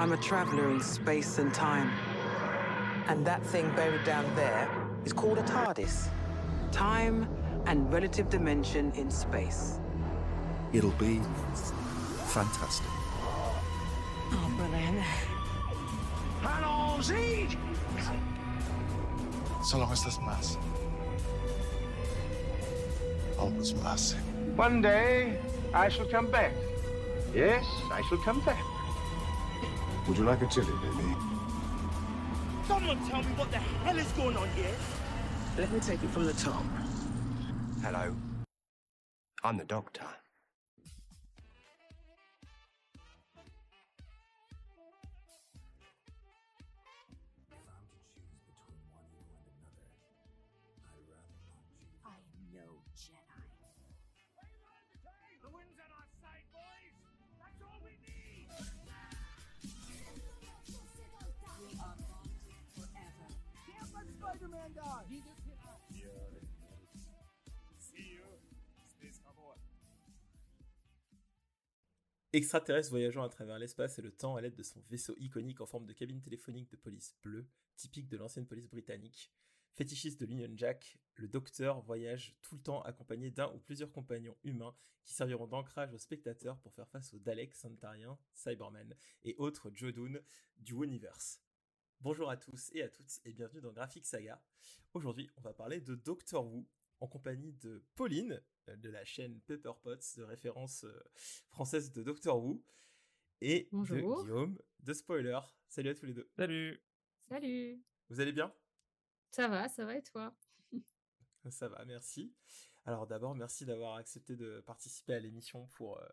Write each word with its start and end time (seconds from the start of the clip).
I'm 0.00 0.12
a 0.12 0.16
traveler 0.16 0.70
in 0.70 0.80
space 0.80 1.36
and 1.36 1.52
time. 1.52 1.92
And 3.08 3.22
that 3.26 3.42
thing 3.42 3.70
buried 3.76 4.02
down 4.02 4.24
there 4.34 4.66
is 5.04 5.12
called 5.12 5.36
a 5.36 5.42
TARDIS. 5.42 6.08
Time 6.72 7.28
and 7.66 7.92
relative 7.92 8.30
dimension 8.30 8.92
in 8.92 9.10
space. 9.10 9.78
It'll 10.72 10.88
be 10.92 11.20
fantastic. 12.28 12.86
Oh, 14.32 14.54
brilliant. 14.56 15.04
Allons-y! 16.44 17.54
So 19.62 19.80
long 19.80 19.92
as 19.92 20.02
there's 20.02 20.18
mass. 20.20 20.56
Always 23.38 23.74
mass. 23.74 24.14
One 24.56 24.80
day, 24.80 25.38
I 25.74 25.90
shall 25.90 26.06
come 26.06 26.30
back. 26.30 26.54
Yes, 27.34 27.66
I 27.92 28.00
shall 28.08 28.16
come 28.24 28.40
back. 28.46 28.69
Would 30.10 30.18
you 30.18 30.24
like 30.24 30.42
a 30.42 30.46
chili, 30.48 30.72
baby? 30.82 31.14
Someone 32.66 32.98
tell 33.08 33.22
me 33.22 33.28
what 33.36 33.48
the 33.52 33.58
hell 33.58 33.96
is 33.96 34.10
going 34.10 34.36
on 34.36 34.48
here? 34.56 34.74
Let 35.56 35.70
me 35.70 35.78
take 35.78 36.02
it 36.02 36.10
from 36.10 36.24
the 36.24 36.32
top. 36.32 36.64
Hello. 37.80 38.16
I'm 39.44 39.56
the 39.56 39.62
doctor. 39.62 40.02
Extraterrestre 72.32 72.90
voyageant 72.90 73.24
à 73.24 73.28
travers 73.28 73.58
l'espace 73.58 73.98
et 73.98 74.02
le 74.02 74.12
temps 74.12 74.36
à 74.36 74.40
l'aide 74.40 74.54
de 74.54 74.62
son 74.62 74.80
vaisseau 74.88 75.16
iconique 75.18 75.60
en 75.60 75.66
forme 75.66 75.86
de 75.86 75.92
cabine 75.92 76.20
téléphonique 76.20 76.70
de 76.70 76.76
police 76.76 77.16
bleue, 77.24 77.48
typique 77.74 78.08
de 78.08 78.16
l'ancienne 78.16 78.46
police 78.46 78.68
britannique. 78.68 79.32
Fétichiste 79.74 80.20
de 80.20 80.26
l'Union 80.26 80.52
Jack, 80.54 81.00
le 81.16 81.26
docteur 81.26 81.80
voyage 81.80 82.36
tout 82.42 82.54
le 82.54 82.62
temps 82.62 82.82
accompagné 82.82 83.32
d'un 83.32 83.52
ou 83.52 83.58
plusieurs 83.58 83.90
compagnons 83.90 84.36
humains 84.44 84.76
qui 85.02 85.12
serviront 85.12 85.48
d'ancrage 85.48 85.92
aux 85.92 85.98
spectateurs 85.98 86.56
pour 86.60 86.72
faire 86.72 86.88
face 86.88 87.12
aux 87.14 87.18
Daleks, 87.18 87.56
Santariens, 87.56 88.16
Cybermen 88.32 88.94
et 89.24 89.34
autres 89.38 89.68
Jodun 89.74 90.20
du 90.56 90.74
Universe. 90.74 91.40
Bonjour 92.00 92.30
à 92.30 92.36
tous 92.36 92.70
et 92.74 92.82
à 92.82 92.88
toutes 92.88 93.20
et 93.24 93.32
bienvenue 93.32 93.60
dans 93.60 93.72
Graphic 93.72 94.06
Saga. 94.06 94.40
Aujourd'hui, 94.94 95.28
on 95.36 95.40
va 95.40 95.52
parler 95.52 95.80
de 95.80 95.96
Doctor 95.96 96.46
Who 96.46 96.64
en 97.00 97.06
compagnie 97.06 97.52
de 97.54 97.84
Pauline 97.96 98.42
euh, 98.68 98.76
de 98.76 98.88
la 98.90 99.04
chaîne 99.04 99.40
Pepper 99.42 99.72
Potts 99.82 100.16
de 100.16 100.22
référence 100.22 100.84
euh, 100.84 101.02
française 101.48 101.92
de 101.92 102.02
Doctor 102.02 102.42
Who 102.42 102.62
et 103.40 103.68
Bonjour. 103.72 104.18
de 104.18 104.22
Guillaume 104.22 104.58
de 104.80 104.92
Spoiler. 104.92 105.40
Salut 105.68 105.90
à 105.90 105.94
tous 105.94 106.06
les 106.06 106.14
deux. 106.14 106.28
Salut. 106.36 106.82
Salut. 107.28 107.82
Vous 108.08 108.20
allez 108.20 108.32
bien? 108.32 108.52
Ça 109.30 109.48
va, 109.48 109.68
ça 109.68 109.84
va 109.84 109.96
et 109.96 110.02
toi? 110.02 110.36
Ça 111.50 111.68
va, 111.68 111.84
merci. 111.86 112.34
Alors 112.84 113.06
d'abord, 113.06 113.34
merci 113.34 113.64
d'avoir 113.64 113.96
accepté 113.96 114.36
de 114.36 114.60
participer 114.60 115.14
à 115.14 115.20
l'émission 115.20 115.66
pour 115.68 115.98
euh, 115.98 116.06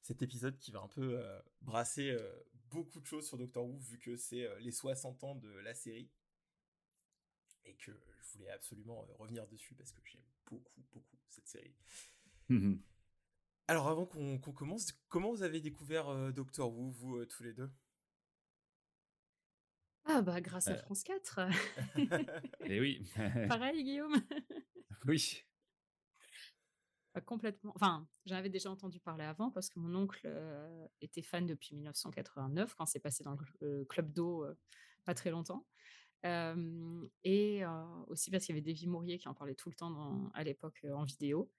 cet 0.00 0.22
épisode 0.22 0.56
qui 0.58 0.72
va 0.72 0.80
un 0.80 0.88
peu 0.88 1.18
euh, 1.18 1.40
brasser 1.60 2.10
euh, 2.10 2.32
beaucoup 2.70 3.00
de 3.00 3.06
choses 3.06 3.26
sur 3.26 3.36
Doctor 3.38 3.64
Who 3.64 3.78
vu 3.78 3.98
que 3.98 4.16
c'est 4.16 4.44
euh, 4.46 4.58
les 4.60 4.72
60 4.72 5.22
ans 5.24 5.34
de 5.36 5.50
la 5.58 5.74
série 5.74 6.10
et 7.64 7.74
que 7.74 7.92
je 7.92 7.92
voulais 8.38 8.50
absolument 8.50 9.06
euh, 9.08 9.14
revenir 9.18 9.46
dessus 9.46 9.74
parce 9.74 9.92
que 9.92 10.00
j'aime 10.04 10.22
beaucoup, 10.50 10.82
beaucoup 10.92 11.16
cette 11.28 11.48
série. 11.48 11.74
Alors 13.68 13.88
avant 13.88 14.06
qu'on 14.06 14.38
commence, 14.38 14.92
comment 15.08 15.30
vous 15.30 15.42
avez 15.42 15.60
découvert 15.60 16.08
euh, 16.08 16.32
Doctor 16.32 16.72
Who, 16.72 16.90
vous 16.90 17.16
euh, 17.16 17.26
tous 17.26 17.42
les 17.42 17.52
deux? 17.52 17.70
Ah 20.04 20.20
bah 20.20 20.40
grâce 20.40 20.68
à. 20.68 20.76
France 20.76 21.04
4. 21.04 21.40
Et 22.66 22.80
oui. 22.80 23.08
Pareil 23.48 23.84
Guillaume. 23.84 24.14
oui. 25.06 25.44
Pas 27.12 27.20
complètement. 27.20 27.72
Enfin, 27.74 28.08
j'en 28.24 28.36
avais 28.36 28.48
déjà 28.48 28.70
entendu 28.70 28.98
parler 28.98 29.24
avant 29.24 29.50
parce 29.50 29.68
que 29.68 29.78
mon 29.78 29.94
oncle 29.94 30.22
euh, 30.24 30.86
était 31.02 31.22
fan 31.22 31.46
depuis 31.46 31.74
1989 31.74 32.74
quand 32.74 32.86
c'est 32.86 33.00
passé 33.00 33.22
dans 33.22 33.32
le 33.32 33.38
euh, 33.62 33.84
club 33.84 34.12
d'eau 34.12 34.44
euh, 34.44 34.58
pas 35.04 35.14
très 35.14 35.30
longtemps. 35.30 35.66
Euh, 36.24 37.06
et 37.24 37.64
euh, 37.64 37.84
aussi 38.06 38.30
parce 38.30 38.44
qu'il 38.46 38.54
y 38.54 38.58
avait 38.58 38.64
Davy 38.72 38.86
Mourier 38.86 39.18
qui 39.18 39.28
en 39.28 39.34
parlait 39.34 39.54
tout 39.56 39.68
le 39.70 39.74
temps 39.74 39.90
dans- 39.90 40.30
à 40.34 40.44
l'époque 40.44 40.80
euh, 40.84 40.92
en 40.94 41.04
vidéo. 41.04 41.50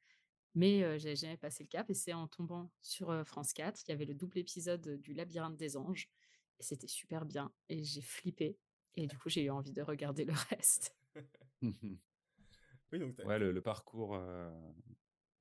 Mais 0.56 0.84
euh, 0.84 0.97
j'avais 1.00 1.16
jamais 1.16 1.38
passé 1.38 1.63
le 1.63 1.69
cap 1.69 1.90
et 1.90 1.94
c'est 1.94 2.13
en 2.13 2.28
tombant 2.28 2.72
sur 2.81 3.09
euh, 3.09 3.24
France 3.24 3.53
4, 3.53 3.81
il 3.88 3.90
y 3.90 3.94
avait 3.94 4.06
le 4.06 4.13
double 4.13 4.38
épisode 4.38 5.00
du 5.01 5.13
Labyrinthe 5.13 5.57
des 5.57 5.75
Anges 5.78 6.09
et 6.59 6.63
c'était 6.63 6.88
super 6.88 7.25
bien 7.25 7.51
et 7.69 7.84
j'ai 7.84 8.01
flippé 8.01 8.57
et 8.96 9.07
du 9.07 9.18
coup 9.18 9.29
j'ai 9.29 9.44
eu 9.44 9.50
envie 9.50 9.72
de 9.74 9.81
regarder 9.81 10.25
le 10.25 10.34
reste. 10.51 10.95
Oui, 12.91 13.00
donc 13.00 13.18
Ouais, 13.25 13.40
le, 13.40 13.51
le 13.51 13.62
parcours, 13.62 14.13
euh, 14.13 14.51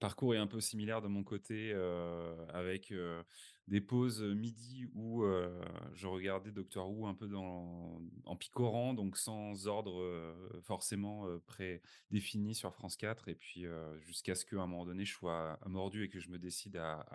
parcours 0.03 0.35
est 0.35 0.39
un 0.39 0.49
peu 0.49 0.61
similaire 0.61 1.01
de 1.01 1.07
mon 1.07 1.23
côté, 1.23 1.71
euh, 1.73 2.35
avec 2.49 2.91
euh, 2.91 3.23
des 3.69 3.81
pauses 3.81 4.21
midi 4.21 4.85
où 4.95 5.23
euh, 5.23 5.65
je 5.95 6.09
regardais 6.09 6.51
Doctor 6.51 6.91
Who 6.91 7.07
un 7.07 7.15
peu 7.15 7.33
en 7.37 8.37
picorant, 8.37 8.95
donc 8.95 9.17
sans 9.17 9.69
ordre 9.69 10.35
forcément 10.63 11.29
prédéfini 11.47 12.57
sur 12.57 12.75
France 12.75 12.97
4, 12.97 13.29
et 13.29 13.37
puis 13.37 13.65
jusqu'à 14.01 14.35
ce 14.35 14.45
qu'à 14.45 14.57
un 14.57 14.67
moment 14.67 14.85
donné 14.85 15.05
je 15.05 15.13
sois 15.13 15.57
mordu 15.67 16.03
et 16.03 16.09
que 16.09 16.19
je 16.19 16.31
me 16.31 16.39
décide 16.39 16.77
à, 16.79 17.07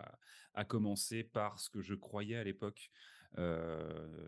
à- 0.53 0.63
commencer 0.63 1.25
par 1.25 1.59
ce 1.59 1.69
que 1.69 1.81
je 1.81 1.93
croyais 1.93 2.37
à 2.37 2.43
l'époque. 2.45 2.89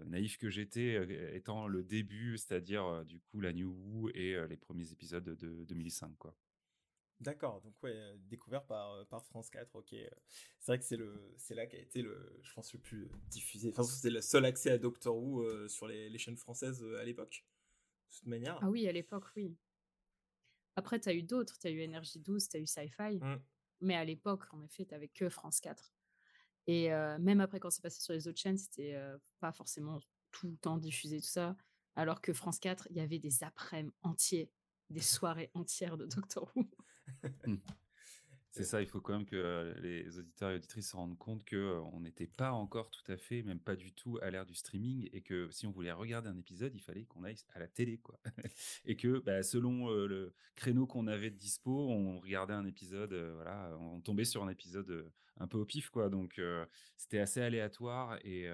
naïf 0.06 0.38
que 0.38 0.50
j'étais, 0.50 1.34
étant 1.34 1.66
le 1.68 1.82
début, 1.82 2.38
c'est-à-dire 2.38 3.06
du 3.06 3.22
coup 3.22 3.40
la 3.40 3.54
New 3.54 3.72
Who 3.72 4.10
et 4.14 4.36
les 4.50 4.58
premiers 4.58 4.92
épisodes 4.92 5.24
de 5.24 5.64
2005, 5.64 6.18
quoi. 6.18 6.36
D'accord, 7.20 7.62
donc 7.62 7.74
ouais, 7.84 7.92
euh, 7.94 8.16
découvert 8.30 8.66
par, 8.66 8.94
euh, 8.94 9.04
par 9.04 9.26
France 9.26 9.50
4, 9.50 9.76
ok. 9.76 9.92
euh, 9.94 10.08
C'est 10.60 10.72
vrai 10.72 10.80
que 10.80 10.86
c'est 10.86 10.96
le 10.96 11.34
c'est 11.38 11.54
là 11.54 11.68
qu'a 11.68 11.78
été 11.78 12.02
le, 12.02 12.40
je 12.42 12.54
pense, 12.54 12.72
le 12.72 12.80
plus 12.80 13.12
diffusé. 13.28 13.70
Enfin, 13.72 13.84
c'était 13.84 14.10
le 14.10 14.22
seul 14.22 14.46
accès 14.46 14.72
à 14.72 14.78
Doctor 14.78 15.18
Who 15.18 15.42
euh, 15.42 15.68
sur 15.68 15.88
les, 15.88 16.10
les 16.10 16.18
chaînes 16.18 16.38
françaises 16.38 16.82
euh, 16.82 16.98
à 16.98 17.04
l'époque. 17.04 17.46
De 18.12 18.16
toute 18.16 18.28
manière. 18.28 18.58
Ah 18.62 18.70
oui, 18.70 18.88
à 18.88 18.94
l'époque, 18.94 19.26
oui. 19.36 19.54
Après, 20.78 20.98
tu 21.00 21.10
as 21.10 21.14
eu 21.14 21.24
d'autres, 21.24 21.60
tu 21.60 21.68
as 21.68 21.72
eu 21.72 21.80
Énergie 21.80 22.20
12, 22.20 22.48
tu 22.48 22.56
as 22.56 22.60
eu 22.62 22.66
Sci-Fi. 22.66 23.18
Mm. 23.20 23.42
Mais 23.82 23.96
à 23.96 24.06
l'époque, 24.06 24.46
en 24.52 24.64
effet, 24.64 24.86
tu 24.86 25.10
que 25.10 25.30
France 25.30 25.60
4. 25.60 25.94
Et 26.68 26.94
euh, 26.94 27.18
même 27.20 27.42
après, 27.42 27.60
quand 27.60 27.70
c'est 27.70 27.82
passé 27.82 28.00
sur 28.02 28.14
les 28.14 28.28
autres 28.30 28.40
chaînes, 28.40 28.58
c'était 28.58 28.98
pas 29.40 29.52
forcément 29.52 30.00
tout 30.32 30.48
le 30.48 30.58
temps 30.58 30.78
diffusé, 30.78 31.20
tout 31.20 31.28
ça. 31.28 31.56
Alors 31.96 32.22
que 32.22 32.32
France 32.34 32.60
4, 32.60 32.88
il 32.92 32.98
y 32.98 33.02
avait 33.02 33.20
des 33.20 33.44
après-midi 33.44 33.94
entiers, 34.04 34.52
des 34.90 35.02
soirées 35.02 35.52
entières 35.54 35.98
de 35.98 36.06
Doctor 36.06 36.52
Who. 36.56 36.70
C'est 38.52 38.64
ça, 38.64 38.82
il 38.82 38.88
faut 38.88 39.00
quand 39.00 39.14
même 39.14 39.26
que 39.26 39.36
euh, 39.36 39.74
les 39.80 40.18
auditeurs 40.18 40.50
et 40.50 40.56
auditrices 40.56 40.90
se 40.90 40.96
rendent 40.96 41.18
compte 41.18 41.46
que 41.46 41.56
euh, 41.56 41.82
on 41.94 42.00
n'était 42.00 42.28
pas 42.28 42.52
encore 42.52 42.90
tout 42.90 43.10
à 43.10 43.16
fait, 43.16 43.44
même 43.44 43.60
pas 43.60 43.76
du 43.76 43.94
tout 43.94 44.18
à 44.24 44.32
l'ère 44.32 44.46
du 44.46 44.56
streaming, 44.56 45.08
et 45.14 45.22
que 45.22 45.50
si 45.52 45.68
on 45.68 45.72
voulait 45.72 45.92
regarder 45.92 46.30
un 46.30 46.38
épisode, 46.38 46.74
il 46.74 46.82
fallait 46.82 47.06
qu'on 47.06 47.24
aille 47.24 47.38
à 47.54 47.60
la 47.60 47.68
télé, 47.68 48.00
quoi. 48.00 48.20
et 48.86 48.96
que 48.98 49.20
bah, 49.20 49.44
selon 49.44 49.90
euh, 49.92 50.08
le 50.08 50.34
créneau 50.56 50.88
qu'on 50.88 51.08
avait 51.08 51.30
de 51.30 51.38
dispo, 51.38 51.72
on 51.72 52.20
regardait 52.20 52.54
un 52.56 52.66
épisode, 52.66 53.14
euh, 53.14 53.34
voilà, 53.36 53.78
on 53.80 54.02
tombait 54.02 54.26
sur 54.26 54.44
un 54.44 54.50
épisode 54.50 55.10
un 55.38 55.48
peu 55.48 55.58
au 55.58 55.66
pif, 55.66 55.90
quoi. 55.90 56.10
Donc 56.10 56.40
euh, 56.40 56.66
c'était 56.98 57.20
assez 57.20 57.42
aléatoire, 57.42 58.18
et, 58.26 58.48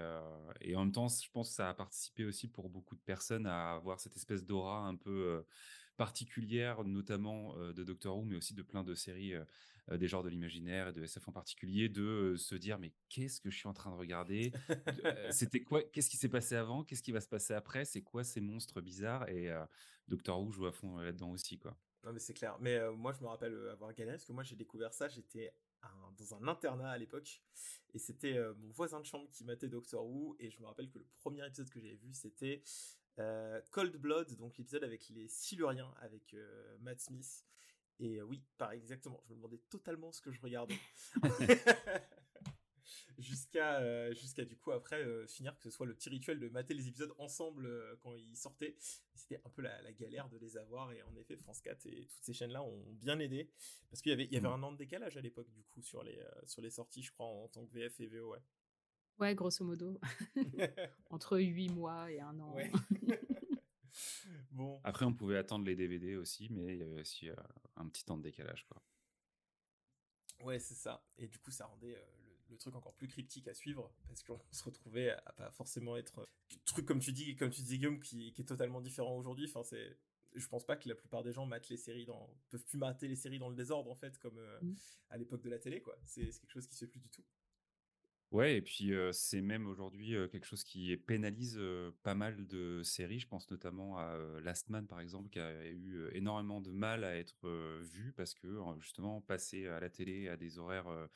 et 0.62 0.76
en 0.76 0.82
même 0.84 0.92
temps, 0.92 1.08
je 1.08 1.32
pense 1.32 1.50
que 1.50 1.56
ça 1.56 1.70
a 1.70 1.74
participé 1.74 2.26
aussi 2.26 2.48
pour 2.50 2.70
beaucoup 2.70 2.96
de 2.96 3.02
personnes 3.02 3.48
à 3.48 3.72
avoir 3.72 4.00
cette 4.00 4.18
espèce 4.18 4.46
d'aura 4.46 4.86
un 4.86 4.96
peu 4.96 5.44
particulière, 5.98 6.84
notamment 6.84 7.56
euh, 7.58 7.74
de 7.74 7.84
Doctor 7.84 8.18
Who, 8.18 8.26
mais 8.26 8.36
aussi 8.36 8.54
de 8.54 8.62
plein 8.62 8.84
de 8.84 8.96
séries 8.96 9.34
euh, 9.34 9.44
euh, 9.90 9.98
des 9.98 10.08
genres 10.08 10.24
de 10.24 10.30
l'imaginaire 10.30 10.90
et 10.90 10.94
de 10.94 11.04
SF 11.04 11.28
en 11.28 11.32
particulier, 11.32 11.90
de 11.90 12.36
se 12.38 12.56
dire 12.56 12.80
mais 12.80 12.94
qu'est-ce 13.10 13.40
que 13.40 13.50
je 13.50 13.58
suis 13.58 13.68
en 13.68 13.74
train 13.74 13.92
de 13.92 13.98
regarder? 13.98 14.52
C'était 15.32 15.62
quoi 15.62 15.84
Qu'est-ce 15.84 16.10
qui 16.10 16.18
s'est 16.18 16.30
passé 16.30 16.56
avant? 16.56 16.84
Qu'est-ce 16.84 17.04
qui 17.04 17.12
va 17.12 17.22
se 17.22 17.28
passer 17.28 17.54
après? 17.54 17.86
C'est 17.86 18.02
quoi 18.02 18.24
ces 18.24 18.42
monstres 18.42 18.82
bizarres? 18.82 19.30
Et 19.30 19.50
Doctor 20.08 20.42
Who 20.42 20.52
joue 20.52 20.66
à 20.66 20.72
fond 20.72 20.98
là-dedans 20.98 21.32
aussi, 21.32 21.58
quoi. 21.58 21.78
Non, 22.06 22.14
mais 22.14 22.20
c'est 22.20 22.36
clair. 22.36 22.56
Mais 22.60 22.76
euh, 22.76 22.94
moi, 22.94 23.14
je 23.14 23.22
me 23.22 23.28
rappelle 23.28 23.58
avoir 23.70 23.94
galéré 23.94 24.18
parce 24.18 24.26
que 24.26 24.34
moi, 24.34 24.44
j'ai 24.44 24.56
découvert 24.56 24.94
ça. 24.94 25.08
J'étais 25.08 25.52
dans 26.18 26.36
un 26.36 26.48
internat 26.48 26.92
à 26.92 26.98
l'époque 26.98 27.44
et 27.94 28.00
c'était 28.00 28.38
euh, 28.38 28.54
mon 28.56 28.72
voisin 28.72 29.00
de 29.00 29.06
chambre 29.06 29.30
qui 29.32 29.44
matait 29.44 29.68
Doctor 29.68 30.06
Who. 30.06 30.36
Et 30.40 30.52
je 30.52 30.60
me 30.62 30.68
rappelle 30.68 30.90
que 30.90 31.00
le 31.00 31.06
premier 31.18 31.46
épisode 31.46 31.70
que 31.70 31.80
j'avais 31.80 31.96
vu, 31.96 32.14
c'était 32.14 32.62
euh, 33.20 33.62
Cold 33.72 33.96
Blood, 33.98 34.36
donc 34.36 34.58
l'épisode 34.58 34.84
avec 34.84 35.08
les 35.10 35.28
Siluriens, 35.28 35.94
avec 36.02 36.34
euh, 36.34 36.78
Matt 36.80 37.00
Smith. 37.00 37.46
Et 38.00 38.18
euh, 38.20 38.24
oui, 38.24 38.44
pareil, 38.58 38.80
exactement. 38.80 39.22
Je 39.26 39.32
me 39.32 39.36
demandais 39.38 39.62
totalement 39.70 40.12
ce 40.12 40.22
que 40.22 40.32
je 40.32 40.42
regardais. 40.42 40.76
jusqu'à 43.18 44.12
jusqu'à 44.12 44.44
du 44.44 44.58
coup 44.58 44.72
après 44.72 45.02
finir 45.28 45.56
que 45.58 45.64
ce 45.64 45.70
soit 45.70 45.86
le 45.86 45.96
petit 45.96 46.10
rituel 46.10 46.38
de 46.38 46.50
mater 46.50 46.74
les 46.74 46.90
épisodes 46.90 47.14
ensemble 47.18 47.70
quand 48.02 48.14
ils 48.14 48.36
sortaient. 48.36 48.76
C'était 49.16 49.42
un 49.46 49.50
peu 49.50 49.62
la, 49.62 49.82
la 49.82 49.94
galère 49.94 50.28
de 50.28 50.38
les 50.38 50.58
avoir 50.58 50.92
et 50.92 51.02
en 51.04 51.16
effet 51.16 51.38
France 51.38 51.62
4 51.62 51.86
et 51.86 52.08
toutes 52.08 52.24
ces 52.24 52.34
chaînes 52.34 52.52
là 52.52 52.62
ont 52.62 52.84
bien 52.92 53.18
aidé 53.20 53.50
parce 53.90 54.02
qu'il 54.02 54.10
y 54.10 54.14
avait 54.14 54.26
il 54.26 54.34
y 54.34 54.38
avait 54.38 54.50
Mm. 54.50 54.54
un 54.54 54.64
an 54.64 54.72
de 54.74 54.78
décalage 54.78 55.16
à 55.16 55.22
l'époque 55.22 55.50
du 55.54 55.64
coup 55.64 55.82
sur 55.82 56.04
les 56.04 56.22
sur 56.46 56.62
les 56.62 56.70
sorties 56.70 57.04
je 57.04 57.12
crois 57.14 57.26
en, 57.26 57.48
tant 57.48 57.66
que 57.66 57.72
VF 57.72 58.02
et 58.02 58.08
VO 58.08 58.32
ouais. 58.34 58.40
Ouais, 59.20 59.34
grosso 59.36 59.64
modo. 59.66 60.00
Entre 61.10 61.40
8 61.40 61.70
mois 61.70 62.12
et 62.12 62.20
un 62.20 62.38
an. 62.40 62.54
Ouais. 62.54 62.72
bon. 64.52 64.80
Après, 64.84 65.06
on 65.06 65.14
pouvait 65.14 65.38
attendre 65.38 65.66
les 65.66 65.76
DVD 65.76 66.16
aussi, 66.16 66.50
mais 66.52 66.74
il 66.74 66.80
y 66.80 66.84
avait 66.84 67.00
aussi 67.02 67.30
euh, 67.30 67.36
un 67.78 67.88
petit 67.88 68.04
temps 68.04 68.18
de 68.18 68.24
décalage, 68.24 68.66
quoi. 68.68 68.82
Ouais, 70.44 70.60
c'est 70.60 70.76
ça. 70.76 71.04
Et 71.18 71.28
du 71.28 71.40
coup, 71.40 71.52
ça 71.52 71.66
rendait 71.66 71.96
euh, 71.96 72.06
le, 72.26 72.52
le 72.52 72.58
truc 72.58 72.76
encore 72.76 72.94
plus 72.94 73.08
cryptique 73.08 73.48
à 73.48 73.54
suivre 73.54 73.92
parce 74.08 74.22
qu'on 74.22 74.40
se 74.52 74.64
retrouvait 74.64 75.12
à 75.12 75.32
pas 75.34 75.50
forcément 75.52 75.96
être 75.98 76.20
euh, 76.20 76.26
truc 76.66 76.86
comme 76.86 77.00
tu 77.00 77.14
dis, 77.14 77.36
comme 77.36 77.50
tu 77.50 77.62
disais 77.62 77.78
Guillaume, 77.78 78.00
qui, 78.02 78.34
qui 78.34 78.42
est 78.42 78.46
totalement 78.46 78.82
différent 78.82 79.16
aujourd'hui. 79.16 79.46
Enfin, 79.48 79.64
c'est, 79.64 79.98
je 80.36 80.48
pense 80.48 80.66
pas 80.66 80.76
que 80.76 80.90
la 80.90 80.96
plupart 80.96 81.24
des 81.24 81.32
gens 81.32 81.46
matent 81.46 81.70
les 81.70 81.78
séries 81.78 82.06
dans, 82.06 82.30
peuvent 82.50 82.66
plus 82.66 82.78
mater 82.78 83.08
les 83.08 83.16
séries 83.16 83.40
dans 83.40 83.50
le 83.50 83.56
désordre 83.56 83.90
en 83.90 83.96
fait, 83.96 84.18
comme 84.20 84.38
euh, 84.38 84.60
Mm. 84.62 84.76
à 85.12 85.18
l'époque 85.18 85.42
de 85.42 85.50
la 85.50 85.58
télé, 85.58 85.82
quoi. 85.82 85.98
C'est 86.04 86.30
c'est 86.32 86.42
quelque 86.42 86.52
chose 86.52 86.68
qui 86.68 86.76
se 86.76 86.84
fait 86.84 86.92
plus 86.92 87.00
du 87.00 87.10
tout. 87.10 87.24
Ouais, 88.32 88.58
et 88.58 88.62
puis 88.62 88.92
c'est 89.14 89.40
même 89.42 89.68
aujourd'hui 89.68 90.10
quelque 90.32 90.46
chose 90.46 90.64
qui 90.64 90.98
pénalise 90.98 91.60
pas 92.04 92.16
mal 92.16 92.48
de 92.48 92.82
séries. 92.84 93.20
Je 93.20 93.28
pense 93.28 93.50
notamment 93.50 93.98
à 93.98 94.18
Last 94.42 94.70
Man, 94.70 94.88
par 94.88 95.00
exemple, 95.00 95.30
qui 95.30 95.40
a 95.40 95.66
eu 95.70 96.10
énormément 96.12 96.60
de 96.60 96.72
mal 96.72 97.04
à 97.04 97.16
être 97.16 97.48
vu 97.82 98.14
parce 98.14 98.34
que 98.34 98.60
justement, 98.80 99.22
passer 99.22 99.68
à 99.68 99.80
la 99.80 99.90
télé 99.90 100.28
à 100.28 100.36
des 100.38 100.58
horaires 100.58 101.08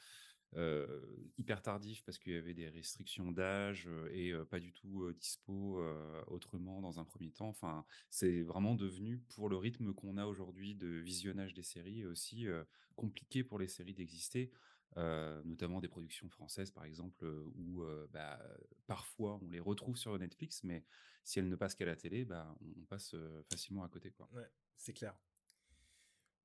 hyper 1.38 1.62
tardifs 1.62 2.04
parce 2.06 2.18
qu'il 2.20 2.34
y 2.34 2.38
avait 2.38 2.54
des 2.54 2.70
restrictions 2.70 3.32
d'âge 3.32 3.90
et 4.12 4.34
pas 4.50 4.60
du 4.60 4.72
tout 4.72 5.12
dispo 5.14 5.82
autrement 6.28 6.80
dans 6.82 7.00
un 7.00 7.06
premier 7.06 7.32
temps. 7.32 7.50
Enfin, 7.50 7.86
c'est 8.10 8.44
vraiment 8.44 8.76
devenu, 8.76 9.20
pour 9.36 9.50
le 9.50 9.58
rythme 9.58 9.94
qu'on 9.94 10.16
a 10.18 10.26
aujourd'hui 10.26 10.76
de 10.76 10.88
visionnage 10.88 11.54
des 11.54 11.64
séries, 11.64 12.06
aussi 12.06 12.48
compliqué 12.96 13.44
pour 13.44 13.60
les 13.60 13.68
séries 13.68 13.94
d'exister. 13.94 14.52
Euh, 14.98 15.40
notamment 15.46 15.80
des 15.82 15.88
productions 15.88 16.28
françaises 16.30 16.72
par 16.72 16.84
exemple 16.84 17.24
où 17.56 17.84
euh, 17.84 18.08
bah, 18.12 18.40
parfois 18.88 19.40
on 19.44 19.48
les 19.52 19.60
retrouve 19.60 19.96
sur 19.96 20.18
Netflix 20.18 20.64
mais 20.64 20.84
si 21.24 21.38
elles 21.38 21.48
ne 21.48 21.56
passent 21.56 21.76
qu'à 21.76 21.86
la 21.86 21.96
télé 21.96 22.26
bah, 22.26 22.56
on, 22.60 22.82
on 22.82 22.86
passe 22.86 23.14
euh, 23.14 23.44
facilement 23.52 23.84
à 23.84 23.88
côté 23.88 24.10
quoi. 24.10 24.28
Ouais, 24.34 24.50
c'est 24.78 24.94
clair. 24.94 25.16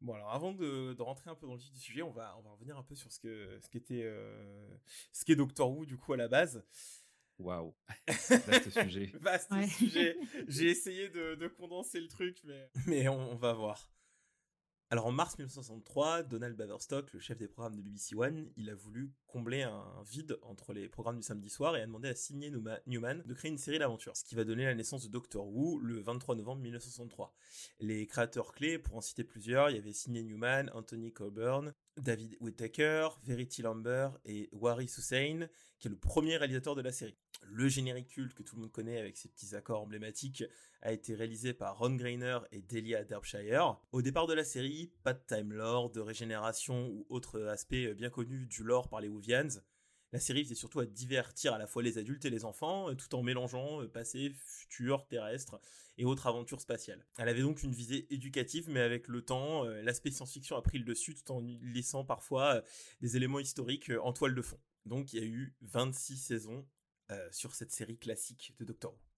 Bon 0.03 0.13
alors 0.13 0.31
avant 0.31 0.53
de, 0.53 0.93
de 0.93 1.03
rentrer 1.03 1.31
un 1.31 1.35
peu 1.35 1.47
dans 1.47 1.55
le 1.55 1.59
vif 1.59 1.73
du 1.73 1.79
sujet, 1.81 2.03
on 2.03 2.11
va 2.13 2.37
on 2.39 2.43
va 2.43 2.51
revenir 2.51 2.77
un 2.77 2.83
peu 2.83 2.95
sur 2.95 3.11
ce 3.11 3.19
que 3.19 3.59
ce 3.63 3.69
qu'était 3.71 4.03
euh, 4.05 4.69
ce 5.13 5.25
qu'est 5.25 5.37
Doctor 5.37 5.71
Who 5.71 5.87
du 5.87 5.97
coup 5.97 6.13
à 6.13 6.19
la 6.19 6.29
base. 6.29 6.63
Waouh, 7.39 7.75
vaste 8.07 8.71
sujet. 8.83 9.11
Vaste 9.21 9.51
Ouais. 9.53 9.67
sujet. 9.67 10.19
J'ai 10.49 10.69
essayé 10.69 11.09
de, 11.09 11.35
de 11.35 11.49
condenser 11.49 11.99
le 11.99 12.09
truc, 12.09 12.41
mais, 12.45 12.71
mais 12.87 13.09
on, 13.09 13.33
on 13.33 13.37
va 13.37 13.55
voir. 13.55 13.91
Alors 14.91 15.07
en 15.07 15.13
mars 15.13 15.39
1963, 15.39 16.25
Donald 16.25 16.57
Baverstock, 16.57 17.13
le 17.15 17.19
chef 17.19 17.39
des 17.39 17.49
programmes 17.49 17.75
de 17.75 17.81
BBC 17.81 18.15
One, 18.15 18.51
il 18.57 18.69
a 18.69 18.75
voulu 18.75 19.11
combler 19.27 19.63
un 19.63 19.83
vide 20.07 20.39
entre 20.43 20.73
les 20.73 20.89
programmes 20.89 21.17
du 21.17 21.23
samedi 21.23 21.49
soir 21.49 21.75
et 21.75 21.81
a 21.81 21.87
demandé 21.87 22.09
à 22.09 22.15
Sidney 22.15 22.53
Newman 22.87 23.23
de 23.25 23.35
créer 23.35 23.51
une 23.51 23.59
série 23.59 23.79
d'aventures, 23.79 24.17
ce 24.17 24.25
qui 24.25 24.35
va 24.35 24.45
donner 24.45 24.67
la 24.67 24.75
naissance 24.75 25.03
de 25.05 25.09
Doctor 25.09 25.49
Who 25.49 25.81
le 25.81 26.01
23 26.01 26.37
novembre 26.37 26.61
1963. 26.63 27.35
Les 27.81 28.07
créateurs 28.07 28.53
clés, 28.53 28.79
pour 28.79 28.97
en 28.97 29.01
citer 29.01 29.25
plusieurs, 29.25 29.71
il 29.71 29.77
y 29.77 29.79
avait 29.79 29.93
Sidney 29.93 30.23
Newman, 30.23 30.71
Anthony 30.75 31.13
Coburn, 31.13 31.73
David 31.97 32.37
Whittaker, 32.41 33.09
Verity 33.25 33.63
Lambert 33.63 34.19
et 34.27 34.49
Waris 34.53 34.93
Hussein, 34.99 35.49
qui 35.79 35.89
est 35.89 35.91
le 35.91 35.97
premier 35.97 36.37
réalisateur 36.37 36.75
de 36.75 36.83
la 36.83 36.93
série. 36.93 37.17
Le 37.47 37.69
générique 37.69 38.09
culte 38.09 38.35
que 38.35 38.43
tout 38.43 38.57
le 38.57 38.63
monde 38.63 38.73
connaît 38.73 38.99
avec 38.99 39.17
ses 39.17 39.29
petits 39.29 39.55
accords 39.55 39.83
emblématiques 39.83 40.45
a 40.85 40.93
été 40.93 41.15
réalisé 41.15 41.55
par 41.55 41.79
Ron 41.79 41.97
Grainer 41.97 42.39
et 42.53 42.61
Delia 42.61 43.03
Derbyshire. 43.05 43.81
Au 43.91 44.03
départ 44.03 44.27
de 44.27 44.35
la 44.35 44.45
série, 44.45 44.93
pas 45.03 45.15
de 45.15 45.21
Time 45.27 45.53
Lore, 45.53 45.91
de 45.91 46.01
régénération 46.01 46.89
ou 46.89 47.07
autre 47.09 47.41
aspect 47.47 47.95
bien 47.95 48.11
connu 48.11 48.47
du 48.47 48.63
lore 48.63 48.89
par 48.89 49.01
les 49.01 49.09
Whovians. 49.09 49.61
La 50.15 50.21
série 50.21 50.43
visait 50.43 50.55
surtout 50.55 50.79
à 50.79 50.87
divertir 50.87 51.55
à 51.55 51.59
la 51.59 51.67
fois 51.67 51.83
les 51.83 51.99
adultes 51.99 52.25
et 52.25 52.31
les 52.31 52.45
enfants, 52.45 52.89
euh, 52.89 52.95
tout 52.95 53.13
en 53.17 53.25
mélangeant 53.25 53.83
euh, 53.83 53.89
passé, 53.89 54.33
futur, 54.47 55.09
terrestre 55.09 55.61
et 55.99 56.05
autres 56.05 56.29
aventures 56.29 56.61
spatiales. 56.61 57.05
Elle 57.19 57.29
avait 57.29 57.43
donc 57.43 57.65
une 57.65 57.73
visée 57.73 58.07
éducative, 58.15 58.71
mais 58.71 58.79
avec 58.79 59.09
le 59.09 59.25
temps, 59.25 59.65
euh, 59.65 59.83
l'aspect 59.83 60.13
science-fiction 60.13 60.57
a 60.57 60.63
pris 60.63 60.79
le 60.79 60.85
dessus 60.85 61.17
tout 61.17 61.33
en 61.33 61.43
laissant 61.63 62.05
parfois 62.05 62.63
des 63.01 63.17
éléments 63.17 63.41
historiques 63.41 63.91
en 64.03 64.13
toile 64.13 64.37
de 64.37 64.43
fond. 64.43 64.61
Donc 64.87 65.13
il 65.13 65.19
y 65.19 65.23
a 65.23 65.27
eu 65.27 65.57
26 65.63 66.17
saisons 66.17 66.65
sur 67.31 67.55
cette 67.55 67.71
série 67.71 67.99
classique 67.99 68.55
de 68.59 68.65
Doctor 68.65 68.93
Who. 68.93 69.14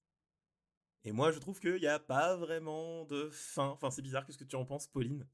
Et 1.05 1.13
moi, 1.13 1.31
je 1.31 1.39
trouve 1.39 1.61
qu'il 1.61 1.77
n'y 1.77 1.87
a 1.87 1.99
pas 1.99 2.37
vraiment 2.37 3.05
de 3.05 3.31
fin. 3.31 3.69
Enfin, 3.69 3.91
c'est 3.91 4.03
bizarre. 4.03 4.27
Qu'est-ce 4.27 4.39
que 4.39 4.45
tu 4.45 4.57
en 4.57 4.65
penses, 4.65 4.89
Pauline? 4.89 5.27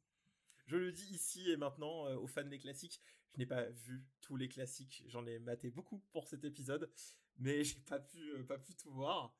Je 0.66 0.76
le 0.76 0.92
dis 0.92 1.14
ici 1.14 1.50
et 1.50 1.56
maintenant 1.56 2.06
euh, 2.06 2.16
aux 2.16 2.26
fans 2.26 2.44
des 2.44 2.58
classiques. 2.58 3.00
Je 3.34 3.38
n'ai 3.38 3.46
pas 3.46 3.64
vu 3.70 4.04
tous 4.20 4.36
les 4.36 4.48
classiques. 4.48 5.02
J'en 5.08 5.26
ai 5.26 5.38
maté 5.38 5.70
beaucoup 5.70 5.98
pour 6.12 6.28
cet 6.28 6.44
épisode, 6.44 6.90
mais 7.38 7.64
j'ai 7.64 7.80
pas 7.80 7.98
pu, 8.00 8.18
euh, 8.32 8.44
pas 8.44 8.58
pu 8.58 8.74
tout 8.74 8.90
voir. 8.92 9.34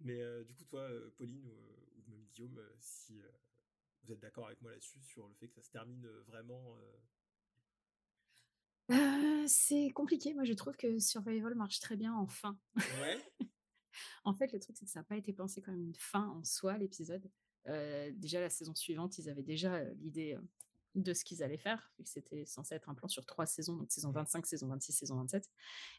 Mais 0.00 0.20
euh, 0.20 0.44
du 0.44 0.54
coup, 0.54 0.64
toi, 0.64 0.80
euh, 0.80 1.10
Pauline 1.18 1.46
ou, 1.46 1.98
ou 1.98 2.02
même 2.10 2.24
Guillaume, 2.34 2.58
euh, 2.58 2.76
si 2.78 3.20
euh, 3.20 3.28
vous 4.02 4.12
êtes 4.12 4.20
d'accord 4.20 4.46
avec 4.46 4.60
moi 4.62 4.70
là-dessus 4.70 5.00
sur 5.02 5.28
le 5.28 5.34
fait 5.34 5.48
que 5.48 5.54
ça 5.54 5.62
se 5.62 5.70
termine 5.70 6.06
vraiment. 6.26 6.76
euh, 6.78 6.98
Euh, 8.90 9.44
c'est 9.48 9.90
compliqué. 9.90 10.32
Moi, 10.34 10.44
je 10.44 10.52
trouve 10.52 10.76
que 10.76 10.98
Survival 10.98 11.54
marche 11.54 11.80
très 11.80 11.96
bien 11.96 12.14
en 12.14 12.26
fin. 12.26 12.56
Ouais. 13.00 13.18
En 14.24 14.34
fait, 14.34 14.52
le 14.52 14.58
truc, 14.58 14.76
c'est 14.76 14.84
que 14.84 14.90
ça 14.90 15.00
n'a 15.00 15.04
pas 15.04 15.16
été 15.16 15.32
pensé 15.32 15.62
comme 15.62 15.80
une 15.80 15.94
fin 15.94 16.28
en 16.28 16.44
soi, 16.44 16.78
l'épisode. 16.78 17.28
Euh, 17.68 18.12
déjà, 18.14 18.40
la 18.40 18.50
saison 18.50 18.74
suivante, 18.74 19.18
ils 19.18 19.28
avaient 19.28 19.42
déjà 19.42 19.74
euh, 19.74 19.94
l'idée 20.00 20.34
euh, 20.34 20.40
de 20.94 21.12
ce 21.12 21.24
qu'ils 21.24 21.42
allaient 21.42 21.58
faire, 21.58 21.90
vu 21.98 22.04
que 22.04 22.10
c'était 22.10 22.44
censé 22.46 22.74
être 22.74 22.88
un 22.88 22.94
plan 22.94 23.08
sur 23.08 23.26
trois 23.26 23.46
saisons, 23.46 23.76
donc 23.76 23.90
saison 23.90 24.10
25, 24.12 24.46
saison 24.46 24.68
26, 24.68 24.92
saison 24.92 25.16
27. 25.16 25.50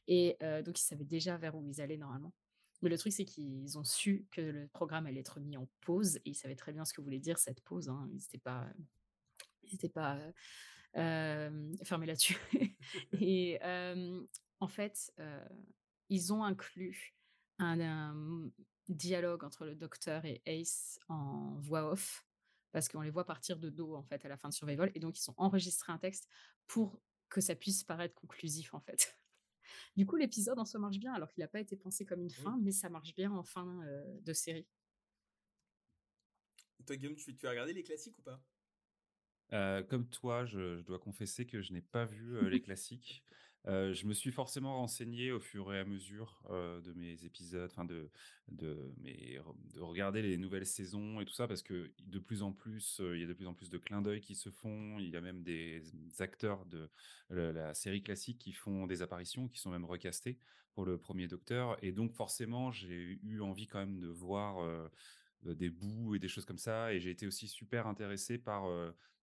Et 0.08 0.38
euh, 0.42 0.62
donc, 0.62 0.80
ils 0.80 0.86
savaient 0.86 1.06
déjà 1.06 1.38
vers 1.38 1.56
où 1.56 1.68
ils 1.68 1.82
allaient 1.82 1.98
normalement. 1.98 2.34
Mais 2.82 2.90
le 2.90 2.98
truc, 2.98 3.12
c'est 3.12 3.26
qu'ils 3.26 3.78
ont 3.78 3.84
su 3.84 4.28
que 4.32 4.42
le 4.42 4.68
programme 4.68 5.08
allait 5.08 5.20
être 5.20 5.40
mis 5.40 5.58
en 5.58 5.68
pause, 5.82 6.18
et 6.18 6.30
ils 6.30 6.36
savaient 6.36 6.56
très 6.56 6.74
bien 6.74 6.86
ce 6.86 6.94
que 6.94 7.02
voulait 7.02 7.20
dire 7.20 7.40
cette 7.40 7.62
pause. 7.62 7.90
Hein. 7.90 8.08
Ils 8.12 8.18
n'étaient 8.18 8.38
pas, 8.38 8.68
ils 9.64 9.90
pas 9.90 10.20
euh, 10.96 11.76
fermés 11.84 12.08
là-dessus. 12.08 12.38
et 13.20 13.60
euh, 13.64 14.22
en 14.60 14.68
fait, 14.68 15.12
euh, 15.20 15.46
ils 16.10 16.34
ont 16.34 16.44
inclus 16.44 17.16
un, 17.60 17.80
un 17.80 18.52
dialogue 18.90 19.44
entre 19.44 19.66
le 19.66 19.76
docteur 19.76 20.26
et 20.26 20.42
Ace 20.46 21.00
en 21.08 21.56
voix 21.60 21.92
off 21.92 22.26
parce 22.72 22.90
qu'on 22.90 23.02
les 23.02 23.10
voit 23.10 23.26
partir 23.26 23.58
de 23.58 23.70
dos 23.70 23.96
en 23.96 24.04
fait 24.04 24.24
à 24.26 24.30
la 24.30 24.38
fin 24.38 24.50
de 24.50 24.54
Survival 24.54 24.92
et 24.94 25.00
donc 25.00 25.20
ils 25.20 25.30
ont 25.30 25.36
enregistré 25.38 25.92
un 25.92 25.98
texte 25.98 26.30
pour 26.68 27.02
que 27.30 27.42
ça 27.42 27.56
puisse 27.56 27.84
paraître 27.84 28.16
conclusif 28.16 28.74
en 28.74 28.80
fait. 28.80 29.18
Du 29.98 30.06
coup, 30.06 30.16
l'épisode 30.16 30.58
en 30.60 30.66
soi 30.66 30.80
marche 30.80 30.98
bien 30.98 31.14
alors 31.14 31.30
qu'il 31.30 31.42
n'a 31.42 31.48
pas 31.48 31.60
été 31.60 31.76
pensé 31.76 32.06
comme 32.06 32.22
une 32.22 32.30
fin, 32.30 32.58
mais 32.62 32.72
ça 32.72 32.90
marche 32.90 33.14
bien 33.14 33.32
en 33.32 33.44
fin 33.44 33.84
euh, 33.84 34.20
de 34.22 34.32
série. 34.32 34.66
Toi, 36.86 36.96
Guillaume, 36.96 37.16
tu, 37.16 37.36
tu 37.36 37.48
as 37.48 37.50
regardé 37.50 37.74
les 37.74 37.84
classiques 37.84 38.18
ou 38.18 38.22
pas? 38.22 38.42
Euh, 39.54 39.84
comme 39.84 40.08
toi, 40.08 40.46
je, 40.46 40.78
je 40.78 40.84
dois 40.84 41.00
confesser 41.00 41.46
que 41.46 41.62
je 41.62 41.74
n'ai 41.74 41.82
pas 41.82 42.06
vu 42.06 42.38
euh, 42.38 42.50
les 42.50 42.62
classiques. 42.62 43.26
Je 43.68 44.06
me 44.06 44.14
suis 44.14 44.32
forcément 44.32 44.78
renseigné 44.78 45.34
au 45.34 45.40
fur 45.40 45.74
et 45.74 45.80
à 45.80 45.86
mesure 45.86 46.42
de 46.50 46.94
mes 46.94 47.26
épisodes, 47.26 47.70
enfin 47.70 47.84
de, 47.84 48.10
de, 48.48 48.78
regarder 49.80 50.22
les 50.22 50.38
nouvelles 50.38 50.66
saisons 50.66 51.20
et 51.20 51.26
tout 51.26 51.34
ça, 51.34 51.48
parce 51.48 51.62
que 51.62 51.92
de 52.00 52.20
plus 52.20 52.44
en 52.44 52.54
plus, 52.54 53.02
il 53.14 53.20
y 53.20 53.24
a 53.24 53.28
de 53.28 53.34
plus 53.34 53.48
en 53.48 53.54
plus 53.54 53.70
de 53.70 53.78
clins 53.78 54.02
d'œil 54.02 54.22
qui 54.22 54.36
se 54.36 54.50
font. 54.50 54.98
Il 55.00 55.10
y 55.10 55.18
a 55.18 55.22
même 55.22 55.44
des 55.44 55.84
acteurs 56.20 56.66
de 56.66 56.90
la, 57.30 57.74
série 57.74 58.02
classique 58.02 58.38
qui 58.40 58.54
font 58.54 58.88
des 58.88 59.02
apparitions, 59.02 59.50
qui 59.50 59.60
sont 59.60 59.72
même 59.72 59.86
recastés 59.86 60.38
pour 60.74 60.86
le 60.86 60.98
premier 60.98 61.28
Docteur. 61.28 61.78
Et 61.84 61.92
donc 61.92 62.14
forcément, 62.14 62.72
j'ai 62.72 63.20
eu 63.22 63.42
envie 63.42 63.68
quand 63.68 63.80
même 63.80 64.00
de 64.00 64.08
voir 64.08 64.66
des 65.44 65.70
bouts 65.70 66.16
et 66.16 66.20
des 66.20 66.30
choses 66.30 66.46
comme 66.46 66.58
ça. 66.58 66.94
Et 66.94 67.02
j'ai 67.02 67.10
été 67.10 67.28
aussi 67.28 67.50
super 67.50 67.86
intéressé 67.88 68.38
par 68.38 68.64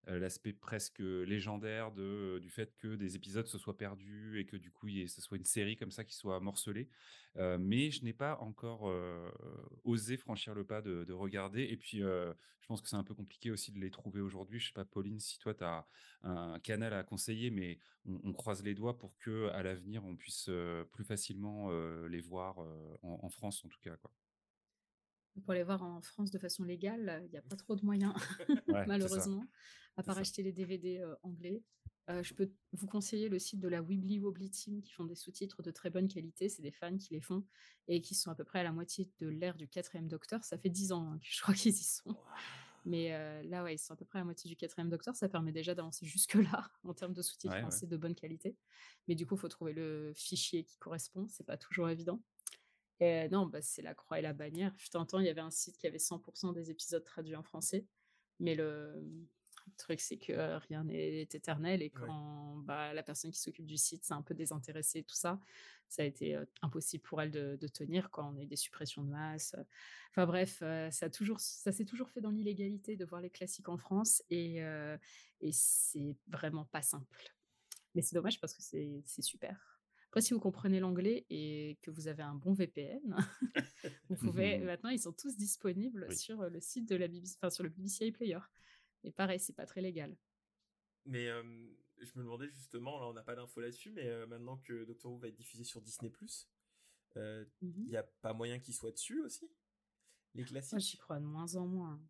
l'aspect 0.07 0.53
presque 0.53 1.01
légendaire 1.01 1.93
de, 1.93 2.39
du 2.41 2.51
fait 2.51 2.75
que 2.77 2.95
des 2.97 3.17
épisodes 3.17 3.47
se 3.47 3.59
soient 3.59 3.77
perdus 3.77 4.39
et 4.39 4.47
que 4.47 4.57
du 4.57 4.71
coup, 4.71 4.89
il 4.89 5.09
ce 5.09 5.21
soit 5.21 5.37
une 5.37 5.45
série 5.45 5.77
comme 5.77 5.91
ça 5.91 6.05
qui 6.05 6.15
soit 6.15 6.41
morcelée. 6.41 6.89
Euh, 7.37 7.59
mais 7.59 7.91
je 7.91 8.05
n'ai 8.05 8.13
pas 8.13 8.39
encore 8.41 8.89
euh, 8.89 9.31
osé 9.83 10.17
franchir 10.17 10.55
le 10.55 10.65
pas 10.65 10.83
de, 10.83 11.05
de 11.05 11.13
regarder. 11.13 11.63
Et 11.63 11.77
puis, 11.77 12.03
euh, 12.03 12.33
je 12.65 12.69
pense 12.69 12.81
que 12.81 12.89
c'est 12.89 12.97
un 12.97 13.05
peu 13.05 13.15
compliqué 13.15 13.51
aussi 13.51 13.73
de 13.73 13.79
les 13.79 13.91
trouver 13.91 14.23
aujourd'hui. 14.23 14.59
Je 14.59 14.69
sais 14.69 14.73
pas, 14.73 14.87
Pauline, 14.87 15.21
si 15.21 15.39
toi, 15.39 15.53
tu 15.53 15.65
as 15.65 15.87
un 16.23 16.59
canal 16.61 16.95
à 16.95 17.05
conseiller, 17.05 17.51
mais 17.51 17.79
on, 18.07 18.19
on 18.25 18.33
croise 18.33 18.63
les 18.63 18.75
doigts 18.75 18.97
pour 18.97 19.19
que 19.19 19.49
à 19.51 19.63
l'avenir, 19.63 20.03
on 20.03 20.17
puisse 20.17 20.47
euh, 20.49 20.83
plus 20.85 21.05
facilement 21.05 21.69
euh, 21.69 22.09
les 22.09 22.23
voir 22.23 22.63
euh, 22.63 22.99
en, 23.03 23.21
en 23.23 23.29
France, 23.29 23.63
en 23.67 23.69
tout 23.69 23.81
cas. 23.83 23.95
Quoi. 23.97 24.11
Pour 25.45 25.53
les 25.53 25.63
voir 25.63 25.83
en 25.83 26.01
France 26.01 26.31
de 26.31 26.39
façon 26.39 26.65
légale, 26.65 27.21
il 27.27 27.33
n'y 27.33 27.37
a 27.37 27.43
pas 27.43 27.57
trop 27.57 27.77
de 27.77 27.85
moyens, 27.85 28.15
Ouais, 28.49 28.87
malheureusement, 28.87 29.45
à 29.97 30.03
part 30.03 30.19
acheter 30.19 30.43
les 30.43 30.53
DVD 30.53 30.99
euh, 30.99 31.15
anglais. 31.23 31.63
Euh, 32.11 32.23
je 32.23 32.35
peux 32.35 32.51
vous 32.73 32.87
conseiller 32.87 33.29
le 33.29 33.39
site 33.39 33.61
de 33.61 33.69
la 33.69 33.81
Wibbly 33.81 34.19
Wobbly 34.19 34.51
Team 34.51 34.83
qui 34.83 34.93
font 34.93 35.05
des 35.05 35.15
sous-titres 35.15 35.63
de 35.63 35.71
très 35.71 35.89
bonne 35.89 36.09
qualité. 36.09 36.49
C'est 36.49 36.63
des 36.63 36.71
fans 36.71 36.99
qui 36.99 37.15
les 37.15 37.21
font 37.21 37.45
et 37.89 38.03
qui 38.03 38.15
sont 38.15 38.31
à 38.31 38.35
peu 38.35 38.45
près 38.45 38.61
à 38.61 38.63
la 38.63 38.73
moitié 38.73 39.09
de 39.21 39.29
l'ère 39.29 39.57
du 39.57 39.69
quatrième 39.69 40.09
Docteur. 40.09 40.45
Ça 40.45 40.59
fait 40.59 40.69
dix 40.69 40.93
ans 40.93 41.13
hein, 41.13 41.19
que 41.19 41.27
je 41.27 41.41
crois 41.41 41.55
qu'ils 41.55 41.73
y 41.73 41.83
sont. 41.83 42.15
Mais 42.85 43.15
euh, 43.15 43.43
là, 43.45 43.65
ouais, 43.65 43.77
ils 43.77 43.79
sont 43.79 43.95
à 43.95 43.97
peu 43.97 44.05
près 44.05 44.19
à 44.19 44.21
la 44.21 44.27
moitié 44.27 44.51
du 44.51 44.57
quatrième 44.57 44.91
Docteur. 44.91 45.17
Ça 45.17 45.31
permet 45.31 45.53
déjà 45.53 45.75
d'avancer 45.75 46.05
jusque-là 46.05 46.71
en 46.85 46.93
termes 46.93 47.15
de 47.15 47.23
sous-titres 47.23 47.55
Ouais, 47.55 47.61
ouais. 47.61 47.63
français 47.63 47.87
de 47.87 47.97
bonne 47.97 48.15
qualité. 48.15 48.55
Mais 49.09 49.15
du 49.15 49.27
coup, 49.27 49.37
il 49.37 49.41
faut 49.41 49.49
trouver 49.49 49.73
le 49.73 50.13
fichier 50.15 50.65
qui 50.65 50.77
correspond. 50.77 51.27
C'est 51.29 51.47
pas 51.47 51.57
toujours 51.57 51.89
évident. 51.89 52.23
Et 53.01 53.29
non, 53.31 53.47
bah, 53.47 53.63
c'est 53.63 53.83
la 53.83 53.95
croix 53.95 54.19
et 54.19 54.23
la 54.23 54.35
bannière. 54.35 54.75
Je 54.77 54.91
t'entends, 54.91 55.21
il 55.21 55.27
y 55.27 55.31
avait 55.31 55.41
un 55.41 55.51
site 55.51 55.79
qui 55.79 55.87
avait 55.87 55.99
100% 55.99 56.53
des 56.53 56.71
épisodes 56.71 57.03
traduits 57.03 57.37
en 57.37 57.43
français. 57.43 57.87
Mais 58.41 58.55
le, 58.55 59.03
le 59.67 59.77
truc, 59.77 60.01
c'est 60.01 60.19
que 60.19 60.59
rien 60.69 60.85
n'est 60.85 61.23
éternel. 61.23 61.83
Et 61.83 61.91
quand 61.91 62.57
bah, 62.65 62.93
la 62.95 63.03
personne 63.03 63.31
qui 63.31 63.41
s'occupe 63.41 63.67
du 63.67 63.77
site 63.77 64.05
s'est 64.05 64.15
un 64.15 64.23
peu 64.23 64.35
désintéressée 64.35 65.03
tout 65.03 65.15
ça, 65.15 65.41
ça 65.89 66.03
a 66.03 66.05
été 66.05 66.39
impossible 66.63 67.03
pour 67.03 67.21
elle 67.23 67.31
de, 67.31 67.57
de 67.61 67.69
tenir. 67.69 68.11
Quand 68.11 68.33
on 68.33 68.37
a 68.37 68.43
eu 68.43 68.47
des 68.47 68.57
suppressions 68.57 69.03
de 69.03 69.11
masse. 69.11 69.55
Enfin 70.11 70.27
bref, 70.27 70.59
ça, 70.91 71.07
a 71.07 71.11
toujours, 71.11 71.41
ça 71.41 71.73
s'est 71.73 71.85
toujours 71.85 72.09
fait 72.11 72.21
dans 72.21 72.31
l'illégalité 72.31 72.97
de 72.97 73.05
voir 73.05 73.21
les 73.21 73.31
classiques 73.31 73.69
en 73.69 73.79
France. 73.79 74.23
Et, 74.31 74.63
euh, 74.63 74.97
et 75.41 75.51
c'est 75.53 76.17
vraiment 76.29 76.65
pas 76.65 76.83
simple. 76.83 77.35
Mais 77.95 78.03
c'est 78.03 78.15
dommage 78.15 78.41
parce 78.41 78.55
que 78.55 78.63
c'est 78.63 79.03
c'est 79.05 79.23
super. 79.23 79.75
Après, 80.09 80.21
si 80.21 80.33
vous 80.33 80.41
comprenez 80.41 80.79
l'anglais 80.79 81.27
et 81.29 81.77
que 81.83 81.91
vous 81.91 82.07
avez 82.07 82.23
un 82.23 82.37
bon 82.37 82.53
VPN, 82.53 83.01
vous 84.09 84.17
pouvez. 84.17 84.59
Maintenant, 84.61 84.91
ils 84.91 85.01
sont 85.01 85.13
tous 85.13 85.37
disponibles 85.37 86.07
Oui. 86.09 86.17
sur 86.17 86.49
le 86.49 86.61
site 86.61 86.89
de 86.89 86.95
la 86.95 87.09
BBC, 87.09 87.37
enfin 87.39 87.51
sur 87.51 87.65
le 87.65 87.69
BBC 87.69 88.07
iPlayer. 88.07 88.39
Et 89.05 89.13
pareil, 89.13 89.39
c'est 89.39 89.53
pas 89.53 89.67
très 89.67 89.81
légal. 89.81 90.17
Mais 91.07 91.29
euh, 91.29 91.43
je 91.99 92.11
me 92.17 92.23
demandais 92.25 92.49
justement, 92.49 92.99
là 92.99 93.07
on 93.07 93.13
n'a 93.13 93.23
pas 93.23 93.35
d'infos 93.37 93.61
là-dessus, 93.61 93.91
mais 93.91 94.07
euh, 94.07 94.27
maintenant 94.27 94.57
que 94.59 94.85
Doctor 94.85 95.13
Who 95.13 95.19
va 95.19 95.29
être 95.29 95.37
diffusé 95.37 95.63
sur 95.65 95.81
Disney+, 95.83 96.11
il 97.17 97.47
Mhm. 97.61 97.87
n'y 97.89 97.97
a 97.97 98.03
pas 98.03 98.33
moyen 98.33 98.59
qu'il 98.59 98.75
soit 98.75 98.91
dessus 98.91 99.21
aussi 99.23 99.49
Les 100.35 100.43
Moi, 100.43 100.49
classiques? 100.49 100.79
j'y 100.81 100.97
crois 100.97 101.21
de 101.21 101.27
moins 101.27 101.55
en 101.55 101.67
moins. 101.67 102.03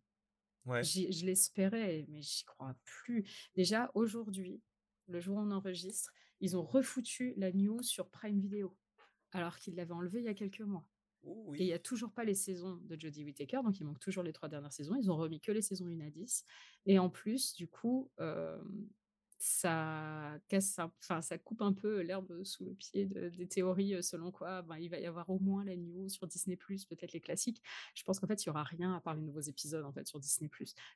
Ouais. 0.65 0.83
Je 0.83 1.25
l'espérais, 1.25 2.05
mais 2.09 2.21
j'y 2.23 2.43
crois 2.45 2.75
plus. 2.85 3.29
Déjà, 3.53 3.91
aujourd'hui, 3.93 4.63
le 5.07 5.19
jour 5.19 5.37
où 5.37 5.41
on 5.41 5.51
enregistre, 5.51 6.11
ils 6.39 6.57
ont 6.57 6.63
refoutu 6.63 7.33
la 7.37 7.51
news 7.51 7.83
sur 7.83 8.09
Prime 8.09 8.39
Video, 8.39 8.75
alors 9.31 9.57
qu'ils 9.59 9.75
l'avaient 9.75 9.91
enlevé 9.91 10.19
il 10.19 10.25
y 10.25 10.29
a 10.29 10.33
quelques 10.33 10.61
mois. 10.61 10.87
Oh, 11.25 11.53
Et 11.55 11.63
il 11.63 11.65
n'y 11.65 11.73
a 11.73 11.79
toujours 11.79 12.11
pas 12.11 12.23
les 12.23 12.35
saisons 12.35 12.75
de 12.83 12.99
Jodie 12.99 13.23
Whittaker, 13.25 13.61
donc 13.63 13.79
il 13.79 13.83
manque 13.85 13.99
toujours 13.99 14.23
les 14.23 14.33
trois 14.33 14.47
dernières 14.49 14.71
saisons. 14.73 14.95
Ils 14.95 15.09
ont 15.11 15.17
remis 15.17 15.39
que 15.41 15.51
les 15.51 15.61
saisons 15.61 15.87
1 15.87 16.01
à 16.01 16.09
10. 16.09 16.45
Et 16.85 16.99
en 16.99 17.09
plus, 17.09 17.55
du 17.55 17.67
coup, 17.67 18.11
euh, 18.19 18.61
ça 19.37 20.39
casse, 20.47 20.79
enfin, 20.79 21.21
ça 21.21 21.37
coupe 21.37 21.61
un 21.61 21.73
peu 21.73 22.01
l'herbe 22.01 22.43
sous 22.43 22.63
le 22.65 22.73
pied 22.73 23.05
de- 23.05 23.29
des 23.29 23.47
théories 23.47 24.01
selon 24.01 24.31
quoi 24.31 24.61
ben, 24.61 24.77
il 24.77 24.89
va 24.89 24.97
y 24.99 25.05
avoir 25.05 25.29
au 25.29 25.39
moins 25.39 25.63
la 25.65 25.75
news 25.75 26.07
sur 26.09 26.25
Disney+, 26.27 26.55
peut-être 26.57 27.11
les 27.13 27.21
classiques. 27.21 27.61
Je 27.95 28.03
pense 28.03 28.19
qu'en 28.19 28.27
fait, 28.27 28.43
il 28.43 28.47
y 28.47 28.49
aura 28.49 28.63
rien 28.63 28.95
à 28.95 29.01
part 29.01 29.13
les 29.13 29.21
nouveaux 29.21 29.41
épisodes 29.41 29.83
en 29.85 29.91
fait 29.91 30.07
sur 30.07 30.19
Disney+. 30.19 30.49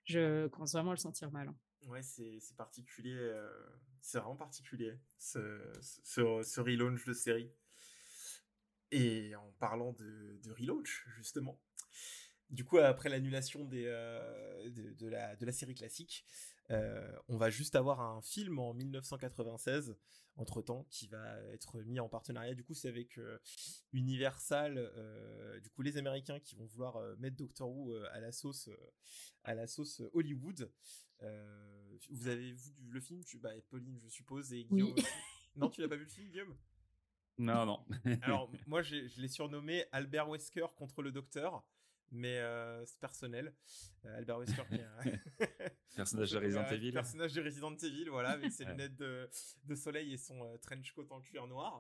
Je 0.06 0.48
commence 0.48 0.72
vraiment 0.74 0.92
à 0.92 0.94
le 0.94 1.00
sentir 1.00 1.32
mal. 1.32 1.50
hein. 1.50 1.56
Ouais, 1.88 2.02
c'est 2.02 2.40
c'est 2.40 2.56
particulier. 2.58 3.16
euh, 3.16 3.50
c'est 4.02 4.20
vraiment 4.20 4.36
particulier, 4.38 4.98
ce, 5.18 5.60
ce, 5.82 6.42
ce 6.42 6.62
relaunch 6.62 7.06
de 7.06 7.14
série. 7.14 7.52
Et 8.92 9.36
en 9.36 9.52
parlant 9.60 9.94
de, 9.94 10.40
de 10.44 10.52
relaunch, 10.52 11.06
justement, 11.18 11.60
du 12.50 12.66
coup, 12.66 12.78
après 12.80 13.10
l'annulation 13.10 13.64
des, 13.64 13.86
euh, 13.86 14.70
de, 14.70 14.94
de 14.94 15.08
la, 15.08 15.36
de 15.36 15.46
la 15.46 15.52
série 15.52 15.76
classique, 15.76 16.26
euh, 16.72 17.16
on 17.28 17.38
va 17.38 17.50
juste 17.50 17.76
avoir 17.76 18.02
un 18.02 18.22
film 18.22 18.58
en 18.58 18.74
1996, 18.74 19.96
entre-temps, 20.36 20.88
qui 20.90 21.08
va 21.08 21.40
être 21.52 21.82
mis 21.84 22.00
en 22.00 22.10
partenariat. 22.10 22.56
Du 22.56 22.64
coup, 22.64 22.74
c'est 22.74 22.88
avec 22.88 23.20
euh, 23.20 23.38
Universal, 23.94 24.92
du 25.62 25.70
coup, 25.70 25.84
les 25.84 25.98
Américains 25.98 26.40
qui 26.40 26.56
vont 26.56 26.66
vouloir 26.66 26.98
mettre 27.18 27.36
Doctor 27.38 27.70
Who 27.70 27.96
à 28.12 28.20
la 28.20 28.32
sauce, 28.32 28.70
à 29.44 29.54
la 29.54 29.68
sauce 29.68 30.02
Hollywood. 30.14 30.72
Vous 32.10 32.28
avez 32.28 32.54
vu 32.54 32.72
le 32.90 33.02
film? 33.02 33.24
Tu, 33.26 33.38
bah, 33.38 33.52
Pauline, 33.70 34.00
je 34.02 34.10
suppose, 34.10 34.54
et. 34.54 34.64
Guillaume. 34.64 34.96
Non, 35.56 35.68
tu 35.68 35.82
n'as 35.82 35.88
pas 35.90 35.98
vu 35.98 36.04
le 36.04 36.10
film, 36.10 36.30
Guillaume? 36.30 36.56
Non, 37.40 37.66
non. 37.66 37.86
alors, 38.22 38.52
moi, 38.68 38.82
je 38.84 38.96
l'ai 39.20 39.28
surnommé 39.28 39.86
Albert 39.92 40.30
Wesker 40.30 40.68
contre 40.76 41.02
le 41.02 41.12
docteur, 41.12 41.64
mais 42.12 42.38
euh, 42.38 42.86
c'est 42.86 43.00
personnel. 43.00 43.54
Euh, 44.06 44.18
Albert 44.18 44.40
Wesker, 44.40 44.64
qui 44.68 44.76
est 44.76 44.84
un- 44.84 45.48
Personnage 45.96 46.32
de 46.32 46.38
Resident 46.38 46.66
Evil. 46.70 46.92
Personnage 46.92 47.34
de 47.34 47.42
Resident 47.44 47.76
Evil, 47.78 48.10
voilà, 48.10 48.30
avec 48.32 48.52
ses 48.52 48.64
Ouais. 48.66 48.72
lunettes 48.72 48.96
de, 48.96 49.30
de 49.66 49.76
soleil 49.76 50.14
et 50.14 50.18
son 50.18 50.44
euh, 50.46 50.58
trench 50.58 50.92
coat 50.94 51.08
en 51.10 51.22
cuir 51.22 51.48
noir. 51.48 51.80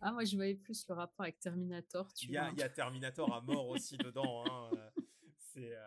Ah, 0.00 0.12
moi, 0.12 0.24
je 0.24 0.34
voyais 0.36 0.54
plus 0.56 0.86
le 0.88 0.94
rapport 0.94 1.22
avec 1.24 1.38
Terminator. 1.38 2.12
Tu 2.12 2.26
Il 2.26 2.32
y, 2.32 2.36
a, 2.36 2.44
vois. 2.44 2.52
il 2.52 2.58
y 2.58 2.62
a 2.62 2.68
Terminator 2.68 3.32
à 3.34 3.40
mort 3.40 3.68
aussi 3.68 3.96
dedans. 3.96 4.44
hein, 4.50 4.70
C'est. 5.38 5.74
euh, 5.74 5.84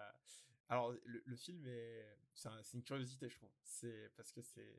Alors, 0.70 0.92
le, 0.92 1.22
le 1.26 1.36
film 1.36 1.66
est. 1.68 2.06
C'est 2.34 2.50
un- 2.50 2.62
c'est 2.64 2.78
une 2.78 2.84
curiosité, 2.84 3.30
je 3.30 3.38
trouve. 3.38 3.50
C'est 3.64 4.12
parce 4.18 4.32
que 4.32 4.42
c'est. 4.42 4.76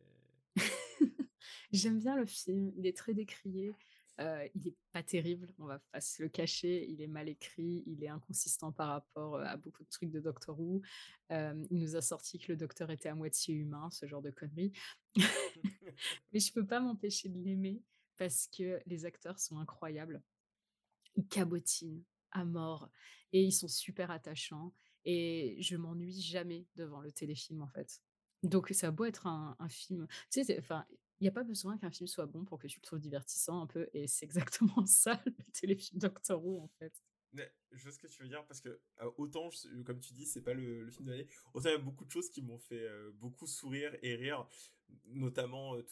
J'aime 1.72 1.98
bien 1.98 2.16
le 2.16 2.26
film, 2.26 2.72
il 2.76 2.86
est 2.86 2.96
très 2.96 3.14
décrié. 3.14 3.76
euh, 4.20 4.48
il 4.54 4.68
est 4.68 4.76
pas 4.92 5.02
terrible, 5.02 5.52
on 5.58 5.66
va 5.66 5.78
pas 5.92 6.00
se 6.00 6.22
le 6.22 6.28
cacher. 6.28 6.86
Il 6.88 7.02
est 7.02 7.06
mal 7.06 7.28
écrit, 7.28 7.82
il 7.86 8.02
est 8.02 8.08
inconsistant 8.08 8.72
par 8.72 8.88
rapport 8.88 9.36
à 9.40 9.56
beaucoup 9.56 9.84
de 9.84 9.88
trucs 9.90 10.10
de 10.10 10.20
Doctor 10.20 10.58
Who. 10.58 10.80
Euh, 11.32 11.66
il 11.70 11.78
nous 11.78 11.96
a 11.96 12.02
sorti 12.02 12.38
que 12.38 12.52
le 12.52 12.56
docteur 12.56 12.90
était 12.90 13.08
à 13.10 13.14
moitié 13.14 13.54
humain, 13.54 13.90
ce 13.90 14.06
genre 14.06 14.22
de 14.22 14.30
conneries. 14.30 14.72
Mais 16.32 16.40
je 16.40 16.52
peux 16.52 16.66
pas 16.66 16.80
m'empêcher 16.80 17.28
de 17.28 17.38
l'aimer 17.42 17.82
parce 18.16 18.46
que 18.48 18.80
les 18.86 19.04
acteurs 19.04 19.38
sont 19.38 19.58
incroyables. 19.58 20.22
Ils 21.16 21.26
cabotinent 21.26 22.02
à 22.30 22.44
mort 22.44 22.90
et 23.32 23.42
ils 23.42 23.52
sont 23.52 23.68
super 23.68 24.10
attachants. 24.10 24.72
Et 25.04 25.56
je 25.60 25.76
m'ennuie 25.76 26.20
jamais 26.20 26.66
devant 26.74 27.00
le 27.00 27.12
téléfilm 27.12 27.62
en 27.62 27.68
fait. 27.68 28.00
Donc 28.42 28.68
ça 28.72 28.88
a 28.88 28.90
beau 28.90 29.04
être 29.04 29.26
un, 29.26 29.56
un 29.58 29.68
film, 29.68 30.06
tu 30.30 30.44
sais, 30.44 30.58
enfin, 30.58 30.84
il 31.20 31.24
n'y 31.24 31.28
a 31.28 31.32
pas 31.32 31.44
besoin 31.44 31.78
qu'un 31.78 31.90
film 31.90 32.06
soit 32.06 32.26
bon 32.26 32.44
pour 32.44 32.58
que 32.58 32.66
tu 32.66 32.78
le 32.78 32.84
trouves 32.84 33.00
divertissant 33.00 33.62
un 33.62 33.66
peu, 33.66 33.88
et 33.94 34.06
c'est 34.06 34.24
exactement 34.24 34.84
ça 34.86 35.20
le 35.24 35.32
téléfilm 35.52 35.98
Doctor 35.98 36.44
Who 36.44 36.60
en 36.60 36.68
fait. 36.78 37.02
Mais 37.32 37.52
je 37.72 37.82
vois 37.82 37.92
ce 37.92 37.98
que 37.98 38.06
tu 38.06 38.22
veux 38.22 38.28
dire 38.28 38.46
parce 38.46 38.60
que 38.60 38.80
euh, 39.00 39.10
autant, 39.18 39.50
je- 39.50 39.82
comme 39.82 40.00
tu 40.00 40.14
dis, 40.14 40.26
c'est 40.26 40.42
pas 40.42 40.54
le, 40.54 40.90
film 40.90 41.06
de 41.06 41.10
l'année, 41.12 41.28
autant 41.54 41.68
il 41.68 41.72
y 41.72 41.76
a 41.76 41.78
beaucoup 41.78 42.04
de 42.04 42.10
choses 42.10 42.30
qui 42.30 42.42
m'ont 42.42 42.58
fait 42.58 42.86
euh, 42.86 43.10
beaucoup 43.14 43.46
sourire 43.46 43.96
et 44.02 44.14
rire, 44.14 44.48
notamment, 45.06 45.76
euh, 45.76 45.86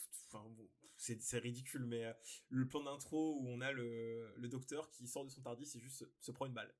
c'est 0.96 1.38
ridicule, 1.38 1.84
mais 1.84 2.04
euh, 2.04 2.12
le 2.48 2.66
plan 2.66 2.82
d'intro 2.82 3.38
où 3.40 3.48
on 3.48 3.60
a 3.60 3.72
le, 3.72 4.34
docteur 4.44 4.90
qui 4.90 5.06
sort 5.06 5.24
de 5.24 5.30
son 5.30 5.42
tardis, 5.42 5.66
c'est 5.66 5.80
juste 5.80 6.08
se 6.20 6.32
prend 6.32 6.46
une 6.46 6.54
balle. 6.54 6.72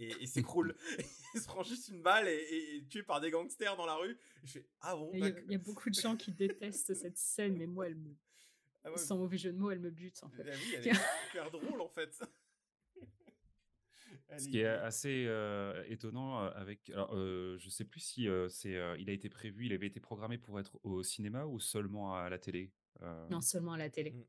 Et, 0.00 0.10
et 0.22 0.26
s'écroule, 0.26 0.74
il 1.34 1.40
se 1.40 1.46
prend 1.46 1.62
juste 1.62 1.88
une 1.88 2.02
balle 2.02 2.26
et, 2.28 2.32
et- 2.34 2.74
et 2.74 2.76
est 2.78 2.88
tué 2.88 3.02
par 3.04 3.20
des 3.20 3.30
gangsters 3.30 3.76
dans 3.76 3.86
la 3.86 3.94
rue. 3.94 4.12
Et 4.42 4.46
je 4.46 4.52
fais 4.52 4.66
ah 4.80 4.96
bon, 4.96 5.10
Il 5.14 5.20
y, 5.20 5.22
a- 5.22 5.30
d'accord. 5.30 5.44
il 5.46 5.52
y 5.52 5.54
a 5.54 5.58
beaucoup 5.58 5.88
de 5.90 5.94
gens 5.94 6.16
qui 6.16 6.32
détestent 6.32 6.94
cette 6.94 7.16
scène, 7.18 7.56
mais 7.56 7.66
moi, 7.66 7.86
elle 7.86 7.94
me, 7.96 8.14
Ah 8.82 8.90
ouais, 8.90 8.98
sans 8.98 9.16
mauvais 9.18 9.38
jeu 9.38 9.52
de 9.52 9.58
mots, 9.58 9.70
elle 9.70 9.78
me 9.80 9.90
bute 9.90 10.22
en 10.24 10.30
ah 10.32 10.36
fait. 10.36 10.50
oui, 10.56 10.74
elle 10.76 10.88
est 10.88 10.94
super 11.26 11.50
drôle 11.50 11.80
en 11.80 11.88
fait. 11.88 12.20
Ce 14.38 14.48
qui 14.48 14.58
est 14.60 14.66
assez 14.66 15.26
euh, 15.28 15.84
étonnant 15.86 16.42
euh, 16.42 16.50
avec, 16.54 16.90
alors 16.90 17.14
euh, 17.14 17.56
je 17.58 17.68
sais 17.68 17.84
plus 17.84 18.00
si 18.00 18.28
euh, 18.28 18.48
c'est, 18.48 18.74
euh, 18.74 18.96
il 18.98 19.08
a 19.08 19.12
été 19.12 19.28
prévu, 19.28 19.66
il 19.66 19.72
avait 19.72 19.86
été 19.86 20.00
programmé 20.00 20.38
pour 20.38 20.58
être 20.58 20.80
au 20.82 21.02
cinéma 21.04 21.44
ou 21.46 21.60
seulement 21.60 22.14
à 22.16 22.28
la 22.28 22.38
télé. 22.38 22.72
Euh, 23.02 23.28
Non 23.28 23.40
seulement 23.40 23.74
à 23.74 23.78
la 23.78 23.90
télé. 23.90 24.10
Mm. 24.12 24.24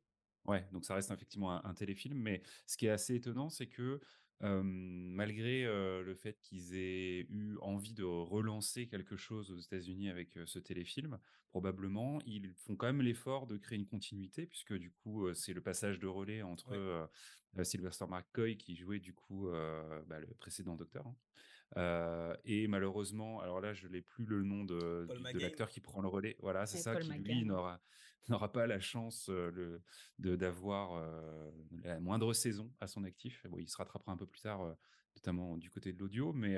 Ouais, 0.46 0.68
donc 0.72 0.86
ça 0.86 0.94
reste 0.94 1.10
effectivement 1.10 1.54
un, 1.54 1.68
un 1.68 1.74
téléfilm, 1.74 2.20
mais 2.20 2.44
ce 2.68 2.78
qui 2.78 2.86
est 2.86 2.92
assez 2.92 3.16
étonnant, 3.16 3.50
c'est 3.50 3.68
que 3.68 4.00
euh, 4.44 4.62
malgré 4.64 5.66
euh, 5.66 6.02
le 6.04 6.14
fait 6.16 6.38
qu'ils 6.42 6.76
aient 6.76 7.22
eu 7.30 7.58
envie 7.62 7.94
de 7.94 8.04
relancer 8.04 8.88
quelque 8.88 9.16
chose 9.16 9.52
aux 9.52 9.58
États-Unis 9.58 10.10
avec 10.10 10.36
euh, 10.38 10.46
ce 10.46 10.60
téléfilm, 10.60 11.20
probablement 11.50 12.20
ils 12.26 12.54
font 12.54 12.76
quand 12.76 12.88
même 12.88 13.02
l'effort 13.02 13.48
de 13.48 13.58
créer 13.58 13.78
une 13.78 13.86
continuité, 13.88 14.46
puisque 14.46 14.74
du 14.74 14.92
coup 14.92 15.34
c'est 15.34 15.54
le 15.54 15.62
passage 15.62 16.00
de 16.00 16.08
relais 16.08 16.42
entre 16.42 17.10
Ouais. 17.58 17.64
Sylvester 17.64 18.06
McCoy 18.10 18.58
qui 18.58 18.76
jouait 18.76 19.00
du 19.00 19.14
coup 19.14 19.48
bah, 20.08 20.20
le 20.20 20.28
précédent 20.38 20.76
Docteur. 20.76 21.08
hein. 21.08 21.16
Euh, 21.78 22.36
et 22.46 22.68
malheureusement, 22.68 23.42
alors 23.42 23.60
là, 23.60 23.74
je 23.74 23.88
n'ai 23.88 24.02
plus 24.02 24.26
le 24.26 24.44
nom 24.44 24.64
de, 24.64 25.08
l'acteur 25.34 25.70
qui 25.70 25.82
prend 25.82 26.02
le 26.02 26.08
relais. 26.08 26.36
Voilà, 26.40 26.66
c'est 26.66 26.78
ça, 26.78 26.94
Paul 26.94 27.04
qui 27.04 27.20
lui 27.20 27.46
n'aura 28.30 28.52
pas 28.52 28.68
la 28.68 28.80
chance 28.80 29.30
le, 29.30 29.82
de 30.20 30.36
d'avoir 30.36 31.04
la 31.84 32.00
moindre 32.00 32.34
saison 32.34 32.72
à 32.80 32.88
son 32.88 33.04
actif. 33.04 33.46
Bon, 33.50 33.58
il 33.60 33.70
se 33.70 33.78
rattrapera 33.78 34.12
un 34.12 34.18
peu 34.18 34.26
plus 34.26 34.42
tard, 34.42 34.76
notamment 35.16 35.58
du 35.58 35.70
côté 35.70 35.94
de 35.94 36.00
l'audio, 36.00 36.34
mais 36.34 36.58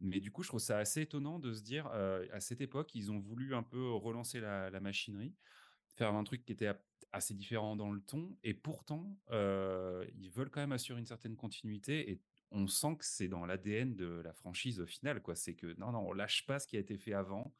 mais 0.00 0.20
du 0.20 0.30
coup, 0.30 0.42
je 0.42 0.48
trouve 0.48 0.60
ça 0.60 0.78
assez 0.78 1.02
étonnant 1.02 1.38
de 1.38 1.52
se 1.52 1.62
dire 1.62 1.86
à 1.86 2.40
cette 2.40 2.60
époque, 2.60 2.94
ils 2.94 3.12
ont 3.12 3.18
voulu 3.18 3.54
un 3.54 3.62
peu 3.62 3.90
relancer 3.92 4.40
la, 4.40 4.70
la 4.70 4.80
machinerie, 4.80 5.34
faire 5.96 6.14
un 6.14 6.24
truc 6.24 6.44
qui 6.44 6.52
était 6.52 6.68
a- 6.68 6.80
assez 7.12 7.34
différent 7.34 7.76
dans 7.76 7.90
le 7.90 8.00
ton, 8.00 8.36
et 8.42 8.54
pourtant, 8.54 9.16
euh, 9.30 10.04
ils 10.16 10.30
veulent 10.30 10.50
quand 10.50 10.60
même 10.60 10.72
assurer 10.72 11.00
une 11.00 11.06
certaine 11.06 11.36
continuité 11.36 12.10
et 12.10 12.20
on 12.52 12.66
sent 12.66 12.96
que 12.98 13.04
c'est 13.04 13.28
dans 13.28 13.46
l'ADN 13.46 13.94
de 13.96 14.20
la 14.24 14.32
franchise 14.32 14.80
au 14.80 14.86
final, 14.86 15.22
quoi. 15.22 15.34
C'est 15.36 15.54
que 15.54 15.74
non, 15.78 15.92
non, 15.92 16.00
on 16.08 16.12
lâche 16.12 16.46
pas 16.46 16.58
ce 16.58 16.66
qui 16.66 16.76
a 16.76 16.80
été 16.80 16.96
fait 16.98 17.14
avant. 17.14 17.54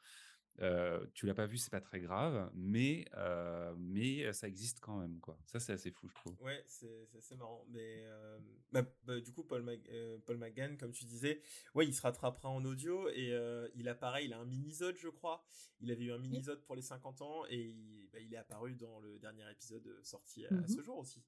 Euh, 0.61 1.07
tu 1.15 1.25
l'as 1.27 1.33
pas 1.35 1.47
vu, 1.47 1.57
c'est 1.57 1.71
pas 1.71 1.81
très 1.81 2.01
grave, 2.01 2.51
mais 2.55 3.07
euh, 3.15 3.75
mais 3.79 4.31
ça 4.35 4.47
existe 4.47 4.81
quand 4.81 4.99
même 4.99 5.19
quoi. 5.21 5.39
Ça 5.47 5.59
c'est 5.59 5.73
assez 5.73 5.91
fou, 5.91 6.07
je 6.09 6.15
trouve. 6.15 6.37
Ouais, 6.43 6.63
c'est 6.67 7.07
c'est 7.07 7.19
assez 7.19 7.35
marrant. 7.37 7.65
Mais 7.71 8.03
euh, 8.05 8.39
bah, 8.71 8.83
bah, 9.05 9.21
du 9.21 9.33
coup, 9.33 9.43
Paul, 9.45 9.63
Mag- 9.63 9.89
euh, 9.91 10.19
Paul 10.27 10.37
McGann, 10.37 10.77
comme 10.77 10.93
tu 10.93 11.07
disais, 11.07 11.41
ouais, 11.75 11.87
il 11.87 11.95
se 11.95 12.03
rattrapera 12.03 12.51
en 12.51 12.63
audio 12.65 13.09
et 13.09 13.33
euh, 13.33 13.69
il 13.75 13.89
a 13.89 13.95
pareil, 13.95 14.27
il 14.27 14.35
a 14.35 14.39
un 14.39 14.45
mini-zode, 14.45 14.99
je 14.99 15.09
crois. 15.09 15.45
Il 15.81 15.91
avait 15.91 16.05
eu 16.05 16.13
un 16.13 16.19
mini-zode 16.19 16.63
pour 16.65 16.77
les 16.77 16.83
50 16.83 17.23
ans 17.23 17.45
et 17.49 17.57
il, 17.69 18.09
bah, 18.13 18.19
il 18.19 18.35
est 18.35 18.37
apparu 18.37 18.75
dans 18.75 19.01
le 19.01 19.19
dernier 19.19 19.51
épisode 19.51 19.87
euh, 19.87 20.01
sorti 20.03 20.45
à, 20.45 20.51
à 20.51 20.53
Mhm. 20.53 20.69
ce 20.69 20.83
jour 20.83 20.99
aussi. 20.99 21.23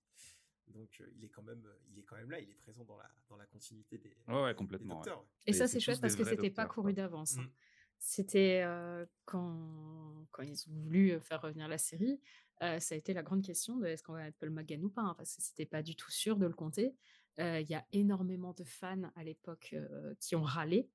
Donc 0.69 1.01
euh, 1.01 1.07
il 1.17 1.25
est 1.25 1.29
quand 1.29 1.43
même, 1.43 1.63
il 1.91 1.99
est 1.99 2.03
quand 2.03 2.17
même 2.17 2.31
là, 2.31 2.41
il 2.41 2.49
est 2.51 2.55
présent 2.55 2.85
dans 2.85 2.97
la 2.97 3.11
dans 3.29 3.37
la 3.37 3.47
continuité 3.47 3.99
des, 3.99 4.17
Ouais, 4.29 4.43
ouais, 4.45 4.55
complètement. 4.55 4.95
ouais. 4.95 5.05
docteurs. 5.05 5.21
ouais. 5.21 5.27
Et 5.47 5.51
Et 5.51 5.53
ça, 5.53 5.69
c'est 5.69 5.81
chouette 5.81 6.01
parce 6.01 6.17
que 6.17 6.25
c'était 6.25 6.51
pas 6.51 6.67
couru 6.67 6.93
d'avance. 6.93 7.37
hein. 7.39 7.43
Mm. 7.43 7.51
C'était 7.99 8.63
euh, 8.65 9.07
quand, 9.25 10.27
quand 10.33 10.43
ils 10.43 10.69
ont 10.69 10.73
voulu 10.75 11.21
faire 11.21 11.41
revenir 11.41 11.69
la 11.69 11.79
série, 11.79 12.21
euh, 12.63 12.81
ça 12.81 12.95
a 12.97 12.99
été 12.99 13.13
la 13.15 13.23
grande 13.23 13.43
question 13.45 13.77
de 13.77 13.87
est-ce 13.87 14.03
qu'on 14.03 14.13
va 14.15 14.25
mettre 14.25 14.39
Paul 14.39 14.51
McGann 14.51 14.83
ou 14.85 14.89
pas, 14.91 15.03
hein, 15.03 15.15
parce 15.17 15.37
que 15.37 15.43
c'était 15.43 15.67
pas 15.67 15.83
du 15.83 15.95
tout 15.95 16.11
sûr 16.11 16.37
de 16.37 16.47
le 16.47 16.53
compter. 16.53 16.97
Euh, 17.39 17.61
Il 17.61 17.69
y 17.71 17.75
a 17.75 17.87
énormément 17.93 18.55
de 18.55 18.65
fans 18.65 19.11
à 19.15 19.23
l'époque 19.23 19.71
euh, 19.75 20.15
qui 20.21 20.35
ont 20.35 20.43
râlé 20.43 20.89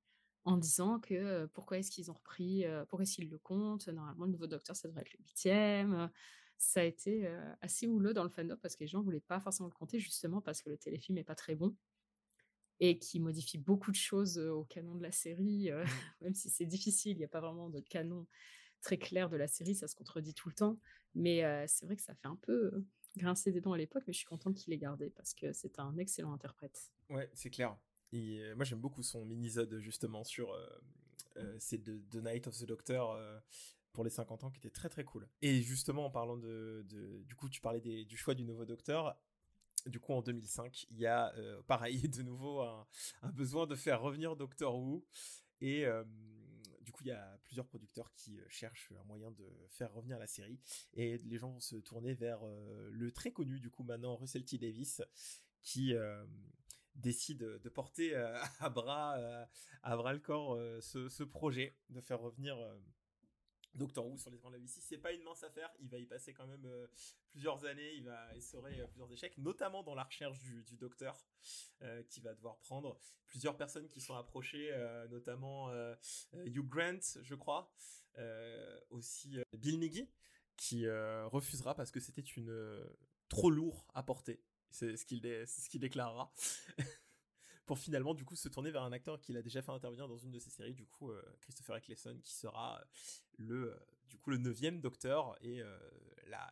en 0.44 0.58
disant 0.58 1.00
que 1.00 1.14
euh, 1.14 1.48
pourquoi 1.54 1.78
est-ce 1.78 1.92
qu'ils 1.92 2.12
ont 2.12 2.14
repris, 2.14 2.66
euh, 2.66 2.84
pourquoi 2.86 3.04
est-ce 3.04 3.16
qu'ils 3.16 3.30
le 3.30 3.38
comptent, 3.38 3.88
normalement 3.88 4.26
le 4.26 4.32
nouveau 4.32 4.48
docteur 4.48 4.76
ça 4.76 4.88
devrait 4.90 5.02
être 5.04 5.14
le 5.14 5.20
huitième. 5.24 6.10
Ça 6.58 6.82
a 6.82 6.84
été 6.84 7.28
assez 7.62 7.88
houleux 7.88 8.14
dans 8.14 8.24
le 8.24 8.30
fandom 8.30 8.58
parce 8.62 8.76
que 8.76 8.84
les 8.84 8.88
gens 8.88 9.02
voulaient 9.02 9.20
pas 9.20 9.40
forcément 9.40 9.70
le 9.70 9.74
compter 9.74 10.00
justement 10.00 10.42
parce 10.42 10.62
que 10.62 10.70
le 10.70 10.78
téléfilm 10.78 11.18
est 11.18 11.24
pas 11.24 11.36
très 11.36 11.56
bon 11.56 11.76
et 12.80 13.00
qui 13.00 13.20
modifie 13.20 13.58
beaucoup 13.58 13.92
de 13.92 13.96
choses 13.96 14.38
au 14.38 14.64
canon 14.66 14.96
de 14.96 15.04
la 15.04 15.12
série, 15.12 15.72
euh, 15.72 15.84
même 16.22 16.34
si 16.34 16.50
c'est 16.50 16.66
difficile, 16.66 17.14
il 17.14 17.20
n'y 17.20 17.26
a 17.26 17.30
pas 17.30 17.42
vraiment 17.42 17.70
de 17.70 17.80
canon 17.80 18.28
très 18.82 18.98
clair 18.98 19.30
de 19.30 19.38
la 19.38 19.48
série, 19.48 19.76
ça 19.76 19.88
se 19.88 19.96
contredit 19.96 20.34
tout 20.34 20.50
le 20.50 20.56
temps. 20.56 20.80
Mais 21.16 21.44
euh, 21.44 21.66
c'est 21.68 21.86
vrai 21.86 21.96
que 21.96 22.02
ça 22.02 22.14
fait 22.14 22.28
un 22.28 22.36
peu 22.36 22.84
grincer 23.16 23.52
des 23.52 23.62
dents 23.62 23.74
à 23.74 23.78
l'époque, 23.78 24.04
mais 24.06 24.14
je 24.14 24.20
suis 24.20 24.28
contente 24.28 24.56
qu'il 24.56 24.72
l'ait 24.72 24.78
gardé 24.78 25.10
parce 25.10 25.34
que 25.34 25.52
c'est 25.54 25.80
un 25.80 25.98
excellent 25.98 26.34
interprète. 26.34 26.92
Ouais, 27.10 27.30
c'est 27.34 27.50
clair. 27.50 27.76
Et 28.12 28.40
euh, 28.42 28.56
moi, 28.56 28.64
j'aime 28.64 28.80
beaucoup 28.80 29.02
son 29.02 29.26
mini-zode, 29.26 29.80
justement, 29.80 30.24
sur. 30.24 30.52
euh, 30.52 31.56
c'est 31.60 31.82
de 31.82 32.00
The 32.12 32.24
Night 32.24 32.48
of 32.48 32.58
the 32.58 32.66
Doctor 32.66 33.20
pour 33.98 34.04
les 34.04 34.12
50 34.12 34.44
ans, 34.44 34.52
qui 34.52 34.60
était 34.60 34.70
très 34.70 34.90
très 34.90 35.04
cool. 35.04 35.28
Et 35.42 35.60
justement, 35.64 36.06
en 36.06 36.12
parlant 36.12 36.38
de. 36.38 36.86
du 37.26 37.36
coup, 37.36 37.50
tu 37.50 37.62
parlais 37.62 37.82
des- 37.82 38.06
du 38.06 38.16
choix 38.16 38.36
du 38.36 38.44
nouveau 38.44 38.64
Docteur. 38.64 39.20
Du 39.88 40.00
coup, 40.00 40.14
en 40.14 40.22
2005, 40.22 40.86
il 40.92 41.00
y 41.00 41.08
a, 41.08 41.34
euh, 41.38 41.64
pareil, 41.64 41.98
de 42.08 42.22
nouveau, 42.22 42.62
un, 42.62 42.86
besoin 43.34 43.66
de 43.66 43.74
faire 43.74 44.00
revenir 44.00 44.36
Doctor 44.36 44.76
Who. 44.78 45.04
Et. 45.62 45.88
euh, 45.88 46.04
du 46.82 46.92
coup, 46.94 47.02
il 47.04 47.08
y 47.08 47.12
a 47.12 47.38
plusieurs 47.44 47.66
producteurs 47.66 48.14
qui 48.14 48.40
euh, 48.40 48.46
cherchent 48.50 48.94
un 48.98 49.04
moyen 49.04 49.32
de 49.32 49.46
faire 49.68 49.92
revenir 49.92 50.20
la 50.20 50.28
série. 50.28 50.60
Et 50.94 51.18
les 51.18 51.38
gens 51.40 51.50
vont 51.50 51.60
se 51.60 51.76
tourner 51.78 52.14
vers 52.14 52.40
euh, 52.46 52.90
le 52.92 53.12
très 53.12 53.32
connu, 53.32 53.60
du 53.60 53.72
coup, 53.72 53.84
maintenant, 53.84 54.16
Russell 54.16 54.46
T. 54.46 54.60
Davis, 54.60 55.02
qui 55.64 55.96
décide 56.94 57.40
de 57.40 57.70
porter 57.70 58.16
à 58.60 58.70
bras 58.70 59.18
à 59.82 59.98
bras 59.98 60.14
le 60.14 60.20
corps 60.20 60.56
ce 60.82 61.24
projet 61.24 61.76
de 61.90 62.00
faire 62.00 62.20
revenir 62.20 62.56
Doctor 63.78 64.06
Who 64.06 64.18
sur 64.18 64.30
les 64.30 64.38
écrans 64.38 64.52
de 64.52 64.58
la. 64.58 64.64
C'est 64.68 64.98
pas 64.98 65.14
une 65.14 65.24
mince 65.24 65.44
affaire, 65.44 65.72
il 65.80 65.90
va 65.90 65.98
y 65.98 66.06
passer 66.06 66.34
quand 66.34 66.48
même 66.48 66.66
euh, 66.66 66.88
plusieurs 67.38 67.66
années, 67.66 67.94
il 67.94 68.04
va 68.04 68.36
essorer 68.36 68.80
euh, 68.80 68.88
plusieurs 68.88 69.12
échecs, 69.12 69.38
notamment 69.38 69.84
dans 69.84 69.94
la 69.94 70.04
recherche 70.04 70.40
du, 70.40 70.78
docteur 70.78 71.16
euh, 71.84 72.02
qui 72.10 72.20
va 72.20 72.34
devoir 72.34 72.58
prendre 72.58 73.00
plusieurs 73.28 73.56
personnes 73.56 73.88
qui 73.90 74.02
sont 74.02 74.16
approchées, 74.16 74.70
euh, 74.72 75.08
notamment 75.08 75.72
Hugh 76.34 76.68
Grant, 76.68 77.00
je 77.22 77.36
crois, 77.36 77.72
aussi 78.90 79.38
Bill 79.54 79.80
Nighy, 79.80 80.10
qui 80.56 80.90
refusera 80.90 81.76
parce 81.76 81.92
que 81.92 82.00
c'était 82.00 82.22
une 82.22 82.84
trop 83.30 83.52
lourd 83.52 83.86
à 83.94 84.02
porter. 84.02 84.42
C'est 84.72 84.98
ce 84.98 85.06
qu'il 85.06 85.80
déclarera. 85.80 86.34
pour 87.68 87.78
finalement 87.78 88.16
du 88.16 88.26
coup 88.26 88.36
se 88.36 88.50
tourner 88.50 88.72
vers 88.72 88.82
un 88.84 88.92
acteur 88.92 89.22
qu'il 89.22 89.38
a 89.38 89.44
déjà 89.44 89.62
fait 89.62 89.72
intervenir 89.72 90.08
dans 90.08 90.18
une 90.18 90.32
de 90.32 90.40
ses 90.40 90.50
séries, 90.50 90.74
du 90.74 90.88
coup 90.88 91.12
euh, 91.12 91.22
Christopher 91.42 91.76
Eccleston, 91.76 92.18
qui 92.24 92.34
sera 92.34 92.80
euh, 92.82 92.86
le 93.38 93.74
euh, 93.74 93.78
du 94.10 94.18
coup 94.18 94.32
le 94.32 94.38
neuvième 94.38 94.80
Docteur 94.82 95.38
et 95.42 95.62
la, 96.28 96.52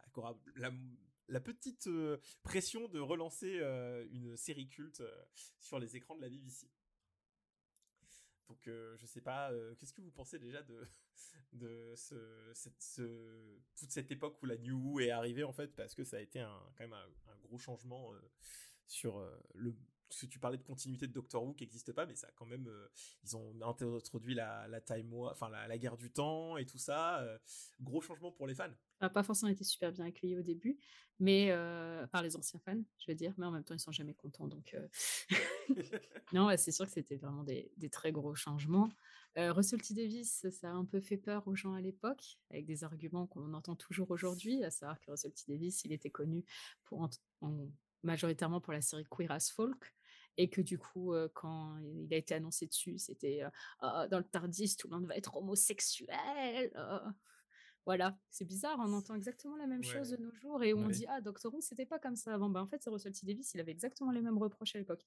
la 0.57 0.71
la 1.27 1.39
petite 1.41 1.89
pression 2.43 2.87
de 2.89 2.99
relancer 2.99 3.59
une 4.11 4.35
série 4.37 4.67
culte 4.67 5.01
sur 5.59 5.79
les 5.79 5.95
écrans 5.95 6.15
de 6.15 6.21
la 6.21 6.29
BBC. 6.29 6.69
Donc 8.49 8.67
euh, 8.67 8.95
je 8.97 9.05
sais 9.07 9.21
pas, 9.21 9.51
qu'est-ce 9.79 9.93
que 9.93 10.01
vous 10.01 10.11
pensez 10.11 10.37
déjà 10.37 10.61
de 10.63 10.87
de 11.53 11.93
ce, 11.95 12.51
cette, 12.53 12.81
ce- 12.81 13.59
toute 13.75 13.89
cette 13.89 14.11
époque 14.11 14.37
où 14.43 14.45
la 14.45 14.57
New 14.57 14.77
Who 14.77 14.99
est 14.99 15.09
arrivée 15.11 15.45
en 15.45 15.53
fait 15.53 15.73
parce 15.75 15.95
que 15.95 16.03
ça 16.03 16.17
a 16.17 16.19
été 16.19 16.41
un, 16.41 16.59
quand 16.77 16.83
même 16.83 16.93
un, 16.93 17.37
gros 17.41 17.57
changement 17.57 18.11
sur 18.85 19.17
le 19.53 19.73
parce 20.07 20.21
que 20.21 20.25
tu 20.27 20.39
parlais 20.39 20.57
de 20.57 20.63
continuité 20.63 21.07
de 21.07 21.13
Doctor 21.13 21.43
Who 21.43 21.53
qui 21.53 21.63
n'existe 21.63 21.91
pas, 21.93 22.05
mais 22.05 22.15
ça 22.15 22.27
quand 22.35 22.45
même 22.45 22.67
euh, 22.67 22.87
ils 23.23 23.35
ont 23.35 23.53
introduit 23.61 24.33
la, 24.35 24.67
la 24.67 24.81
time 24.81 25.13
war, 25.13 25.31
enfin 25.31 25.49
la, 25.49 25.67
la 25.67 25.77
guerre 25.77 25.97
du 25.97 26.11
temps 26.11 26.57
et 26.57 26.65
tout 26.65 26.77
ça, 26.77 27.19
euh, 27.21 27.37
gros 27.81 28.01
changement 28.01 28.31
pour 28.31 28.47
les 28.47 28.55
fans. 28.55 28.69
Pas 29.13 29.23
forcément 29.23 29.51
été 29.51 29.63
super 29.63 29.91
bien 29.91 30.05
accueilli 30.05 30.37
au 30.37 30.41
début, 30.41 30.79
mais 31.19 31.51
euh, 31.51 32.07
par 32.07 32.21
les 32.23 32.35
anciens 32.37 32.59
fans, 32.59 32.81
je 32.99 33.11
veux 33.11 33.15
dire, 33.15 33.33
mais 33.37 33.45
en 33.45 33.51
même 33.51 33.63
temps, 33.63 33.73
ils 33.73 33.79
sont 33.79 33.91
jamais 33.91 34.13
contents. 34.13 34.47
Donc, 34.47 34.75
non, 36.33 36.47
ouais, 36.47 36.57
c'est 36.57 36.71
sûr 36.71 36.85
que 36.85 36.91
c'était 36.91 37.17
vraiment 37.17 37.43
des, 37.43 37.71
des 37.77 37.89
très 37.89 38.11
gros 38.11 38.35
changements. 38.35 38.89
Russell 39.37 39.81
T. 39.81 39.93
Davis, 39.93 40.47
ça 40.49 40.69
a 40.69 40.73
un 40.73 40.85
peu 40.85 41.01
fait 41.01 41.17
peur 41.17 41.45
aux 41.47 41.55
gens 41.55 41.73
à 41.73 41.81
l'époque, 41.81 42.37
avec 42.49 42.65
des 42.65 42.85
arguments 42.85 43.27
qu'on 43.27 43.53
entend 43.53 43.75
toujours 43.75 44.09
aujourd'hui, 44.11 44.63
à 44.63 44.71
savoir 44.71 44.99
que 45.01 45.11
Russell 45.11 45.33
T. 45.33 45.43
Davis, 45.49 45.83
il 45.83 45.91
était 45.91 46.09
connu 46.09 46.45
pour, 46.85 47.01
en- 47.01 47.09
en- 47.41 47.67
majoritairement 48.05 48.61
pour 48.61 48.71
la 48.73 48.81
série 48.81 49.05
Queer 49.09 49.31
as 49.31 49.51
Folk, 49.51 49.93
et 50.37 50.49
que 50.49 50.61
du 50.61 50.77
coup, 50.77 51.13
euh, 51.13 51.27
quand 51.33 51.77
il 51.79 52.13
a 52.13 52.17
été 52.17 52.33
annoncé 52.35 52.67
dessus, 52.67 52.97
c'était 52.97 53.43
euh, 53.43 53.49
Ah, 53.79 54.07
dans 54.09 54.17
le 54.19 54.23
Tardis, 54.25 54.75
tout 54.77 54.87
le 54.89 54.95
monde 54.95 55.07
va 55.07 55.15
être 55.17 55.35
homosexuel. 55.35 56.71
euh. 56.75 56.99
Voilà, 57.85 58.17
c'est 58.31 58.45
bizarre, 58.45 58.79
on 58.79 58.91
entend 58.93 59.13
exactement 59.13 59.55
la 59.57 59.67
même 59.67 59.83
chose 59.83 60.09
de 60.09 60.17
nos 60.17 60.31
jours 60.33 60.63
et 60.63 60.73
on 60.73 60.87
Ouais. 60.87 60.91
dit 60.91 61.05
ah 61.07 61.21
Doctor 61.21 61.53
Who 61.53 61.61
c'était 61.61 61.85
pas 61.85 61.99
comme 61.99 62.15
ça 62.15 62.33
avant. 62.33 62.49
Ben, 62.49 62.61
en 62.61 62.67
fait 62.67 62.81
c'est 62.81 62.89
Russell 62.89 63.13
T 63.13 63.27
Davis, 63.27 63.53
il 63.53 63.59
avait 63.59 63.71
exactement 63.73 64.09
les 64.09 64.21
mêmes 64.21 64.39
reproches 64.39 64.75
à 64.75 64.79
l'époque. 64.79 65.05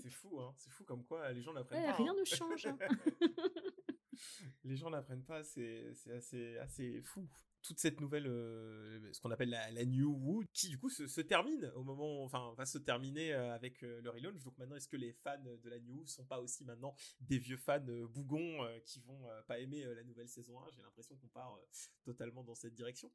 C'est 0.00 0.08
fou, 0.08 0.40
hein, 0.40 0.54
c'est 0.56 0.70
fou 0.70 0.84
comme 0.84 1.04
quoi 1.04 1.30
les 1.32 1.42
gens 1.42 1.52
n'apprennent 1.52 1.82
Ouais, 1.82 1.90
pas. 1.90 1.96
rien 1.96 2.12
hein. 2.12 2.16
ne 2.18 2.24
change. 2.24 2.64
hein. 2.66 2.78
les 4.64 4.74
gens 4.76 4.88
n'apprennent 4.88 5.22
pas, 5.24 5.44
c'est 5.44 5.92
c'est 5.94 6.12
assez, 6.14 6.56
assez 6.58 7.02
fou. 7.02 7.28
Toute 7.68 7.80
cette 7.80 8.00
nouvelle, 8.00 8.26
euh, 8.26 9.12
ce 9.12 9.20
qu'on 9.20 9.30
appelle 9.30 9.50
la, 9.50 9.70
la 9.70 9.84
New 9.84 10.10
Who, 10.10 10.42
qui 10.54 10.70
du 10.70 10.78
coup 10.78 10.88
se, 10.88 11.06
se 11.06 11.20
termine 11.20 11.70
au 11.74 11.84
moment, 11.84 12.24
enfin 12.24 12.54
va 12.56 12.64
se 12.64 12.78
terminer 12.78 13.34
euh, 13.34 13.54
avec 13.54 13.82
euh, 13.82 14.00
le 14.00 14.08
relaunch. 14.08 14.42
Donc 14.42 14.56
maintenant, 14.56 14.74
est-ce 14.76 14.88
que 14.88 14.96
les 14.96 15.12
fans 15.12 15.36
de 15.42 15.68
la 15.68 15.78
New 15.78 15.98
Who 16.00 16.06
sont 16.06 16.24
pas 16.24 16.40
aussi 16.40 16.64
maintenant 16.64 16.94
des 17.20 17.36
vieux 17.38 17.58
fans 17.58 17.86
euh, 17.88 18.06
bougons 18.08 18.64
euh, 18.64 18.78
qui 18.86 19.00
vont 19.00 19.28
euh, 19.28 19.42
pas 19.42 19.58
aimer 19.58 19.84
euh, 19.84 19.94
la 19.94 20.02
nouvelle 20.02 20.30
saison 20.30 20.58
1 20.62 20.70
J'ai 20.74 20.80
l'impression 20.80 21.14
qu'on 21.16 21.28
part 21.28 21.56
euh, 21.56 21.66
totalement 22.04 22.42
dans 22.42 22.54
cette 22.54 22.72
direction. 22.74 23.12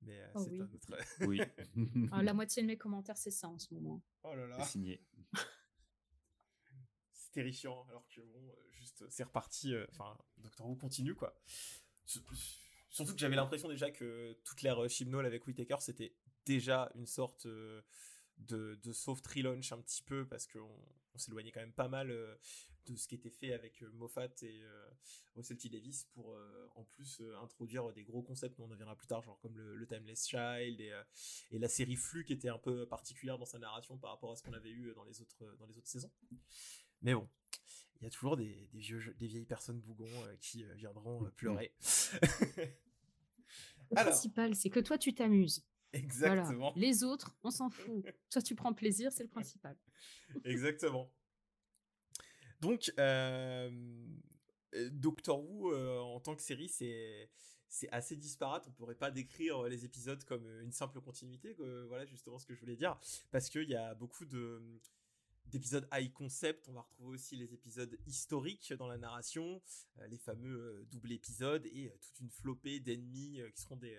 Mais 0.00 0.18
euh, 0.20 0.26
Oh 0.34 0.40
c'est 0.42 0.50
oui. 0.50 0.60
un 0.60 0.64
autre. 0.64 0.96
Oui. 1.28 1.40
Ah, 2.10 2.24
la 2.24 2.34
moitié 2.34 2.60
de 2.62 2.66
mes 2.66 2.76
commentaires 2.76 3.16
c'est 3.16 3.30
ça 3.30 3.48
en 3.48 3.58
ce 3.60 3.72
moment. 3.72 4.02
oh 4.24 4.34
là 4.34 4.48
là. 4.48 4.64
Signé. 4.64 5.00
c'est 7.12 7.30
terrifiant 7.30 7.86
alors 7.88 8.06
que 8.08 8.20
bon 8.20 8.52
juste 8.72 9.04
c'est 9.10 9.22
reparti 9.22 9.74
euh, 9.74 9.86
enfin 9.90 10.18
Doctor 10.38 10.68
Who 10.68 10.74
continue 10.74 11.14
quoi 11.14 11.40
surtout 12.92 13.14
que 13.14 13.18
j'avais 13.18 13.36
l'impression 13.36 13.68
déjà 13.68 13.90
que 13.90 14.34
toute 14.44 14.62
l'ère 14.62 14.82
euh, 14.82 14.88
Chibnall 14.88 15.26
avec 15.26 15.46
Whittaker 15.46 15.76
c'était 15.80 16.14
déjà 16.46 16.92
une 16.94 17.06
sorte 17.06 17.46
euh, 17.46 17.82
de, 18.38 18.78
de 18.82 18.92
soft 18.92 19.26
relaunch 19.26 19.72
un 19.72 19.80
petit 19.80 20.02
peu 20.02 20.26
parce 20.28 20.46
qu'on 20.46 20.70
on 21.14 21.18
s'éloignait 21.18 21.50
quand 21.50 21.60
même 21.60 21.72
pas 21.72 21.88
mal 21.88 22.10
euh, 22.10 22.36
de 22.86 22.96
ce 22.96 23.08
qui 23.08 23.14
était 23.14 23.30
fait 23.30 23.52
avec 23.52 23.80
Moffat 23.92 24.24
et 24.24 25.54
T. 25.56 25.68
Davis 25.68 26.04
pour 26.14 26.36
en 26.74 26.82
plus 26.82 27.22
introduire 27.40 27.92
des 27.92 28.02
gros 28.02 28.22
concepts 28.22 28.58
dont 28.58 28.64
on 28.64 28.72
en 28.72 28.74
viendra 28.74 28.96
plus 28.96 29.06
tard 29.06 29.22
genre 29.22 29.38
comme 29.38 29.56
le, 29.56 29.76
le 29.76 29.86
Timeless 29.86 30.26
Child 30.26 30.80
et, 30.80 30.92
et 31.52 31.60
la 31.60 31.68
série 31.68 31.94
Flux 31.94 32.24
qui 32.24 32.32
était 32.32 32.48
un 32.48 32.58
peu 32.58 32.84
particulière 32.88 33.38
dans 33.38 33.46
sa 33.46 33.60
narration 33.60 33.96
par 33.98 34.10
rapport 34.10 34.32
à 34.32 34.34
ce 34.34 34.42
qu'on 34.42 34.52
avait 34.52 34.72
eu 34.72 34.92
dans 34.96 35.04
les 35.04 35.20
autres 35.20 35.44
dans 35.60 35.66
les 35.66 35.78
autres 35.78 35.86
saisons. 35.86 36.10
Mais 37.02 37.14
bon, 37.14 37.28
il 38.02 38.06
y 38.06 38.08
a 38.08 38.10
toujours 38.10 38.36
des, 38.36 38.68
des 38.72 38.80
vieux, 38.80 39.14
des 39.18 39.26
vieilles 39.28 39.46
personnes 39.46 39.80
bougons 39.80 40.04
euh, 40.24 40.36
qui 40.40 40.64
euh, 40.64 40.74
viendront 40.74 41.24
euh, 41.24 41.30
pleurer. 41.30 41.72
Le 43.90 43.98
Alors. 43.98 44.12
principal 44.12 44.54
c'est 44.56 44.70
que 44.70 44.80
toi 44.80 44.98
tu 44.98 45.14
t'amuses. 45.14 45.64
Voilà. 45.92 46.04
Exactement. 46.04 46.72
Les 46.74 47.04
autres, 47.04 47.36
on 47.44 47.50
s'en 47.50 47.68
fout. 47.70 48.04
Toi 48.30 48.42
tu 48.42 48.54
prends 48.54 48.72
plaisir, 48.74 49.12
c'est 49.12 49.22
le 49.22 49.28
principal. 49.28 49.76
Exactement. 50.44 51.12
Donc, 52.60 52.92
euh, 52.98 53.70
Doctor 54.92 55.42
Who 55.42 55.72
euh, 55.72 55.98
en 55.98 56.20
tant 56.20 56.34
que 56.36 56.42
série, 56.42 56.68
c'est 56.68 57.30
c'est 57.68 57.88
assez 57.90 58.16
disparate. 58.16 58.64
On 58.68 58.72
pourrait 58.72 58.94
pas 58.94 59.10
décrire 59.10 59.62
les 59.64 59.84
épisodes 59.84 60.22
comme 60.24 60.46
une 60.60 60.72
simple 60.72 61.00
continuité. 61.00 61.54
que- 61.54 61.84
voilà 61.86 62.04
justement 62.06 62.38
ce 62.38 62.46
que 62.46 62.54
je 62.54 62.60
voulais 62.60 62.76
dire, 62.76 62.98
parce 63.30 63.48
qu'il 63.50 63.68
y 63.68 63.74
a 63.74 63.94
beaucoup 63.94 64.24
de 64.26 64.62
d'épisodes 65.52 65.86
high 65.92 66.12
concept. 66.12 66.68
On 66.68 66.72
va 66.72 66.80
retrouver 66.80 67.14
aussi 67.14 67.36
les 67.36 67.54
épisodes 67.54 67.96
historiques 68.06 68.72
dans 68.72 68.88
la 68.88 68.98
narration, 68.98 69.62
euh, 69.98 70.06
les 70.08 70.18
fameux 70.18 70.80
euh, 70.80 70.84
double 70.90 71.12
épisodes 71.12 71.64
et 71.66 71.88
euh, 71.90 71.96
toute 72.00 72.20
une 72.20 72.30
flopée 72.30 72.80
d'ennemis 72.80 73.40
qui 73.54 73.62
seront 73.62 73.76
des, 73.76 73.96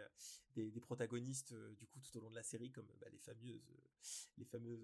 des, 0.56 0.72
des 0.72 0.80
protagonistes 0.82 1.54
du 1.78 1.88
coup 1.88 2.00
tout 2.02 2.18
au 2.18 2.22
long 2.22 2.30
de 2.30 2.36
la 2.36 2.44
série, 2.44 2.72
comme 2.72 2.88
bah, 3.00 3.08
les 3.12 3.20
fameuses, 3.20 3.62
les 4.38 4.46
fameuses 4.46 4.84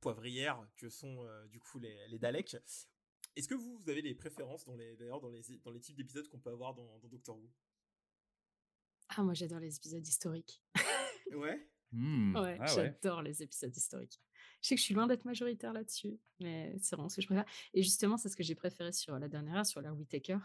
poivrières 0.00 0.66
que 0.76 0.88
sont 0.88 1.24
du 1.50 1.60
coup 1.60 1.78
les, 1.78 2.08
les 2.08 2.18
Daleks. 2.18 2.56
Est-ce 3.36 3.48
que 3.48 3.54
vous, 3.54 3.78
vous 3.78 3.88
avez 3.88 4.02
des 4.02 4.14
préférences 4.14 4.64
dans 4.64 4.74
les, 4.74 4.96
d'ailleurs 4.96 5.20
dans 5.20 5.30
les, 5.30 5.42
dans 5.64 5.70
les 5.70 5.80
types 5.80 5.96
d'épisodes 5.96 6.28
qu'on 6.28 6.40
peut 6.40 6.50
avoir 6.50 6.74
dans, 6.74 6.98
dans 6.98 7.08
Doctor 7.08 7.36
Who? 7.38 7.50
Ah, 9.10 9.22
moi, 9.22 9.34
j'adore 9.34 9.60
les 9.60 9.76
épisodes 9.76 10.06
historiques. 10.06 10.62
Ouais? 11.32 11.68
Hmm, 11.92 12.34
Ouais, 12.36 12.56
ah 12.60 12.64
ouais. 12.64 12.74
j'adore 12.74 13.22
les 13.22 13.42
épisodes 13.42 13.74
historiques. 13.76 14.20
Je 14.62 14.68
sais 14.68 14.74
que 14.76 14.80
je 14.80 14.84
suis 14.84 14.94
loin 14.94 15.06
d'être 15.06 15.24
majoritaire 15.24 15.72
là-dessus, 15.72 16.18
mais 16.40 16.74
c'est 16.80 16.94
vraiment 16.94 17.08
ce 17.08 17.16
que 17.16 17.22
je 17.22 17.26
préfère. 17.26 17.44
Et 17.74 17.82
justement, 17.82 18.16
c'est 18.16 18.28
ce 18.28 18.36
que 18.36 18.44
j'ai 18.44 18.54
préféré 18.54 18.92
sur 18.92 19.18
la 19.18 19.28
dernière 19.28 19.56
ère, 19.56 19.66
sur 19.66 19.80
l'ère 19.80 19.96
Whittaker. 19.96 20.38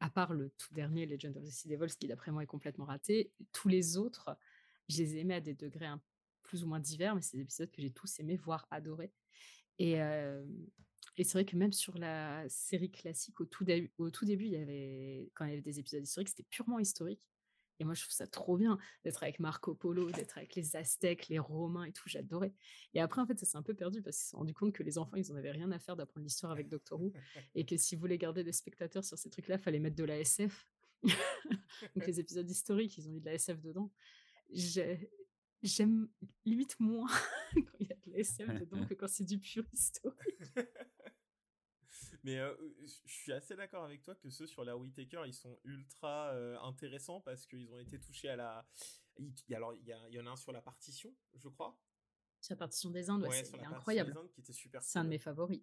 À 0.00 0.10
part 0.10 0.34
le 0.34 0.50
tout 0.58 0.74
dernier 0.74 1.06
Legend 1.06 1.36
of 1.36 1.44
the 1.44 1.50
Sea 1.50 1.68
Devils, 1.68 1.96
qui 1.96 2.08
d'après 2.08 2.32
moi 2.32 2.42
est 2.42 2.46
complètement 2.46 2.84
raté, 2.84 3.32
tous 3.52 3.68
les 3.68 3.96
autres, 3.96 4.36
je 4.88 4.98
les 4.98 5.18
aimais 5.18 5.34
à 5.34 5.40
des 5.40 5.54
degrés 5.54 5.88
plus 6.42 6.64
ou 6.64 6.66
moins 6.66 6.80
divers, 6.80 7.14
mais 7.14 7.22
c'est 7.22 7.36
des 7.36 7.44
épisodes 7.44 7.70
que 7.70 7.80
j'ai 7.80 7.92
tous 7.92 8.18
aimés, 8.18 8.36
voire 8.36 8.66
adorés. 8.70 9.12
Et, 9.78 10.02
euh, 10.02 10.44
c'est 11.16 11.32
vrai 11.32 11.44
que 11.44 11.56
même 11.56 11.72
sur 11.72 11.96
la 11.96 12.44
série 12.48 12.90
classique, 12.90 13.40
au 13.40 13.44
tout, 13.44 13.64
début, 13.64 13.92
quand 15.34 15.44
il 15.44 15.50
y 15.50 15.52
avait 15.52 15.60
des 15.60 15.78
épisodes 15.78 16.02
historiques, 16.02 16.28
c'était 16.28 16.42
purement 16.42 16.80
historique. 16.80 17.22
Et 17.80 17.84
moi, 17.84 17.94
je 17.94 18.02
trouve 18.02 18.12
ça 18.14 18.26
trop 18.26 18.56
bien 18.56 18.78
d'être 19.02 19.22
avec 19.22 19.40
Marco 19.40 19.74
Polo, 19.74 20.10
d'être 20.10 20.38
avec 20.38 20.54
les 20.54 20.76
Aztèques, 20.76 21.28
les 21.28 21.38
Romains 21.38 21.84
et 21.84 21.92
tout, 21.92 22.08
j'adorais. 22.08 22.52
Et 22.94 23.00
après, 23.00 23.20
en 23.20 23.26
fait, 23.26 23.38
ça 23.38 23.46
s'est 23.46 23.56
un 23.56 23.62
peu 23.62 23.74
perdu 23.74 24.00
parce 24.02 24.16
qu'ils 24.16 24.24
se 24.24 24.30
sont 24.30 24.38
rendus 24.38 24.54
compte 24.54 24.72
que 24.72 24.82
les 24.82 24.96
enfants, 24.98 25.16
ils 25.16 25.30
en 25.32 25.34
avaient 25.36 25.50
rien 25.50 25.70
à 25.72 25.78
faire 25.78 25.96
d'apprendre 25.96 26.24
l'histoire 26.24 26.52
avec 26.52 26.68
Doctor 26.68 27.00
Who 27.00 27.12
et 27.54 27.64
que 27.66 27.76
si 27.76 27.94
vous 27.96 28.00
voulez 28.00 28.18
garder 28.18 28.44
des 28.44 28.52
spectateurs 28.52 29.04
sur 29.04 29.18
ces 29.18 29.28
trucs-là, 29.30 29.58
fallait 29.58 29.80
mettre 29.80 29.96
de 29.96 30.04
la 30.04 30.18
SF. 30.20 30.66
Donc 31.94 32.06
les 32.06 32.20
épisodes 32.20 32.48
historiques, 32.48 32.96
ils 32.98 33.08
ont 33.08 33.12
mis 33.12 33.20
de 33.20 33.26
la 33.26 33.34
SF 33.34 33.60
dedans. 33.60 33.92
J'ai- 34.50 35.10
J'aime 35.62 36.08
limite 36.44 36.78
moins 36.78 37.08
quand 37.54 37.78
il 37.80 37.86
y 37.88 37.92
a 37.92 37.96
de 38.06 38.12
la 38.12 38.18
SF 38.18 38.48
dedans 38.60 38.86
que 38.86 38.92
quand 38.92 39.08
c'est 39.08 39.24
du 39.24 39.38
pur 39.38 39.64
historique. 39.72 40.38
Mais 42.24 42.38
euh, 42.38 42.54
je 42.82 43.12
suis 43.12 43.32
assez 43.32 43.54
d'accord 43.54 43.84
avec 43.84 44.02
toi 44.02 44.14
que 44.14 44.30
ceux 44.30 44.46
sur 44.46 44.64
la 44.64 44.76
Whittaker, 44.76 45.22
ils 45.26 45.34
sont 45.34 45.58
ultra 45.64 46.30
euh, 46.32 46.58
intéressants 46.60 47.20
parce 47.20 47.46
qu'ils 47.46 47.72
ont 47.72 47.78
été 47.78 48.00
touchés 48.00 48.30
à 48.30 48.36
la. 48.36 48.66
il- 49.18 49.54
Alors, 49.54 49.74
il 49.74 49.84
y, 49.86 49.92
a- 49.92 50.08
il 50.08 50.14
y 50.14 50.18
en 50.20 50.26
a 50.26 50.30
un 50.30 50.36
sur 50.36 50.50
la 50.52 50.62
partition, 50.62 51.14
je 51.34 51.48
crois. 51.48 51.78
Sur 52.40 52.54
la 52.54 52.58
partition 52.58 52.90
des 52.90 53.10
Indes, 53.10 53.22
ouais, 53.22 53.28
Ouais, 53.28 53.44
c'est 53.44 53.60
incroyable. 53.60 54.12
des 54.12 54.18
Indes 54.18 54.30
qui 54.32 54.40
était 54.40 54.52
super 54.54 54.82
C'est 54.82 54.98
un 54.98 55.04
de 55.04 55.10
mes 55.10 55.18
favoris. 55.18 55.62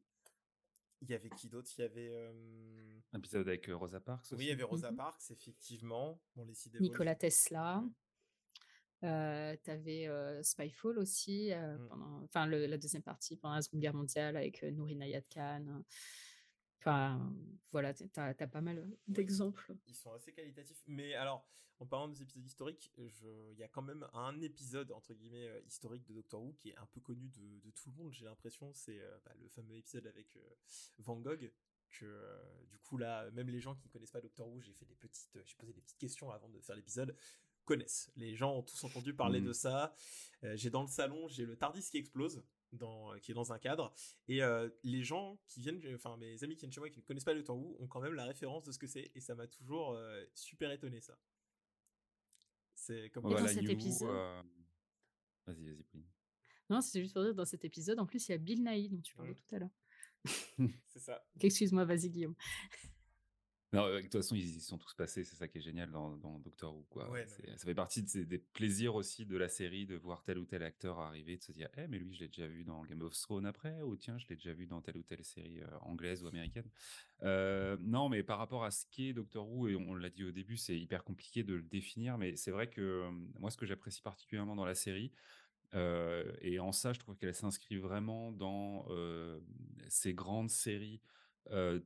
Il 1.02 1.10
y 1.10 1.15
avait 1.15 1.32
qui 1.32 1.47
d'autre? 1.50 1.67
Il 1.78 1.82
y 1.82 1.84
avait. 1.84 2.10
euh, 2.10 3.00
Un 3.13 3.17
épisode 3.17 3.47
avec 3.47 3.67
euh, 3.67 3.76
Rosa 3.76 4.00
Parks 4.00 4.24
Oui, 4.32 4.36
aussi. 4.38 4.45
il 4.45 4.50
y 4.50 4.52
avait 4.52 4.63
Rosa 4.63 4.91
Mhm. 4.91 4.97
Parks, 4.97 5.32
effectivement. 5.32 6.21
Bon, 6.36 6.45
les. 6.45 6.54
Nikola 6.80 7.15
Tesla. 7.15 7.84
Euh, 9.04 9.56
T'avais 9.63 10.08
euh, 10.08 10.43
Spyfall 10.43 11.00
aussi, 11.00 11.52
euh, 11.52 11.76
Mm. 11.80 11.88
pendant, 11.88 12.21
enfin 12.24 12.45
le- 12.45 12.67
la 12.67 12.78
deuxième 12.78 13.02
partie 13.02 13.36
pendant 13.36 13.56
la 13.56 13.63
Seconde 13.63 13.80
Guerre 13.82 13.95
mondiale 13.95 14.38
avec 14.38 14.63
euh, 14.63 14.69
Nouri 14.69 14.95
Nayat 14.95 15.24
Khan. 15.24 15.84
Enfin, 16.82 17.34
voilà, 17.72 17.94
t'as 17.94 18.30
as 18.38 18.48
pas 18.48 18.62
mal 18.62 18.89
d'exemples. 19.08 19.76
Ils 19.88 19.96
sont 19.96 20.12
assez 20.13 20.34
qualitatifs. 20.34 20.82
Mais 20.88 21.13
alors, 21.13 21.48
en 21.80 21.86
parlant 21.86 22.08
des 22.08 22.22
épisodes 22.22 22.44
historiques, 22.46 22.91
je- 22.98 23.52
il 23.54 23.58
y 23.60 23.63
a 23.63 23.67
quand 23.67 23.82
même 23.84 24.08
un 24.13 24.39
épisode, 24.41 24.91
entre 24.91 25.13
guillemets, 25.13 25.48
euh, 25.48 25.62
historique 25.67 26.04
de 26.06 26.13
Doctor 26.13 26.41
Who 26.41 26.54
qui 26.54 26.70
est 26.70 26.78
un 26.78 26.86
peu 26.88 27.00
connu 27.00 27.30
de, 27.30 27.60
de 27.60 27.72
tout 27.72 27.89
le 27.91 27.96
monde, 27.96 28.12
j'ai 28.13 28.26
l'impression. 28.26 28.74
C'est 28.74 29.00
euh, 29.00 29.17
bah, 29.26 29.32
le 29.39 29.48
fameux 29.50 29.76
épisode 29.78 30.08
avec 30.08 30.36
euh, 30.38 30.56
Van 31.00 31.20
Gogh. 31.20 31.52
Que 32.00 32.06
euh, 32.06 32.63
du 32.70 32.80
coup, 32.80 32.98
là, 32.98 33.30
même 33.32 33.50
les 33.50 33.60
gens 33.60 33.76
qui 33.76 33.86
ne 33.88 33.91
connaissent 33.91 34.12
pas 34.12 34.22
Doctor 34.22 34.48
Who, 34.48 34.62
j'ai 34.62 34.74
fait 34.74 34.86
des 34.86 34.96
petites, 34.96 35.30
j'ai 35.44 35.56
posé 35.58 35.74
des 35.74 35.82
petites 35.82 35.98
questions 35.98 36.32
avant 36.32 36.48
de 36.50 36.58
faire 36.62 36.76
l'épisode, 36.78 37.15
connaissent. 37.65 38.10
Les 38.15 38.34
gens 38.34 38.56
ont 38.56 38.63
tous 38.63 38.82
entendu 38.86 39.13
parler 39.13 39.39
de 39.41 39.52
ça. 39.54 39.94
Euh, 40.46 40.56
j'ai 40.56 40.70
dans 40.70 40.84
le 40.84 40.88
salon, 40.88 41.28
j'ai 41.28 41.46
le 41.46 41.58
Tardis 41.58 41.82
qui 41.91 41.98
explose. 41.98 42.44
Dans, 42.74 43.14
qui 43.20 43.32
est 43.32 43.34
dans 43.34 43.52
un 43.52 43.60
cadre 43.60 43.94
et 44.30 44.42
euh, 44.42 44.70
les 44.84 45.04
gens 45.04 45.38
qui 45.46 45.60
viennent 45.60 45.82
enfin 45.94 46.16
mes 46.16 46.42
amis 46.42 46.56
qui 46.56 46.62
viennent 46.62 46.72
chez 46.72 46.80
moi 46.80 46.88
et 46.88 46.92
qui 46.92 47.00
ne 47.02 47.04
connaissent 47.06 47.26
pas 47.26 47.34
Doctor 47.36 47.58
Who 47.58 47.76
ont 47.80 47.88
quand 47.88 48.00
même 48.00 48.14
la 48.14 48.24
référence 48.26 48.64
de 48.64 48.72
ce 48.72 48.80
que 48.80 48.88
c'est 48.88 49.12
et 49.14 49.20
ça 49.20 49.36
m'a 49.36 49.46
toujours 49.46 49.92
euh, 49.92 50.24
super 50.34 50.72
étonné 50.72 51.02
ça 51.02 51.20
c'est 52.74 53.10
comme 53.10 53.24
bah, 53.24 53.32
dans 53.32 53.44
la 53.44 53.48
cet 53.54 53.68
épisode- 53.70 54.10
euh, 54.10 54.42
Vas-y, 55.48 55.66
vas-y, 55.66 55.84
Pauline. 55.84 56.08
Non, 56.70 56.80
c'est 56.82 57.02
juste 57.02 57.14
pour 57.14 57.24
dire, 57.24 57.36
dans 57.36 57.44
cet 57.46 57.66
épisode, 57.66 58.00
en 58.00 58.06
plus, 58.06 58.30
il 58.30 58.32
y 58.32 58.36
a 58.36 58.38
Bill 58.38 58.64
Nighy 58.64 58.90
dont 58.90 59.02
tu 59.02 59.14
parlais 59.16 59.34
Mm. 59.34 59.36
tout 59.36 59.56
à 59.56 59.60
l'heure. 59.60 59.70
c'est 60.88 61.00
ça 61.00 61.26
Excuse-moi, 61.42 61.84
vas-y, 61.84 62.10
Guillaume. 62.10 62.36
Non, 63.74 63.88
de 63.88 64.02
toute 64.02 64.12
façon, 64.12 64.36
ils 64.36 64.58
y 64.58 64.60
sont 64.60 64.78
tous 64.78 64.94
passés. 64.94 65.24
C'est 65.24 65.38
ça 65.38 65.48
qui 65.48 65.60
est 65.60 65.62
génial 65.62 65.90
dans, 65.92 66.18
dans 66.18 66.40
Doctor 66.40 66.76
Who. 66.76 66.86
Quoi. 66.90 67.10
Ouais, 67.10 67.26
non, 67.48 67.58
Ça 67.58 67.66
fait 67.66 67.74
partie 67.74 68.04
de 68.04 68.24
des 68.24 68.38
plaisirs 68.38 68.96
aussi 68.96 69.26
de 69.26 69.38
la 69.38 69.48
série 69.48 69.86
de 69.86 69.96
voir 69.96 70.24
tel 70.24 70.38
ou 70.40 70.46
tel 70.46 70.64
acteur 70.64 71.00
arriver, 71.00 71.38
de 71.38 71.42
se 71.42 71.54
dire, 71.54 71.70
eh, 71.78 71.88
mais 71.88 71.98
lui, 71.98 72.14
je 72.14 72.20
l'ai 72.20 72.28
déjà 72.28 72.48
vu 72.48 72.66
dans 72.66 72.84
Game 72.84 73.02
of 73.02 73.14
Thrones 73.14 73.46
après, 73.46 73.82
ou 73.82 73.96
tiens, 73.96 74.18
je 74.18 74.28
l'ai 74.28 74.36
déjà 74.36 74.52
vu 74.52 74.68
dans 74.68 74.82
telle 74.82 74.98
ou 74.98 75.04
telle 75.04 75.24
série 75.24 75.62
euh, 75.62 75.78
anglaise 75.82 76.22
ou 76.24 76.28
américaine. 76.28 76.70
Euh, 77.24 77.78
non, 77.80 78.10
mais 78.10 78.24
par 78.24 78.40
rapport 78.40 78.66
à 78.66 78.72
ce 78.72 78.86
qu'est 78.92 79.14
Doctor 79.14 79.50
Who, 79.50 79.70
et 79.70 79.76
on 79.78 79.96
l'a 79.96 80.10
dit 80.10 80.26
au 80.26 80.32
début, 80.32 80.58
c'est 80.58 80.78
hyper 80.78 81.06
compliqué 81.06 81.44
de 81.44 81.54
le 81.54 81.64
définir, 81.64 82.18
mais 82.18 82.36
c'est 82.36 82.52
vrai 82.52 82.70
que 82.70 82.82
euh, 82.82 83.12
moi, 83.40 83.52
ce 83.52 83.58
que 83.58 83.66
j'apprécie 83.66 84.02
particulièrement 84.02 84.58
dans 84.58 84.66
la 84.66 84.76
série, 84.76 85.14
euh, 85.74 86.30
et 86.42 86.60
en 86.60 86.74
ça, 86.74 86.92
je 86.92 87.00
trouve 87.00 87.16
qu'elle 87.16 87.34
s'inscrit 87.34 87.78
vraiment 87.78 88.34
dans 88.34 88.86
ces 89.88 90.14
grandes 90.14 90.50
séries 90.50 91.00
euh, 91.50 91.80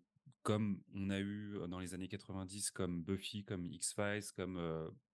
comme 0.44 0.82
on 0.94 1.10
a 1.10 1.20
eu 1.20 1.58
dans 1.70 1.80
les 1.80 1.94
années 1.94 2.08
90, 2.08 2.72
comme 2.72 3.02
Buffy, 3.04 3.44
comme 3.44 3.66
X-Files, 3.66 4.32
comme 4.36 4.60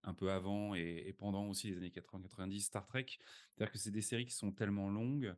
un 0.03 0.13
peu 0.13 0.31
avant 0.31 0.75
et, 0.75 1.13
pendant 1.17 1.47
aussi 1.47 1.69
les 1.69 1.77
années 1.77 1.89
80-90, 1.91 2.59
Star 2.61 2.85
Trek. 2.85 3.05
C'est-à-dire 3.07 3.71
que 3.71 3.77
c'est 3.77 3.91
des 3.91 4.01
séries 4.01 4.25
qui 4.25 4.33
sont 4.35 4.51
tellement 4.51 4.89
longues 4.89 5.33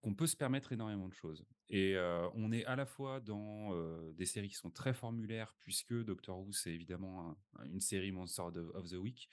qu'on 0.00 0.14
peut 0.14 0.26
se 0.26 0.36
permettre 0.36 0.72
énormément 0.72 1.08
de 1.08 1.12
choses. 1.14 1.44
Et 1.68 1.96
on 2.34 2.50
est 2.52 2.64
à 2.64 2.76
la 2.76 2.86
fois 2.86 3.20
dans 3.20 3.74
des 4.12 4.26
séries 4.26 4.48
qui 4.48 4.54
sont 4.54 4.70
très 4.70 4.94
formulaires, 4.94 5.54
puisque 5.60 5.92
Doctor 5.92 6.38
Who, 6.40 6.52
c'est 6.52 6.72
évidemment 6.72 7.36
un- 7.58 7.64
une 7.64 7.80
série 7.80 8.10
Monster 8.12 8.42
of 8.74 8.88
the 8.88 8.94
Week, 8.96 9.28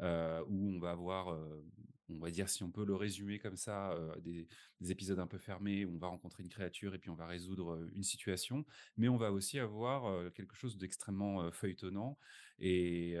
euh, 0.00 0.44
où 0.48 0.70
on 0.74 0.78
va 0.78 0.90
avoir, 0.90 1.32
euh, 1.32 1.64
on 2.08 2.18
va 2.18 2.30
dire, 2.30 2.48
si 2.48 2.62
on 2.62 2.70
peut 2.70 2.84
le 2.84 2.94
résumer 2.94 3.38
comme 3.38 3.56
ça, 3.56 3.92
euh, 3.92 4.14
des, 4.20 4.46
des 4.80 4.90
épisodes 4.90 5.18
un 5.18 5.26
peu 5.26 5.38
fermés 5.38 5.84
où 5.84 5.94
on 5.94 5.98
va 5.98 6.08
rencontrer 6.08 6.42
une 6.42 6.48
créature 6.48 6.94
et 6.94 6.98
puis 6.98 7.10
on 7.10 7.14
va 7.14 7.26
résoudre 7.26 7.88
une 7.94 8.02
situation, 8.02 8.64
mais 8.96 9.08
on 9.08 9.16
va 9.16 9.32
aussi 9.32 9.58
avoir 9.58 10.32
quelque 10.34 10.54
chose 10.54 10.76
d'extrêmement 10.76 11.50
feuilletonnant, 11.50 12.18
et 12.58 13.16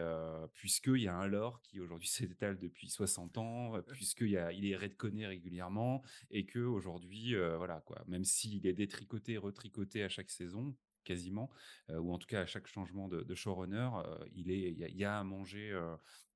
puisqu'il 0.52 1.02
y 1.02 1.08
a 1.08 1.16
un 1.16 1.26
lore 1.26 1.60
qui 1.62 1.80
aujourd'hui 1.80 2.08
s'étale 2.36 2.58
depuis 2.58 2.88
60 2.88 3.38
ans, 3.38 3.80
puisqu'il 3.92 4.30
y 4.30 4.36
a, 4.36 4.52
il 4.52 4.66
est 4.66 4.76
redconné 4.76 5.26
régulièrement, 5.26 6.02
et 6.30 6.44
que 6.44 6.60
aujourd'hui, 6.60 7.34
voilà 7.56 7.80
quoi, 7.80 8.04
même 8.06 8.24
s'il 8.24 8.66
est 8.66 8.74
détricoté, 8.74 9.36
retricoté 9.38 10.02
à 10.02 10.08
chaque 10.08 10.30
saison, 10.30 10.74
quasiment, 11.06 11.50
ou 11.90 12.12
en 12.12 12.18
tout 12.18 12.26
cas 12.26 12.42
à 12.42 12.46
chaque 12.46 12.66
changement 12.66 13.08
de, 13.08 13.34
showrunner, 13.34 13.88
il 14.34 14.50
est, 14.50 14.72
y, 14.72 14.84
a- 14.84 14.88
y 14.88 15.04
a 15.04 15.18
à 15.18 15.24
manger 15.24 15.72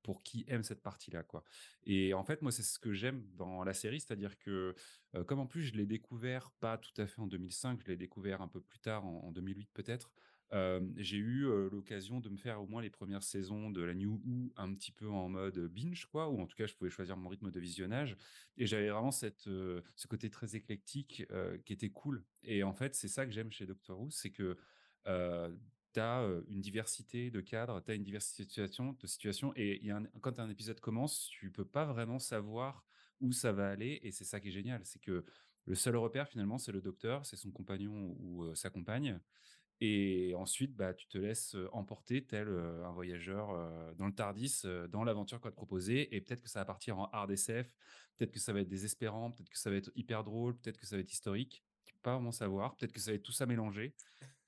pour 0.03 0.23
qui 0.23 0.45
aime 0.49 0.63
cette 0.63 0.83
partie-là, 0.83 1.23
quoi. 1.23 1.45
Et 1.85 2.15
en 2.15 2.25
fait, 2.25 2.41
moi, 2.43 2.53
c'est 2.53 2.63
ce 2.63 2.79
que 2.79 2.93
j'aime 2.93 3.27
dans 3.35 3.65
la 3.65 3.75
série, 3.75 4.01
c'est-à-dire 4.01 4.39
que 4.39 4.75
comme 5.27 5.41
en 5.41 5.47
plus 5.47 5.63
je 5.65 5.75
l'ai 5.75 5.87
découvert 5.87 6.51
pas 6.61 6.79
tout 6.79 6.93
à 6.97 7.07
fait 7.07 7.21
en 7.21 7.27
2005, 7.27 7.81
je 7.83 7.89
l'ai 7.89 7.97
découvert 7.97 8.41
un 8.43 8.49
peu 8.49 8.61
plus 8.61 8.79
tard, 8.79 9.05
en, 9.05 9.25
en 9.25 9.33
2008 9.33 9.71
peut-être. 9.75 10.11
J'ai 10.97 11.17
eu 11.17 11.45
l'occasion 11.71 12.21
de 12.21 12.29
me 12.29 12.37
faire 12.37 12.61
au 12.61 12.67
moins 12.67 12.83
les 12.83 12.91
premières 12.91 13.23
saisons 13.23 13.71
de 13.71 13.83
la 13.83 13.95
New 13.95 14.21
Who 14.25 14.53
un 14.57 14.75
petit 14.75 14.93
peu 14.93 15.09
en 15.09 15.29
mode 15.29 15.59
binge, 15.69 16.07
quoi, 16.07 16.29
ou 16.29 16.41
en 16.41 16.47
tout 16.47 16.57
cas 16.57 16.67
je 16.67 16.75
pouvais 16.75 16.91
choisir 16.91 17.17
mon 17.17 17.29
rythme 17.29 17.51
de 17.51 17.61
visionnage. 17.61 18.17
Et 18.57 18.67
j'avais 18.67 18.91
vraiment 18.91 19.13
ce 19.13 20.07
côté 20.09 20.29
très 20.31 20.57
éclectique 20.57 21.25
qui 21.65 21.73
était 21.73 21.91
cool. 21.91 22.25
Et 22.43 22.63
en 22.63 22.73
fait, 22.73 22.95
c'est 22.95 23.09
ça 23.09 23.27
que 23.27 23.33
j'aime 23.33 23.53
chez 23.53 23.67
Doctor 23.67 24.01
Who, 24.01 24.11
c'est 24.11 24.31
que 24.31 24.59
tu 25.93 26.01
as 26.01 26.29
une 26.49 26.61
diversité 26.61 27.31
de 27.31 27.41
cadres, 27.41 27.81
tu 27.81 27.91
as 27.91 27.95
une 27.95 28.03
diversité 28.03 28.45
de 28.45 29.07
situations, 29.07 29.53
et 29.57 29.83
quand 30.21 30.39
un 30.39 30.51
épisode 30.51 30.81
commence, 30.81 31.29
tu 31.29 31.51
peux 31.51 31.65
pas 31.65 31.85
vraiment 31.85 32.19
savoir 32.19 32.85
où 33.21 33.33
ça 33.33 33.53
va 33.53 33.69
aller. 33.69 34.01
Et 34.03 34.13
c'est 34.13 34.25
ça 34.25 34.41
qui 34.41 34.49
est 34.49 34.53
génial, 34.53 34.85
c'est 34.85 35.01
que 35.01 35.25
le 35.67 35.75
seul 35.75 35.97
repère 35.97 36.29
finalement, 36.29 36.59
c'est 36.59 36.73
le 36.73 36.81
docteur, 36.81 37.27
c'est 37.27 37.37
son 37.37 37.51
compagnon 37.51 38.17
ou 38.19 38.55
sa 38.55 38.71
compagne. 38.71 39.21
Et 39.81 40.35
ensuite, 40.37 40.75
bah, 40.77 40.93
tu 40.93 41.07
te 41.07 41.17
laisses 41.17 41.57
emporter 41.73 42.27
tel 42.27 42.49
un 42.49 42.93
voyageur 42.93 43.95
dans 43.97 44.07
le 44.07 44.15
Tardis, 44.15 44.63
dans 44.91 45.05
l'aventure 45.05 45.41
qu'on 45.41 45.49
va 45.49 45.53
te 45.53 45.57
proposer. 45.57 46.15
Et 46.15 46.21
peut-être 46.21 46.43
que 46.43 46.51
ça 46.51 46.61
va 46.61 46.65
partir 46.67 46.99
en 46.99 47.07
hard 47.13 47.31
SF, 47.31 47.75
peut-être 48.17 48.31
que 48.31 48.41
ça 48.41 48.53
va 48.53 48.61
être 48.61 48.69
désespérant, 48.69 49.31
peut-être 49.31 49.49
que 49.49 49.59
ça 49.59 49.71
va 49.71 49.77
être 49.77 49.91
hyper 49.95 50.23
drôle, 50.23 50.57
peut-être 50.59 50.79
que 50.79 50.87
ça 50.87 50.97
va 50.97 51.01
être 51.01 51.13
historique. 51.13 51.65
Pas 52.03 52.15
vraiment 52.15 52.33
savoir. 52.33 52.77
Peut-être 52.77 52.93
que 52.93 53.01
ça 53.01 53.11
va 53.11 53.15
être 53.17 53.23
tout 53.23 53.33
ça 53.33 53.47
mélangé. 53.47 53.95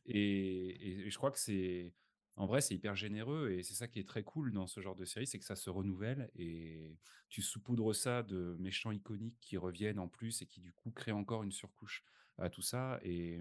Et 0.06 1.08
je 1.08 1.16
crois 1.16 1.30
que 1.30 1.38
c'est 1.38 1.94
en 2.36 2.46
vrai, 2.46 2.60
c'est 2.60 2.74
hyper 2.74 2.96
généreux 2.96 3.50
et 3.50 3.62
c'est 3.62 3.74
ça 3.74 3.88
qui 3.88 3.98
est 3.98 4.08
très 4.08 4.22
cool 4.22 4.52
dans 4.52 4.66
ce 4.66 4.80
genre 4.80 4.96
de 4.96 5.04
série, 5.04 5.26
c'est 5.26 5.38
que 5.38 5.44
ça 5.44 5.56
se 5.56 5.68
renouvelle 5.68 6.30
et 6.34 6.96
tu 7.28 7.42
saupoudres 7.42 7.94
ça 7.94 8.22
de 8.22 8.56
méchants 8.58 8.90
iconiques 8.90 9.36
qui 9.40 9.58
reviennent 9.58 9.98
en 9.98 10.08
plus 10.08 10.40
et 10.40 10.46
qui 10.46 10.60
du 10.60 10.72
coup 10.72 10.90
créent 10.90 11.12
encore 11.12 11.42
une 11.42 11.52
surcouche 11.52 12.02
à 12.38 12.50
tout 12.50 12.62
ça. 12.62 12.98
Et, 13.02 13.40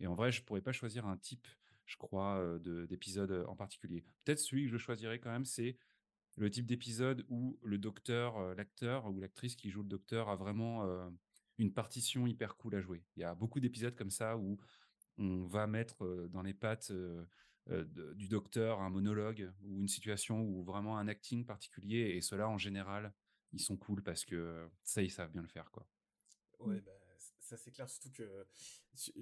et 0.00 0.06
en 0.06 0.14
vrai, 0.14 0.32
je 0.32 0.42
pourrais 0.42 0.62
pas 0.62 0.72
choisir 0.72 1.06
un 1.06 1.16
type, 1.16 1.46
je 1.86 1.96
crois, 1.96 2.58
de- 2.60 2.86
d'épisode 2.86 3.44
en 3.48 3.56
particulier. 3.56 4.04
Peut-être 4.24 4.38
celui 4.40 4.64
que 4.66 4.70
je 4.72 4.78
choisirais 4.78 5.18
quand 5.20 5.30
même, 5.30 5.44
c'est 5.44 5.76
le 6.36 6.50
type 6.50 6.66
d'épisode 6.66 7.24
où 7.28 7.58
le 7.62 7.78
docteur, 7.78 8.54
l'acteur 8.54 9.06
ou 9.06 9.20
l'actrice 9.20 9.56
qui 9.56 9.70
joue 9.70 9.82
le 9.82 9.88
docteur 9.88 10.28
a 10.28 10.36
vraiment 10.36 10.84
euh, 10.86 11.08
une 11.58 11.72
partition 11.72 12.26
hyper 12.26 12.56
cool 12.56 12.74
à 12.76 12.80
jouer. 12.80 13.04
Il 13.16 13.20
y 13.20 13.24
a 13.24 13.34
beaucoup 13.34 13.60
d'épisodes 13.60 13.94
comme 13.94 14.10
ça 14.10 14.36
où 14.38 14.58
on 15.18 15.46
va 15.46 15.66
mettre 15.66 16.28
dans 16.30 16.42
les 16.42 16.54
pattes 16.54 16.90
euh, 16.90 17.24
euh, 17.70 18.14
du 18.14 18.28
docteur 18.28 18.80
un 18.80 18.90
monologue 18.90 19.52
ou 19.62 19.80
une 19.80 19.88
situation 19.88 20.42
ou 20.42 20.64
vraiment 20.64 20.98
un 20.98 21.08
acting 21.08 21.44
particulier. 21.46 22.14
Et 22.16 22.20
ceux-là, 22.22 22.48
en 22.48 22.58
général, 22.58 23.14
ils 23.52 23.60
sont 23.60 23.76
cool 23.76 24.02
parce 24.02 24.24
que 24.24 24.68
ça, 24.84 25.02
ils 25.02 25.10
savent 25.10 25.32
bien 25.32 25.42
le 25.42 25.48
faire. 25.48 25.70
quoi. 25.70 25.86
Ouais, 26.58 26.80
bah, 26.80 26.92
c- 26.98 27.01
ça 27.56 27.62
c'est 27.64 27.70
clair, 27.70 27.88
surtout 27.90 28.10
que 28.12 28.46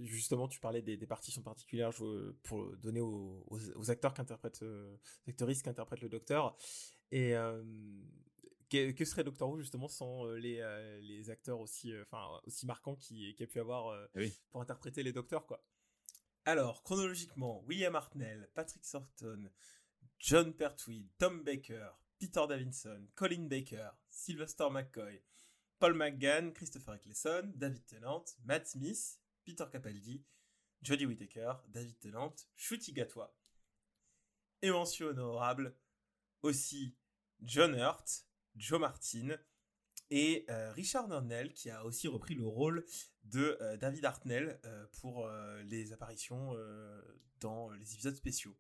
justement 0.03 0.47
tu 0.49 0.61
parlais 0.61 0.83
des, 0.83 0.97
des 0.97 1.07
partitions 1.07 1.43
particulières 1.43 1.91
je- 1.93 2.31
pour 2.45 2.77
donner 2.77 3.01
aux, 3.01 3.45
aux- 3.49 3.71
aux 3.77 3.91
acteurs 3.91 4.15
qui 4.15 4.21
interprètent, 4.21 4.63
euh, 4.63 4.97
aux 5.27 5.31
actrices 5.31 5.63
qui 5.63 5.69
interprètent 5.69 6.01
le 6.03 6.09
docteur. 6.09 6.57
Et 7.11 7.35
euh, 7.37 7.63
que, 8.69 8.93
que 8.93 9.05
serait 9.05 9.25
Doctor 9.25 9.51
Who 9.51 9.59
justement 9.59 9.89
sans 9.89 10.27
euh, 10.27 10.37
les, 10.39 10.61
euh, 10.61 11.01
les 11.01 11.29
acteurs 11.31 11.59
aussi, 11.59 11.93
enfin 12.03 12.41
aussi 12.47 12.67
marquants 12.67 12.95
qui, 12.97 13.35
qui 13.35 13.43
a 13.43 13.47
pu 13.49 13.59
avoir 13.59 14.09
Oui. 14.15 14.33
pour 14.51 14.61
interpréter 14.61 15.03
les 15.03 15.13
docteurs 15.13 15.45
quoi? 15.47 15.65
Alors 16.45 16.83
chronologiquement, 16.85 17.63
William 17.67 17.95
Hartnell, 17.97 18.49
Patrick 18.55 18.83
Thornton, 18.83 19.51
John 20.21 20.55
Pertwee, 20.55 21.11
Tom 21.19 21.43
Baker, 21.43 21.89
Peter 22.19 22.43
Davidson, 22.49 23.09
Colin 23.15 23.47
Baker, 23.49 23.91
Sylvester 24.09 24.69
McCoy, 24.71 25.21
Paul 25.81 25.95
McGann, 25.95 26.53
Christopher 26.53 26.93
Eccleston, 26.93 27.53
David 27.57 27.87
Tennant, 27.87 28.23
Matt 28.45 28.69
Smith, 28.69 29.19
Peter 29.45 29.65
Capaldi, 29.73 30.23
Jodie 30.83 31.07
Whittaker, 31.07 31.55
David 31.69 31.99
Tennant, 31.99 32.35
Shuti 32.55 32.93
Gatwa. 32.93 33.35
Et 34.61 34.71
mention 34.71 35.07
honorable 35.07 35.75
aussi 36.43 36.95
John 37.41 37.75
Hurt, 37.75 38.27
Joe 38.57 38.79
Martin 38.79 39.39
et 40.11 40.45
euh, 40.51 40.71
Richard 40.73 41.09
Darnell 41.09 41.55
qui 41.55 41.71
a 41.71 41.83
aussi 41.87 42.09
repris 42.09 42.35
le 42.35 42.47
rôle 42.47 42.85
de 43.25 43.57
euh, 43.63 43.79
David 43.79 44.05
Hartnell 44.05 44.61
euh, 44.67 44.87
pour 45.01 45.27
les 45.65 45.95
apparitions 45.95 46.55
dans 47.41 47.71
les 47.71 47.95
épisodes 47.95 48.17
spéciaux. 48.17 48.55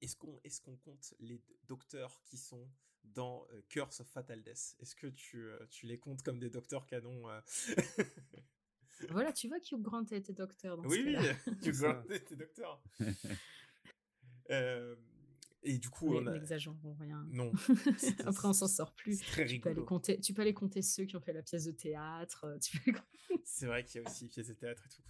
Est-ce 0.00 0.14
qu'on 0.14 0.76
compte 0.76 1.14
les 1.18 1.42
docteurs 1.64 2.22
qui 2.24 2.36
sont 2.36 2.70
dans 3.14 3.46
euh, 3.52 3.62
Curse 3.68 4.00
of 4.00 4.08
Fatal 4.08 4.42
Death 4.42 4.76
Est-ce 4.80 4.94
que 4.94 5.06
tu, 5.06 5.46
euh, 5.46 5.58
tu 5.70 5.86
les 5.86 5.98
comptes 5.98 6.22
comme 6.22 6.38
des 6.38 6.50
docteurs 6.50 6.86
canons 6.86 7.28
euh? 7.28 7.40
Voilà, 9.10 9.32
tu 9.32 9.48
vois 9.48 9.58
Hugh 9.58 9.82
Grant 9.82 10.04
été 10.04 10.32
docteur 10.32 10.76
dans 10.78 10.82
ce 10.84 10.88
Oui, 10.88 11.02
oui, 11.06 11.12
cas-là. 11.14 11.34
tu 11.62 11.74
ça. 11.74 11.92
vois, 11.92 12.18
t'es 12.18 12.36
docteur. 12.36 12.82
Euh, 14.50 14.94
et 15.64 15.76
du 15.78 15.90
coup, 15.90 16.08
Mais 16.10 16.18
on 16.20 16.26
a... 16.28 16.32
n'exagérons 16.34 16.94
rien. 17.00 17.26
Non. 17.32 17.50
Après, 18.24 18.46
on 18.46 18.52
s'en 18.52 18.68
sort 18.68 18.94
plus. 18.94 19.18
Très 19.18 19.44
Tu 19.44 19.58
peux, 19.58 19.70
aller 19.70 19.74
rigolo. 19.74 19.84
compter, 19.84 20.20
tu 20.20 20.32
peux 20.32 20.42
aller 20.42 20.54
compter 20.54 20.82
ceux 20.82 21.04
qui 21.04 21.16
ont 21.16 21.20
fait 21.20 21.32
la 21.32 21.42
pièce 21.42 21.64
de 21.64 21.72
théâtre. 21.72 22.46
Tu 22.62 22.78
peux... 22.78 22.92
C'est 23.44 23.66
vrai 23.66 23.82
qu'il 23.84 24.00
y 24.00 24.04
a 24.04 24.08
aussi 24.08 24.28
pièces 24.28 24.46
de 24.46 24.54
théâtre 24.54 24.86
et 24.86 24.88
tout. 24.94 25.02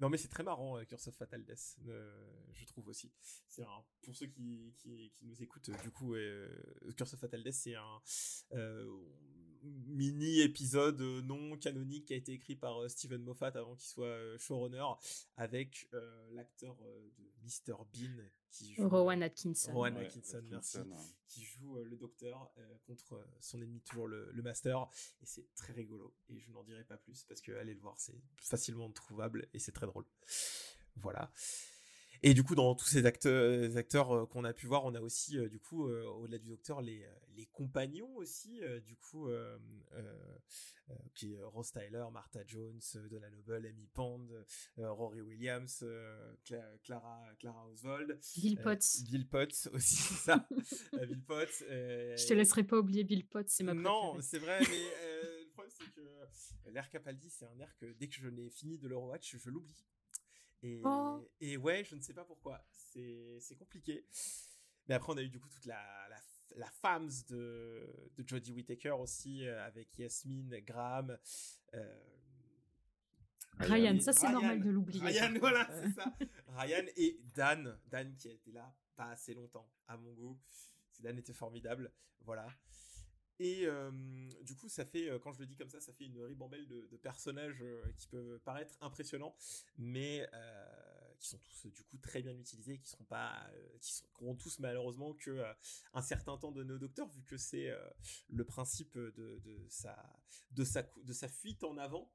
Non, 0.00 0.08
mais 0.08 0.16
c'est 0.16 0.28
très 0.28 0.42
marrant, 0.42 0.78
euh, 0.78 0.84
Curse 0.84 1.08
of 1.08 1.14
Fatal 1.16 1.44
Death, 1.44 1.76
euh, 1.86 2.10
je 2.54 2.64
trouve 2.64 2.88
aussi. 2.88 3.12
C'est 3.48 3.62
un, 3.62 3.84
pour 4.02 4.16
ceux 4.16 4.26
qui, 4.26 4.74
qui, 4.78 5.12
qui 5.14 5.26
nous 5.26 5.42
écoutent, 5.42 5.68
euh, 5.68 5.82
du 5.82 5.90
coup, 5.90 6.14
euh, 6.14 6.48
Curse 6.96 7.14
of 7.14 7.20
Fatal 7.20 7.42
Death, 7.42 7.52
c'est 7.54 7.74
un 7.74 8.00
euh, 8.52 8.90
mini 9.62 10.40
épisode 10.40 11.00
non 11.00 11.56
canonique 11.58 12.06
qui 12.06 12.14
a 12.14 12.16
été 12.16 12.32
écrit 12.32 12.56
par 12.56 12.78
euh, 12.82 12.88
Steven 12.88 13.22
Moffat 13.22 13.48
avant 13.54 13.76
qu'il 13.76 13.88
soit 13.88 14.06
euh, 14.06 14.38
showrunner, 14.38 14.84
avec 15.36 15.88
euh, 15.92 16.30
l'acteur 16.32 16.76
euh, 16.82 17.10
de 17.18 17.24
Mr. 17.42 17.74
Bean 17.92 18.24
qui 18.50 18.74
joue. 18.74 18.88
Rowan 18.88 19.22
Atkinson. 19.22 19.72
Rowan 19.72 19.96
Ouais, 19.96 20.06
Atkinson, 20.06 20.42
merci. 20.50 20.78
Atkinson. 20.78 20.96
Qui 21.26 21.44
joue 21.44 21.76
euh, 21.78 21.84
le 21.84 21.96
docteur 21.96 22.50
euh, 22.58 22.74
contre 22.86 23.14
euh, 23.14 23.24
son 23.40 23.62
ennemi, 23.62 23.80
toujours 23.82 24.08
le, 24.08 24.28
le 24.32 24.42
master. 24.42 24.88
Et 25.22 25.26
c'est 25.26 25.46
très 25.54 25.72
rigolo. 25.72 26.12
Et 26.28 26.40
je 26.40 26.50
n'en 26.50 26.64
dirai 26.64 26.82
pas 26.84 26.96
plus 26.96 27.22
parce 27.24 27.40
que 27.40 27.52
allez 27.52 27.74
le 27.74 27.80
voir, 27.80 27.94
c'est 28.00 28.20
facilement 28.42 28.90
trouvable 28.90 29.48
et 29.52 29.58
c'est 29.60 29.70
très 29.72 29.86
drôle. 29.86 29.89
Voilà. 30.96 31.30
Et 32.22 32.34
du 32.34 32.42
coup, 32.44 32.54
dans 32.54 32.74
tous 32.74 32.84
ces 32.84 33.06
acteurs, 33.06 33.50
les 33.50 33.78
acteurs 33.78 34.12
euh, 34.12 34.26
qu'on 34.26 34.44
a 34.44 34.52
pu 34.52 34.66
voir, 34.66 34.84
on 34.84 34.94
a 34.94 35.00
aussi, 35.00 35.38
euh, 35.38 35.48
du 35.48 35.58
coup, 35.58 35.88
euh, 35.88 36.04
au-delà 36.04 36.36
du 36.36 36.48
docteur, 36.50 36.82
les, 36.82 37.02
euh, 37.02 37.08
les 37.34 37.46
compagnons 37.46 38.14
aussi, 38.16 38.60
euh, 38.62 38.78
du 38.80 38.94
coup, 38.94 39.28
euh, 39.30 39.56
euh, 39.94 40.02
euh, 40.90 40.94
qui 41.14 41.34
euh, 41.34 41.46
Ross 41.46 41.72
Tyler, 41.72 42.04
Martha 42.12 42.40
Jones, 42.46 42.78
euh, 42.96 43.08
Donna 43.08 43.30
Noble, 43.30 43.64
Amy 43.64 43.86
Pond, 43.94 44.28
euh, 44.78 44.92
Rory 44.92 45.22
Williams, 45.22 45.78
euh, 45.82 46.34
Cla- 46.44 46.76
Clara, 46.84 47.22
Clara 47.38 47.66
Oswald. 47.68 48.20
Bill 48.36 48.58
euh, 48.58 48.62
Potts. 48.64 49.02
Bill 49.10 49.26
Potts 49.26 49.68
aussi, 49.72 49.96
c'est 49.96 50.14
ça. 50.16 50.46
Euh, 50.92 51.06
Bill 51.06 51.22
Potts. 51.22 51.62
euh, 51.70 52.14
Je 52.18 52.26
te 52.26 52.34
laisserai 52.34 52.64
pas 52.64 52.76
oublier 52.76 53.02
Bill 53.04 53.26
Potts, 53.26 53.48
c'est 53.48 53.64
ma 53.64 53.72
non, 53.72 54.20
c'est 54.20 54.40
vrai, 54.40 54.60
mais 54.60 54.92
euh, 55.04 55.39
problème 55.70 55.90
c'est 55.92 55.92
que 55.94 56.00
euh, 56.68 56.70
l'air 56.72 56.88
Capaldi, 56.90 57.30
c'est 57.30 57.46
un 57.46 57.58
air 57.58 57.74
que 57.76 57.86
dès 57.92 58.08
que 58.08 58.14
je 58.14 58.28
n'ai 58.28 58.50
fini 58.50 58.78
de 58.78 58.88
le 58.88 58.96
rewatch, 58.96 59.36
je 59.36 59.50
l'oublie. 59.50 59.84
Et, 60.62 60.82
Oh. 60.84 61.26
et 61.40 61.56
ouais, 61.56 61.84
je 61.84 61.94
ne 61.96 62.00
sais 62.00 62.12
pas 62.14 62.24
pourquoi. 62.24 62.62
C'est 62.72 63.56
compliqué. 63.58 64.04
Mais 64.88 64.94
après, 64.94 65.12
on 65.12 65.16
a 65.16 65.22
eu 65.22 65.28
du 65.28 65.38
coup 65.40 65.48
toute 65.48 65.64
la, 65.66 65.80
la, 66.08 66.20
la 66.56 66.66
fams 66.70 67.08
de, 67.28 68.10
de 68.16 68.28
Jodie 68.28 68.52
Whittaker 68.52 68.90
aussi, 68.90 69.46
euh, 69.46 69.64
avec 69.64 69.96
Yasmine, 69.98 70.58
Graham. 70.60 71.16
euh, 71.74 72.00
Ryan, 73.58 73.94
et 73.94 74.00
ça 74.00 74.12
c'est 74.12 74.30
normal 74.30 74.62
de 74.62 74.70
l'oublier. 74.70 75.02
Ryan, 75.04 75.34
voilà, 75.40 75.64
contre. 75.66 75.82
c'est 75.82 75.92
ça. 75.92 76.16
Ryan 76.48 76.84
et 76.96 77.20
Dan. 77.34 77.78
Dan 77.88 78.14
qui 78.16 78.28
a 78.28 78.32
été 78.32 78.52
là 78.52 78.74
pas 78.96 79.10
assez 79.10 79.34
longtemps, 79.34 79.70
à 79.86 79.96
mon 79.96 80.12
goût. 80.14 80.38
Dan 81.00 81.18
était 81.18 81.32
formidable. 81.34 81.92
Voilà. 82.22 82.46
Et 83.42 83.66
du 84.42 84.54
coup, 84.54 84.68
ça 84.68 84.84
fait, 84.84 85.08
quand 85.22 85.32
je 85.32 85.40
le 85.40 85.46
dis 85.46 85.56
comme 85.56 85.70
ça, 85.70 85.80
ça 85.80 85.94
fait 85.94 86.04
une 86.04 86.20
ribambelle 86.20 86.68
de, 86.68 86.86
de 86.90 86.96
personnages 86.98 87.64
qui 87.96 88.06
peuvent 88.08 88.38
paraître 88.40 88.76
impressionnants, 88.82 89.34
mais 89.78 90.28
qui 91.18 91.28
sont 91.28 91.38
tous 91.38 91.70
du 91.70 91.82
coup 91.84 91.96
très 91.98 92.20
bien 92.20 92.34
utilisés, 92.36 92.78
qui 92.78 92.90
seront 92.90 93.04
pas, 93.04 93.50
qui 93.80 93.92
seront 93.94 94.34
tous 94.34 94.58
malheureusement 94.58 95.14
que 95.14 95.42
un 95.94 96.02
certain 96.02 96.36
temps 96.36 96.52
donné 96.52 96.74
au 96.74 96.78
docteur, 96.78 97.08
vu 97.08 97.22
que 97.22 97.38
c'est 97.38 97.74
le 98.28 98.44
principe 98.44 98.98
de, 98.98 99.40
de 99.42 99.66
sa, 99.70 99.96
de 100.50 100.62
sa, 100.62 100.82
de 100.82 101.12
sa 101.14 101.28
fuite 101.28 101.64
en 101.64 101.78
avant 101.78 102.12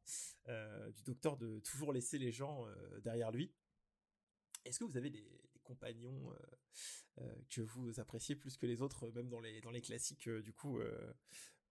du 0.48 1.04
docteur 1.06 1.38
de 1.38 1.60
toujours 1.62 1.92
laisser 1.92 2.20
les 2.20 2.32
gens 2.32 2.68
derrière 3.04 3.32
lui. 3.32 3.52
Est-ce 4.64 4.78
que 4.78 4.84
vous 4.84 4.98
avez 4.98 5.10
des 5.10 5.28
compagnons 5.66 6.32
euh, 6.32 6.36
euh, 7.22 7.36
que 7.50 7.62
vous 7.62 8.00
appréciez 8.00 8.36
plus 8.36 8.56
que 8.58 8.66
les 8.66 8.82
autres, 8.82 9.08
euh, 9.08 9.12
même 9.12 9.30
dans 9.30 9.40
les, 9.42 9.62
dans 9.62 9.72
les 9.72 9.82
classiques, 9.82 10.30
du 10.30 10.54
coup, 10.54 10.80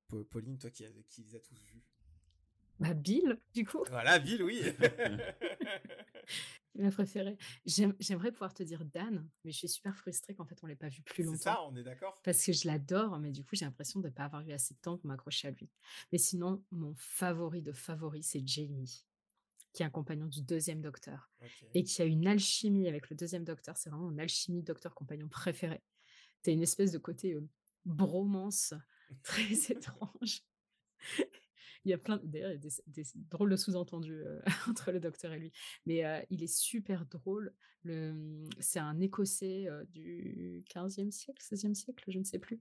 Pa- 0.08 0.24
Pauline, 0.30 0.58
toi 0.58 0.70
qui, 0.70 0.84
qui 1.08 1.22
les 1.24 1.36
as 1.36 1.40
tous 1.40 1.60
vus 1.62 1.82
Bah 2.80 2.94
Bill, 2.94 3.38
du 3.54 3.64
coup, 3.64 3.84
Voilà, 3.88 4.18
Bill, 4.18 4.42
oui 4.42 4.62
ma 6.76 6.90
préférée. 6.90 7.36
J'aime- 7.66 7.94
J'aimerais 8.00 8.32
pouvoir 8.32 8.52
te 8.52 8.62
dire 8.64 8.84
Dan, 8.84 9.28
mais 9.44 9.52
je 9.52 9.58
suis 9.58 9.68
super 9.68 9.96
frustrée 9.96 10.34
qu'en 10.34 10.44
fait 10.44 10.58
on 10.62 10.66
l'ait 10.66 10.74
pas 10.74 10.88
vu 10.88 11.02
plus 11.02 11.22
C'est 11.22 11.26
longtemps. 11.26 11.38
ça, 11.38 11.62
on 11.64 11.76
est 11.76 11.84
d'accord 11.84 12.20
Parce 12.24 12.44
que 12.44 12.52
je 12.52 12.66
l'adore, 12.66 13.18
mais 13.20 13.30
du 13.30 13.44
coup 13.44 13.54
j'ai 13.54 13.64
l'impression 13.64 14.00
de 14.00 14.08
ne 14.08 14.12
pas 14.12 14.24
avoir 14.24 14.42
eu 14.42 14.50
assez 14.52 14.74
de 14.74 14.80
temps 14.80 14.98
pour 14.98 15.06
m'accrocher 15.06 15.48
à 15.48 15.50
lui. 15.52 15.70
Mais 16.10 16.18
sinon, 16.18 16.64
mon 16.72 16.94
favori 16.96 17.62
de 17.62 17.72
favori, 17.72 18.22
c'est 18.24 18.44
Jamie, 18.46 19.04
qui 19.74 19.82
est 19.82 19.86
un 19.86 19.90
compagnon 19.90 20.26
du 20.26 20.40
deuxième 20.40 20.80
docteur. 20.80 21.30
Et 21.74 21.82
qui 21.82 22.00
a 22.00 22.04
une 22.04 22.26
alchimie 22.26 22.88
avec 22.88 23.10
le 23.10 23.16
deuxième 23.16 23.44
docteur. 23.44 23.76
C'est 23.76 23.90
vraiment 23.90 24.10
une 24.10 24.20
alchimie 24.20 24.62
docteur 24.62 24.94
compagnon 24.94 25.28
préféré. 25.28 25.82
T'as 26.42 26.52
une 26.52 26.62
espèce 26.62 26.92
de 26.92 26.98
côté 26.98 27.34
euh, 27.34 27.46
bromance 27.84 28.72
très 29.22 29.52
étrange. 29.70 30.42
Il 31.84 31.90
y 31.90 31.92
a 31.92 31.98
plein, 31.98 32.18
d'ailleurs, 32.22 32.52
il 32.52 32.54
y 32.54 32.56
a 32.56 32.70
des, 32.86 33.02
des 33.02 33.04
drôles 33.28 33.50
de 33.50 33.56
sous-entendus 33.56 34.24
euh, 34.24 34.40
entre 34.70 34.92
le 34.92 35.00
docteur 35.00 35.32
et 35.32 35.38
lui. 35.38 35.52
Mais 35.86 36.04
euh, 36.04 36.22
il 36.30 36.42
est 36.42 36.54
super 36.54 37.04
drôle. 37.06 37.52
Le, 37.82 38.46
c'est 38.60 38.78
un 38.78 38.98
Écossais 39.00 39.66
du 39.90 40.64
15e 40.70 41.10
siècle, 41.10 41.42
16e 41.42 41.74
siècle, 41.74 42.04
je 42.08 42.18
ne 42.18 42.24
sais 42.24 42.38
plus, 42.38 42.58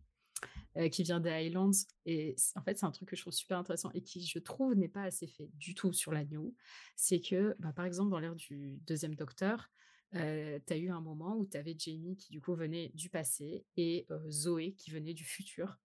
euh, 0.78 0.90
qui 0.90 1.04
vient 1.04 1.20
des 1.20 1.30
Highlands. 1.30 1.72
Et 2.06 2.36
en 2.56 2.62
fait, 2.62 2.78
c'est 2.78 2.86
un 2.86 2.92
truc 2.92 3.10
que 3.10 3.16
je 3.16 3.22
trouve 3.22 3.34
super 3.34 3.58
intéressant 3.58 3.92
et 3.94 4.02
qui, 4.02 4.26
je 4.26 4.40
trouve, 4.40 4.76
n'est 4.76 4.88
pas 4.88 5.04
assez 5.04 5.28
fait 5.28 5.50
du 5.56 5.76
tout 5.76 5.94
sur 5.94 6.12
la 6.12 6.26
New. 6.26 6.56
C'est 6.96 7.22
que, 7.22 7.56
bah, 7.60 7.74
par 7.74 7.86
exemple, 7.86 8.12
dans 8.12 8.20
l'ère 8.20 8.36
du 8.36 8.80
deuxième 8.86 9.16
docteur, 9.16 9.72
tu 10.14 10.20
as 10.20 10.78
eu 10.78 10.90
un 10.90 11.02
moment 11.02 11.38
où 11.38 11.46
tu 11.46 11.58
avais 11.58 11.76
Jamie 11.78 12.16
qui, 12.18 12.32
du 12.32 12.42
coup, 12.42 12.54
venait 12.54 12.92
du 12.94 13.10
passé 13.10 13.66
et 13.78 14.06
euh, 14.12 14.30
Zoé 14.30 14.74
qui 14.74 14.92
venait 14.92 15.14
du 15.14 15.24
futur. 15.24 15.80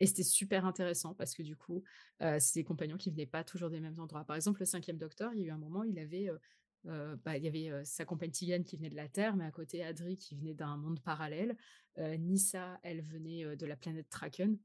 Et 0.00 0.06
c'était 0.06 0.22
super 0.22 0.64
intéressant 0.64 1.14
parce 1.14 1.34
que, 1.34 1.42
du 1.42 1.56
coup, 1.56 1.84
euh, 2.22 2.38
c'est 2.40 2.58
des 2.60 2.64
compagnons 2.64 2.96
qui 2.96 3.10
venaient 3.10 3.26
pas 3.26 3.44
toujours 3.44 3.68
des 3.68 3.80
mêmes 3.80 4.00
endroits. 4.00 4.24
Par 4.24 4.34
exemple, 4.34 4.60
le 4.60 4.66
cinquième 4.66 4.96
docteur, 4.96 5.32
il 5.34 5.40
y 5.40 5.44
a 5.44 5.46
eu 5.48 5.50
un 5.50 5.58
moment, 5.58 5.84
il 5.84 5.98
avait 5.98 6.28
euh, 6.30 6.38
euh, 6.86 7.16
bah, 7.24 7.36
il 7.36 7.44
y 7.44 7.48
avait 7.48 7.70
euh, 7.70 7.84
sa 7.84 8.04
compagne 8.04 8.30
Tigane 8.30 8.64
qui 8.64 8.76
venait 8.76 8.90
de 8.90 8.96
la 8.96 9.08
Terre, 9.08 9.36
mais 9.36 9.44
à 9.44 9.50
côté 9.50 9.84
Adri 9.84 10.16
qui 10.16 10.34
venait 10.34 10.54
d'un 10.54 10.76
monde 10.76 11.00
parallèle. 11.00 11.56
Euh, 11.98 12.16
Nissa, 12.16 12.78
elle 12.82 13.02
venait 13.02 13.56
de 13.56 13.66
la 13.66 13.76
planète 13.76 14.08
Traken. 14.08 14.58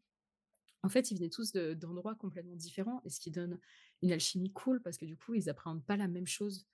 En 0.83 0.89
fait, 0.89 1.11
ils 1.11 1.17
venaient 1.17 1.29
tous 1.29 1.51
de- 1.51 1.73
d'endroits 1.73 2.15
complètement 2.15 2.55
différents, 2.55 3.01
et 3.03 3.09
ce 3.09 3.19
qui 3.19 3.31
donne 3.31 3.59
une 4.01 4.11
alchimie 4.11 4.51
cool 4.51 4.81
parce 4.81 4.97
que 4.97 5.05
du 5.05 5.17
coup, 5.17 5.33
ils 5.33 5.49
appréhendent 5.49 5.83
pas 5.83 5.97
la 5.97 6.07
même 6.07 6.27
chose 6.27 6.67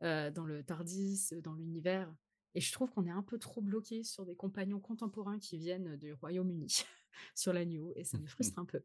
dans 0.00 0.44
le 0.44 0.62
Tardis, 0.62 1.30
dans 1.42 1.54
l'univers. 1.54 2.14
Et 2.54 2.60
je 2.60 2.70
trouve 2.70 2.90
qu'on 2.90 3.06
est 3.06 3.10
un 3.10 3.22
peu 3.22 3.38
trop 3.38 3.62
bloqué 3.62 4.04
sur 4.04 4.24
des 4.24 4.36
compagnons 4.36 4.78
contemporains 4.78 5.38
qui 5.38 5.56
viennent 5.58 5.96
du 5.96 6.12
Royaume-Uni 6.12 6.84
sur 7.34 7.52
la 7.52 7.64
New, 7.64 7.92
et 7.96 8.04
ça 8.04 8.18
me 8.18 8.26
frustre 8.26 8.58
un 8.58 8.66
peu. 8.66 8.82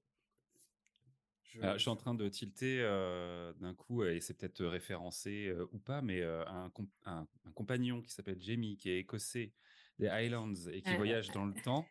Je, 1.53 1.59
Ah, 1.61 1.73
je 1.73 1.79
suis 1.81 1.89
en 1.89 1.95
train 1.97 2.13
de 2.13 2.27
tilter 2.29 2.77
euh, 2.81 3.51
d'un 3.59 3.73
coup, 3.73 4.03
et 4.05 4.21
c'est 4.21 4.33
peut-être 4.35 4.63
référencé 4.65 5.47
euh, 5.47 5.67
ou 5.73 5.79
pas, 5.79 6.01
mais 6.01 6.21
euh, 6.21 6.45
un, 6.47 6.69
com- 6.69 6.87
un- 7.05 7.27
un 7.45 7.51
compagnon 7.51 8.01
qui 8.01 8.11
s'appelle 8.11 8.41
Jamie, 8.41 8.77
qui 8.77 8.89
est 8.89 8.99
écossais 8.99 9.51
des 9.99 10.07
Highlands 10.07 10.53
et 10.71 10.81
qui 10.81 10.93
Euh, 10.93 10.97
voyage 10.97 11.29
dans 11.31 11.45
le 11.45 11.53
temps. 11.53 11.85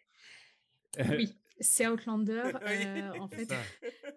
Oui, 1.24 1.36
c'est 1.60 1.86
Outlander. 1.86 2.42
Euh, 2.62 3.12
en 3.18 3.28
fait, 3.28 3.52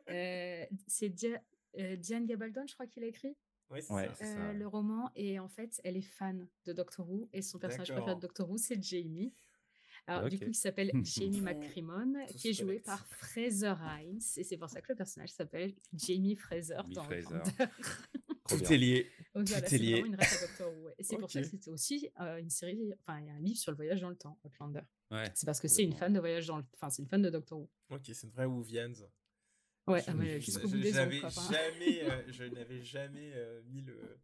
euh, 0.10 0.66
c'est 0.88 1.10
Dia- 1.10 1.42
euh, 1.78 1.96
Diane 1.98 2.26
Gabaldon, 2.26 2.66
je 2.68 2.74
crois 2.74 2.88
qu'il 2.88 3.04
a 3.04 3.08
écrit 3.08 3.36
Oui, 3.70 3.80
Ouais, 3.90 4.10
ça. 4.16 4.26
euh, 4.26 4.54
le 4.54 4.66
roman. 4.68 5.12
Et 5.16 5.40
en 5.40 5.50
fait, 5.50 5.80
elle 5.84 5.98
est 5.98 6.02
fan 6.02 6.48
de 6.66 6.74
Doctor 6.74 7.10
Who. 7.10 7.30
Et 7.34 7.42
son 7.42 7.60
personnage 7.60 7.92
préféré 7.92 8.16
de. 8.16 8.20
Doctor 8.22 8.50
Who, 8.50 8.58
c'est 8.58 8.82
Jamie. 8.82 9.34
Alors, 10.08 10.30
du 10.30 10.36
Ok. 10.36 10.44
coup, 10.44 10.50
il 10.50 10.56
s'appelle 10.56 10.92
Jamie 11.04 11.42
McCrimmon, 11.42 12.26
qui 12.36 12.50
est 12.50 12.54
joué 12.54 12.80
par 12.80 13.06
Fraser 13.08 13.74
Hines. 13.82 14.20
Et 14.38 14.44
c'est 14.44 14.58
pour 14.58 14.70
ça 14.70 14.82
que 14.82 14.92
le 14.92 14.96
personnage 14.96 15.30
s'appelle 15.32 15.74
Jamie 15.94 16.36
Fraser 16.36 16.76
Jamie 16.76 16.94
dans 16.96 17.04
Fraser. 17.04 17.68
Tout 18.50 18.74
est 18.74 18.78
lié. 18.78 19.10
Donc 19.34 19.48
voilà, 19.48 19.62
Tout 19.64 19.70
c'est 19.70 19.76
est 19.78 19.80
lié. 19.80 20.04
une 20.06 20.18
c'est 21.00 21.18
pour 21.18 21.32
ça 21.32 21.40
Ok. 21.40 21.46
que 21.46 21.50
c'était 21.50 21.70
aussi 21.70 22.10
euh, 22.20 22.38
une 22.38 22.50
série, 22.50 22.94
enfin, 23.00 23.20
il 23.22 23.28
y 23.28 23.30
a 23.30 23.34
un 23.34 23.40
livre 23.40 23.58
sur 23.58 23.72
le 23.72 23.78
voyage 23.78 24.02
dans 24.02 24.10
le 24.10 24.16
temps, 24.18 24.38
Outlander. 24.44 24.82
Ouais, 25.10 25.24
C'est 25.34 25.46
parce 25.46 25.60
que 25.60 25.68
c'est 25.68 25.84
une 25.84 25.94
fan 25.94 26.12
de 26.14 26.20
voyage 26.20 26.48
dans 26.48 26.58
le 26.58 26.64
enfin, 26.76 26.90
c'est 26.90 27.02
une 27.02 27.08
fan 27.08 27.22
de 27.22 27.30
Doctor 27.30 27.60
Who. 27.60 27.70
Ok, 27.90 28.02
c'est 28.06 28.24
une 28.28 28.32
vraie 28.34 28.46
Whovians. 28.46 28.92
Ouais, 29.88 30.00
Je- 30.02 30.06
ah 30.12 30.16
ouais, 30.16 30.40
je- 30.40 30.46
jusqu'au 30.46 30.68
je- 30.68 30.76
bout 30.76 30.82
des 30.82 30.92
j'avais 30.94 31.24
ongles, 31.24 31.34
quoi, 31.34 31.44
jamais, 31.52 32.04
euh, 32.04 32.24
je 32.32 32.44
n'avais 32.46 32.82
jamais 32.84 33.32
euh, 33.34 33.62
mis 33.66 33.82
le, 33.82 34.20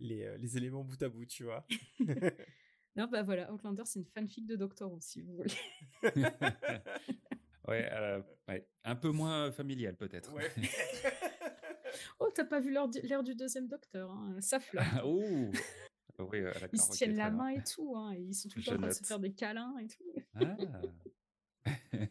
les, 0.00 0.22
euh, 0.24 0.36
les 0.38 0.56
éléments 0.56 0.82
bout 0.84 1.00
à 1.02 1.08
bout, 1.08 1.26
tu 1.26 1.44
vois. 1.44 1.66
Non, 2.96 3.06
bah 3.10 3.22
voilà, 3.22 3.52
Outlander, 3.52 3.82
c'est 3.86 3.98
une 3.98 4.06
fanfic 4.06 4.46
de 4.46 4.56
Doctor 4.56 4.92
Who, 4.92 5.00
si 5.00 5.20
vous 5.22 5.34
voulez. 5.36 5.54
ouais, 7.68 7.88
euh, 7.92 8.22
ouais, 8.48 8.68
un 8.84 8.94
peu 8.94 9.10
moins 9.10 9.50
familial 9.52 9.96
peut-être. 9.96 10.32
Ouais. 10.32 10.50
Oh, 12.18 12.28
t'as 12.34 12.44
pas 12.44 12.58
vu 12.58 12.72
l'heure 12.72 12.88
du, 12.88 13.34
deuxième 13.36 13.68
Docteur, 13.68 14.10
hein, 14.10 14.40
ça 14.40 14.58
flotte. 14.58 14.84
Ah, 14.94 15.06
Oui, 15.06 15.52
euh. 16.40 16.52
Ils 16.72 16.80
se 16.80 16.90
tiennent 16.92 17.16
la 17.16 17.30
bien. 17.30 17.38
main 17.38 17.48
et 17.50 17.62
tout, 17.62 17.94
hein, 17.96 18.12
et 18.12 18.20
ils 18.20 18.34
sont 18.34 18.48
tout 18.48 18.58
le 18.58 18.64
temps 18.64 18.72
en 18.74 18.78
train 18.78 18.88
de 18.88 18.92
se 18.92 19.04
faire 19.04 19.20
des 19.20 19.32
câlins 19.32 19.76
et 19.78 19.86
tout. 19.86 20.04
Ah. 20.34 20.56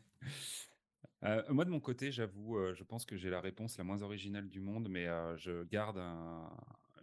Euh, 1.26 1.41
moi, 1.50 1.63
de 1.63 1.69
mon 1.69 1.80
côté, 1.80 2.12
j'avoue, 2.12 2.58
euh, 2.58 2.74
je 2.74 2.84
pense 2.84 3.06
que 3.06 3.15
j'ai 3.15 3.30
la 3.30 3.39
réponse 3.39 3.78
la 3.78 3.86
moins 3.86 4.02
originale 4.02 4.50
du 4.50 4.60
monde, 4.60 4.89
mais 4.89 5.08
euh, 5.08 5.38
je 5.38 5.63
garde 5.63 5.98
un- 5.98 6.50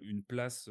une 0.02 0.22
place 0.22 0.68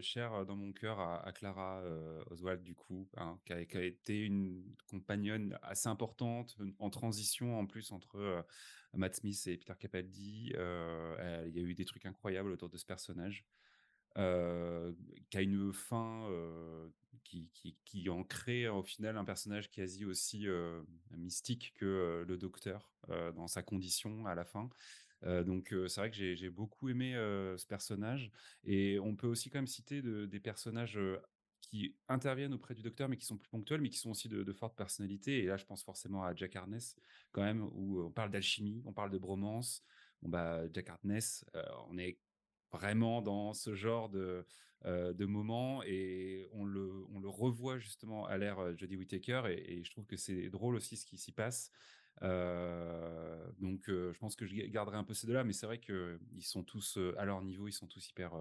chère 0.00 0.44
dans 0.46 0.56
mon 0.56 0.72
cœur 0.72 1.00
à, 1.00 1.32
Clara 1.32 1.82
Oswald, 2.30 2.62
du 2.62 2.74
coup, 2.74 3.08
hein, 3.16 3.38
qui, 3.44 3.52
a, 3.52 3.82
été 3.82 4.20
une 4.20 4.62
compagnonne 4.86 5.58
assez 5.62 5.88
importante, 5.88 6.56
en 6.78 6.90
transition 6.90 7.58
en 7.58 7.66
plus 7.66 7.92
entre 7.92 8.44
Matt 8.94 9.16
Smith 9.16 9.46
et 9.46 9.56
Peter 9.56 9.74
Capaldi. 9.78 10.52
Il 10.54 11.52
y 11.54 11.58
a 11.58 11.62
eu 11.62 11.74
des 11.74 11.84
trucs 11.84 12.06
incroyables 12.06 12.52
autour 12.52 12.68
de 12.68 12.76
ce 12.76 12.86
personnage. 12.86 13.44
qui 14.14 14.20
a 14.20 15.40
une 15.40 15.72
fin 15.72 16.28
qui, 17.24 17.48
qui, 17.54 17.76
qui 17.84 18.08
en 18.08 18.24
crée 18.24 18.68
au 18.68 18.82
final 18.82 19.16
un 19.16 19.24
personnage 19.24 19.70
quasi 19.70 20.04
aussi 20.04 20.46
mystique 21.16 21.72
que 21.76 22.24
le 22.26 22.36
docteur 22.36 22.92
dans 23.34 23.48
sa 23.48 23.62
condition 23.62 24.26
à 24.26 24.34
la 24.34 24.44
fin. 24.44 24.68
Donc 25.22 25.74
c'est 25.86 26.00
vrai 26.00 26.10
que 26.10 26.16
j'ai 26.16 26.50
beaucoup 26.50 26.88
aimé 26.88 27.12
ce 27.14 27.66
personnage 27.66 28.30
et 28.64 28.98
on 28.98 29.14
peut 29.14 29.26
aussi 29.26 29.50
quand 29.50 29.58
même 29.58 29.66
citer 29.66 30.02
de- 30.02 30.26
des 30.26 30.40
personnages 30.40 30.98
qui 31.60 31.96
interviennent 32.08 32.54
auprès 32.54 32.74
du 32.74 32.82
docteur 32.82 33.08
mais 33.08 33.16
qui 33.16 33.26
sont 33.26 33.38
plus 33.38 33.48
ponctuels 33.48 33.80
mais 33.80 33.88
qui 33.88 33.98
sont 33.98 34.10
aussi 34.10 34.28
de, 34.28 34.42
de 34.42 34.52
forte 34.52 34.76
personnalité 34.76 35.38
et 35.38 35.46
là 35.46 35.56
je 35.56 35.64
pense 35.64 35.84
forcément 35.84 36.24
à 36.24 36.34
Jack 36.34 36.56
Harness 36.56 36.96
quand 37.30 37.42
même 37.42 37.62
où 37.72 38.02
on 38.02 38.10
parle 38.10 38.30
d'alchimie, 38.30 38.82
on 38.84 38.92
parle 38.92 39.10
de 39.10 39.18
bromance. 39.18 39.84
Bon 40.22 40.28
bah 40.28 40.62
Jack 40.72 40.88
Harness, 40.90 41.44
on 41.88 41.98
est 41.98 42.18
vraiment 42.72 43.22
dans 43.22 43.52
ce 43.52 43.74
genre 43.74 44.08
de, 44.08 44.46
moment 45.26 45.82
et 45.84 46.48
on 46.52 46.64
le, 46.64 47.04
on 47.10 47.20
le 47.20 47.28
revoit 47.28 47.78
justement 47.78 48.26
à 48.26 48.38
l'ère 48.38 48.76
Jodie 48.76 48.96
Whittaker 48.96 49.42
et 49.48 49.84
je 49.84 49.90
trouve 49.90 50.06
que 50.06 50.16
c'est 50.16 50.48
drôle 50.48 50.74
aussi 50.74 50.96
ce 50.96 51.06
qui 51.06 51.18
s'y 51.18 51.32
passe. 51.32 51.70
Euh, 52.20 53.50
donc 53.58 53.88
euh, 53.88 54.12
je 54.12 54.18
pense 54.18 54.36
que 54.36 54.46
je 54.46 54.54
garderai 54.66 54.96
un 54.96 55.04
peu 55.04 55.14
ces 55.14 55.26
deux-là, 55.26 55.44
mais 55.44 55.52
c'est 55.52 55.66
vrai 55.66 55.78
que 55.78 56.20
ils 56.32 56.44
sont 56.44 56.62
tous 56.62 56.98
euh, 56.98 57.14
à 57.18 57.24
leur 57.24 57.42
niveau, 57.42 57.66
ils 57.68 57.72
sont 57.72 57.86
tous 57.86 58.06
hyper 58.10 58.34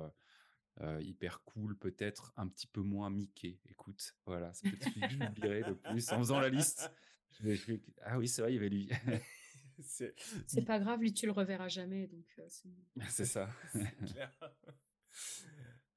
euh, 0.81 1.01
hyper 1.01 1.41
cool, 1.43 1.77
peut-être 1.77 2.33
un 2.37 2.47
petit 2.47 2.67
peu 2.67 2.81
moins 2.81 3.09
Mickey. 3.09 3.59
Écoute, 3.69 4.15
voilà, 4.25 4.53
c'est 4.53 4.69
peut-être 4.69 4.83
celui 4.93 5.01
que 5.01 5.09
j'oublierai 5.13 5.61
le 5.67 5.75
plus 5.75 6.11
en 6.11 6.17
faisant 6.19 6.39
la 6.39 6.49
liste. 6.49 6.91
Je 7.39 7.43
vais- 7.43 7.55
je 7.55 7.65
vais- 7.73 7.81
Ah 8.03 8.17
oui, 8.17 8.27
c'est 8.27 8.41
vrai, 8.41 8.51
il 8.51 8.55
y 8.55 8.57
avait 8.57 8.69
lui. 8.69 8.89
c'est 9.79 10.13
C'est 10.47 10.63
pas 10.65 10.79
grave, 10.79 10.99
lui, 11.01 11.13
tu 11.13 11.25
le 11.25 11.31
reverras 11.31 11.67
jamais, 11.67 12.07
donc 12.07 12.25
euh, 12.39 12.45
c'est- 12.47 12.69
c'est 13.09 13.25
ça. 13.25 13.49
c'est 13.73 13.95
clair. 14.05 14.31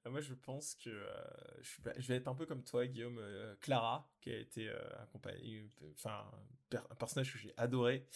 Ah, 0.05 0.09
Moi, 0.09 0.21
je 0.21 0.33
pense 0.35 0.75
que 0.75 0.89
euh, 0.89 1.23
je, 1.97 2.07
vais 2.07 2.15
être 2.17 2.27
un 2.27 2.35
peu 2.35 2.45
comme 2.45 2.63
toi, 2.63 2.85
Guillaume. 2.85 3.17
euh, 3.19 3.55
Clara, 3.61 4.07
qui 4.21 4.29
a 4.31 4.37
été 4.37 4.69
euh, 4.69 4.77
accompagnée, 5.01 5.71
enfin, 5.93 6.25
un, 6.31 6.47
per- 6.69 6.85
un 6.89 6.95
personnage 6.95 7.31
que 7.33 7.39
j'ai 7.39 7.53
adoré, 7.57 8.07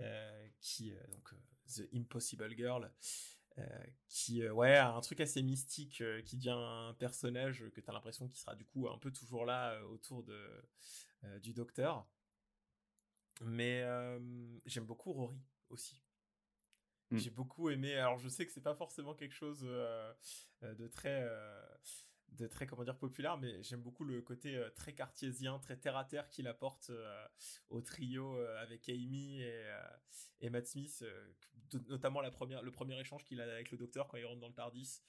euh, 0.00 0.48
qui, 0.60 0.92
euh, 0.92 1.06
donc, 1.10 1.32
euh, 1.32 1.36
The 1.74 1.88
Impossible 1.94 2.54
Girl, 2.56 2.90
euh, 3.58 3.64
qui, 4.08 4.42
euh, 4.42 4.52
ouais, 4.52 4.76
a 4.76 4.90
un 4.92 5.00
truc 5.00 5.20
assez 5.20 5.42
mystique, 5.42 6.02
euh, 6.02 6.20
qui 6.22 6.36
devient 6.36 6.54
un 6.56 6.94
personnage 6.98 7.64
que 7.74 7.80
tu 7.80 7.88
as 7.90 7.92
l'impression 7.94 8.28
qu'il 8.28 8.38
sera 8.38 8.54
du 8.54 8.64
coup 8.66 8.88
un 8.88 8.98
peu 8.98 9.10
toujours 9.10 9.46
là 9.46 9.72
euh, 9.72 9.82
autour 9.84 10.22
de, 10.24 10.38
euh, 11.24 11.38
du 11.40 11.54
docteur. 11.54 12.06
Mais 13.40 13.82
euh, 13.82 14.18
j'aime 14.66 14.84
beaucoup 14.86 15.12
Rory 15.12 15.40
aussi. 15.70 16.00
Mm. 17.10 17.18
J'ai 17.18 17.30
beaucoup 17.30 17.70
aimé. 17.70 17.94
Alors, 17.94 18.18
je 18.18 18.28
sais 18.28 18.46
que 18.46 18.52
c'est 18.52 18.62
pas 18.62 18.74
forcément 18.74 19.14
quelque 19.14 19.34
chose 19.34 19.64
euh, 19.64 20.12
euh, 20.62 20.74
de 20.74 20.86
très, 20.88 21.22
euh, 21.22 21.62
de 22.32 22.46
très 22.46 22.66
comment 22.66 22.84
dire 22.84 22.98
populaire, 22.98 23.38
mais 23.38 23.62
j'aime 23.62 23.80
beaucoup 23.80 24.04
le 24.04 24.20
côté 24.20 24.60
très 24.76 24.92
cartésien, 24.92 25.58
très 25.58 25.76
terre 25.76 25.96
à 25.96 26.04
terre 26.04 26.28
qu'il 26.28 26.46
apporte 26.46 26.90
au 27.70 27.80
trio 27.80 28.38
avec 28.58 28.88
Amy 28.88 29.40
et, 29.40 29.64
et 30.40 30.50
Matt 30.50 30.66
Smith, 30.66 31.04
notamment 31.88 32.20
la 32.20 32.30
première, 32.30 32.62
le 32.62 32.70
premier 32.70 33.00
échange 33.00 33.24
qu'il 33.24 33.40
a 33.40 33.44
avec 33.44 33.70
le 33.70 33.78
docteur 33.78 34.06
quand 34.08 34.18
il 34.18 34.26
rentre 34.26 34.40
dans 34.40 34.48
le 34.48 34.54
Tardis. 34.54 35.00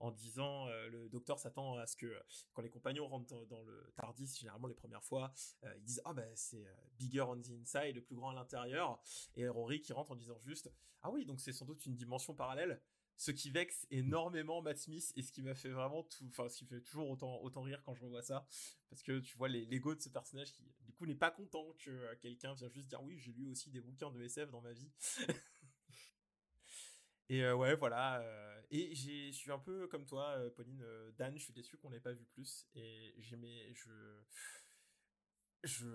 En 0.00 0.12
disant, 0.12 0.68
euh, 0.68 0.88
le 0.88 1.08
docteur 1.08 1.38
s'attend 1.38 1.76
à 1.76 1.86
ce 1.86 1.96
que 1.96 2.16
quand 2.52 2.62
les 2.62 2.70
compagnons 2.70 3.08
rentrent 3.08 3.46
dans, 3.46 3.62
le 3.62 3.92
Tardis, 3.96 4.32
généralement 4.38 4.68
les 4.68 4.74
premières 4.74 5.02
fois, 5.02 5.32
euh, 5.64 5.74
ils 5.76 5.82
disent 5.82 6.02
ah 6.04 6.12
ben 6.12 6.30
c'est 6.36 6.64
euh, 6.64 6.74
bigger 6.98 7.22
on 7.22 7.40
the 7.40 7.50
inside, 7.50 7.96
le 7.96 8.02
plus 8.02 8.14
grand 8.14 8.30
à 8.30 8.34
l'intérieur, 8.34 9.00
et 9.34 9.48
Rory 9.48 9.80
qui 9.80 9.92
rentre 9.92 10.12
en 10.12 10.16
disant 10.16 10.38
juste 10.38 10.70
ah 11.02 11.10
oui, 11.10 11.24
donc 11.24 11.40
c'est 11.40 11.52
sans 11.52 11.64
doute 11.64 11.84
une 11.86 11.96
dimension 11.96 12.34
parallèle. 12.34 12.80
Ce 13.16 13.32
qui 13.32 13.50
vexe 13.50 13.84
énormément 13.90 14.62
Matt 14.62 14.78
Smith 14.78 15.12
et 15.16 15.22
ce 15.22 15.32
qui 15.32 15.42
m'a 15.42 15.56
fait 15.56 15.70
vraiment 15.70 16.04
tout, 16.04 16.24
enfin, 16.28 16.48
ce 16.48 16.56
qui 16.56 16.66
fait 16.66 16.80
toujours 16.80 17.10
autant, 17.10 17.40
autant 17.42 17.62
rire 17.62 17.82
quand 17.82 17.92
je 17.92 18.04
revois 18.04 18.22
ça. 18.22 18.46
Parce 18.90 19.02
que 19.02 19.18
tu 19.18 19.36
vois 19.36 19.48
l'ego 19.48 19.96
de 19.96 20.00
ce 20.00 20.08
personnage 20.08 20.52
qui, 20.52 20.62
du 20.82 20.92
coup, 20.92 21.04
n'est 21.04 21.16
pas 21.16 21.32
content 21.32 21.66
que 21.80 21.90
euh, 21.90 22.14
quelqu'un 22.20 22.54
vienne 22.54 22.70
juste 22.70 22.86
dire 22.86 23.02
oui, 23.02 23.18
j'ai 23.18 23.32
lu 23.32 23.48
aussi 23.48 23.70
des 23.70 23.80
bouquins 23.80 24.12
de 24.12 24.22
SF 24.22 24.50
dans 24.52 24.60
ma 24.60 24.72
vie. 24.72 24.92
Et 27.28 27.44
euh, 27.44 27.54
ouais, 27.54 27.74
voilà. 27.76 28.20
euh, 28.20 28.60
et 28.70 28.94
j'ai, 28.94 29.32
je 29.32 29.36
suis 29.36 29.50
un 29.52 29.58
peu 29.58 29.86
comme 29.88 30.04
toi, 30.06 30.30
euh, 30.38 30.50
Pauline, 30.50 30.82
euh, 30.82 31.10
Dan, 31.12 31.36
je 31.38 31.42
suis 31.44 31.52
déçu 31.52 31.76
qu'on 31.78 31.90
n'ait 31.90 32.00
pas 32.00 32.12
vu 32.12 32.24
plus. 32.26 32.66
Et 32.74 33.14
j'aimais, 33.18 33.72
je, 33.74 34.20
je, 35.64 35.86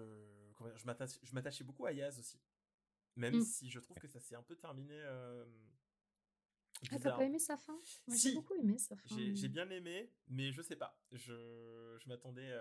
comment 0.55 0.75
je 0.75 0.85
m'attache- 0.85 1.19
je 1.21 1.33
m'attachais 1.33 1.63
beaucoup 1.63 1.85
à 1.85 1.91
Yaz 1.91 2.19
aussi. 2.19 2.39
Même 3.15 3.35
Mm. 3.37 3.41
si 3.41 3.69
je 3.69 3.79
trouve 3.79 3.97
que 3.97 4.07
ça 4.07 4.19
s'est 4.19 4.35
un 4.35 4.41
peu 4.43 4.55
terminé. 4.55 4.95
euh, 4.95 5.45
Ah, 6.91 6.97
t'as 6.99 7.11
pas 7.11 7.23
aimé 7.25 7.39
sa 7.39 7.55
fin? 7.57 7.73
Moi, 8.07 8.17
Si. 8.17 8.29
j'ai 8.29 8.35
beaucoup 8.35 8.55
aimé 8.55 8.77
sa 8.77 8.97
fin. 8.97 9.15
J'ai 9.35 9.47
bien 9.47 9.69
aimé, 9.69 10.11
mais 10.27 10.51
je 10.51 10.61
sais 10.61 10.75
pas. 10.75 10.99
Je, 11.11 11.95
je 11.99 12.09
m'attendais. 12.09 12.51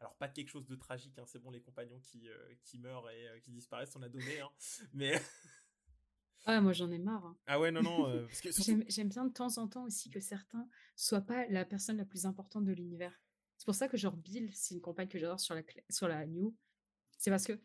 alors, 0.00 0.14
pas 0.18 0.28
quelque 0.28 0.48
chose 0.50 0.66
de 0.66 0.76
tragique, 0.76 1.18
hein, 1.18 1.24
c'est 1.26 1.38
bon, 1.38 1.50
les 1.50 1.62
compagnons 1.62 1.98
qui, 2.00 2.28
qui 2.64 2.78
meurent 2.78 3.08
et 3.10 3.40
qui 3.42 3.50
disparaissent, 3.52 3.96
on 3.96 4.02
a 4.02 4.08
donné. 4.08 4.40
Hein, 4.40 4.50
mais. 4.92 5.20
Ah, 6.44 6.60
moi, 6.60 6.72
j'en 6.72 6.90
ai 6.90 6.98
marre. 6.98 7.24
hein. 7.24 7.36
ah 7.46 7.60
ouais, 7.60 7.70
non, 7.70 7.82
non. 7.82 8.06
euh, 8.08 8.26
surtout- 8.50 8.82
J'aime 8.88 9.08
bien 9.08 9.24
de 9.24 9.32
temps 9.32 9.58
en 9.58 9.68
temps 9.68 9.84
aussi 9.84 10.10
que 10.10 10.20
certains 10.20 10.68
soient 10.96 11.20
pas 11.20 11.46
la 11.48 11.64
personne 11.64 11.96
la 11.96 12.04
plus 12.04 12.26
importante 12.26 12.64
de 12.64 12.72
l'univers. 12.72 13.18
C'est 13.58 13.64
pour 13.66 13.74
ça 13.76 13.86
que 13.88 13.96
genre 13.96 14.16
Bill, 14.16 14.50
c'est 14.52 14.74
une 14.74 14.80
compagne 14.80 15.08
que 15.08 15.18
j'adore 15.18 15.38
sur 15.38 15.54
la, 15.54 15.62
sur 15.88 16.08
la 16.08 16.26
New. 16.26 16.54
C'est 17.18 17.30
parce 17.30 17.46
que 17.46 17.60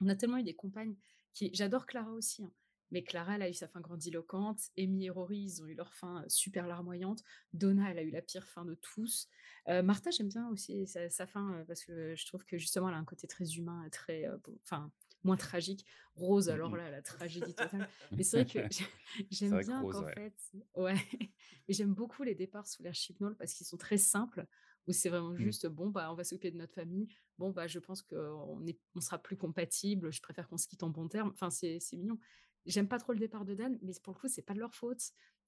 on 0.00 0.08
a 0.08 0.14
tellement 0.16 0.38
eu 0.38 0.42
des 0.42 0.54
compagnes 0.56 0.96
qui... 1.34 1.50
J'adore 1.52 1.84
Clara 1.84 2.10
aussi, 2.12 2.42
hein, 2.42 2.52
Mais 2.90 3.02
Clara, 3.02 3.34
elle 3.36 3.42
a 3.42 3.50
eu 3.50 3.54
sa 3.54 3.68
fin 3.68 3.80
grandiloquente. 3.82 4.58
Amy 4.78 5.04
et 5.04 5.10
Rory, 5.10 5.38
ils 5.38 5.62
ont 5.62 5.66
eu 5.66 5.74
leur 5.74 5.92
fin 5.92 6.22
euh, 6.22 6.28
super 6.28 6.66
larmoyante. 6.66 7.22
Donna, 7.52 7.90
elle 7.90 7.98
a 7.98 8.02
eu 8.02 8.10
la 8.10 8.22
pire 8.22 8.48
fin 8.48 8.64
de 8.64 8.74
tous. 8.76 9.28
Euh, 9.68 9.82
Martha, 9.82 10.10
j'aime 10.10 10.28
bien 10.28 10.48
aussi 10.48 10.86
sa, 10.86 11.10
sa 11.10 11.26
fin 11.26 11.52
euh, 11.52 11.64
parce 11.66 11.84
que 11.84 12.14
je 12.16 12.26
trouve 12.26 12.46
que 12.46 12.56
justement, 12.56 12.88
elle 12.88 12.94
a 12.94 12.98
un 12.98 13.04
côté 13.04 13.26
très 13.26 13.44
humain, 13.56 13.84
et 13.84 13.90
très, 13.90 14.24
enfin, 14.64 14.90
moins 15.24 15.36
tragique. 15.36 15.84
Rose, 16.14 16.48
Mm, 16.48 16.52
alors 16.52 16.70
mm. 16.70 16.76
là, 16.76 16.90
la 16.90 17.02
tragédie 17.02 17.54
totale. 17.54 17.88
Mais 18.12 18.22
c'est 18.22 18.44
vrai 18.44 18.46
que 18.46 18.58
j'ai- 18.72 18.86
j'aime 19.30 19.58
bien 19.60 19.82
qu'en 19.82 20.04
ouais. 20.04 20.14
fait, 20.14 20.34
ouais, 20.76 20.94
j'aime 21.68 21.94
beaucoup 21.94 22.22
les 22.22 22.34
départs 22.34 22.66
sous 22.66 22.82
l'air 22.82 22.94
Chibnall 22.94 23.36
parce 23.36 23.54
qu'ils 23.54 23.66
sont 23.66 23.76
très 23.78 23.98
simples. 23.98 24.46
Où 24.86 24.92
c'est 24.92 25.10
vraiment 25.10 25.32
Mm. 25.34 25.36
juste, 25.38 25.66
bon, 25.66 25.90
bah, 25.90 26.10
on 26.10 26.14
va 26.14 26.24
s'occuper 26.24 26.50
de 26.50 26.56
notre 26.56 26.74
famille. 26.74 27.06
Bon, 27.36 27.50
bah, 27.50 27.66
je 27.66 27.78
pense 27.78 28.00
qu'on 28.02 28.66
est, 28.66 28.80
on 28.94 29.00
sera 29.00 29.18
plus 29.18 29.36
compatible. 29.36 30.10
Je 30.10 30.22
préfère 30.22 30.48
qu'on 30.48 30.56
se 30.56 30.66
quitte 30.66 30.82
en 30.82 30.88
bon 30.88 31.06
terme. 31.06 31.30
Enfin, 31.34 31.50
c'est 31.50 31.78
mignon. 31.92 32.18
J'aime 32.64 32.88
pas 32.88 32.98
trop 32.98 33.12
le 33.12 33.18
départ 33.18 33.44
de 33.44 33.54
Dan, 33.54 33.78
mais 33.82 33.92
pour 34.02 34.14
le 34.14 34.18
coup, 34.18 34.26
c'est 34.28 34.40
pas 34.42 34.54
de 34.54 34.58
leur 34.58 34.74
faute. 34.74 35.02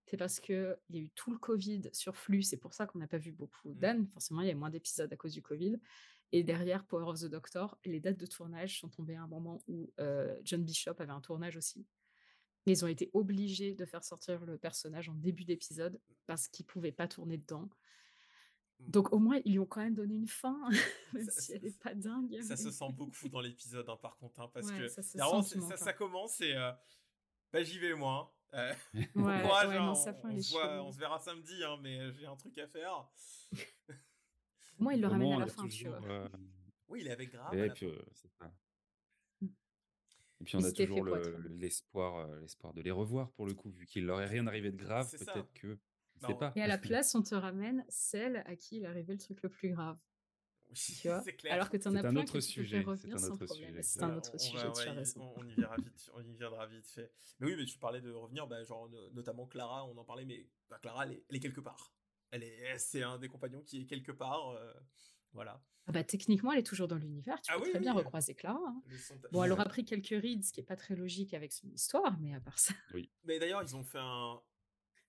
C'est 0.06 0.18
parce 0.18 0.38
qu'il 0.38 0.76
y 0.90 0.98
a 0.98 1.00
eu 1.00 1.10
tout 1.10 1.30
le 1.32 1.38
Covid 1.38 1.82
sur 1.92 2.14
Flux. 2.16 2.42
C'est 2.42 2.58
pour 2.58 2.74
ça 2.74 2.86
qu'on 2.86 2.98
n'a 2.98 3.06
pas 3.06 3.16
vu 3.18 3.32
beaucoup. 3.32 3.72
Dan. 3.74 4.06
Forcément, 4.12 4.42
il 4.42 4.48
y 4.48 4.50
a 4.50 4.54
moins 4.54 4.70
d'épisodes 4.70 5.10
à 5.12 5.16
cause 5.16 5.32
du 5.32 5.40
Covid. 5.42 5.76
Et 6.32 6.42
derrière 6.42 6.84
Power 6.86 7.10
of 7.10 7.20
the 7.20 7.26
Doctor, 7.26 7.78
les 7.84 8.00
dates 8.00 8.16
de 8.18 8.26
tournage 8.26 8.80
sont 8.80 8.88
tombées 8.88 9.16
à 9.16 9.22
un 9.22 9.26
moment 9.26 9.62
où 9.68 9.92
euh, 10.00 10.34
John 10.44 10.64
Bishop 10.64 10.94
avait 10.98 11.12
un 11.12 11.20
tournage 11.20 11.56
aussi. 11.56 11.86
Et 12.66 12.70
ils 12.72 12.84
ont 12.84 12.88
été 12.88 13.10
obligés 13.12 13.74
de 13.74 13.84
faire 13.84 14.02
sortir 14.04 14.44
le 14.44 14.56
personnage 14.56 15.08
en 15.08 15.14
début 15.14 15.44
d'épisode 15.44 16.00
parce 16.26 16.48
qu'ils 16.48 16.64
pouvaient 16.64 16.92
pas 16.92 17.06
tourner 17.08 17.36
dedans. 17.36 17.68
Donc 18.78 19.12
au 19.12 19.18
moins, 19.18 19.40
ils 19.44 19.52
lui 19.52 19.58
ont 19.58 19.66
quand 19.66 19.80
même 19.82 19.94
donné 19.94 20.14
une 20.14 20.26
fin, 20.26 20.58
même 21.12 21.24
Ça- 21.28 21.40
si 21.40 21.52
elle 21.52 21.62
n'est 21.62 21.70
pas 21.70 21.94
dingue. 21.94 22.40
Ça 22.42 22.56
se 22.56 22.64
mais- 22.64 22.70
sent 22.72 22.92
beaucoup 22.92 23.28
dans 23.28 23.40
l'épisode, 23.40 23.88
hein, 23.88 23.96
par 24.00 24.16
contre, 24.16 24.40
hein, 24.40 24.50
parce 24.54 24.68
Ouais, 24.68 24.78
que 24.78 24.88
ça 24.88 25.02
se 25.02 25.18
vraiment, 25.18 25.42
commence 25.98 26.40
et 26.40 26.54
euh, 26.54 26.72
bah, 27.52 27.62
j'y 27.62 27.78
vais 27.78 27.94
moi. 27.94 28.32
hein. 28.52 28.58
Euh, 28.58 28.74
Ouais, 28.94 29.08
bon 29.14 29.22
courage, 29.42 29.68
ouais, 29.68 29.76
hein, 29.76 29.86
non, 29.86 29.94
sa 29.94 30.16
on, 30.24 30.40
se 30.40 30.50
voit- 30.52 30.62
chelou. 30.68 30.82
on 30.84 30.92
se 30.92 30.98
verra 30.98 31.18
samedi, 31.20 31.60
mais 31.82 32.12
j'ai 32.14 32.26
un 32.26 32.36
truc 32.36 32.56
à 32.58 32.66
faire. 32.68 33.08
Il 34.90 35.00
le 35.00 35.06
ramène 35.08 35.32
à 35.32 35.38
la 35.38 35.46
fin, 35.46 35.68
tu 35.68 35.84
toujours, 35.84 35.98
vois. 36.00 36.08
euh, 36.10 36.28
Oui, 36.88 37.00
il 37.02 37.06
est 37.06 37.12
avec 37.12 37.30
Graham. 37.30 37.58
Et 37.58 37.70
puis, 37.70 37.86
fin. 37.90 38.02
c'est 38.12 38.28
ça. 38.28 38.52
Et 40.40 40.44
puis 40.44 40.56
on 40.56 40.64
a 40.64 40.72
toujours 40.72 41.04
le- 41.04 41.36
amis. 41.36 41.58
l'espoir, 41.60 42.16
euh, 42.28 42.40
l'espoir 42.40 42.74
de 42.74 42.82
les 42.82 42.90
revoir 42.90 43.30
pour 43.32 43.46
le 43.46 43.54
coup, 43.54 43.70
vu 43.70 43.86
qu'il 43.86 44.06
leur 44.06 44.20
est 44.20 44.26
rien 44.26 44.46
arrivé 44.48 44.72
de 44.72 44.76
grave, 44.76 45.08
peut-être 45.10 45.52
que, 45.52 45.78
je 46.20 46.32
pas. 46.34 46.52
Et 46.56 46.62
à 46.62 46.66
la 46.66 46.78
place, 47.02 47.14
on 47.14 47.22
te 47.22 47.34
ramène 47.34 47.84
celle 47.88 48.38
à 48.46 48.56
qui 48.56 48.78
il 48.78 48.82
est 48.82 48.86
arrivé 48.86 49.12
le 49.12 49.20
truc 49.20 49.40
le 49.42 49.48
plus 49.48 49.70
grave. 49.70 49.98
Oui, 50.68 50.74
Tu 50.74 50.74
vois 51.08 51.20
c'est 51.22 51.36
clair. 51.36 51.52
Alors 51.52 51.70
que 51.70 51.76
tu 51.76 51.86
en 51.86 51.94
as 51.94 51.98
un 52.00 52.10
plein 52.10 52.16
autre 52.22 52.40
sujet, 52.40 52.80
c'est 52.80 52.84
revenir 52.88 53.16
un 53.16 53.18
sans 53.20 53.34
autre 53.34 53.44
problème. 53.46 53.68
sujet, 53.70 53.82
C'est 53.82 53.98
ça. 54.00 54.06
un 54.06 54.10
Ouais, 54.10 54.16
autre 54.16 54.30
on 54.34 54.38
sujet, 54.38 54.66
va- 54.66 54.72
tu 54.72 54.80
as 54.80 54.84
ouais, 54.92 54.98
raison. 54.98 55.32
On, 55.36 55.40
on 55.42 55.48
y 55.48 55.54
verra 55.54 55.76
vite, 55.76 56.10
on 56.14 56.22
y 56.24 56.34
viendra 56.34 56.66
vite 56.66 56.88
fait. 56.88 57.12
Mais 57.38 57.46
oui, 57.46 57.54
mais 57.56 57.64
tu 57.64 57.78
parlais 57.78 58.00
de 58.00 58.10
revenir, 58.10 58.46
bah, 58.48 58.64
genre 58.64 58.88
no- 58.88 59.10
notamment 59.10 59.46
Clara, 59.46 59.86
on 59.86 59.96
en 59.96 60.04
parlait, 60.04 60.24
mais 60.24 60.48
bah, 60.68 60.78
Clara, 60.80 61.04
elle 61.06 61.12
est, 61.12 61.24
elle 61.28 61.36
est 61.36 61.40
quelque 61.40 61.60
part. 61.60 61.92
Elle 62.32 62.42
est, 62.42 62.78
c'est 62.78 63.02
un 63.02 63.18
des 63.18 63.28
compagnons 63.28 63.62
qui 63.62 63.82
est 63.82 63.86
quelque 63.86 64.10
part, 64.12 64.50
euh, 64.50 64.72
voilà. 65.32 65.62
Ah 65.86 65.92
bah, 65.92 66.02
techniquement, 66.04 66.52
elle 66.52 66.60
est 66.60 66.66
toujours 66.66 66.88
dans 66.88 66.96
l'univers. 66.96 67.40
Tu 67.42 67.52
Ah 67.52 67.56
peux 67.58 67.64
oui, 67.64 67.70
très 67.70 67.78
bien 67.80 67.92
oui. 67.92 67.98
recroiser 67.98 68.34
Clara. 68.34 68.58
hein. 68.66 68.82
Bon, 69.32 69.42
elle 69.44 69.52
aura 69.52 69.64
pris 69.66 69.84
quelques 69.84 70.08
rides, 70.20 70.44
ce 70.44 70.52
qui 70.52 70.60
est 70.60 70.64
pas 70.64 70.76
très 70.76 70.94
logique 70.96 71.34
avec 71.34 71.52
son 71.52 71.68
histoire, 71.70 72.18
mais 72.20 72.34
à 72.34 72.40
part 72.40 72.58
ça. 72.58 72.72
Mais 73.24 73.38
d'ailleurs, 73.38 73.62
ils 73.62 73.76
ont 73.76 73.84
fait 73.84 73.98
un 74.00 74.40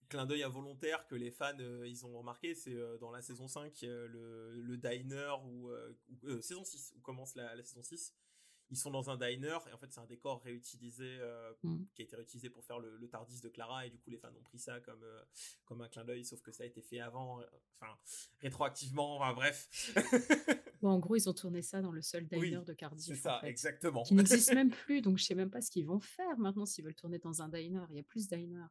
clin 0.10 0.26
d'œil 0.26 0.44
involontaire 0.44 1.08
que 1.08 1.16
les 1.16 1.32
fans, 1.32 1.58
euh, 1.60 1.88
ils 1.88 2.06
ont 2.06 2.16
remarqué, 2.18 2.54
c'est 2.56 2.74
euh, 2.76 2.98
dans 2.98 3.10
la 3.12 3.22
saison 3.22 3.48
5, 3.48 3.84
euh, 3.84 4.08
le, 4.08 4.62
le 4.62 4.78
diner, 4.78 5.34
ou 5.46 5.72
saison 6.42 6.64
6, 6.64 6.94
où 6.98 7.02
commence 7.02 7.36
la, 7.36 7.56
la 7.56 7.64
saison 7.64 7.82
6. 7.84 8.14
Ils 8.74 8.78
sont 8.78 8.90
dans 8.90 9.12
un 9.12 9.18
diner, 9.18 9.60
et 9.70 9.74
en 9.74 9.78
fait, 9.78 9.92
c'est 9.92 10.00
un 10.00 10.06
décor 10.08 10.42
réutilisé, 10.42 11.06
euh, 11.20 11.54
Mm. 11.64 11.84
qui 11.94 12.02
a 12.02 12.06
été 12.06 12.16
réutilisé 12.16 12.50
pour 12.50 12.66
faire 12.66 12.80
le, 12.80 12.98
le 12.98 13.08
Tardis 13.08 13.40
de 13.40 13.50
Clara, 13.50 13.86
et 13.86 13.92
du 13.92 14.00
coup, 14.00 14.10
les 14.10 14.18
fans 14.18 14.30
ont 14.36 14.42
pris 14.44 14.58
ça 14.58 14.80
comme, 14.80 15.04
euh, 15.04 15.24
comme 15.66 15.82
un 15.82 15.88
clin 15.90 16.04
d'œil, 16.04 16.26
sauf 16.26 16.42
que 16.42 16.52
ça 16.52 16.64
a 16.64 16.66
été 16.66 16.82
fait 16.82 17.00
avant, 17.00 17.40
euh, 17.40 17.46
enfin, 17.80 17.96
rétroactivement, 18.42 19.18
enfin, 19.18 19.34
bref. 19.34 19.70
Bon, 20.82 20.90
en 20.90 21.00
gros, 21.00 21.16
ils 21.16 21.30
ont 21.30 21.34
tourné 21.34 21.62
ça 21.62 21.82
dans 21.82 21.92
le 21.94 22.02
seul 22.02 22.26
diner 22.28 22.58
Oui, 22.58 22.66
de 22.66 22.74
Cardiff. 22.74 23.06
c'est 23.06 23.16
ça, 23.16 23.38
en 23.38 23.42
fait, 23.42 23.48
exactement. 23.48 24.04
Qui 24.04 24.16
n'existe 24.16 24.52
même 24.56 24.72
plus, 24.72 25.02
donc 25.02 25.18
je 25.20 25.24
sais 25.24 25.36
même 25.36 25.50
pas 25.52 25.62
ce 25.62 25.72
qu'ils 25.72 25.86
vont 25.86 26.00
faire 26.02 26.38
maintenant 26.40 26.66
s'ils 26.66 26.84
veulent 26.84 26.96
tourner 26.96 27.20
dans 27.20 27.42
un 27.42 27.48
diner. 27.48 27.86
Il 27.92 27.96
y 27.96 28.00
a 28.00 28.04
plus 28.04 28.28
de 28.28 28.36
diner. 28.36 28.66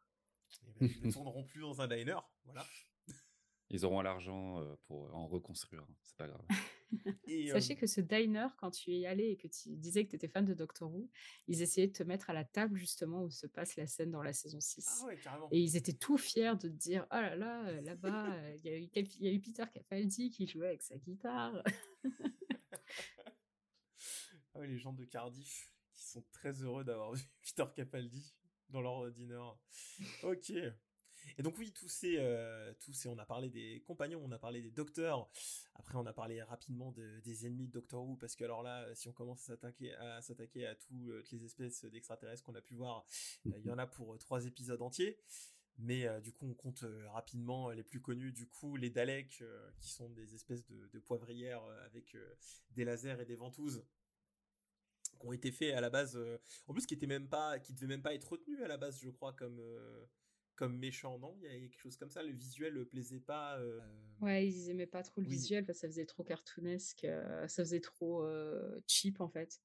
Eh 0.76 0.80
ben, 0.80 0.90
ils 1.00 1.07
ne 1.07 1.12
tourneront 1.12 1.44
plus 1.44 1.61
dans 1.62 1.80
un 1.80 1.86
diner, 1.88 2.18
voilà. 2.44 2.66
Ils 3.70 3.86
auront 3.86 4.03
l'argent 4.03 4.62
pour 4.86 5.14
en 5.14 5.26
reconstruire, 5.26 5.80
hein, 5.88 5.94
c'est 6.03 6.16
pas 6.18 6.26
grave. 6.28 6.42
Et, 7.26 7.51
euh, 7.51 7.55
Sachez 7.55 7.76
que 7.76 7.86
ce 7.86 8.01
diner, 8.01 8.49
quand 8.59 8.70
tu 8.70 8.90
y 8.90 9.07
allais 9.07 9.32
et 9.32 9.36
que 9.36 9.49
tu 9.49 9.70
disais 9.76 10.05
que 10.05 10.11
tu 10.11 10.16
étais 10.16 10.28
fan 10.28 10.45
de 10.45 10.55
Doctor 10.55 10.93
Who, 10.93 11.09
ils 11.49 11.62
essayaient 11.62 11.86
de 11.88 11.93
te 11.93 12.03
mettre 12.03 12.30
à 12.30 12.32
la 12.32 12.45
table 12.45 12.76
justement 12.78 13.22
où 13.24 13.30
se 13.30 13.47
passe 13.47 13.76
la 13.76 13.86
scène 13.86 14.11
dans 14.11 14.22
la 14.22 14.32
saison 14.32 14.61
6. 14.61 14.86
Ah 15.03 15.07
ouais, 15.07 15.16
carrément. 15.18 15.49
Et 15.51 15.61
ils 15.61 15.76
étaient 15.76 15.93
tout 15.93 16.18
fiers 16.18 16.55
de 16.57 16.68
te 16.68 16.74
dire 16.76 17.07
Oh 17.11 17.14
là 17.16 17.36
là, 17.36 17.66
euh, 17.68 17.80
là-bas, 17.82 18.34
euh, 18.34 18.57
il 18.62 18.70
y, 18.70 18.74
a 18.74 18.78
eu 18.78 18.88
quel- 18.88 19.09
il 19.18 19.24
y 19.26 19.28
a 19.28 19.32
eu 19.32 19.40
Peter 19.40 19.64
Capaldi 19.72 20.30
qui 20.30 20.47
jouait 20.47 20.68
avec 20.68 20.82
sa 20.82 20.97
guitare. 20.99 21.62
Ah 24.55 24.61
oui, 24.61 24.68
les 24.68 24.78
gens 24.78 24.93
de 24.93 25.05
Cardiff 25.07 25.70
qui 25.93 26.03
sont 26.05 26.22
très 26.30 26.53
heureux 26.62 26.84
d'avoir 26.84 27.12
vu 27.14 27.24
Peter 27.40 27.64
Capaldi 27.74 28.34
dans 28.68 28.80
leur 28.82 29.11
dîner. 29.11 29.40
Ok. 30.22 30.53
Et 31.39 31.43
donc 31.43 31.57
oui, 31.59 31.73
tous 31.73 31.89
ces, 31.89 32.16
euh, 32.18 32.73
tous 32.81 32.93
ces, 32.93 33.09
on 33.09 33.18
a 33.18 33.25
parlé 33.25 33.49
des 33.51 33.81
compagnons, 33.87 34.20
on 34.25 34.31
a 34.33 34.39
parlé 34.39 34.61
des 34.62 34.70
docteurs. 34.70 35.31
Après, 35.75 35.97
on 35.97 36.07
a 36.07 36.12
parlé 36.12 36.43
rapidement 36.43 36.93
de- 36.93 37.20
des 37.20 37.47
ennemis 37.47 37.66
de 37.66 37.73
Doctor 37.73 38.05
Who 38.05 38.16
parce 38.16 38.37
que 38.37 38.45
alors 38.45 38.62
là, 38.62 38.95
si 38.95 39.09
on 39.09 39.12
commence 39.12 39.43
à 39.45 39.47
s'attaquer 39.55 39.95
à 39.95 40.20
s'attaquer 40.23 40.66
à 40.66 40.75
toutes 40.75 41.31
les 41.33 41.45
espèces 41.45 41.85
d'extraterrestres 41.85 42.43
qu'on 42.43 42.55
a 42.55 42.61
pu 42.62 42.75
voir, 42.75 43.05
euh, 43.47 43.51
il 43.59 43.64
y 43.66 43.70
en 43.70 43.79
a 43.79 43.87
pour 43.87 44.14
euh, 44.14 44.18
trois 44.18 44.45
épisodes 44.47 44.83
entiers. 44.83 45.18
Mais 45.79 46.07
euh, 46.07 46.20
du 46.20 46.33
coup, 46.33 46.47
on 46.47 46.55
compte 46.55 46.83
euh, 46.83 47.09
rapidement 47.11 47.70
les 47.70 47.83
plus 47.83 48.01
connus. 48.01 48.31
Du 48.33 48.47
coup, 48.47 48.77
les 48.77 48.91
Daleks, 48.91 49.41
euh, 49.41 49.70
qui 49.81 49.91
sont 49.91 50.11
des 50.11 50.35
espèces 50.35 50.66
de, 50.66 50.87
de 50.89 50.99
poivrières 50.99 51.64
euh, 51.64 51.87
avec 51.87 52.14
euh, 52.14 52.37
des 52.73 52.85
lasers 52.85 53.16
et 53.20 53.25
des 53.25 53.37
ventouses 53.37 53.83
qui 55.18 55.27
ont 55.27 55.33
été 55.33 55.51
faits 55.53 55.75
à 55.75 55.81
la 55.81 55.89
base 55.91 56.16
euh, 56.16 56.39
en 56.66 56.73
plus 56.73 56.85
qui 56.87 56.95
était 56.95 57.07
même 57.07 57.29
pas 57.29 57.59
qui 57.59 57.73
devait 57.75 57.87
même 57.87 58.03
pas 58.03 58.14
être 58.14 58.33
retenu 58.33 58.62
à 58.64 58.68
la 58.68 58.77
base 58.77 58.99
je 59.01 59.11
crois 59.11 59.33
comme 59.33 59.59
euh, 59.61 60.05
comme 60.55 60.76
méchant 60.78 61.18
non? 61.18 61.36
Il 61.42 61.44
y 61.44 61.55
a 61.55 61.59
quelque 61.68 61.80
chose 61.80 61.96
comme 61.96 62.11
ça? 62.11 62.22
Le 62.22 62.32
visuel 62.32 62.74
ne 62.74 62.84
plaisait 62.84 63.20
pas 63.20 63.59
euh, 63.59 63.80
Ouais, 64.20 64.46
ils 64.46 64.70
aimaient 64.70 64.86
pas 64.86 65.03
trop 65.03 65.20
le 65.20 65.26
Oui. 65.26 65.32
visuel 65.34 65.64
parce 65.66 65.78
que 65.78 65.80
ça 65.82 65.88
faisait 65.88 66.07
trop 66.07 66.22
cartoonesque, 66.22 67.05
euh, 67.05 67.46
ça 67.48 67.64
faisait 67.64 67.80
trop 67.80 68.22
euh, 68.22 68.80
cheap 68.86 69.20
en 69.20 69.28
fait. 69.28 69.61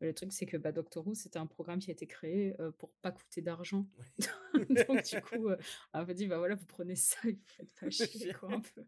Le 0.00 0.14
truc, 0.14 0.32
c'est 0.32 0.46
que 0.46 0.56
bah, 0.56 0.70
Doctor 0.70 1.04
Who, 1.04 1.14
c'était 1.14 1.40
un 1.40 1.46
programme 1.46 1.80
qui 1.80 1.90
a 1.90 1.92
été 1.92 2.06
créé 2.06 2.54
euh, 2.60 2.70
pour 2.70 2.92
pas 3.02 3.10
coûter 3.10 3.42
d'argent. 3.42 3.88
Donc, 4.88 5.04
du 5.04 5.20
coup, 5.20 5.48
euh, 5.48 5.56
on 5.92 6.04
m'a 6.04 6.14
dit, 6.14 6.28
bah 6.28 6.38
voilà, 6.38 6.54
vous 6.54 6.66
prenez 6.66 6.94
ça 6.94 7.18
et 7.24 7.32
vous 7.32 7.46
faites 7.46 7.72
pas 7.74 7.90
chier, 7.90 8.32
quoi, 8.32 8.52
un 8.52 8.60
peu. 8.60 8.84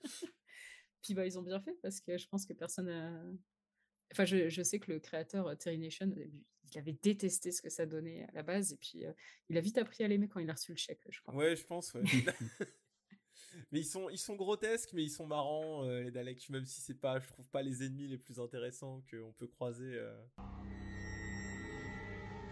Puis, 1.02 1.12
bah, 1.12 1.26
ils 1.26 1.38
ont 1.38 1.42
bien 1.42 1.60
fait 1.60 1.76
parce 1.82 2.00
que 2.00 2.16
je 2.16 2.26
pense 2.26 2.46
que 2.46 2.54
personne. 2.54 3.38
Enfin, 4.12 4.24
je, 4.24 4.48
je 4.48 4.62
sais 4.62 4.78
que 4.78 4.92
le 4.92 5.00
créateur 5.00 5.48
euh, 5.48 5.54
Terry 5.54 5.78
Nation, 5.78 6.06
début, 6.06 6.44
il 6.74 6.78
avait 6.78 6.96
détesté 7.02 7.52
ce 7.52 7.62
que 7.62 7.70
ça 7.70 7.86
donnait 7.86 8.24
à 8.24 8.32
la 8.32 8.42
base 8.42 8.72
et 8.72 8.76
puis 8.76 9.04
euh, 9.04 9.12
il 9.48 9.56
a 9.56 9.60
vite 9.60 9.78
appris 9.78 10.04
à 10.04 10.08
l'aimer 10.08 10.28
quand 10.28 10.40
il 10.40 10.50
a 10.50 10.54
reçu 10.54 10.72
le 10.72 10.76
chèque, 10.76 11.00
je 11.08 11.20
crois. 11.20 11.34
ouais 11.34 11.56
je 11.56 11.64
pense 11.64 11.94
ouais. 11.94 12.02
mais 13.70 13.80
ils 13.80 13.86
sont 13.86 14.08
ils 14.10 14.18
sont 14.18 14.36
grotesques 14.36 14.92
mais 14.92 15.02
ils 15.02 15.10
sont 15.10 15.26
marrants 15.26 15.84
euh, 15.84 16.02
les 16.02 16.10
Daleks 16.10 16.48
même 16.50 16.64
si 16.64 16.80
c'est 16.80 17.00
pas 17.00 17.20
je 17.20 17.28
trouve 17.28 17.48
pas 17.50 17.62
les 17.62 17.84
ennemis 17.84 18.08
les 18.08 18.18
plus 18.18 18.40
intéressants 18.40 19.02
qu'on 19.10 19.32
peut 19.32 19.46
croiser 19.46 19.94
euh. 19.94 20.24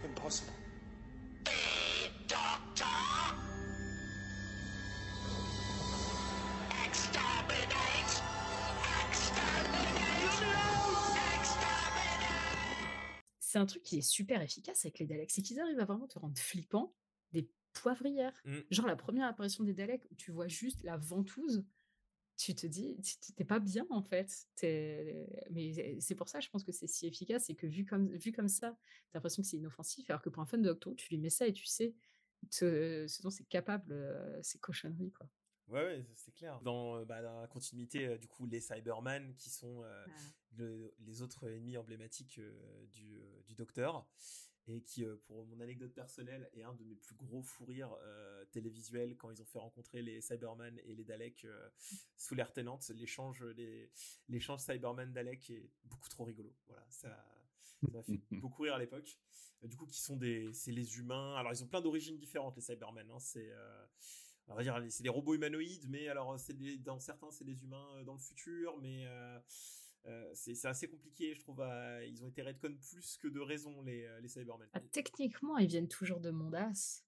Impossible. 0.03 0.51
C'est 13.55 13.59
un 13.59 13.65
truc 13.65 13.83
qui 13.83 13.99
est 13.99 14.01
super 14.01 14.41
efficace 14.41 14.83
avec 14.83 14.99
les 14.99 15.05
Daleks, 15.05 15.31
c'est 15.31 15.41
qu'ils 15.41 15.61
arrivent 15.61 15.79
à 15.79 15.85
vraiment 15.85 16.07
te 16.07 16.19
rendre 16.19 16.37
flippant 16.37 16.93
des 17.31 17.49
poivrières. 17.71 18.37
Mm. 18.43 18.59
Genre 18.69 18.85
la 18.85 18.97
première 18.97 19.27
apparition 19.27 19.63
des 19.63 19.73
Daleks 19.73 20.03
où 20.11 20.15
tu 20.15 20.31
vois 20.31 20.49
juste 20.49 20.83
la 20.83 20.97
ventouse, 20.97 21.63
tu 22.35 22.53
te 22.53 22.67
dis, 22.67 22.97
t'es 23.37 23.45
pas 23.45 23.59
bien 23.59 23.87
en 23.89 24.03
fait. 24.03 24.49
Mais 25.51 26.01
c'est 26.01 26.15
pour 26.15 26.27
ça, 26.27 26.41
je 26.41 26.49
pense 26.49 26.65
que 26.65 26.73
c'est 26.73 26.87
si 26.87 27.07
efficace, 27.07 27.45
c'est 27.45 27.55
que 27.55 27.65
vu 27.65 27.85
comme, 27.85 28.13
vu 28.17 28.33
comme 28.33 28.49
ça, 28.49 28.77
t'as 29.11 29.19
l'impression 29.19 29.41
que 29.41 29.47
c'est 29.47 29.55
inoffensif, 29.55 30.09
alors 30.09 30.21
que 30.21 30.27
pour 30.27 30.43
un 30.43 30.45
fan 30.45 30.61
de 30.61 30.67
Doctor 30.67 30.93
tu 30.97 31.07
lui 31.11 31.17
mets 31.17 31.29
ça 31.29 31.47
et 31.47 31.53
tu 31.53 31.65
sais 31.65 31.95
ce, 32.49 33.05
ce 33.07 33.21
dont 33.21 33.29
c'est 33.29 33.47
capable, 33.47 33.93
euh, 33.93 34.37
ces 34.43 34.59
cochonneries 34.59 35.13
quoi. 35.13 35.29
Ouais, 35.67 35.83
ouais, 35.83 36.05
c'est 36.15 36.31
clair. 36.33 36.61
Dans, 36.61 37.03
bah, 37.05 37.21
dans 37.23 37.41
la 37.41 37.47
continuité, 37.47 38.05
euh, 38.07 38.17
du 38.17 38.27
coup, 38.27 38.45
les 38.45 38.61
Cybermen, 38.61 39.35
qui 39.35 39.49
sont 39.49 39.81
euh, 39.83 40.05
le- 40.57 40.93
les 40.99 41.21
autres 41.23 41.47
ennemis 41.49 41.75
emblématiques 41.77 42.37
euh, 42.37 42.85
du, 42.87 43.17
euh, 43.19 43.41
du 43.47 43.55
Docteur, 43.55 44.05
et 44.67 44.81
qui, 44.81 45.03
euh, 45.05 45.15
pour 45.25 45.45
mon 45.47 45.59
anecdote 45.59 45.93
personnelle, 45.93 46.49
est 46.53 46.63
un 46.63 46.73
de 46.75 46.83
mes 46.83 46.95
plus 46.95 47.15
gros 47.15 47.41
fous 47.41 47.65
rires 47.65 47.95
euh, 48.03 48.45
télévisuels 48.45 49.15
quand 49.17 49.31
ils 49.31 49.41
ont 49.41 49.45
fait 49.45 49.59
rencontrer 49.59 50.01
les 50.03 50.21
Cybermen 50.21 50.79
et 50.85 50.93
les 50.95 51.03
Daleks 51.03 51.45
euh, 51.45 51.69
sous 52.17 52.35
l'air 52.35 52.51
tenante. 52.53 52.87
L'échange, 52.89 53.43
les, 53.43 53.89
l'échange 54.29 54.61
Cyberman-Dalek 54.61 55.49
est 55.49 55.69
beaucoup 55.83 56.09
trop 56.09 56.25
rigolo. 56.25 56.53
Voilà, 56.67 56.85
ça, 56.89 57.09
Ça 57.81 57.87
m'a 57.91 58.03
fait 58.03 58.19
beaucoup 58.31 58.63
rire 58.63 58.75
à 58.75 58.79
l'époque. 58.79 59.17
Euh, 59.63 59.67
Du 59.67 59.77
coup, 59.77 59.85
qui 59.87 59.99
sont 59.99 60.15
des, 60.17 60.51
c'est 60.53 60.71
les 60.71 60.97
humains. 60.99 61.35
Alors, 61.35 61.51
ils 61.53 61.63
ont 61.63 61.67
plein 61.67 61.81
d'origines 61.81 62.17
différentes, 62.17 62.55
les 62.55 62.61
Cybermen. 62.61 63.09
hein. 63.11 63.19
C'est, 63.19 63.49
euh, 63.51 63.85
on 64.47 64.55
va 64.55 64.63
dire, 64.63 64.79
c'est 64.89 65.03
des 65.03 65.09
robots 65.09 65.33
humanoïdes, 65.35 65.87
mais 65.89 66.07
alors, 66.07 66.39
c'est 66.39 66.53
des, 66.53 66.77
dans 66.77 66.99
certains, 66.99 67.31
c'est 67.31 67.45
des 67.45 67.63
humains 67.63 67.87
euh, 67.97 68.03
dans 68.03 68.13
le 68.13 68.19
futur, 68.19 68.77
mais 68.79 69.05
euh, 69.07 69.39
euh, 70.05 70.29
c'est, 70.33 70.53
c'est 70.55 70.67
assez 70.67 70.87
compliqué, 70.87 71.33
je 71.33 71.39
trouve. 71.39 71.61
à- 71.61 72.03
ils 72.05 72.23
ont 72.23 72.27
été 72.27 72.41
redcon 72.43 72.75
plus 72.75 73.17
que 73.17 73.27
de 73.27 73.39
raison, 73.39 73.81
les, 73.81 74.05
euh, 74.05 74.19
les 74.21 74.27
Cybermen. 74.27 74.67
Ah, 74.73 74.79
techniquement, 74.91 75.57
ils 75.57 75.67
viennent 75.67 75.87
toujours 75.87 76.19
de 76.19 76.29
Mondas. 76.29 77.03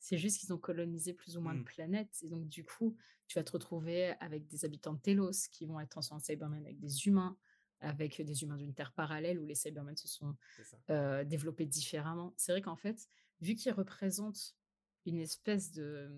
C'est 0.00 0.16
juste 0.16 0.38
qu'ils 0.40 0.52
ont 0.52 0.58
colonisé 0.58 1.12
plus 1.12 1.36
ou 1.36 1.40
moins 1.40 1.54
de 1.56 1.64
planètes. 1.64 2.16
Et 2.22 2.28
donc, 2.28 2.48
du 2.48 2.64
coup, 2.64 2.96
tu 3.26 3.36
vas 3.38 3.42
te 3.42 3.50
retrouver 3.50 4.10
avec 4.20 4.46
des 4.46 4.64
habitants 4.64 4.94
de 4.94 5.00
Telos 5.00 5.48
qui 5.50 5.66
vont 5.66 5.80
être 5.80 5.90
transformés 5.90 6.20
en 6.22 6.24
Cybermen 6.24 6.64
avec 6.64 6.78
des 6.78 7.06
humains, 7.08 7.36
avec 7.80 8.22
des 8.22 8.42
humains 8.44 8.56
d'une 8.56 8.74
terre 8.74 8.92
parallèle 8.92 9.40
où 9.40 9.44
les 9.44 9.56
Cybermen 9.56 9.96
se 9.96 10.06
sont 10.06 10.36
C'est 10.62 10.90
euh, 10.90 11.24
développés 11.24 11.66
différemment. 11.66 12.32
C'est 12.36 12.52
vrai 12.52 12.62
qu'en 12.62 12.76
fait, 12.76 13.08
vu 13.40 13.56
qu'ils 13.56 13.72
représentent 13.72 14.54
une 15.04 15.18
espèce 15.18 15.72
de 15.72 16.10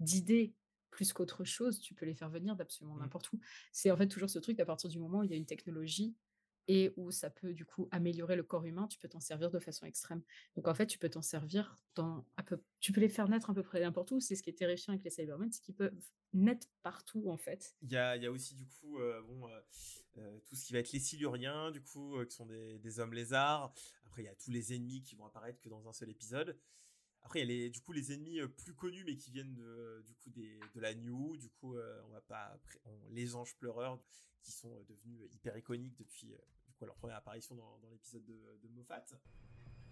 d'idée 0.00 0.54
plus 0.90 1.12
qu'autre 1.12 1.44
chose, 1.44 1.80
tu 1.80 1.94
peux 1.94 2.06
les 2.06 2.14
faire 2.14 2.30
venir 2.30 2.56
d'absolument 2.56 2.96
Mm. 2.96 3.00
n'importe 3.00 3.32
où. 3.32 3.40
C'est 3.72 3.90
en 3.90 3.96
fait 3.96 4.08
toujours 4.08 4.30
ce 4.30 4.38
truc 4.38 4.58
à 4.60 4.64
partir 4.64 4.88
du 4.88 4.98
moment 4.98 5.20
où 5.20 5.24
il 5.24 5.30
y 5.30 5.34
a 5.34 5.36
une 5.36 5.46
technologie 5.46 6.16
et 6.68 6.92
où 6.96 7.10
ça 7.12 7.30
peut 7.30 7.52
du 7.52 7.64
coup 7.64 7.86
améliorer 7.92 8.34
le 8.34 8.42
corps 8.42 8.64
humain, 8.64 8.88
tu 8.88 8.98
peux 8.98 9.08
t'en 9.08 9.20
servir 9.20 9.50
de 9.50 9.58
façon 9.60 9.86
extrême. 9.86 10.22
Donc 10.56 10.66
en 10.66 10.74
fait, 10.74 10.86
tu 10.86 10.98
peux 10.98 11.08
t'en 11.08 11.22
servir 11.22 11.78
dans 11.94 12.26
à 12.36 12.42
peu, 12.42 12.60
tu 12.80 12.92
peux 12.92 13.00
les 13.00 13.08
faire 13.08 13.28
naître 13.28 13.50
à 13.50 13.54
peu 13.54 13.62
près 13.62 13.80
n'importe 13.80 14.10
où. 14.10 14.20
C'est 14.20 14.34
ce 14.34 14.42
qui 14.42 14.50
est 14.50 14.54
terrifiant 14.54 14.92
avec 14.94 15.04
les 15.04 15.10
Cybermen, 15.10 15.52
c'est 15.52 15.62
qu'ils 15.62 15.76
peuvent 15.76 15.94
naître 16.32 16.66
partout 16.82 17.30
en 17.30 17.36
fait. 17.36 17.76
Il 17.82 17.92
y 17.92 17.96
a, 17.96 18.16
il 18.16 18.22
y 18.22 18.26
a 18.26 18.32
aussi 18.32 18.54
du 18.56 18.66
coup 18.66 18.98
euh, 18.98 19.22
bon, 19.22 19.48
euh, 19.48 19.60
euh, 20.18 20.38
tout 20.48 20.56
ce 20.56 20.64
qui 20.64 20.72
va 20.72 20.78
être 20.78 20.92
les 20.92 20.98
Siluriens, 21.00 21.70
du 21.70 21.82
coup, 21.82 22.16
euh, 22.16 22.24
qui 22.24 22.34
sont 22.34 22.46
des, 22.46 22.78
des 22.78 23.00
hommes 23.00 23.12
lézards. 23.12 23.72
Après, 24.06 24.22
il 24.22 24.24
y 24.24 24.28
a 24.28 24.34
tous 24.34 24.50
les 24.50 24.74
ennemis 24.74 25.02
qui 25.02 25.14
vont 25.14 25.26
apparaître 25.26 25.60
que 25.60 25.68
dans 25.68 25.88
un 25.88 25.92
seul 25.92 26.10
épisode. 26.10 26.58
Après, 27.26 27.40
il 27.40 27.50
y 27.50 27.52
a 27.52 27.56
les, 27.64 27.70
du 27.70 27.80
coup 27.80 27.90
les 27.90 28.12
ennemis 28.12 28.38
euh, 28.38 28.46
plus 28.46 28.72
connus, 28.72 29.02
mais 29.04 29.16
qui 29.16 29.32
viennent 29.32 29.52
de, 29.56 30.00
du 30.06 30.14
coup 30.14 30.30
des, 30.30 30.60
de 30.76 30.80
la 30.80 30.94
New. 30.94 31.36
Du 31.36 31.50
coup, 31.50 31.74
euh, 31.76 32.00
on 32.06 32.10
va 32.10 32.20
pas 32.20 32.56
on- 32.84 33.08
les 33.10 33.34
anges 33.34 33.56
pleureurs, 33.56 33.98
qui 34.44 34.52
sont 34.52 34.72
euh, 34.72 34.84
devenus 34.88 35.18
hyper 35.34 35.56
iconiques 35.58 35.96
depuis 35.98 36.28
du 36.68 36.72
coup, 36.74 36.84
leur 36.86 36.94
première 36.94 37.16
apparition 37.16 37.56
dans, 37.56 37.78
dans 37.78 37.90
l'épisode 37.90 38.24
de, 38.26 38.60
de 38.62 38.68
Moffat. 38.68 39.04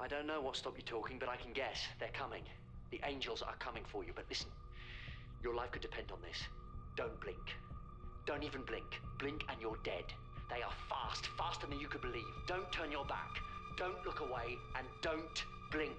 I 0.00 0.06
don't 0.08 0.26
know 0.26 0.40
what 0.40 0.54
stopped 0.54 0.78
you 0.78 0.84
talking, 0.84 1.18
but 1.18 1.28
I 1.28 1.36
can 1.36 1.52
guess. 1.52 1.88
They're 1.98 2.12
coming. 2.16 2.44
The 2.92 3.00
angels 3.02 3.42
are 3.42 3.56
coming 3.58 3.84
for 3.84 4.04
you. 4.04 4.12
But 4.14 4.26
listen, 4.28 4.50
your 5.42 5.56
life 5.56 5.72
could 5.72 5.82
depend 5.82 6.12
on 6.12 6.20
this. 6.22 6.38
Don't 6.96 7.18
blink. 7.20 7.42
Don't 8.26 8.44
even 8.44 8.62
blink. 8.64 9.00
Blink 9.18 9.42
and 9.48 9.60
you're 9.60 9.78
dead. 9.82 10.06
They 10.50 10.62
are 10.62 10.72
fast, 10.88 11.26
faster 11.36 11.66
than 11.66 11.80
you 11.80 11.88
could 11.88 12.00
believe. 12.02 12.30
Don't 12.46 12.70
turn 12.72 12.92
your 12.92 13.06
back. 13.06 13.30
Don't 13.76 13.98
look 14.06 14.20
away 14.20 14.56
and 14.78 14.86
don't 15.02 15.44
blink. 15.72 15.98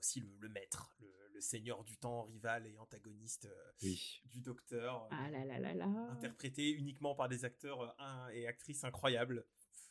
Aussi 0.00 0.20
le, 0.20 0.28
le 0.40 0.48
maître, 0.48 0.90
le, 1.00 1.08
le 1.34 1.40
seigneur 1.42 1.84
du 1.84 1.96
temps, 1.98 2.22
rival 2.24 2.66
et 2.66 2.76
antagoniste 2.78 3.44
euh, 3.46 3.72
Oui. 3.82 4.22
du 4.24 4.40
docteur. 4.40 5.04
euh, 5.04 5.08
Ah 5.10 5.30
là 5.30 5.44
là 5.44 5.58
là 5.58 5.74
là. 5.74 5.86
interprété 6.10 6.70
uniquement 6.70 7.14
par 7.14 7.28
des 7.28 7.44
acteurs 7.44 7.82
euh, 7.82 7.88
un- 7.98 8.28
et 8.30 8.46
actrices 8.46 8.82
incroyables. 8.84 9.46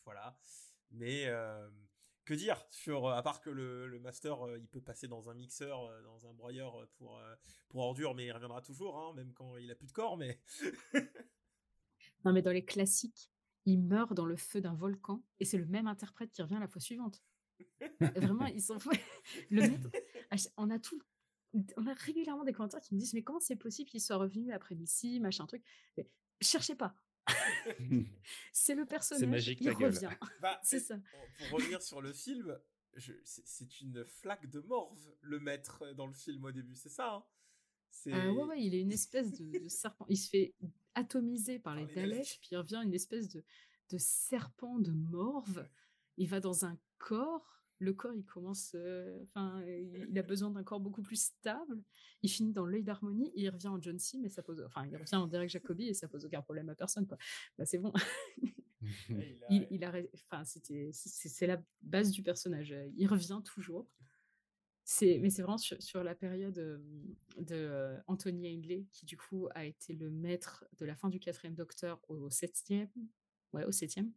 Voilà. 0.06 0.36
Mais 0.92 1.28
euh, 1.28 1.70
que 2.26 2.34
dire 2.34 2.66
sur 2.72 3.06
euh, 3.08 3.14
à 3.14 3.22
part 3.22 3.40
que 3.42 3.52
le, 3.52 3.88
le 3.88 4.00
master 4.00 4.48
euh, 4.48 4.58
il 4.58 4.68
peut 4.68 4.82
passer 4.82 5.08
dans 5.08 5.30
un 5.30 5.36
mixeur, 5.36 5.84
euh, 5.86 6.02
dans 6.02 6.28
un 6.28 6.34
broyeur 6.34 6.88
pour 6.98 7.20
euh, 7.20 7.36
pour 7.70 7.82
ordures, 7.82 8.16
mais 8.16 8.26
il 8.26 8.32
reviendra 8.32 8.62
toujours, 8.64 8.98
hein, 9.00 9.14
même 9.14 9.32
quand 9.34 9.58
il 9.58 9.70
a 9.70 9.76
plus 9.76 9.88
de 9.88 9.92
corps. 9.92 10.18
Mais 10.18 10.40
Non, 12.26 12.34
mais 12.34 12.42
dans 12.42 12.52
les 12.52 12.66
classiques, 12.66 13.32
il 13.66 13.80
meurt 13.82 14.14
dans 14.14 14.26
le 14.26 14.36
feu 14.36 14.60
d'un 14.62 14.74
volcan 14.74 15.24
et 15.40 15.46
c'est 15.46 15.58
le 15.58 15.66
même 15.68 15.88
interprète 15.88 16.32
qui 16.32 16.42
revient 16.42 16.58
la 16.60 16.68
fois 16.68 16.82
suivante. 16.82 17.24
Vraiment, 18.00 18.46
ils 18.46 18.62
sont 18.62 18.80
fous. 18.80 18.92
Le 19.50 19.64
on 20.58 20.70
a 20.70 20.80
tout, 20.80 21.02
on 21.78 21.88
a 21.88 21.94
régulièrement 21.94 22.44
des 22.44 22.54
commentaires 22.54 22.82
qui 22.82 22.94
me 22.94 23.00
disent 23.00 23.14
mais 23.14 23.24
comment 23.24 23.40
c'est 23.40 23.56
possible 23.56 23.90
qu'il 23.90 24.02
soit 24.02 24.18
revenu 24.18 24.52
après 24.52 24.76
Missy, 24.76 25.20
machin 25.20 25.46
truc. 25.46 25.64
Mais 25.98 26.08
cherchez 26.42 26.76
pas. 26.76 26.96
c'est 28.54 28.76
le 28.76 28.86
personnage. 28.86 29.28
magique, 29.30 29.60
il 29.62 29.70
revient. 29.72 30.10
Bah, 30.42 30.60
C'est 30.64 30.80
ça. 30.80 31.00
Pour 31.38 31.60
revenir 31.60 31.82
sur 31.82 32.02
le 32.02 32.14
film, 32.14 32.58
je- 32.96 33.14
c'est- 33.24 33.46
c'est 33.46 33.82
une 33.82 34.06
flaque 34.06 34.50
de 34.50 34.60
morve 34.62 35.00
le 35.22 35.40
maître 35.40 35.84
euh, 35.84 35.94
dans 35.94 36.08
le 36.08 36.14
film 36.14 36.44
au 36.46 36.52
début, 36.52 36.76
c'est 36.76 36.90
ça. 36.90 37.14
hein 37.16 37.24
c'est 37.92 38.14
Ah 38.14 38.32
ouais, 38.32 38.44
ouais, 38.44 38.62
il 38.64 38.76
est 38.76 38.82
une 38.82 38.92
espèce 38.92 39.32
de, 39.34 39.60
de 39.60 39.68
serpent. 39.68 40.06
Il 40.10 40.18
se 40.18 40.30
fait 40.30 40.54
atomiser 40.96 41.60
par 41.60 41.76
les 41.76 41.86
les 41.88 41.94
Daleks, 41.96 42.40
puis 42.42 42.50
il 42.52 42.58
revient 42.58 42.82
une 42.84 42.94
espèce 42.94 43.28
de, 43.30 43.44
de 43.92 43.98
serpent 43.98 44.80
de 44.80 44.92
morve. 44.92 45.68
Il 46.18 46.28
va 46.28 46.40
dans 46.40 46.66
un 46.66 46.78
corps. 47.00 47.64
Le 47.82 47.94
corps, 47.94 48.14
il 48.14 48.26
commence. 48.26 48.74
euh, 48.76 49.18
Enfin, 49.24 49.64
il 49.66 50.08
il 50.10 50.20
a 50.20 50.24
besoin 50.24 50.52
d'un 50.52 50.64
corps 50.64 50.82
beaucoup 50.82 51.02
plus 51.02 51.16
stable. 51.22 51.82
Il 52.24 52.30
finit 52.30 52.52
dans 52.52 52.66
l'œil 52.66 52.84
d'harmonie 52.84 53.32
et 53.36 53.44
il 53.44 53.50
revient 53.50 53.70
en 53.70 53.82
John 53.82 53.98
C. 53.98 54.18
Mais 54.22 54.30
ça 54.30 54.44
pose. 54.44 54.62
Enfin, 54.68 54.86
il 54.86 54.98
revient 54.98 55.16
en 55.16 55.28
Derek 55.28 55.50
Jacobi 55.50 55.88
et 55.88 55.94
ça 55.94 56.08
pose 56.10 56.26
aucun 56.26 56.42
problème 56.42 56.70
à 56.70 56.76
personne. 56.76 57.08
Quoi. 57.08 57.18
Bah, 57.58 57.66
c'est 57.66 57.78
bon. 57.80 57.94
Il 59.50 59.64
a- 59.64 59.68
il, 59.72 59.84
a. 59.84 59.94
Enfin, 60.32 60.44
c'était. 60.46 60.90
C'est 60.94 61.48
la 61.48 61.62
base 61.82 62.12
du 62.12 62.24
personnage. 62.24 62.74
Il 62.96 63.08
revient 63.08 63.42
toujours. 63.44 63.88
C'est, 64.86 65.20
mais 65.20 65.30
c'est 65.30 65.44
vraiment 65.44 65.58
sur, 65.60 65.80
sur 65.84 66.04
la 66.04 66.16
période 66.16 66.58
euh, 66.58 66.80
de 67.38 67.54
euh, 67.56 67.98
Anthony 68.08 68.48
Ainley, 68.48 68.86
qui 68.92 69.06
du 69.06 69.18
coup 69.18 69.48
a 69.54 69.66
été 69.66 69.94
le 69.94 70.10
maître 70.10 70.66
de 70.80 70.86
la 70.86 70.96
fin 70.96 71.10
du 71.10 71.20
quatrième 71.20 71.54
Docteur 71.56 72.00
au 72.10 72.30
septième. 72.30 72.90
Ouais, 73.54 73.66
au 73.66 73.72
septième. 73.72 74.12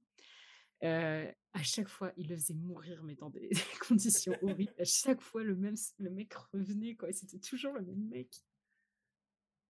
Euh, 0.84 1.30
à 1.52 1.62
chaque 1.62 1.88
fois, 1.88 2.12
il 2.16 2.28
le 2.28 2.36
faisait 2.36 2.54
mourir, 2.54 3.02
mais 3.04 3.14
dans 3.14 3.30
des, 3.30 3.48
des 3.50 3.78
conditions 3.86 4.36
horribles. 4.42 4.74
À 4.78 4.84
chaque 4.84 5.20
fois, 5.20 5.42
le 5.44 5.54
même, 5.54 5.76
le 5.98 6.10
mec 6.10 6.32
revenait, 6.52 6.94
quoi. 6.96 7.12
C'était 7.12 7.38
toujours 7.38 7.72
le 7.74 7.82
même 7.82 8.08
mec. 8.08 8.34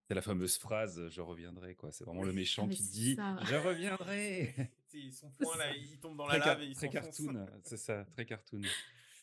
C'est 0.09 0.15
la 0.15 0.23
fameuse 0.23 0.59
phrase 0.59 1.09
"je 1.09 1.21
reviendrai" 1.21 1.75
quoi. 1.75 1.91
C'est 1.93 2.05
vraiment 2.05 2.23
le 2.25 2.33
méchant 2.33 2.67
mais 2.67 2.75
qui 2.75 2.83
dit 2.83 3.15
ça. 3.15 3.37
"je 3.45 3.55
reviendrai". 3.55 4.55
c'est 4.89 5.11
son 5.11 5.31
poing 5.31 5.57
là, 5.57 5.75
il 5.75 5.99
tombe 6.01 6.17
dans 6.19 6.27
la 6.27 6.39
très, 6.39 6.49
lave 6.51 6.63
et 6.63 6.67
il 6.67 6.75
très 6.75 6.89
cartoon, 6.91 7.47
c'est 7.65 7.77
ça, 7.79 8.05
très 8.13 8.27
cartoon. 8.27 8.61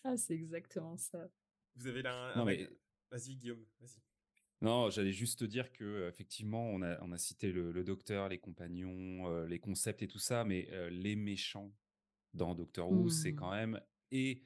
Ah, 0.03 0.17
c'est 0.17 0.33
exactement 0.33 0.97
ça. 0.97 1.27
Vous 1.75 1.87
avez 1.87 2.01
là 2.01 2.13
un. 2.15 2.35
Non, 2.35 2.41
un- 2.41 2.45
mais- 2.45 2.69
Vas-y 3.11 3.35
Guillaume, 3.35 3.65
vas-y. 3.79 3.99
Non, 4.61 4.89
j'allais 4.89 5.13
juste 5.13 5.39
te 5.39 5.45
dire 5.45 5.71
que 5.71 6.07
effectivement, 6.09 6.63
on 6.69 6.81
a, 6.81 7.01
on 7.01 7.11
a 7.13 7.17
cité 7.17 7.51
le, 7.51 7.71
le 7.71 7.83
docteur, 7.85 8.27
les 8.27 8.39
compagnons, 8.39 9.27
euh, 9.31 9.47
les 9.47 9.59
concepts 9.59 10.01
et 10.03 10.07
tout 10.07 10.19
ça, 10.19 10.43
mais 10.43 10.67
euh, 10.71 10.89
les 10.89 11.15
méchants 11.15 11.73
dans 12.33 12.55
Doctor 12.55 12.91
Who, 12.91 13.09
c'est 13.09 13.33
Hmm. 13.33 13.35
quand 13.35 13.51
même 13.51 13.81
et 14.11 14.43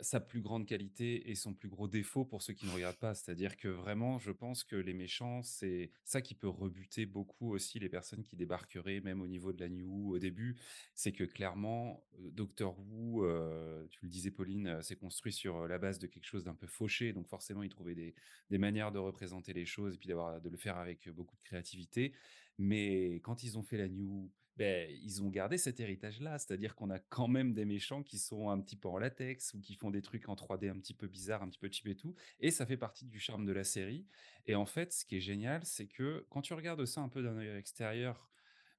sa 0.00 0.20
plus 0.20 0.40
grande 0.40 0.66
qualité 0.66 1.30
et 1.30 1.34
son 1.34 1.54
plus 1.54 1.68
gros 1.68 1.88
défaut 1.88 2.24
pour 2.24 2.42
ceux 2.42 2.52
qui 2.52 2.66
ne 2.66 2.70
regardent 2.70 2.96
pas. 2.96 3.14
C'est-à-dire 3.14 3.56
que 3.56 3.68
vraiment, 3.68 4.18
je 4.18 4.30
pense 4.30 4.64
que 4.64 4.76
les 4.76 4.94
méchants, 4.94 5.42
c'est 5.42 5.90
ça 6.04 6.20
qui 6.20 6.34
peut 6.34 6.48
rebuter 6.48 7.06
beaucoup 7.06 7.52
aussi 7.52 7.78
les 7.78 7.88
personnes 7.88 8.22
qui 8.22 8.36
débarqueraient, 8.36 9.00
même 9.00 9.20
au 9.20 9.26
niveau 9.26 9.52
de 9.52 9.60
la 9.60 9.68
New 9.68 10.12
au 10.12 10.18
début. 10.18 10.56
C'est 10.94 11.12
que 11.12 11.24
clairement, 11.24 12.04
euh, 12.18 12.30
Doctor 12.30 12.78
Who, 12.78 13.24
euh, 13.24 13.86
tu 13.90 14.00
le 14.02 14.08
disais 14.08 14.30
Pauline, 14.30 14.66
euh, 14.66 14.82
c'est 14.82 14.96
construit 14.96 15.32
sur 15.32 15.66
la 15.66 15.78
base 15.78 15.98
de 15.98 16.06
quelque 16.06 16.26
chose 16.26 16.44
d'un 16.44 16.54
peu 16.54 16.66
fauché. 16.66 17.12
Donc 17.12 17.28
forcément, 17.28 17.62
ils 17.62 17.70
trouvaient 17.70 17.94
des, 17.94 18.14
des 18.50 18.58
manières 18.58 18.92
de 18.92 18.98
représenter 18.98 19.52
les 19.52 19.66
choses 19.66 19.94
et 19.94 19.98
puis 19.98 20.08
d'avoir 20.08 20.40
de 20.40 20.48
le 20.48 20.56
faire 20.56 20.76
avec 20.76 21.08
beaucoup 21.10 21.36
de 21.36 21.42
créativité. 21.42 22.12
Mais 22.58 23.20
quand 23.22 23.42
ils 23.42 23.58
ont 23.58 23.62
fait 23.62 23.76
la 23.76 23.88
New, 23.88 24.30
ben, 24.56 24.90
ils 25.02 25.22
ont 25.22 25.28
gardé 25.28 25.58
cet 25.58 25.80
héritage-là, 25.80 26.38
c'est-à-dire 26.38 26.74
qu'on 26.74 26.90
a 26.90 26.98
quand 26.98 27.28
même 27.28 27.52
des 27.52 27.64
méchants 27.64 28.02
qui 28.02 28.18
sont 28.18 28.48
un 28.48 28.60
petit 28.60 28.76
peu 28.76 28.88
en 28.88 28.98
latex 28.98 29.54
ou 29.54 29.60
qui 29.60 29.74
font 29.74 29.90
des 29.90 30.02
trucs 30.02 30.28
en 30.28 30.34
3D 30.34 30.70
un 30.70 30.78
petit 30.78 30.94
peu 30.94 31.06
bizarres, 31.06 31.42
un 31.42 31.48
petit 31.48 31.58
peu 31.58 31.68
cheap 31.70 31.86
et 31.88 31.96
tout, 31.96 32.14
et 32.40 32.50
ça 32.50 32.64
fait 32.66 32.76
partie 32.76 33.04
du 33.06 33.20
charme 33.20 33.44
de 33.44 33.52
la 33.52 33.64
série. 33.64 34.06
Et 34.46 34.54
en 34.54 34.66
fait, 34.66 34.92
ce 34.92 35.04
qui 35.04 35.16
est 35.16 35.20
génial, 35.20 35.64
c'est 35.64 35.86
que 35.86 36.26
quand 36.30 36.42
tu 36.42 36.54
regardes 36.54 36.84
ça 36.86 37.00
un 37.02 37.08
peu 37.08 37.22
d'un 37.22 37.36
œil 37.36 37.56
extérieur, 37.58 38.30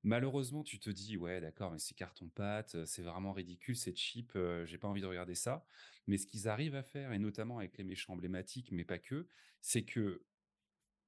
malheureusement, 0.04 0.64
tu 0.64 0.80
te 0.80 0.90
dis 0.90 1.18
ouais, 1.18 1.42
d'accord, 1.42 1.72
mais 1.72 1.80
c'est 1.80 1.96
carton-pâte, 1.96 2.86
c'est 2.86 3.04
vraiment 3.04 3.34
ridicule, 3.34 3.76
c'est 3.76 3.96
cheap, 3.96 4.32
euh, 4.36 4.66
j'ai 4.66 4.78
pas 4.78 4.88
envie 4.88 5.02
de 5.02 5.06
regarder 5.06 5.36
ça. 5.36 5.66
Mais 6.08 6.18
ce 6.18 6.26
qu'ils 6.26 6.48
arrivent 6.48 6.76
à 6.76 6.84
faire, 6.84 7.12
et 7.12 7.20
notamment 7.20 7.60
avec 7.60 7.78
les 7.78 7.84
méchants 7.84 8.14
emblématiques, 8.14 8.72
mais 8.72 8.86
pas 8.86 9.00
que, 9.00 9.28
c'est 9.62 9.84
que 9.84 10.24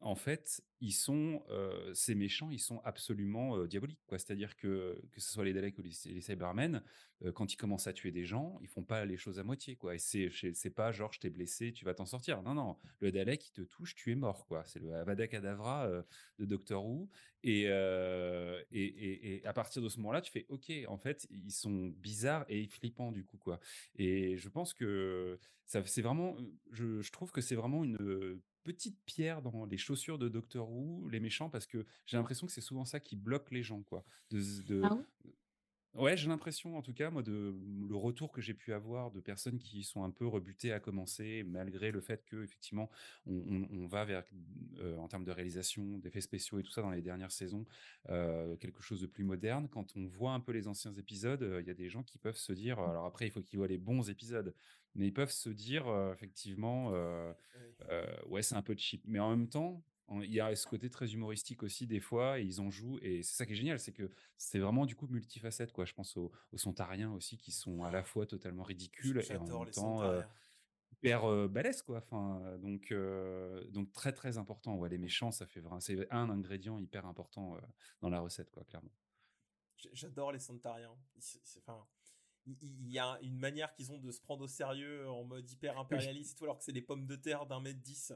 en 0.02 0.16
fait, 0.16 0.62
ils 0.80 0.94
sont 0.94 1.44
euh, 1.50 1.94
ces 1.94 2.16
méchants, 2.16 2.50
ils 2.52 2.60
sont 2.60 2.80
absolument 2.86 3.58
euh, 3.58 3.68
diaboliques. 3.68 4.00
C'est-à-dire 4.12 4.56
que 4.56 5.02
que 5.12 5.20
ce 5.20 5.30
soit 5.32 5.44
les 5.44 5.52
Daleks 5.52 5.78
ou 5.78 5.82
les, 5.82 5.92
Cybermen, 5.92 6.82
euh, 7.26 7.34
quand 7.34 7.52
ils 7.52 7.58
commencent 7.58 7.88
à 7.88 7.92
tuer 7.94 8.12
des 8.12 8.24
gens, 8.24 8.58
ils 8.62 8.70
font 8.70 8.84
pas 8.84 9.04
les 9.06 9.18
choses 9.18 9.40
à 9.40 9.44
moitié, 9.44 9.76
quoi. 9.76 9.96
Et 9.96 10.00
c'est 10.00 10.70
pas 10.70 10.94
genre 10.94 11.12
je 11.12 11.20
t'ai 11.20 11.30
blessé, 11.30 11.74
tu 11.74 11.84
vas 11.84 11.94
t'en 11.94 12.06
sortir. 12.06 12.42
Non, 12.44 12.54
non, 12.54 12.78
le 13.02 13.12
Dalek 13.12 13.50
il 13.50 13.52
te 13.52 13.62
touche, 13.62 13.94
tu 13.94 14.12
es 14.12 14.16
mort, 14.16 14.46
quoi. 14.46 14.64
C'est 14.66 14.80
le 14.80 14.94
Avada 14.96 15.28
Kedavra 15.28 15.90
de 16.38 16.46
Doctor 16.46 16.86
Who. 16.86 17.10
Et, 17.44 17.68
à 19.46 19.54
partir 19.54 19.82
de 19.82 19.90
ce 19.90 19.98
moment-là, 19.98 20.22
tu 20.22 20.32
fais 20.32 20.46
OK. 20.48 20.72
En 20.88 20.98
fait, 20.98 21.28
ils 21.30 21.52
sont 21.52 21.94
bizarres 21.98 22.46
et 22.48 22.68
flippants 22.68 23.12
du 23.12 23.26
coup. 23.26 23.40
Et 23.96 24.38
je 24.38 24.50
pense 24.50 24.74
que 24.74 25.38
c'est 25.66 26.02
vraiment, 26.02 26.38
je, 26.72 27.10
trouve 27.12 27.32
que 27.32 27.42
c'est 27.42 27.56
vraiment 27.56 27.84
une 27.84 28.40
petite 28.74 29.00
pierre 29.06 29.42
dans 29.42 29.66
les 29.66 29.78
chaussures 29.78 30.18
de 30.20 30.30
Doctor 30.30 30.70
Who, 30.72 31.08
les 31.10 31.20
méchants, 31.20 31.50
parce 31.50 31.66
que 31.68 31.86
j'ai 32.06 32.18
l'impression 32.18 32.46
que 32.48 32.54
c'est 32.54 32.62
souvent 32.62 32.86
ça 32.86 33.00
qui 33.00 33.16
bloque 33.16 33.52
les 33.52 33.64
gens, 33.64 33.82
quoi. 33.84 34.06
De, 34.32 34.40
de- 34.64 34.82
Ah 34.82 34.94
ouais? 34.96 35.04
Ouais, 35.96 36.16
j'ai 36.16 36.28
l'impression, 36.28 36.78
en 36.78 36.84
tout 36.84 36.94
cas, 36.94 37.10
moi, 37.10 37.24
de 37.24 37.52
le 37.90 37.96
retour 37.96 38.32
que 38.32 38.42
j'ai 38.42 38.54
pu 38.54 38.74
avoir 38.74 39.10
de 39.12 39.20
personnes 39.22 39.58
qui 39.58 39.84
sont 39.84 40.04
un 40.04 40.12
peu 40.12 40.28
rebutées 40.28 40.72
à 40.72 40.80
commencer, 40.80 41.44
malgré 41.44 41.92
le 41.92 42.00
fait 42.00 42.24
que 42.26 42.44
effectivement, 42.44 42.92
on, 43.26 43.34
on- 43.38 43.68
on 43.72 43.88
va 43.88 44.06
vers, 44.06 44.24
euh, 44.78 44.96
en 44.98 45.08
termes 45.08 45.24
de 45.24 45.32
réalisation, 45.32 45.98
d'effets 45.98 46.22
spéciaux 46.22 46.60
et 46.60 46.64
tout 46.64 46.70
ça 46.72 46.84
dans 46.84 46.92
les 46.92 47.02
dernières 47.02 47.32
saisons, 47.32 47.66
euh, 48.10 48.56
quelque 48.58 48.84
chose 48.84 49.02
de 49.02 49.08
plus 49.08 49.24
moderne. 49.24 49.68
Quand 49.68 49.96
on 49.98 50.06
voit 50.06 50.34
un 50.34 50.40
peu 50.40 50.52
les 50.52 50.68
anciens 50.68 50.94
épisodes, 50.94 51.42
euh, 51.42 51.60
il 51.60 51.68
y 51.68 51.72
a 51.72 51.74
des 51.74 51.90
gens 51.90 52.04
qui 52.04 52.20
peuvent 52.20 52.38
se 52.38 52.54
dire, 52.54 52.80
alors 52.80 53.06
après, 53.06 53.26
il 53.26 53.32
faut 53.32 53.42
qu'ils 53.42 53.58
voient 53.58 53.68
les 53.68 53.80
bons 53.80 54.12
épisodes, 54.12 54.54
mais 54.96 55.08
ils 55.08 55.14
peuvent 55.14 55.32
se 55.32 55.50
dire, 55.50 55.88
euh, 55.88 56.14
effectivement, 56.14 56.92
euh, 56.94 57.34
euh, 57.90 58.06
ouais, 58.28 58.42
c'est 58.42 58.56
un 58.56 58.62
peu 58.62 58.76
cheap. 58.78 59.04
Mais 59.06 59.20
en 59.20 59.30
même 59.30 59.48
temps, 59.48 59.84
il 60.22 60.34
y 60.34 60.40
a 60.40 60.56
ce 60.56 60.66
côté 60.66 60.90
très 60.90 61.14
humoristique 61.14 61.62
aussi 61.62 61.86
des 61.86 62.00
fois, 62.00 62.40
et 62.40 62.44
ils 62.44 62.60
en 62.62 62.72
jouent, 62.72 62.98
et 63.02 63.22
c'est 63.22 63.36
ça 63.36 63.46
qui 63.46 63.52
est 63.52 63.56
génial, 63.56 63.80
c'est 63.80 63.94
que 63.94 64.10
c'est 64.38 64.58
vraiment 64.58 64.86
du 64.86 64.96
coup 64.96 65.08
multifacette, 65.08 65.72
quoi. 65.72 65.86
Je 65.86 65.94
pense 65.94 66.18
aux, 66.18 66.32
aux 66.52 66.58
Sontariens 66.58 67.12
aussi, 67.12 67.38
qui 67.38 67.52
sont 67.52 67.84
à 67.84 67.92
la 67.92 68.04
fois 68.04 68.26
totalement 68.26 68.64
ridicules 68.64 69.22
et 69.30 69.38
en 69.38 69.46
même 69.46 69.72
temps 69.72 70.24
hyper 70.92 71.50
balèzes, 71.50 71.82
quoi. 71.82 71.98
Enfin, 71.98 72.58
donc, 72.58 72.92
euh, 72.92 73.64
donc 73.70 73.92
très 73.94 74.12
très 74.12 74.38
important. 74.38 74.76
Ouais, 74.76 74.90
les 74.90 74.98
méchants, 74.98 75.32
ça 75.32 75.46
fait 75.46 75.60
vraiment, 75.60 75.80
c'est 75.80 76.12
un 76.12 76.30
ingrédient 76.30 76.78
hyper 76.80 77.06
important 77.06 77.56
euh, 77.56 77.60
dans 78.02 78.10
la 78.10 78.20
recette, 78.20 78.52
quoi, 78.52 78.64
clairement. 78.64 78.92
J'adore 79.94 80.32
les 80.32 80.40
Santariens. 80.40 80.96
Enfin, 81.58 81.86
il 82.46 82.90
y 82.92 83.00
a 83.00 83.18
une 83.22 83.38
manière 83.38 83.74
qu'ils 83.74 83.92
ont 83.92 84.00
de 84.00 84.12
se 84.12 84.22
prendre 84.22 84.44
au 84.44 84.48
sérieux 84.48 85.10
en 85.10 85.24
mode 85.24 85.50
hyper 85.50 85.78
impérialiste 85.78 86.34
et 86.34 86.36
tout, 86.38 86.44
alors 86.46 86.58
que 86.58 86.64
c'est 86.64 86.72
des 86.74 86.82
pommes 86.82 87.06
de 87.06 87.16
terre 87.16 87.46
d'un 87.46 87.60
mètre 87.62 87.80
dix 87.82 88.14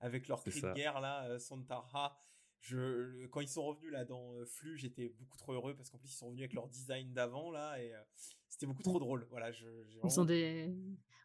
avec 0.00 0.28
leur 0.28 0.42
cri 0.42 0.60
de 0.60 0.72
guerre 0.74 1.00
là, 1.00 1.24
euh, 1.28 1.38
Santara. 1.38 2.18
Je, 2.60 3.26
quand 3.28 3.40
ils 3.40 3.48
sont 3.48 3.64
revenus 3.64 3.90
là 3.90 4.04
dans 4.04 4.34
euh, 4.34 4.44
Flux, 4.44 4.76
j'étais 4.76 5.08
beaucoup 5.18 5.38
trop 5.38 5.52
heureux 5.54 5.74
parce 5.74 5.88
qu'en 5.90 5.96
plus 5.98 6.10
ils 6.10 6.14
sont 6.16 6.26
revenus 6.26 6.42
avec 6.42 6.52
leur 6.52 6.68
design 6.68 7.12
d'avant 7.14 7.50
là 7.50 7.82
et 7.82 7.94
euh, 7.94 8.00
c'était 8.48 8.66
beaucoup 8.66 8.82
trop 8.82 8.98
drôle. 8.98 9.26
Voilà, 9.30 9.50
je, 9.50 9.66
Ils 9.88 9.98
vraiment- 9.98 10.18
ont 10.18 10.24
des... 10.26 10.74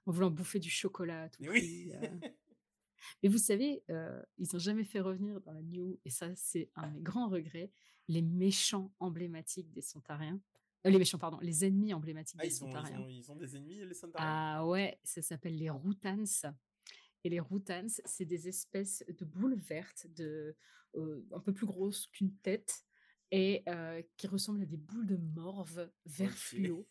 En 0.06 0.12
voulant 0.12 0.30
bouffer 0.32 0.60
du 0.60 0.70
chocolat 0.70 1.24
à 1.24 1.30
tout 1.30 1.42
Mais 1.42 1.48
prix. 1.50 1.60
oui. 1.60 1.94
euh. 1.94 2.20
Mais 3.24 3.30
vous 3.30 3.38
savez, 3.38 3.84
euh, 3.90 4.22
ils 4.38 4.48
n'ont 4.54 4.60
jamais 4.60 4.84
fait 4.86 5.00
revenir 5.00 5.40
dans 5.42 5.52
la 5.52 5.62
New, 5.62 6.00
et 6.06 6.10
ça 6.10 6.34
c'est 6.36 6.70
un 6.76 6.88
de 6.88 6.94
mes 6.94 7.02
grands 7.02 7.28
regrets, 7.30 7.72
les 8.08 8.22
méchants 8.22 8.94
emblématiques 9.00 9.72
des 9.72 9.82
Sontariens. 9.82 10.40
Euh, 10.86 10.90
les 10.90 10.98
méchants, 11.00 11.18
pardon, 11.18 11.40
les 11.42 11.66
ennemis 11.66 11.94
emblématiques 11.94 12.40
Ah, 12.40 12.46
des 12.46 12.56
ils 12.56 12.64
ont, 12.64 12.70
ils, 12.70 12.98
ont, 12.98 13.10
ils 13.10 13.32
ont 13.32 13.36
des 13.36 13.56
ennemis 13.56 13.86
les 13.86 13.94
Santariens 13.94 14.30
Ah 14.30 14.66
ouais, 14.68 15.00
ça 15.04 15.22
s'appelle 15.22 15.58
les 15.58 15.70
Routans. 15.70 16.54
Et 17.24 17.30
les 17.30 17.40
Routans, 17.40 17.88
c'est 18.06 18.26
des 18.26 18.48
espèces 18.48 19.04
de 19.08 19.26
boules 19.26 19.56
vertes, 19.56 20.06
de, 20.16 20.56
euh, 20.96 21.26
un 21.32 21.40
peu 21.40 21.54
plus 21.54 21.66
grosses 21.66 22.06
qu'une 22.08 22.36
tête, 22.38 22.86
et 23.32 23.64
euh, 23.68 24.04
qui 24.18 24.28
ressemblent 24.28 24.62
à 24.62 24.66
des 24.68 24.78
boules 24.78 25.08
de 25.08 25.18
morve 25.18 25.90
vert 26.06 26.30
Ok. 26.30 26.36
fluo. 26.38 26.88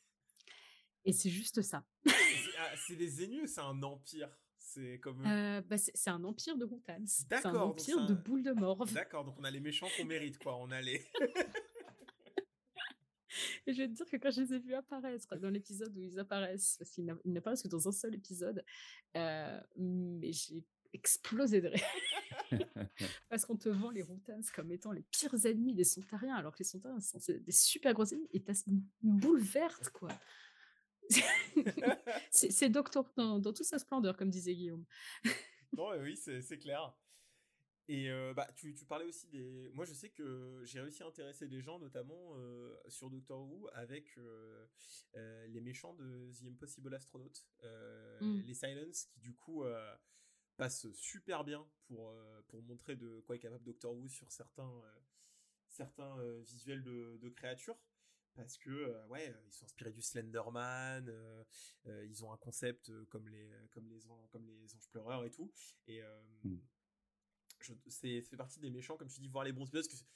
Et 1.04 1.12
c'est 1.12 1.30
juste 1.30 1.62
ça. 1.62 1.84
C'est 2.04 2.12
ah, 2.58 2.74
c'est 2.86 2.96
des 2.96 3.22
ennemis 3.22 3.42
ou 3.42 3.46
c'est 3.46 3.60
un 3.60 3.80
empire? 3.82 4.36
C'est 4.58 4.98
comme. 4.98 5.24
Euh, 5.24 5.60
bah, 5.62 5.76
c'est 5.78 6.10
un 6.10 6.24
empire 6.24 6.56
de 6.56 6.64
Routans. 6.64 7.04
C'est 7.06 7.32
un 7.32 7.52
D'accord, 7.52 7.68
empire 7.68 8.04
de 8.06 8.14
boules 8.14 8.42
de 8.42 8.52
morve. 8.52 8.92
D'accord, 8.92 9.24
donc 9.24 9.38
on 9.38 9.44
a 9.44 9.50
les 9.50 9.60
méchants 9.60 9.88
qu'on 9.96 10.04
mérite 10.04 10.38
quoi. 10.38 10.56
On 10.56 10.70
a 10.72 10.80
les. 10.80 11.04
Et 13.66 13.72
je 13.72 13.82
vais 13.82 13.88
te 13.88 13.92
dire 13.94 14.06
que 14.06 14.16
quand 14.16 14.30
je 14.30 14.42
les 14.42 14.54
ai 14.54 14.58
vus 14.58 14.74
apparaître 14.74 15.36
dans 15.36 15.50
l'épisode 15.50 15.96
où 15.96 16.02
ils 16.02 16.18
apparaissent, 16.18 16.76
parce 16.78 16.90
qu'ils 16.90 17.04
n'a- 17.04 17.18
ils 17.24 17.32
n'apparaissent 17.32 17.62
que 17.62 17.68
dans 17.68 17.88
un 17.88 17.92
seul 17.92 18.14
épisode, 18.14 18.64
euh, 19.16 19.60
mais 19.76 20.32
j'ai 20.32 20.64
explosé 20.92 21.60
de 21.60 21.68
rire. 21.68 21.84
parce 23.28 23.44
qu'on 23.44 23.56
te 23.56 23.68
vend 23.68 23.90
les 23.90 24.02
Routans 24.02 24.40
comme 24.54 24.70
étant 24.70 24.92
les 24.92 25.02
pires 25.02 25.34
ennemis 25.44 25.74
des 25.74 25.84
Sontariens, 25.84 26.36
alors 26.36 26.52
que 26.52 26.60
les 26.60 26.64
Sontariens 26.64 27.00
sont 27.00 27.18
des 27.28 27.52
super 27.52 27.92
gros 27.94 28.04
ennemis, 28.06 28.28
et 28.32 28.42
t'as 28.42 28.62
une 28.66 28.82
boule 29.02 29.40
verte, 29.40 29.90
quoi. 29.90 30.08
c'est 32.30 32.68
Doctor 32.68 33.12
dans, 33.16 33.38
dans 33.38 33.52
toute 33.52 33.66
sa 33.66 33.78
splendeur, 33.78 34.16
comme 34.16 34.30
disait 34.30 34.54
Guillaume. 34.54 34.84
Non, 35.76 35.90
oui, 36.00 36.16
c'est 36.16 36.58
clair. 36.58 36.94
Et 37.88 38.10
euh, 38.10 38.32
bah, 38.32 38.48
tu, 38.56 38.74
tu 38.74 38.86
parlais 38.86 39.04
aussi 39.04 39.26
des. 39.28 39.70
Moi, 39.74 39.84
je 39.84 39.92
sais 39.92 40.08
que 40.10 40.62
j'ai 40.64 40.80
réussi 40.80 41.02
à 41.02 41.06
intéresser 41.06 41.46
des 41.48 41.60
gens, 41.60 41.78
notamment 41.78 42.32
euh, 42.38 42.74
sur 42.88 43.10
Doctor 43.10 43.40
Who, 43.42 43.68
avec 43.74 44.16
euh, 44.16 44.66
euh, 45.16 45.46
les 45.48 45.60
méchants 45.60 45.92
de 45.94 46.32
The 46.32 46.46
Impossible 46.46 46.94
Astronaut, 46.94 47.30
euh, 47.62 48.20
Mm. 48.20 48.40
les 48.46 48.54
Silence, 48.54 49.04
qui 49.06 49.20
du 49.20 49.34
coup 49.34 49.64
euh, 49.64 49.94
passent 50.56 50.90
super 50.92 51.44
bien 51.44 51.68
pour, 51.86 52.10
euh, 52.10 52.42
pour 52.48 52.62
montrer 52.62 52.96
de 52.96 53.20
quoi 53.20 53.36
est 53.36 53.40
capable 53.40 53.64
Doctor 53.64 53.92
Who 53.94 54.08
sur 54.08 54.32
certains, 54.32 54.70
euh, 54.84 55.00
certains 55.68 56.18
euh, 56.20 56.40
visuels 56.40 56.82
de, 56.82 57.18
de 57.20 57.28
créatures. 57.28 57.76
Parce 58.34 58.56
que, 58.58 58.70
euh, 58.70 59.06
ouais, 59.08 59.32
ils 59.46 59.52
sont 59.52 59.64
inspirés 59.66 59.92
du 59.92 60.02
Slenderman, 60.02 61.08
euh, 61.08 61.44
euh, 61.86 62.04
ils 62.06 62.24
ont 62.24 62.32
un 62.32 62.36
concept 62.36 62.90
comme 63.08 63.28
les, 63.28 63.48
comme 63.70 63.86
les, 63.88 64.00
comme 64.32 64.46
les 64.46 64.74
anges 64.74 64.88
pleureurs 64.88 65.24
et 65.24 65.30
tout. 65.30 65.52
Et 65.86 66.02
euh, 66.02 66.20
Mm. 66.44 66.56
C'est 67.88 68.20
fait 68.22 68.36
partie 68.36 68.60
des 68.60 68.70
méchants, 68.70 68.96
comme 68.96 69.08
tu 69.08 69.20
dis, 69.20 69.28
voir 69.28 69.44
les 69.44 69.52
bons 69.52 69.64
épisodes. 69.66 69.86
Parce 69.88 70.02
que 70.02 70.06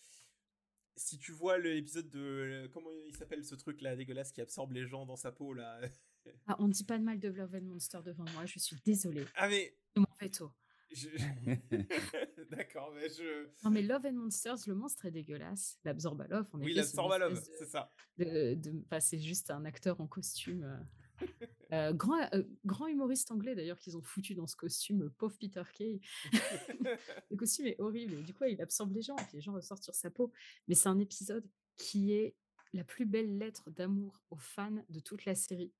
si 0.96 1.18
tu 1.18 1.32
vois 1.32 1.58
l'épisode 1.58 2.08
de. 2.10 2.68
Comment 2.72 2.90
il 3.06 3.14
s'appelle 3.16 3.44
ce 3.44 3.54
truc 3.54 3.80
là 3.82 3.94
dégueulasse 3.96 4.32
qui 4.32 4.40
absorbe 4.40 4.72
les 4.72 4.86
gens 4.86 5.06
dans 5.06 5.16
sa 5.16 5.30
peau 5.32 5.52
là 5.54 5.80
Ah, 6.46 6.56
on 6.58 6.68
ne 6.68 6.72
dit 6.72 6.84
pas 6.84 6.98
de 6.98 7.04
mal 7.04 7.18
de 7.20 7.28
Love 7.28 7.54
and 7.54 7.62
Monster 7.62 8.00
devant 8.04 8.24
moi, 8.34 8.44
je 8.46 8.58
suis 8.58 8.76
désolée. 8.84 9.24
Ah, 9.36 9.48
mais. 9.48 9.76
C'est 9.94 10.00
mon 10.00 10.06
veto. 10.20 10.52
je- 10.90 11.08
D'accord, 12.50 12.92
mais 12.94 13.08
je. 13.08 13.48
Non, 13.64 13.70
mais 13.70 13.82
Love 13.82 14.06
and 14.06 14.12
Monsters, 14.14 14.56
le 14.66 14.74
monstre 14.74 15.06
est 15.06 15.10
dégueulasse. 15.10 15.78
L'Absorbalov, 15.84 16.46
en 16.52 16.58
Oui, 16.60 16.66
effet, 16.72 16.74
la 16.74 16.82
c'est 16.82 16.90
une 16.90 16.94
Sorbalov, 16.96 17.32
espèce 17.32 17.50
de- 17.50 17.56
c'est 17.64 17.70
ça. 17.70 17.92
de, 18.18 18.54
de 18.54 18.70
bah, 18.90 19.00
c'est 19.00 19.18
juste 19.18 19.50
un 19.50 19.64
acteur 19.64 20.00
en 20.00 20.06
costume. 20.06 20.86
Euh, 21.22 21.26
euh, 21.72 21.92
grand, 21.92 22.20
euh, 22.34 22.42
grand 22.64 22.86
humoriste 22.86 23.30
anglais 23.30 23.54
d'ailleurs 23.54 23.78
qu'ils 23.78 23.96
ont 23.96 24.02
foutu 24.02 24.34
dans 24.34 24.46
ce 24.46 24.56
costume, 24.56 25.10
pauvre 25.18 25.36
Peter 25.38 25.62
Kay. 25.74 26.00
le 27.30 27.36
costume 27.36 27.66
est 27.66 27.80
horrible 27.80 28.14
et 28.14 28.22
du 28.22 28.34
coup 28.34 28.44
il 28.44 28.60
absorbe 28.60 28.92
les 28.92 29.02
gens 29.02 29.16
et 29.16 29.24
puis 29.24 29.36
les 29.36 29.40
gens 29.40 29.52
ressortent 29.52 29.84
sur 29.84 29.94
sa 29.94 30.10
peau. 30.10 30.32
Mais 30.66 30.74
c'est 30.74 30.88
un 30.88 30.98
épisode 30.98 31.48
qui 31.76 32.12
est 32.12 32.34
la 32.72 32.84
plus 32.84 33.06
belle 33.06 33.38
lettre 33.38 33.70
d'amour 33.70 34.20
aux 34.30 34.36
fans 34.36 34.84
de 34.88 35.00
toute 35.00 35.24
la 35.24 35.34
série. 35.34 35.72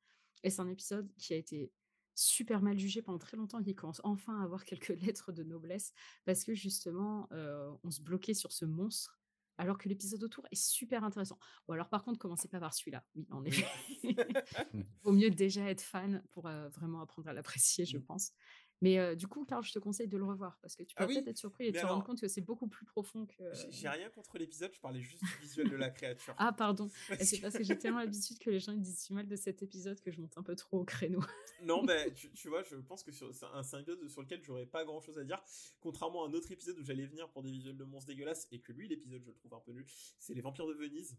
Et 0.44 0.50
c'est 0.50 0.60
un 0.60 0.68
épisode 0.68 1.10
qui 1.16 1.34
a 1.34 1.36
été 1.36 1.72
super 2.14 2.62
mal 2.62 2.78
jugé 2.78 3.00
pendant 3.00 3.18
très 3.18 3.36
longtemps, 3.36 3.62
qui 3.62 3.74
commence 3.74 4.00
enfin 4.04 4.40
à 4.40 4.44
avoir 4.44 4.64
quelques 4.64 4.88
lettres 5.02 5.32
de 5.32 5.42
noblesse 5.42 5.92
parce 6.24 6.44
que 6.44 6.54
justement 6.54 7.28
euh, 7.32 7.70
on 7.84 7.90
se 7.90 8.02
bloquait 8.02 8.34
sur 8.34 8.52
ce 8.52 8.64
monstre 8.64 9.17
alors 9.58 9.76
que 9.76 9.88
l'épisode 9.88 10.22
autour 10.22 10.46
est 10.50 10.56
super 10.56 11.04
intéressant. 11.04 11.38
Bon, 11.66 11.74
alors 11.74 11.88
par 11.88 12.04
contre, 12.04 12.18
commencez 12.18 12.48
pas 12.48 12.60
par 12.60 12.72
celui-là. 12.72 13.04
Oui, 13.14 13.26
en 13.30 13.44
effet. 13.44 13.66
Vaut 15.02 15.12
mieux 15.12 15.30
déjà 15.30 15.68
être 15.68 15.82
fan 15.82 16.22
pour 16.30 16.46
euh, 16.46 16.68
vraiment 16.70 17.00
apprendre 17.00 17.28
à 17.28 17.32
l'apprécier, 17.32 17.84
je 17.84 17.98
pense. 17.98 18.32
Mais 18.80 18.98
euh, 18.98 19.14
du 19.16 19.26
coup, 19.26 19.44
Karl, 19.44 19.64
je 19.64 19.72
te 19.72 19.78
conseille 19.78 20.06
de 20.08 20.16
le 20.16 20.24
revoir 20.24 20.58
parce 20.60 20.76
que 20.76 20.84
tu 20.84 20.94
Ah 20.96 21.02
vas 21.02 21.08
oui, 21.08 21.14
peut-être 21.14 21.28
être 21.28 21.38
surpris 21.38 21.66
et 21.66 21.72
te 21.72 21.84
rendre 21.84 22.04
compte 22.04 22.20
que 22.20 22.28
c'est 22.28 22.40
beaucoup 22.40 22.68
plus 22.68 22.86
profond 22.86 23.26
que. 23.26 23.42
J'ai- 23.52 23.72
J'ai 23.72 23.88
rien 23.88 24.08
contre 24.10 24.38
l'épisode, 24.38 24.72
je 24.72 24.80
parlais 24.80 25.00
juste 25.00 25.22
du 25.22 25.42
visuel 25.42 25.68
de 25.68 25.76
la 25.76 25.90
créature. 25.90 26.34
Ah, 26.38 26.52
pardon. 26.52 26.88
Et 27.20 27.24
C'est 27.24 27.40
parce 27.40 27.56
que 27.56 27.64
j'ai 27.64 27.76
tellement 27.76 27.98
l'habitude 27.98 28.38
que 28.38 28.50
les 28.50 28.60
gens 28.60 28.72
ils 28.72 28.80
disent 28.80 29.06
du 29.06 29.14
mal 29.14 29.26
de 29.26 29.36
cet 29.36 29.62
épisode 29.62 30.00
que 30.00 30.10
je 30.12 30.20
monte 30.20 30.36
un 30.38 30.42
peu 30.42 30.54
trop 30.54 30.80
au 30.80 30.84
créneau. 30.84 31.20
Non, 31.64 31.82
mais 31.82 32.12
tu, 32.14 32.30
tu 32.32 32.48
vois, 32.48 32.62
je 32.62 32.76
pense 32.76 33.02
que 33.02 33.10
c'est 33.10 33.24
un, 33.24 33.80
épisode 33.80 34.08
sur 34.08 34.22
lequel 34.22 34.40
j'aurais 34.44 34.66
pas 34.66 34.84
grand 34.84 35.00
chose 35.00 35.18
à 35.18 35.24
dire. 35.24 35.42
Contrairement 35.80 36.24
à 36.24 36.28
un 36.28 36.32
autre 36.32 36.52
épisode 36.52 36.78
où 36.78 36.84
j'allais 36.84 37.06
venir 37.06 37.28
pour 37.30 37.42
des 37.42 37.50
visuels 37.50 37.76
de 37.76 37.82
monstres 37.82 38.06
dégueulasses 38.06 38.46
et 38.52 38.60
que 38.60 38.70
lui, 38.70 38.86
l'épisode, 38.86 39.22
je 39.22 39.26
le 39.26 39.34
trouve 39.34 39.54
un 39.54 39.60
peu 39.60 39.72
nul, 39.72 39.84
c'est 40.20 40.34
Les 40.34 40.40
Vampires 40.40 40.68
de 40.68 40.74
Venise. 40.74 41.18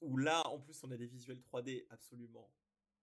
Où 0.00 0.16
là, 0.16 0.42
en 0.48 0.58
plus, 0.58 0.82
on 0.84 0.90
a 0.90 0.96
des 0.96 1.06
visuels 1.06 1.40
3D 1.40 1.86
absolument 1.90 2.50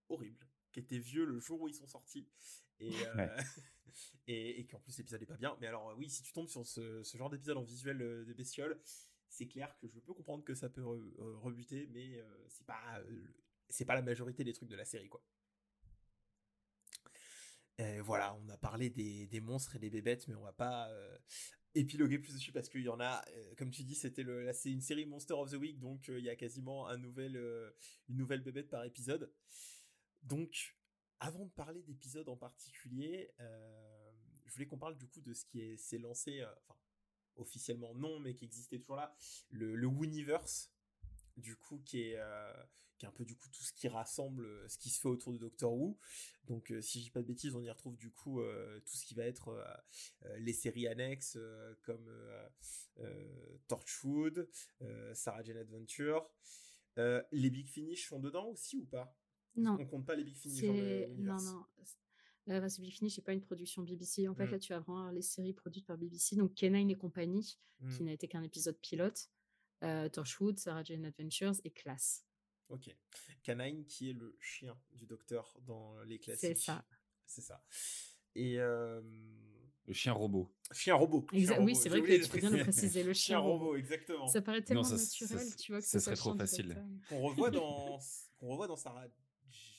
horribles, 0.09 0.47
qui 0.71 0.79
étaient 0.79 0.99
vieux 0.99 1.25
le 1.25 1.39
jour 1.39 1.61
où 1.61 1.67
ils 1.67 1.73
sont 1.75 1.87
sortis. 1.87 2.27
Et, 2.79 2.93
euh, 3.07 3.15
Ouais. 3.15 3.29
et, 4.27 4.59
et 4.61 4.65
qu'en 4.67 4.79
plus, 4.79 4.97
l'épisode 4.97 5.21
est 5.21 5.25
pas 5.25 5.37
bien. 5.37 5.57
Mais 5.61 5.67
alors, 5.67 5.93
oui, 5.97 6.09
si 6.09 6.23
tu 6.23 6.33
tombes 6.33 6.47
sur 6.47 6.65
ce, 6.65 7.03
ce 7.03 7.17
genre 7.17 7.29
d'épisode 7.29 7.57
en 7.57 7.63
visuel 7.63 8.01
euh, 8.01 8.25
des 8.25 8.33
bestioles, 8.33 8.79
c'est 9.29 9.47
clair 9.47 9.75
que 9.79 9.87
je 9.87 9.99
peux 9.99 10.13
comprendre 10.13 10.43
que 10.43 10.55
ça 10.55 10.69
peut 10.69 10.81
re- 10.81 11.13
euh, 11.19 11.37
rebuter, 11.37 11.87
mais 11.91 12.17
euh, 12.19 12.45
c'est 12.49 12.65
pas. 12.65 12.99
euh, 12.99 13.27
c'est 13.69 13.85
pas 13.85 13.95
la 13.95 14.01
majorité 14.01 14.43
des 14.43 14.51
trucs 14.53 14.69
de 14.69 14.75
la 14.75 14.83
série, 14.85 15.07
quoi. 15.09 15.23
Voilà, 18.03 18.35
on 18.35 18.49
a 18.49 18.57
parlé 18.57 18.89
des, 18.91 19.25
des 19.27 19.39
monstres 19.41 19.75
et 19.75 19.79
des 19.79 19.89
bébêtes, 19.89 20.27
mais 20.27 20.35
on 20.35 20.43
va 20.43 20.53
pas 20.53 20.89
euh, 20.91 21.17
épiloguer 21.73 22.19
plus 22.19 22.33
dessus 22.33 22.51
parce 22.51 22.69
qu'il 22.69 22.81
y 22.83 22.89
en 22.89 22.99
a, 22.99 23.23
euh, 23.35 23.55
comme 23.57 23.71
tu 23.71 23.83
dis, 23.83 23.95
c'était 23.95 24.21
le, 24.21 24.43
là, 24.43 24.53
c'est 24.53 24.69
une 24.71 24.81
série 24.81 25.07
Monster 25.07 25.33
of 25.33 25.49
the 25.49 25.55
Week, 25.55 25.79
donc 25.79 26.07
euh, 26.09 26.19
il 26.19 26.25
y 26.25 26.29
a 26.29 26.35
quasiment 26.35 26.87
un 26.87 26.97
nouvel, 26.97 27.35
euh, 27.37 27.71
une 28.07 28.17
nouvelle 28.17 28.41
bébête 28.41 28.69
par 28.69 28.83
épisode. 28.85 29.31
Donc, 30.23 30.75
avant 31.19 31.45
de 31.45 31.51
parler 31.51 31.81
d'épisodes 31.83 32.29
en 32.29 32.37
particulier, 32.37 33.31
euh, 33.39 34.11
je 34.45 34.53
voulais 34.53 34.65
qu'on 34.67 34.77
parle 34.77 34.97
du 34.97 35.07
coup 35.07 35.21
de 35.21 35.33
ce 35.33 35.45
qui 35.45 35.61
est- 35.61 35.77
s'est 35.77 35.97
lancé, 35.97 36.41
euh, 36.41 36.51
enfin 36.67 36.79
officiellement 37.37 37.95
non, 37.95 38.19
mais 38.19 38.35
qui 38.35 38.45
existait 38.45 38.79
toujours 38.79 38.97
là, 38.97 39.15
le, 39.49 39.75
le 39.75 39.87
Wooniverse, 39.87 40.71
du 41.37 41.55
coup 41.55 41.79
qui 41.85 42.01
est 42.01 42.17
euh, 42.17 42.53
qui 42.97 43.05
est 43.05 43.09
un 43.09 43.11
peu 43.13 43.25
du 43.25 43.35
coup 43.35 43.49
tout 43.49 43.63
ce 43.63 43.73
qui 43.73 43.87
rassemble 43.87 44.69
ce 44.69 44.77
qui 44.77 44.89
se 44.89 44.99
fait 45.01 45.07
autour 45.07 45.33
de 45.33 45.39
Doctor 45.39 45.73
Who. 45.73 45.97
Donc 46.45 46.71
si 46.81 46.99
je 46.99 47.05
dis 47.05 47.11
pas 47.11 47.21
de 47.21 47.27
bêtises, 47.27 47.55
on 47.55 47.63
y 47.63 47.69
retrouve 47.69 47.97
du 47.97 48.11
coup 48.11 48.41
tout 48.85 48.95
ce 48.97 49.05
qui 49.05 49.15
va 49.15 49.23
être 49.25 49.57
les 50.37 50.53
séries 50.53 50.87
annexes 50.87 51.37
comme 51.81 52.07
Torchwood, 53.67 54.47
Sarah 55.13 55.43
Jane 55.43 55.57
Adventure, 55.57 56.29
les 56.97 57.49
Big 57.49 57.67
Finish 57.69 58.07
sont 58.07 58.19
dedans 58.19 58.47
aussi 58.47 58.77
ou 58.77 58.85
pas? 58.85 59.15
Non. 59.55 59.77
On 59.79 59.85
compte 59.85 60.05
pas 60.05 60.15
les 60.15 60.23
Big 60.23 60.35
Finish 60.35 60.61
dans 60.61 61.35
non 61.37 61.41
non. 61.41 61.65
Euh, 62.49 62.59
parce 62.59 62.77
que 62.77 62.81
Big 62.81 62.91
Finish 62.93 63.15
c'est 63.15 63.21
pas 63.21 63.33
une 63.33 63.41
production 63.41 63.83
BBC. 63.83 64.27
En 64.27 64.35
fait 64.35 64.47
Mm. 64.47 64.51
là 64.51 64.59
tu 64.59 64.73
vas 64.73 64.79
vraiment 64.79 65.09
les 65.11 65.21
séries 65.21 65.53
produites 65.53 65.85
par 65.85 65.97
BBC. 65.97 66.35
Donc 66.35 66.53
K9 66.53 66.89
et 66.89 66.95
compagnie 66.95 67.57
qui 67.89 68.01
Mm. 68.03 68.05
n'a 68.05 68.13
été 68.13 68.27
qu'un 68.27 68.43
épisode 68.43 68.77
pilote. 68.79 69.29
Euh, 69.83 70.07
Torchwood, 70.09 70.57
Sarah 70.59 70.83
Jane 70.83 71.05
Adventures 71.05 71.55
et 71.63 71.71
Class. 71.71 72.25
Ok. 72.69 72.95
Canine 73.43 73.83
qui 73.85 74.09
est 74.11 74.13
le 74.13 74.35
chien 74.39 74.77
du 74.93 75.05
docteur 75.05 75.57
dans 75.65 75.99
les 76.03 76.19
classiques. 76.19 76.57
C'est 76.57 76.63
ça. 76.63 76.85
C'est 77.25 77.41
ça. 77.41 77.63
Et 78.35 78.59
euh, 78.59 79.01
Le 79.87 79.93
chien 79.93 80.13
robot. 80.13 80.53
chien 80.71 80.95
robot. 80.95 81.25
Chien 81.31 81.39
oui, 81.41 81.55
robot, 81.57 81.73
c'est 81.73 81.89
vrai 81.89 82.01
que 82.01 82.15
tu 82.15 82.21
de 82.21 82.27
peux 82.27 82.37
bien 82.39 82.49
le 82.51 82.63
préciser. 82.63 83.03
le 83.03 83.13
chien 83.13 83.39
robot. 83.39 83.75
exactement. 83.75 84.27
Ça 84.27 84.41
paraît 84.41 84.61
tellement 84.63 84.83
ça- 84.83 84.95
naturel, 84.95 85.39
ça- 85.49 85.55
tu 85.57 85.71
vois 85.71 85.81
que 85.81 85.87
ça 85.87 85.99
serait 85.99 86.15
trop 86.15 86.29
chien 86.31 86.37
facile. 86.37 86.85
Qu'on 87.09 87.21
revoit 87.21 87.49
dans 87.51 87.99
qu'on 88.39 88.47
revoit 88.49 88.67
dans 88.67 88.75
Sarah 88.77 89.07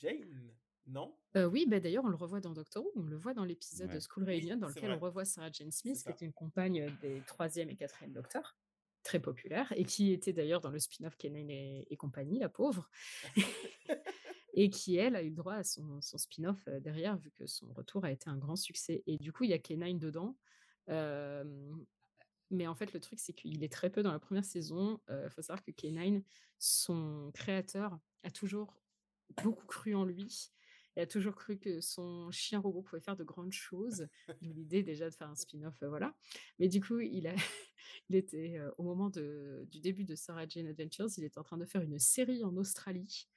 Jane, 0.03 0.53
non? 0.87 1.15
Euh, 1.37 1.45
oui, 1.45 1.65
bah 1.67 1.79
d'ailleurs, 1.79 2.03
on 2.03 2.09
le 2.09 2.15
revoit 2.15 2.41
dans 2.41 2.51
Doctor 2.51 2.83
Who, 2.83 2.91
on 2.95 3.03
le 3.03 3.15
voit 3.15 3.33
dans 3.33 3.45
l'épisode 3.45 3.89
de. 3.89 3.99
School 3.99 4.25
Reunion, 4.25 4.57
dans 4.57 4.67
lequel 4.67 4.91
on 4.91 4.99
revoit 4.99 5.25
Sarah 5.25 5.49
Jane 5.51 5.71
Smith, 5.71 6.03
qui 6.03 6.09
est 6.09 6.25
une 6.25 6.33
compagne 6.33 6.93
des 7.01 7.21
troisième 7.25 7.69
et 7.69 7.75
quatrième 7.75 8.11
Docteurs, 8.11 8.57
très 9.03 9.19
populaire, 9.19 9.71
et 9.75 9.85
qui 9.85 10.11
était 10.11 10.33
d'ailleurs 10.33 10.61
dans 10.61 10.71
le 10.71 10.79
spin-off 10.79 11.15
Kenan 11.15 11.49
et, 11.49 11.87
et 11.89 11.97
compagnie, 11.97 12.39
la 12.39 12.49
pauvre, 12.49 12.89
et 14.53 14.69
qui, 14.69 14.97
elle, 14.97 15.15
a 15.15 15.23
eu 15.23 15.29
le 15.29 15.35
droit 15.35 15.55
à 15.55 15.63
son, 15.63 16.01
son 16.01 16.17
spin-off 16.17 16.67
derrière, 16.81 17.17
vu 17.17 17.31
que 17.31 17.45
son 17.47 17.71
retour 17.73 18.03
a 18.03 18.11
été 18.11 18.29
un 18.29 18.37
grand 18.37 18.57
succès. 18.57 19.03
Et 19.07 19.17
du 19.17 19.31
coup, 19.31 19.45
il 19.45 19.51
y 19.51 19.53
a 19.53 19.57
K9 19.57 19.97
dedans. 19.99 20.37
euh, 20.89 21.71
mais 22.51 22.67
en 22.67 22.75
fait, 22.75 22.93
le 22.93 22.99
truc, 22.99 23.19
c'est 23.19 23.33
qu'il 23.33 23.63
est 23.63 23.71
très 23.71 23.89
peu 23.89 24.03
dans 24.03 24.11
la 24.11 24.19
première 24.19 24.45
saison. 24.45 24.99
Il 25.09 25.29
faut 25.31 25.41
savoir 25.41 25.63
que 25.63 25.71
K9, 25.71 26.21
son 26.59 27.31
créateur, 27.33 27.97
a 28.21 28.29
toujours 28.29 28.82
beaucoup 29.41 29.65
cru 29.65 29.95
en 29.95 30.05
lui 30.05 30.51
et 30.95 31.01
a 31.01 31.07
toujours 31.07 31.35
cru 31.35 31.57
que 31.57 31.81
son 31.81 32.29
chien 32.31 32.59
robot 32.59 32.83
pouvait 32.83 33.01
faire 33.01 33.15
de 33.15 33.23
grandes 33.23 33.51
choses. 33.51 34.07
L'idée 34.41 34.83
déjà 34.83 35.09
de 35.09 35.15
faire 35.15 35.29
un 35.29 35.35
spin-off, 35.35 35.81
euh, 35.81 35.89
voilà. 35.89 36.15
Mais 36.59 36.67
du 36.67 36.81
coup, 36.81 36.99
il, 36.99 37.27
a, 37.27 37.33
il 38.09 38.15
était 38.15 38.57
euh, 38.59 38.71
au 38.77 38.83
moment 38.83 39.09
de- 39.09 39.65
du 39.71 39.79
début 39.79 40.03
de 40.03 40.15
Sarah 40.15 40.47
Jane 40.47 40.67
Adventures, 40.67 41.07
il 41.17 41.23
était 41.23 41.39
en 41.39 41.43
train 41.43 41.57
de 41.57 41.65
faire 41.65 41.81
une 41.81 41.97
série 41.97 42.43
en 42.43 42.55
Australie. 42.57 43.27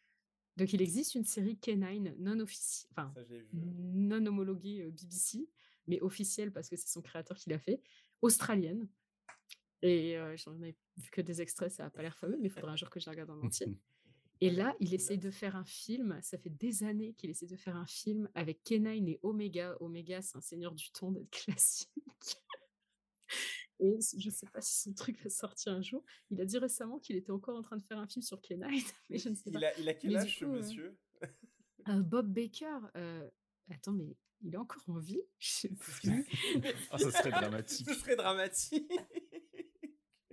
Donc, 0.56 0.72
il 0.72 0.82
existe 0.82 1.14
une 1.14 1.24
série 1.24 1.54
K9 1.56 2.16
non 2.18 2.40
officielle, 2.40 2.90
enfin 2.92 3.12
vu. 3.28 3.46
non 3.52 4.24
homologuée 4.26 4.82
euh, 4.82 4.90
BBC, 4.90 5.48
mais 5.86 6.00
officielle 6.00 6.52
parce 6.52 6.68
que 6.68 6.76
c'est 6.76 6.88
son 6.88 7.02
créateur 7.02 7.36
qui 7.36 7.50
l'a 7.50 7.58
fait, 7.58 7.82
australienne. 8.22 8.88
Et 9.82 10.16
j'en 10.36 10.60
ai 10.62 10.74
vu 10.96 11.10
que 11.10 11.20
des 11.20 11.42
extraits, 11.42 11.70
ça 11.70 11.84
n'a 11.84 11.90
pas 11.90 12.02
l'air 12.02 12.16
fameux, 12.16 12.38
mais 12.40 12.48
il 12.48 12.50
faudra 12.50 12.72
un 12.72 12.76
jour 12.76 12.88
que 12.90 12.98
je 12.98 13.06
la 13.06 13.12
regarde 13.12 13.30
en 13.30 13.40
entier. 13.42 13.66
Et 14.40 14.50
là, 14.50 14.76
il 14.80 14.92
essaye 14.92 15.18
de 15.18 15.30
faire 15.30 15.56
un 15.56 15.64
film. 15.64 16.18
Ça 16.22 16.36
fait 16.36 16.50
des 16.50 16.84
années 16.84 17.14
qu'il 17.14 17.30
essaie 17.30 17.46
de 17.46 17.56
faire 17.56 17.76
un 17.76 17.86
film 17.86 18.28
avec 18.34 18.64
K9 18.64 19.08
et 19.08 19.20
Omega. 19.22 19.76
Omega, 19.80 20.20
c'est 20.20 20.36
un 20.36 20.42
seigneur 20.42 20.74
du 20.74 20.90
temps 20.90 21.10
d'être 21.10 21.30
classique. 21.44 21.90
Et 23.78 23.98
je 24.18 24.30
sais 24.30 24.46
pas 24.46 24.60
si 24.60 24.88
ce 24.88 24.90
truc 24.90 25.22
va 25.22 25.30
sortir 25.30 25.72
un 25.72 25.82
jour. 25.82 26.02
Il 26.30 26.40
a 26.40 26.44
dit 26.44 26.58
récemment 26.58 26.98
qu'il 26.98 27.16
était 27.16 27.30
encore 27.30 27.56
en 27.56 27.62
train 27.62 27.76
de 27.76 27.82
faire 27.82 27.98
un 27.98 28.06
film 28.06 28.22
sur 28.22 28.40
K9, 28.40 28.66
mais 29.10 29.18
je 29.18 29.28
ne 29.28 29.34
sais 29.34 29.50
pas. 29.50 29.58
Il 29.58 29.64
a, 29.64 29.78
il 29.80 29.88
a 29.88 29.94
quel 29.94 30.16
âge, 30.16 30.38
ce 30.38 30.44
coup, 30.44 30.50
euh, 30.50 30.56
monsieur? 30.56 30.98
Euh, 31.88 32.00
Bob 32.00 32.32
Baker, 32.32 32.78
euh, 32.96 33.28
attends, 33.70 33.92
mais 33.92 34.16
il 34.42 34.54
est 34.54 34.58
encore 34.58 34.82
en 34.88 34.98
vie? 34.98 35.20
Je 35.38 35.48
sais 35.48 35.68
plus. 35.68 36.26
Ça 36.90 36.98
serait 37.10 37.30
dramatique. 37.30 37.86
Ce 37.88 37.94
serait 37.94 38.16
dramatique. 38.16 38.90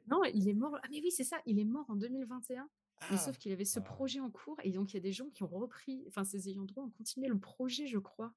non, 0.07 0.23
il 0.23 0.47
est 0.47 0.53
mort. 0.53 0.77
Ah, 0.81 0.87
mais 0.89 1.01
oui, 1.01 1.11
c'est 1.11 1.25
ça, 1.25 1.41
il 1.45 1.59
est 1.59 1.65
mort 1.65 1.85
en 1.89 1.95
2021. 1.95 2.69
Mais 3.11 3.17
Ah, 3.17 3.17
sauf 3.17 3.37
qu'il 3.37 3.51
avait 3.51 3.65
ce 3.65 3.79
Ah. 3.79 3.83
projet 3.83 4.19
en 4.19 4.29
cours 4.31 4.57
et 4.63 4.71
donc 4.71 4.91
il 4.93 4.95
y 4.95 4.97
a 4.97 5.01
des 5.01 5.11
gens 5.11 5.29
qui 5.29 5.43
ont 5.43 5.47
repris, 5.47 6.03
enfin 6.07 6.23
ses 6.23 6.49
ayants 6.49 6.65
droit 6.65 6.83
ont 6.83 6.89
continué 6.91 7.27
le 7.27 7.39
projet, 7.39 7.87
je 7.87 7.97
crois. 7.99 8.33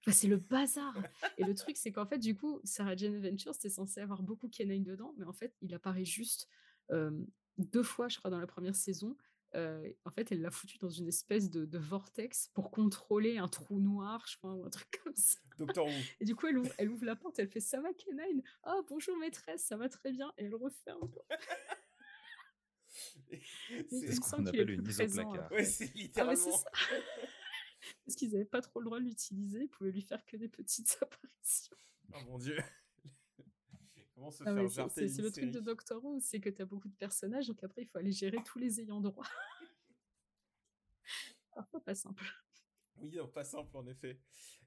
Enfin, 0.00 0.12
c'est 0.12 0.28
le 0.28 0.36
bazar. 0.36 0.94
et 1.38 1.44
le 1.44 1.54
truc, 1.54 1.78
c'est 1.78 1.90
qu'en 1.90 2.04
fait, 2.04 2.18
du 2.18 2.36
coup, 2.36 2.60
Sarah 2.64 2.94
Jane 2.94 3.14
Adventures, 3.14 3.54
c'était 3.54 3.70
censé 3.70 4.00
avoir 4.00 4.22
beaucoup 4.22 4.48
Kenai 4.48 4.80
dedans, 4.80 5.14
mais 5.16 5.24
en 5.24 5.32
fait, 5.32 5.54
il 5.62 5.72
apparaît 5.74 6.04
juste 6.04 6.46
euh, 6.90 7.10
deux 7.56 7.82
fois, 7.82 8.08
je 8.08 8.18
crois, 8.18 8.30
dans 8.30 8.38
la 8.40 8.46
première 8.46 8.74
saison. 8.76 9.16
Euh, 9.54 9.88
en 10.04 10.10
fait, 10.10 10.30
elle 10.30 10.42
l'a 10.42 10.50
foutu 10.50 10.76
dans 10.78 10.90
une 10.90 11.06
espèce 11.08 11.48
de, 11.48 11.64
de 11.64 11.78
vortex 11.78 12.48
pour 12.54 12.70
contrôler 12.70 13.38
un 13.38 13.48
trou 13.48 13.78
noir, 13.80 14.26
je 14.26 14.36
crois, 14.36 14.52
ou 14.52 14.66
un 14.66 14.68
truc 14.68 14.88
comme 15.02 15.14
ça. 15.16 15.38
Who. 15.60 15.88
Et 16.20 16.24
du 16.26 16.34
coup, 16.36 16.48
elle 16.48 16.58
ouvre, 16.58 16.72
elle 16.76 16.90
ouvre 16.90 17.04
la 17.06 17.16
porte, 17.16 17.38
elle 17.38 17.48
fait 17.48 17.60
Ça 17.60 17.80
va, 17.80 17.94
Kenai 17.94 18.42
Ah, 18.64 18.80
bonjour 18.88 19.16
maîtresse, 19.16 19.64
ça 19.64 19.76
va 19.78 19.88
très 19.88 20.12
bien. 20.12 20.30
Et 20.36 20.44
elle 20.44 20.54
referme. 20.56 21.08
C'est 23.90 24.12
ce 24.12 24.20
qu'on 24.20 24.46
appelle 24.46 24.70
une 24.70 24.82
mise 24.82 25.00
au 25.00 25.04
présent, 25.04 25.30
placard. 25.30 25.52
Ouais, 25.52 25.64
c'est 25.64 25.90
Ah, 25.94 25.98
littéralement. 25.98 26.56
ça. 26.58 26.70
Parce 28.06 28.16
qu'ils 28.16 28.30
n'avaient 28.32 28.44
pas 28.44 28.62
trop 28.62 28.80
le 28.80 28.84
droit 28.86 28.98
de 29.00 29.04
l'utiliser, 29.04 29.62
ils 29.64 29.68
pouvaient 29.68 29.90
lui 29.92 30.02
faire 30.02 30.24
que 30.24 30.36
des 30.36 30.48
petites 30.48 30.96
apparitions. 31.02 31.76
Oh 32.14 32.20
mon 32.26 32.38
dieu. 32.38 32.58
Comment 34.14 34.30
se 34.30 34.44
Ah 34.46 34.54
faire 34.68 34.90
c'est- 34.92 35.20
le 35.22 35.30
truc 35.32 35.50
de 35.50 35.60
Doctor 35.60 36.02
Who, 36.04 36.20
c'est 36.20 36.40
que 36.40 36.48
tu 36.48 36.62
as 36.62 36.66
beaucoup 36.66 36.88
de 36.88 36.94
personnages, 36.94 37.48
donc 37.48 37.62
après 37.64 37.82
il 37.82 37.86
faut 37.88 37.98
aller 37.98 38.12
gérer 38.12 38.38
tous 38.44 38.58
les 38.58 38.80
ayants 38.80 39.00
droit. 39.00 39.26
Parfois 41.54 41.80
pas 41.82 41.94
simple. 41.94 42.24
Oui, 42.96 43.10
non, 43.16 43.28
pas 43.28 43.44
simple 43.44 43.76
en 43.76 43.86
effet. 43.86 44.18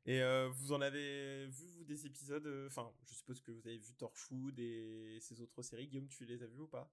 Et 0.06 0.22
euh, 0.22 0.50
vous 0.50 0.72
en 0.74 0.82
avez 0.82 1.48
vu, 1.48 1.66
vous, 1.78 1.84
des 1.86 2.06
épisodes 2.06 2.46
euh, 2.46 2.68
Enfin, 2.68 2.94
je 3.06 3.14
suppose 3.14 3.42
que 3.42 3.52
vous 3.52 3.66
avez 3.68 3.78
vu 3.78 3.94
Torchwood 3.96 4.58
et 4.60 5.18
ces 5.22 5.42
autres 5.42 5.62
séries. 5.62 5.88
Guillaume, 5.88 6.08
tu 6.08 6.26
les 6.26 6.44
as 6.44 6.48
vus 6.48 6.62
ou 6.62 6.68
pas? 6.68 6.92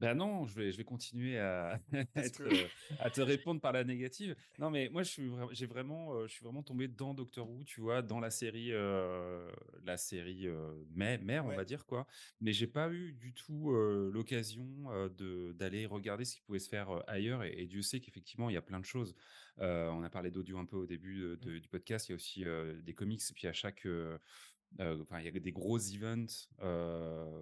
Ben 0.00 0.14
non, 0.14 0.46
je 0.46 0.54
vais, 0.54 0.72
je 0.72 0.78
vais 0.78 0.84
continuer 0.84 1.38
à, 1.38 1.78
Parce 2.14 2.26
être, 2.28 2.38
que- 2.42 2.64
euh, 2.64 2.68
à 2.98 3.10
te 3.10 3.20
répondre 3.20 3.60
par 3.60 3.72
la 3.72 3.84
négative. 3.84 4.34
Non, 4.58 4.70
mais 4.70 4.88
moi, 4.88 5.02
je 5.02 5.10
suis, 5.10 5.30
j'ai 5.52 5.66
vraiment, 5.66 6.14
euh, 6.14 6.26
je 6.26 6.32
suis 6.32 6.44
vraiment 6.44 6.62
tombé 6.62 6.88
dans 6.88 7.12
Doctor 7.12 7.48
Who, 7.50 7.64
tu 7.64 7.80
vois, 7.82 8.00
dans 8.02 8.18
la 8.18 8.30
série, 8.30 8.72
euh, 8.72 9.50
la 9.84 9.96
série 9.98 10.46
euh, 10.48 10.72
mère, 10.94 11.22
mère, 11.22 11.44
on 11.44 11.52
va 11.54 11.64
dire 11.64 11.84
quoi. 11.86 12.06
Mais 12.40 12.52
j'ai 12.52 12.66
pas 12.66 12.90
eu 12.90 13.12
du 13.12 13.34
tout 13.34 13.72
euh, 13.72 14.10
l'occasion 14.12 14.64
de 15.16 15.52
d'aller 15.52 15.84
regarder 15.86 16.24
ce 16.24 16.36
qui 16.36 16.40
pouvait 16.42 16.58
se 16.58 16.68
faire 16.68 17.02
ailleurs. 17.08 17.44
Et, 17.44 17.52
et 17.60 17.66
Dieu 17.66 17.82
sait 17.82 18.00
qu'effectivement, 18.00 18.48
il 18.50 18.54
y 18.54 18.56
a 18.56 18.62
plein 18.62 18.80
de 18.80 18.84
choses. 18.86 19.14
On 19.58 20.02
a 20.02 20.08
parlé 20.10 20.30
d'audio 20.30 20.58
un 20.58 20.64
peu 20.64 20.76
au 20.76 20.86
début 20.86 21.18
de- 21.20 21.34
de- 21.36 21.58
du 21.58 21.68
podcast. 21.68 22.08
Il 22.08 22.12
y 22.12 22.14
a 22.14 22.16
aussi 22.16 22.44
des 22.82 22.94
comics. 22.94 23.20
Et 23.30 23.34
puis 23.34 23.46
à 23.46 23.52
chaque 23.52 23.86
enfin, 24.78 25.18
il 25.20 25.24
y 25.24 25.28
a 25.28 25.40
des 25.40 25.52
gros 25.52 25.78
events 25.78 26.48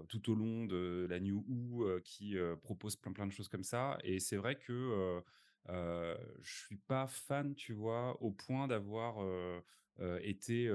tout 0.09 0.31
au 0.31 0.35
long 0.35 0.65
de 0.65 1.07
la 1.09 1.21
New 1.21 1.45
Who 1.49 2.01
qui 2.03 2.37
proposent 2.63 2.97
plein 2.97 3.13
plein 3.13 3.27
de 3.27 3.33
choses 3.33 3.49
comme 3.49 3.65
ça. 3.65 3.99
Et 4.03 4.19
c'est 4.19 4.37
vrai 4.37 4.57
que 4.57 5.23
euh, 5.71 6.17
je 6.43 6.65
suis 6.65 6.77
pas 6.77 7.07
fan, 7.07 7.55
tu 7.55 7.73
vois, 7.73 8.21
au 8.23 8.31
point 8.31 8.69
d'avoir 8.69 9.23
euh, 9.23 9.61
euh, 10.01 10.19
été 10.23 10.71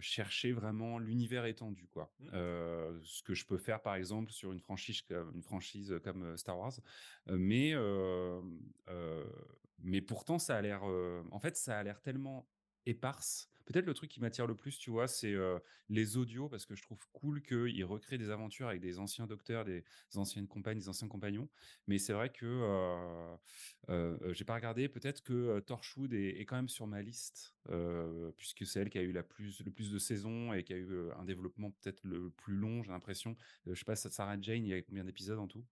chercher 0.00 0.52
vraiment 0.52 0.98
l'univers 0.98 1.46
étendu, 1.46 1.86
quoi. 1.88 2.12
Euh, 2.32 2.98
ce 3.02 3.22
que 3.22 3.34
je 3.34 3.46
peux 3.46 3.56
faire, 3.56 3.80
par 3.80 3.94
exemple, 3.94 4.32
sur 4.32 4.52
une 4.52 4.60
franchise 4.60 5.02
comme, 5.02 5.32
une 5.34 5.42
franchise 5.42 5.94
comme 6.02 6.36
Star 6.36 6.58
Wars. 6.58 6.72
Mais 7.28 7.74
mais 9.82 10.00
pourtant, 10.00 10.38
ça 10.38 10.56
a 10.56 10.62
l'air, 10.62 10.82
en 10.84 11.38
fait, 11.38 11.56
ça 11.56 11.78
a 11.78 11.82
l'air 11.82 12.00
tellement 12.00 12.48
éparse. 12.86 13.48
Peut-être 13.66 13.86
le 13.86 13.94
truc 13.94 14.10
qui 14.10 14.20
m'attire 14.20 14.46
le 14.46 14.54
plus, 14.54 14.78
tu 14.78 14.90
vois, 14.90 15.08
c'est 15.08 15.34
euh, 15.34 15.58
les 15.88 16.16
audios, 16.16 16.48
parce 16.48 16.66
que 16.66 16.74
je 16.74 16.82
trouve 16.82 16.98
cool 17.12 17.42
qu'ils 17.42 17.84
recréent 17.84 18.18
des 18.18 18.30
aventures 18.30 18.68
avec 18.68 18.80
des 18.80 18.98
anciens 18.98 19.26
docteurs, 19.26 19.64
des 19.64 19.84
anciennes 20.14 20.46
compagnes, 20.46 20.78
des 20.78 20.88
anciens 20.88 21.08
compagnons. 21.08 21.48
Mais 21.88 21.98
c'est 21.98 22.12
vrai 22.12 22.30
que 22.30 22.46
euh, 22.46 23.36
euh, 23.90 24.32
j'ai 24.32 24.44
pas 24.44 24.54
regardé. 24.54 24.88
Peut-être 24.88 25.22
que 25.22 25.60
Torchwood 25.60 26.14
est, 26.14 26.40
est 26.40 26.44
quand 26.44 26.56
même 26.56 26.68
sur 26.68 26.86
ma 26.86 27.02
liste, 27.02 27.56
puisque 28.36 28.64
c'est 28.64 28.80
elle 28.80 28.90
qui 28.90 28.98
a 28.98 29.02
eu 29.02 29.12
la 29.12 29.24
plus, 29.24 29.60
le 29.60 29.70
plus 29.72 29.90
de 29.90 29.98
saisons 29.98 30.52
et 30.52 30.62
qui 30.62 30.72
a 30.72 30.76
eu 30.76 31.10
un 31.18 31.24
développement 31.24 31.72
peut-être 31.72 32.04
le 32.04 32.30
plus 32.30 32.54
long, 32.54 32.82
j'ai 32.82 32.90
l'impression. 32.90 33.36
Je 33.66 33.74
sais 33.74 33.84
pas, 33.84 33.96
Sarah 33.96 34.40
Jane, 34.40 34.64
il 34.64 34.68
y 34.68 34.74
a 34.74 34.82
combien 34.82 35.04
d'épisodes 35.04 35.38
en 35.38 35.48
tout? 35.48 35.64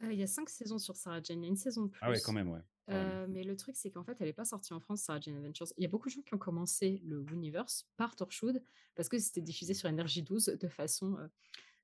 Il 0.00 0.18
y 0.18 0.22
a 0.22 0.26
cinq 0.26 0.48
saisons 0.48 0.78
sur 0.78 0.96
Sarah 0.96 1.22
Jane, 1.22 1.42
il 1.42 1.44
y 1.44 1.46
a 1.46 1.50
une 1.50 1.56
saison 1.56 1.82
de 1.84 1.90
plus. 1.90 2.00
Ah 2.02 2.10
ouais, 2.10 2.20
quand 2.24 2.32
même, 2.32 2.48
ouais. 2.48 2.62
Euh, 2.90 3.26
mais 3.28 3.44
le 3.44 3.56
truc, 3.56 3.76
c'est 3.76 3.90
qu'en 3.90 4.04
fait, 4.04 4.16
elle 4.20 4.26
n'est 4.26 4.32
pas 4.32 4.44
sortie 4.44 4.72
en 4.72 4.80
France, 4.80 5.02
Sarah 5.02 5.20
Jane 5.20 5.36
Adventures. 5.36 5.68
Il 5.76 5.82
y 5.82 5.86
a 5.86 5.88
beaucoup 5.88 6.08
de 6.08 6.14
gens 6.14 6.22
qui 6.22 6.34
ont 6.34 6.38
commencé 6.38 7.00
le 7.04 7.24
Universe 7.30 7.88
par 7.96 8.16
Torchwood 8.16 8.62
parce 8.94 9.08
que 9.08 9.18
c'était 9.18 9.40
diffusé 9.40 9.74
sur 9.74 9.88
Energy 9.88 10.22
12 10.22 10.46
de 10.60 10.68
façon 10.68 11.16
euh, 11.16 11.28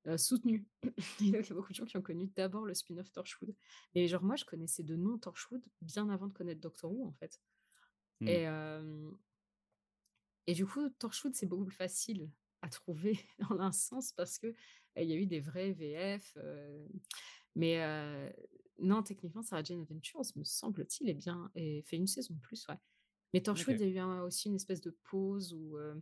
euh, 0.09 0.19
soutenue. 0.19 0.67
Et 1.21 1.31
donc, 1.31 1.47
il 1.47 1.49
y 1.49 1.53
a 1.53 1.55
beaucoup 1.55 1.71
de 1.71 1.77
gens 1.77 1.85
qui 1.85 1.97
ont 1.97 2.03
connu 2.03 2.27
d'abord 2.35 2.65
le 2.65 2.75
spin-off 2.75 3.13
Torchwood. 3.13 3.55
Et 3.95 4.09
genre, 4.09 4.25
moi, 4.25 4.37
je 4.37 4.45
connaissais 4.45 4.83
de 4.83 4.97
nom 4.97 5.19
Torchwood 5.19 5.63
bien 5.83 6.09
avant 6.09 6.27
de 6.27 6.33
connaître 6.33 6.61
Doctor 6.61 6.91
Who, 6.91 7.07
en 7.07 7.13
fait. 7.13 7.41
Hmm. 8.21 8.29
Et, 8.29 8.47
et 10.49 10.55
du 10.55 10.67
coup, 10.67 10.89
Torchwood, 10.91 11.35
c'est 11.35 11.47
beaucoup 11.47 11.67
plus 11.67 11.77
facile 11.77 12.29
à 12.63 12.69
trouver 12.69 13.19
dans 13.51 13.61
un 13.61 13.73
sens 13.73 14.13
parce 14.13 14.39
que 14.39 14.47
euh, 14.47 14.55
il 14.97 15.09
y 15.09 15.13
a 15.13 15.17
eu 15.17 15.27
des 15.27 15.41
vrais 15.41 15.73
VF. 15.73 16.37
mais 17.55 17.83
euh, 17.83 18.31
non, 18.79 19.03
techniquement, 19.03 19.43
Sarah 19.43 19.63
Jane 19.63 19.81
Adventures, 19.83 20.23
me 20.37 20.45
semble-t-il, 20.45 21.09
est 21.11 21.15
bien 21.15 21.51
et 21.55 21.83
fait 21.83 21.97
une 21.97 22.07
saison 22.07 22.35
de 22.35 22.41
plus, 22.41 22.67
ouais. 22.69 22.77
Mais 23.35 23.43
Torchwood, 23.43 23.77
il 23.81 23.89
y 23.89 23.91
a 23.91 23.93
eu 23.95 23.99
un- 23.99 24.23
aussi 24.23 24.49
une 24.49 24.55
espèce 24.55 24.81
de 24.81 24.91
pause 25.05 25.53
où 25.53 25.77
euh, 25.77 25.95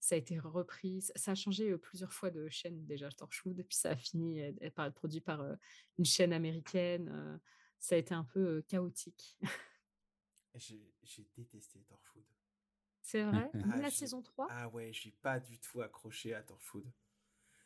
ça 0.00 0.16
a 0.16 0.18
été 0.18 0.38
repris. 0.38 1.02
Ça, 1.02 1.12
ça 1.16 1.30
a 1.32 1.34
changé 1.36 1.70
euh, 1.70 1.78
plusieurs 1.78 2.12
fois 2.12 2.30
de 2.30 2.48
chaîne 2.48 2.84
déjà, 2.86 3.08
Torchwood, 3.10 3.58
et 3.60 3.64
puis 3.64 3.76
ça 3.76 3.90
a 3.90 3.96
fini 3.96 4.40
euh, 4.42 4.52
par 4.74 4.86
être 4.86 4.94
produit 4.94 5.20
par 5.20 5.40
euh, 5.42 5.54
une 5.98 6.04
chaîne 6.04 6.32
américaine. 6.32 7.40
ça 7.78 7.94
a 7.94 7.98
été 7.98 8.14
un 8.14 8.24
peu 8.24 8.62
chaotique. 8.62 9.38
J'ai 10.54 11.26
détesté 11.36 11.80
Torchwood. 11.88 12.24
C'est 13.02 13.22
vrai? 13.24 13.50
Ah, 13.70 13.76
la 13.78 13.90
saison 13.90 14.22
3 14.22 14.46
Ah 14.50 14.68
ouais, 14.68 14.92
j'ai 14.92 15.10
pas 15.10 15.40
du 15.40 15.58
tout 15.58 15.80
accroché 15.82 16.34
à 16.34 16.42
Torchwood. 16.42 16.86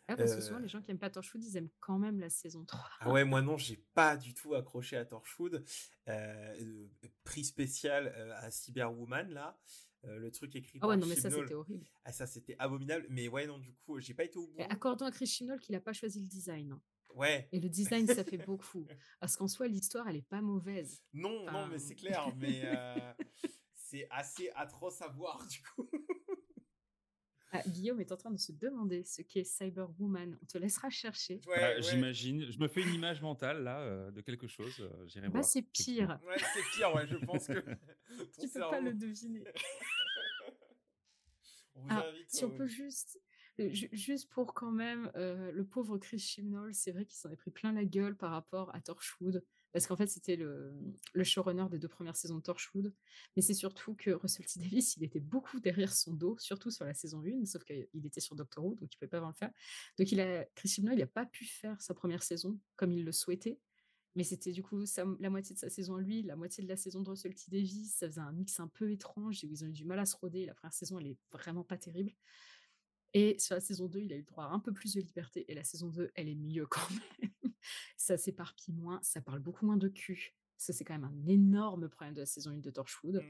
Ah, 0.09 0.16
Parce 0.16 0.32
que 0.32 0.38
Euh, 0.38 0.40
souvent, 0.40 0.59
les 0.61 0.68
gens 0.68 0.80
qui 0.82 0.90
aiment 0.90 0.98
pas 0.98 1.11
Torchwood, 1.11 1.42
ils 1.42 1.57
aiment 1.57 1.70
quand 1.80 1.98
même 1.98 2.20
la 2.20 2.30
saison 2.30 2.64
3. 2.64 2.88
Ah 3.00 3.11
ouais, 3.12 3.24
moi 3.24 3.42
non, 3.42 3.57
j'ai 3.57 3.76
pas 3.94 4.16
du 4.16 4.34
tout 4.34 4.54
accroché 4.54 4.96
à 4.96 5.04
Torchwood. 5.04 5.64
Euh, 6.09 6.54
euh, 6.61 6.88
prix 7.24 7.44
spécial 7.44 8.12
euh, 8.16 8.32
à 8.36 8.50
Cyberwoman 8.50 9.30
là, 9.32 9.59
Euh, 10.04 10.18
le 10.18 10.30
truc 10.30 10.54
écrit 10.54 10.78
Ah 10.82 10.86
ouais, 10.86 10.94
par 10.94 11.00
non, 11.00 11.07
mais 11.07 11.16
ça, 11.16 11.30
c'était 11.30 11.54
horrible. 11.54 11.88
Ah 12.04 12.12
ça 12.12 12.26
c'était 12.26 12.54
abominable. 12.61 13.07
Mais 13.11 13.26
ouais 13.28 13.46
non, 13.46 13.59
du 13.59 13.72
coup, 13.74 13.98
j'ai 13.98 14.14
pas 14.14 14.24
été 14.24 14.38
au 14.38 14.46
bout. 14.46 14.62
Accordons 14.70 15.07
à 15.07 15.11
Chris 15.11 15.26
Chibnall 15.26 15.59
qu'il 15.59 15.74
a 15.74 15.80
pas 15.80 15.92
choisi 15.92 16.20
le 16.20 16.28
design. 16.28 16.72
hein. 16.72 16.80
Ouais. 17.14 17.48
Et 17.50 17.59
le 17.61 17.68
design, 17.70 18.07
ça 18.07 18.22
fait 18.22 18.36
beaucoup. 18.46 18.86
Parce 19.20 19.36
qu'en 19.36 19.48
soi, 19.48 19.66
l'histoire, 19.66 20.07
elle 20.07 20.16
est 20.16 20.28
pas 20.28 20.42
mauvaise. 20.42 21.02
Non, 21.14 21.50
non, 21.50 21.66
mais 21.66 21.78
c'est 21.80 21.94
clair, 21.96 22.28
mais 22.36 22.61
euh, 22.66 23.12
c'est 23.74 24.07
assez 24.11 24.50
atroce 24.54 25.00
à 25.02 25.09
voir 25.09 25.44
du 25.48 25.62
coup. 25.62 25.90
Ah, 27.53 27.62
Guillaume 27.68 28.01
est 28.01 28.11
en 28.12 28.16
train 28.16 28.30
de 28.32 28.38
se 28.38 28.51
demander 28.53 29.05
ce 29.05 29.22
qu'est 29.22 29.44
Cyberwoman. 29.44 30.36
On 30.42 30.47
te 30.47 30.59
laissera 30.59 30.90
chercher. 30.90 31.40
Bah, 31.47 31.80
J'imagine, 31.80 32.51
je 32.51 32.59
me 32.59 32.66
fais 32.68 32.82
une 32.82 32.92
image 32.92 33.22
mentale 33.22 33.62
là 33.62 33.80
euh, 33.80 34.11
de 34.11 34.20
quelque 34.20 34.49
chose. 34.49 34.74
euh, 34.80 35.07
J'irai 35.07 35.28
Bah, 35.28 35.34
voir. 35.34 35.44
c'est 35.44 35.62
pire. 35.62 36.18
Ouais, 36.26 36.36
c'est 36.38 36.62
pire, 36.76 36.92
ouais, 36.94 37.07
je 37.07 37.16
pense 37.16 37.47
que. 37.47 37.53
Tu 38.40 38.49
peux 38.49 38.61
pas 38.61 38.70
cerveau- 38.70 38.84
le 38.86 38.94
deviner. 38.94 39.44
On 41.74 41.80
vous 41.82 41.86
Ah, 41.90 42.07
invite. 42.09 42.30
si 42.30 42.44
on 42.44 42.51
euh, 42.53 42.57
peut 42.57 42.66
juste, 42.66 43.20
ju- 43.59 43.88
juste 43.92 44.30
pour 44.30 44.55
quand 44.55 44.70
même 44.72 45.11
euh, 45.16 45.53
le 45.53 45.64
pauvre 45.64 45.99
Chris 45.99 46.18
Chibnall, 46.18 46.72
c'est 46.74 46.90
vrai 46.92 47.05
qu'il 47.05 47.16
s'en 47.18 47.30
est 47.30 47.36
pris 47.36 47.51
plein 47.51 47.72
la 47.72 47.84
gueule 47.84 48.16
par 48.16 48.30
rapport 48.30 48.74
à 48.74 48.80
Torchwood, 48.80 49.44
parce 49.77 49.87
qu'en 49.87 49.97
fait 49.97 50.07
c'était 50.07 50.37
le, 50.37 50.72
showrunner 51.22 51.66
des 51.70 51.79
deux 51.79 51.87
premières 51.87 52.16
saisons 52.16 52.37
de 52.37 52.41
Torchwood, 52.41 52.95
mais 53.37 53.43
c'est 53.43 53.53
surtout 53.53 53.95
que 53.95 54.11
Russell 54.11 54.47
T 54.47 54.59
Davis, 54.59 54.97
il 54.97 55.05
était 55.05 55.20
beaucoup 55.20 55.61
derrière 55.61 55.93
son 55.93 56.14
dos, 56.14 56.35
surtout 56.39 56.70
sur 56.70 56.87
la 56.87 56.95
saison 56.95 57.22
1, 57.22 57.45
sauf 57.45 57.62
qu'il 57.62 58.07
était 58.07 58.22
sur 58.22 58.37
Doctor 58.37 58.64
Who, 58.64 58.77
donc 58.77 58.95
il 58.95 58.97
pouvait 58.97 59.07
pas 59.07 59.18
vraiment 59.18 59.33
le 59.33 59.37
faire. 59.37 59.51
Donc 59.99 60.11
il 60.12 60.20
a, 60.22 60.47
Chris 60.55 60.70
Chibnall, 60.70 60.95
il 60.97 61.03
a 61.03 61.07
pas 61.07 61.27
pu 61.27 61.45
faire 61.45 61.79
sa 61.83 61.93
première 61.93 62.22
saison 62.22 62.59
comme 62.77 62.91
il 62.91 63.05
le 63.05 63.12
souhaitait. 63.12 63.59
Mais 64.14 64.24
c'était 64.24 64.53
du 64.53 64.62
coup 64.62 64.83
la 65.20 65.29
moitié 65.29 65.55
de 65.55 65.61
sa 65.61 65.68
saison 65.68 65.97
à 65.97 66.01
lui, 66.01 66.22
la 66.22 66.37
moitié 66.37 66.64
de 66.64 66.68
la 66.70 66.79
saison 66.79 67.03
de 67.03 67.11
Russell 67.11 67.35
T 67.35 67.51
Davis. 67.51 67.97
Ça 67.97 68.07
faisait 68.07 68.22
un 68.22 68.33
mix 68.33 68.59
un 68.61 68.68
peu 68.68 68.91
étrange 68.91 69.45
ils 69.45 69.62
ont 69.62 69.66
eu 69.66 69.72
du 69.72 69.85
mal 69.85 69.99
à 69.99 70.07
se 70.07 70.16
roder. 70.16 70.47
La 70.47 70.55
première 70.55 70.72
saison, 70.72 70.99
elle 70.99 71.09
est 71.09 71.18
vraiment 71.33 71.64
pas 71.64 71.77
terrible. 71.77 72.12
Et 73.12 73.39
sur 73.39 73.55
la 73.55 73.61
saison 73.61 73.89
2, 73.89 74.01
il 74.01 74.12
a 74.14 74.16
eu 74.16 74.20
le 74.20 74.24
droit 74.24 74.45
à 74.45 74.53
un 74.53 74.59
peu 74.59 74.72
plus 74.72 74.95
de 74.95 75.03
liberté. 75.03 75.45
Et 75.49 75.55
la 75.55 75.64
saison 75.64 75.91
2, 75.91 76.12
elle 76.14 76.31
est 76.31 76.35
mieux 76.35 76.66
quand 76.66 76.89
même. 77.20 77.45
Ça 77.97 78.17
s'éparpille 78.17 78.75
moins, 78.75 79.01
ça 79.03 79.21
parle 79.21 79.41
beaucoup 79.41 79.67
moins 79.67 79.77
de 79.77 79.89
cul. 79.89 80.35
Que 80.59 80.73
c'est 80.73 80.85
quand 80.85 80.95
même 80.99 81.05
un 81.05 81.27
énorme 81.27 81.89
problème 81.91 82.14
de 82.14 82.21
la 82.21 82.27
saison 82.27 82.51
1 82.51 82.59
de 82.59 82.71
Torchwood, 82.71 83.23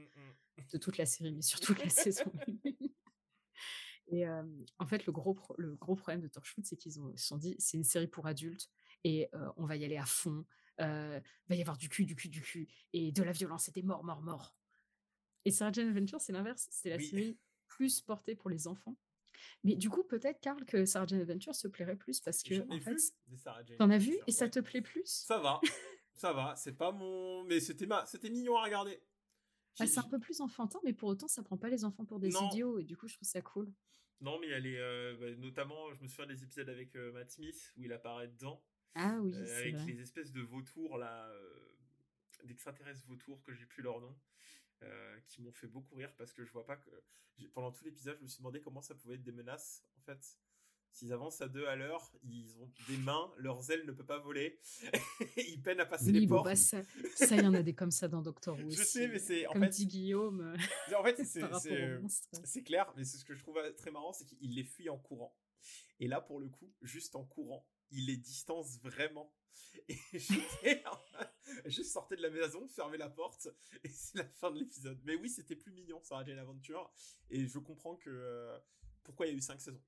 de 0.71 0.77
toute 0.77 0.97
la 0.97 1.05
série, 1.05 1.33
mais 1.33 1.41
surtout 1.41 1.73
de 1.73 1.79
la 1.79 1.89
saison 1.89 2.31
1. 2.47 2.71
Et 4.09 4.25
euh, 4.27 4.43
en 4.79 4.87
fait, 4.87 5.05
le 5.05 5.11
gros, 5.11 5.33
pro- 5.33 5.55
le 5.57 5.75
gros 5.75 5.95
problème 5.95 6.21
de 6.21 6.27
Torchwood, 6.29 6.65
c'est 6.65 6.77
qu'ils 6.77 7.01
ont- 7.01 7.15
se 7.17 7.25
sont 7.27 7.37
dit, 7.37 7.55
c'est 7.59 7.75
une 7.75 7.83
série 7.83 8.07
pour 8.07 8.25
adultes 8.27 8.69
et 9.03 9.27
euh, 9.33 9.49
on 9.57 9.65
va 9.65 9.75
y 9.75 9.83
aller 9.83 9.97
à 9.97 10.05
fond. 10.05 10.45
Euh, 10.79 11.19
va 11.49 11.55
y 11.55 11.61
avoir 11.61 11.75
du 11.77 11.89
cul, 11.89 12.05
du 12.05 12.15
cul, 12.15 12.29
du 12.29 12.41
cul 12.41 12.67
et 12.93 13.11
de 13.11 13.23
la 13.23 13.31
violence 13.31 13.67
et 13.67 13.71
des 13.71 13.81
morts, 13.83 14.03
morts, 14.03 14.21
morts. 14.21 14.55
Et 15.43 15.51
Sarah 15.51 15.71
Jane 15.71 15.89
Adventure, 15.89 16.21
c'est 16.21 16.31
l'inverse. 16.33 16.67
C'est 16.71 16.89
la 16.89 16.97
Oui. 16.97 17.05
série 17.09 17.37
plus 17.67 17.99
portée 18.01 18.35
pour 18.35 18.49
les 18.49 18.67
enfants. 18.67 18.95
Mais 19.63 19.75
du 19.75 19.89
coup, 19.89 20.03
peut-être, 20.03 20.39
Karl, 20.41 20.63
que 20.65 20.85
Sarah 20.85 21.05
Jane 21.07 21.21
Adventure 21.21 21.55
se 21.55 21.67
plairait 21.67 21.95
plus 21.95 22.19
parce 22.21 22.43
que, 22.43 22.55
en 22.69 22.79
fait, 22.79 22.95
t'en 23.77 23.89
as 23.89 23.97
vu 23.97 24.17
et 24.27 24.31
ça 24.31 24.49
te 24.49 24.59
plaît 24.59 24.81
plus? 24.81 25.05
Ça 25.05 25.39
va, 25.39 25.59
ça 26.13 26.33
va. 26.33 26.55
C'est 26.55 26.77
pas 26.77 26.91
mon. 26.91 27.43
Mais 27.45 27.59
c'était 27.59 27.85
ma... 27.85 28.05
c'était 28.05 28.29
mignon 28.29 28.57
à 28.57 28.63
regarder. 28.63 29.01
J'ai- 29.75 29.85
C'est 29.87 29.99
un 29.99 30.09
peu 30.09 30.19
plus 30.19 30.41
enfantin, 30.41 30.79
mais 30.83 30.93
pour 30.93 31.09
autant, 31.09 31.27
ça 31.27 31.43
prend 31.43 31.57
pas 31.57 31.69
les 31.69 31.85
enfants 31.85 32.03
pour 32.05 32.19
des 32.19 32.29
Non. 32.29 32.47
idiots 32.49 32.79
et 32.79 32.83
du 32.83 32.97
coup, 32.97 33.07
je 33.07 33.13
trouve 33.15 33.27
ça 33.27 33.41
cool. 33.41 33.71
Non, 34.21 34.39
mais 34.39 34.47
elle 34.47 34.65
est. 34.65 34.79
euh, 34.79 35.15
bah, 35.19 35.35
notamment, 35.37 35.93
je 35.93 36.01
me 36.01 36.07
souviens 36.07 36.25
des 36.25 36.41
épisodes 36.43 36.67
avec 36.69 36.95
euh, 36.95 37.11
Matt 37.11 37.29
Smith 37.29 37.73
où 37.77 37.83
il 37.83 37.93
apparaît 37.93 38.27
dedans. 38.29 38.63
Ah 38.95 39.19
oui, 39.21 39.35
Euh, 39.35 39.59
avec 39.59 39.75
vrai. 39.75 39.85
les 39.85 40.01
espèces 40.01 40.31
de 40.31 40.41
vautours 40.41 40.97
là, 40.97 41.27
euh, 41.29 41.75
d'extraterrestres 42.45 43.05
vautours 43.05 43.43
que 43.43 43.53
j'ai 43.53 43.67
plus 43.67 43.83
leur 43.83 44.01
nom, 44.01 44.17
euh, 44.83 45.19
qui 45.27 45.41
m'ont 45.41 45.51
fait 45.51 45.67
beaucoup 45.67 45.95
rire 45.95 46.13
parce 46.17 46.33
que 46.33 46.43
je 46.45 46.51
vois 46.51 46.65
pas 46.65 46.77
que 46.77 46.89
pendant 47.53 47.71
tout 47.71 47.83
l'épisode, 47.85 48.17
je 48.17 48.23
me 48.23 48.27
suis 48.27 48.39
demandé 48.39 48.61
comment 48.61 48.81
ça 48.81 48.95
pouvait 48.95 49.15
être 49.15 49.23
des 49.23 49.31
menaces 49.31 49.83
en 49.97 50.01
fait. 50.01 50.37
S'ils 50.91 51.13
avancent 51.13 51.41
à 51.41 51.47
deux 51.47 51.67
à 51.67 51.75
l'heure, 51.75 52.11
ils 52.23 52.57
ont 52.59 52.71
des 52.87 52.97
mains, 52.97 53.31
leurs 53.37 53.69
ailes 53.69 53.85
ne 53.85 53.91
peuvent 53.91 54.05
pas 54.05 54.17
voler, 54.17 54.59
ils 55.37 55.61
peinent 55.61 55.79
à 55.81 55.85
passer 55.85 56.07
Oui, 56.11 56.21
les 56.21 56.25
bon, 56.27 56.37
portes. 56.37 56.45
bah, 56.45 56.55
ça, 56.55 56.81
il 57.35 57.43
y 57.43 57.45
en 57.45 57.53
a 57.53 57.61
des 57.61 57.75
comme 57.75 57.91
ça 57.91 58.07
dans 58.07 58.21
Doctor 58.23 58.55
Who 58.57 58.61
Je 58.71 58.81
aussi. 58.81 58.85
sais, 58.85 59.07
mais 59.07 59.19
c'est- 59.19 59.45
en 59.45 59.51
Comme 59.53 59.63
fait- 59.65 59.69
dit 59.69 59.85
Guillaume. 59.87 60.41
euh, 60.41 60.95
En 60.97 61.03
fait, 61.03 61.23
c'est 61.25 61.41
monstres. 61.99 62.27
c'est 62.45 62.63
clair, 62.63 62.91
mais 62.95 63.03
c'est 63.03 63.17
ce 63.17 63.25
que 63.25 63.35
je 63.35 63.39
trouve 63.43 63.59
très 63.75 63.91
marrant, 63.91 64.13
c'est 64.13 64.25
qu'il 64.25 64.55
les 64.55 64.63
fuit 64.63 64.89
en 64.89 64.97
courant. 64.97 65.35
Et 65.99 66.07
là, 66.07 66.19
pour 66.21 66.39
le 66.39 66.49
coup, 66.49 66.73
juste 66.81 67.15
en 67.15 67.25
courant, 67.25 67.67
il 67.91 68.07
les 68.07 68.17
distance 68.17 68.79
vraiment. 68.81 69.31
Et 69.89 69.97
j'étais, 70.13 70.83
je 71.65 71.81
sortais 71.83 72.15
de 72.15 72.21
la 72.21 72.29
maison, 72.29 72.67
fermais 72.67 72.97
la 72.97 73.09
porte, 73.09 73.47
et 73.83 73.89
c'est 73.89 74.17
la 74.17 74.25
fin 74.25 74.51
de 74.51 74.59
l'épisode. 74.59 74.99
Mais 75.03 75.15
oui, 75.15 75.29
c'était 75.29 75.55
plus 75.55 75.71
mignon, 75.71 76.01
Sarah 76.03 76.23
Jane 76.25 76.39
Adventure, 76.39 76.91
et 77.29 77.45
je 77.47 77.59
comprends 77.59 77.95
que 77.95 78.09
euh, 78.09 78.57
pourquoi 79.03 79.25
il 79.27 79.31
y 79.31 79.35
a 79.35 79.37
eu 79.37 79.41
cinq 79.41 79.59
saisons. 79.61 79.81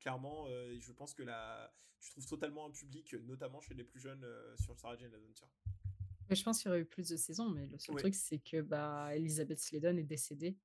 Clairement, 0.00 0.46
euh, 0.48 0.76
je 0.80 0.92
pense 0.92 1.14
que 1.14 1.22
là, 1.22 1.72
tu 2.00 2.10
trouves 2.10 2.26
totalement 2.26 2.66
un 2.66 2.70
public, 2.70 3.12
notamment 3.14 3.60
chez 3.60 3.74
les 3.74 3.84
plus 3.84 4.00
jeunes, 4.00 4.24
euh, 4.24 4.56
sur 4.56 4.76
Sarah 4.78 4.96
Jane 4.96 5.14
Adventure. 5.14 5.48
Mais 6.28 6.36
je 6.36 6.42
pense 6.44 6.58
qu'il 6.60 6.68
y 6.68 6.70
aurait 6.70 6.80
eu 6.80 6.86
plus 6.86 7.08
de 7.08 7.16
saisons, 7.16 7.50
mais 7.50 7.66
le 7.66 7.78
seul 7.78 7.96
truc, 7.96 8.14
c'est 8.14 8.38
que 8.38 8.60
bah, 8.62 9.14
Elizabeth 9.14 9.58
Sladen 9.58 9.98
est 9.98 10.04
décédée. 10.04 10.56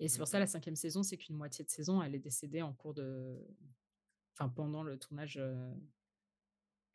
Et 0.00 0.08
c'est 0.08 0.18
pour 0.18 0.26
Mhm. 0.26 0.30
ça, 0.32 0.38
la 0.40 0.46
cinquième 0.46 0.76
saison, 0.76 1.02
c'est 1.02 1.16
qu'une 1.16 1.36
moitié 1.36 1.64
de 1.64 1.70
saison, 1.70 2.02
elle 2.02 2.14
est 2.14 2.20
décédée 2.20 2.62
en 2.62 2.72
cours 2.72 2.94
de. 2.94 3.38
Enfin, 4.32 4.48
pendant 4.48 4.82
le 4.82 4.98
tournage. 4.98 5.40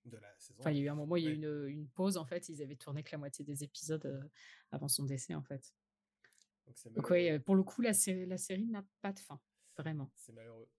De 0.06 0.18
la 0.18 0.34
saison. 0.39 0.60
Enfin, 0.60 0.72
il 0.72 0.78
y 0.78 0.82
a 0.82 0.84
eu 0.84 0.89
un 0.89 0.95
moment, 0.95 1.16
il 1.16 1.24
y 1.24 1.28
a 1.28 1.32
eu 1.32 1.36
une, 1.36 1.68
une 1.68 1.88
pause, 1.89 2.18
en 2.18 2.26
fait. 2.26 2.50
Ils 2.50 2.62
avaient 2.62 2.76
tourné 2.76 3.04
que 3.04 3.12
la 3.12 3.18
moitié 3.18 3.43
des 3.45 3.64
épisodes 3.64 4.06
euh, 4.06 4.24
avant 4.72 4.88
son 4.88 5.04
décès, 5.04 5.36
en 5.36 5.43
fait. 5.43 5.74
Donc 6.68 7.12
Donc, 7.12 7.43
pour 7.43 7.56
le 7.56 7.64
coup, 7.64 7.82
la 7.82 7.93
série, 7.93 8.26
la 8.26 8.38
série 8.38 8.68
n'a 8.68 8.86
pas 9.02 9.12
de 9.12 9.20
fin. 9.20 9.39
Vraiment. 9.78 10.12
C'est 10.16 10.34
malheureux. 10.34 10.70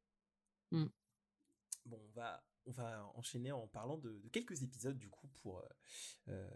Mm. 0.70 0.86
Bon, 1.86 2.00
on 2.08 2.12
va, 2.12 2.44
on 2.66 2.70
va 2.70 3.06
enchaîner 3.14 3.52
en 3.52 3.66
parlant 3.66 3.96
de, 3.98 4.18
de 4.18 4.28
quelques 4.28 4.62
épisodes 4.62 4.98
du 4.98 5.08
coup 5.08 5.28
pour, 5.42 5.60
euh, 5.60 5.68
euh, 6.28 6.50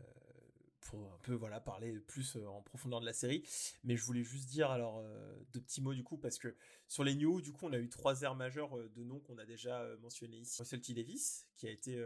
un 0.95 1.19
peu 1.23 1.35
voilà 1.35 1.61
parler 1.61 1.99
plus 2.01 2.37
euh, 2.37 2.47
en 2.47 2.63
profondeur 2.63 3.01
de 3.01 3.07
la 3.07 3.13
série. 3.13 3.43
Mais 3.83 3.97
je 3.97 4.05
voulais 4.05 4.23
juste 4.25 4.49
dire 4.49 4.71
alors 4.71 4.99
euh, 4.99 5.37
deux 5.53 5.61
petits 5.61 5.81
mots 5.81 5.95
du 5.95 6.03
coup 6.05 6.17
parce 6.19 6.39
que 6.39 6.55
sur 6.89 7.05
les 7.05 7.15
news 7.15 7.41
du 7.41 7.53
coup 7.53 7.67
on 7.67 7.73
a 7.73 7.79
eu 7.79 7.89
trois 7.89 8.23
aires 8.23 8.35
majeures 8.35 8.77
euh, 8.79 8.89
de 8.91 9.03
noms 9.05 9.21
qu'on 9.21 9.39
a 9.39 9.45
déjà 9.47 9.85
mentionnés 10.01 10.39
ici. 10.39 10.61
Russell 10.63 10.81
T 10.81 10.95
Davis 10.95 11.47
qui 11.57 11.67
a 11.67 11.71
été 11.71 11.97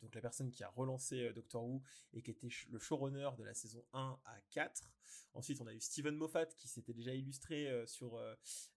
donc 0.00 0.14
la 0.14 0.20
personne 0.22 0.50
qui 0.50 0.64
a 0.64 0.68
relancé 0.70 1.30
Doctor 1.34 1.62
Who 1.64 1.82
et 2.14 2.22
qui 2.22 2.30
était 2.30 2.48
le 2.70 2.78
showrunner 2.78 3.30
de 3.36 3.44
la 3.44 3.52
saison 3.54 3.84
1 3.92 4.18
à 4.24 4.40
4. 4.50 4.88
Ensuite, 5.34 5.60
on 5.60 5.66
a 5.66 5.74
eu 5.74 5.80
Steven 5.80 6.14
Moffat 6.16 6.46
qui 6.46 6.68
s'était 6.68 6.94
déjà 6.94 7.12
illustré 7.12 7.68
sur 7.86 8.18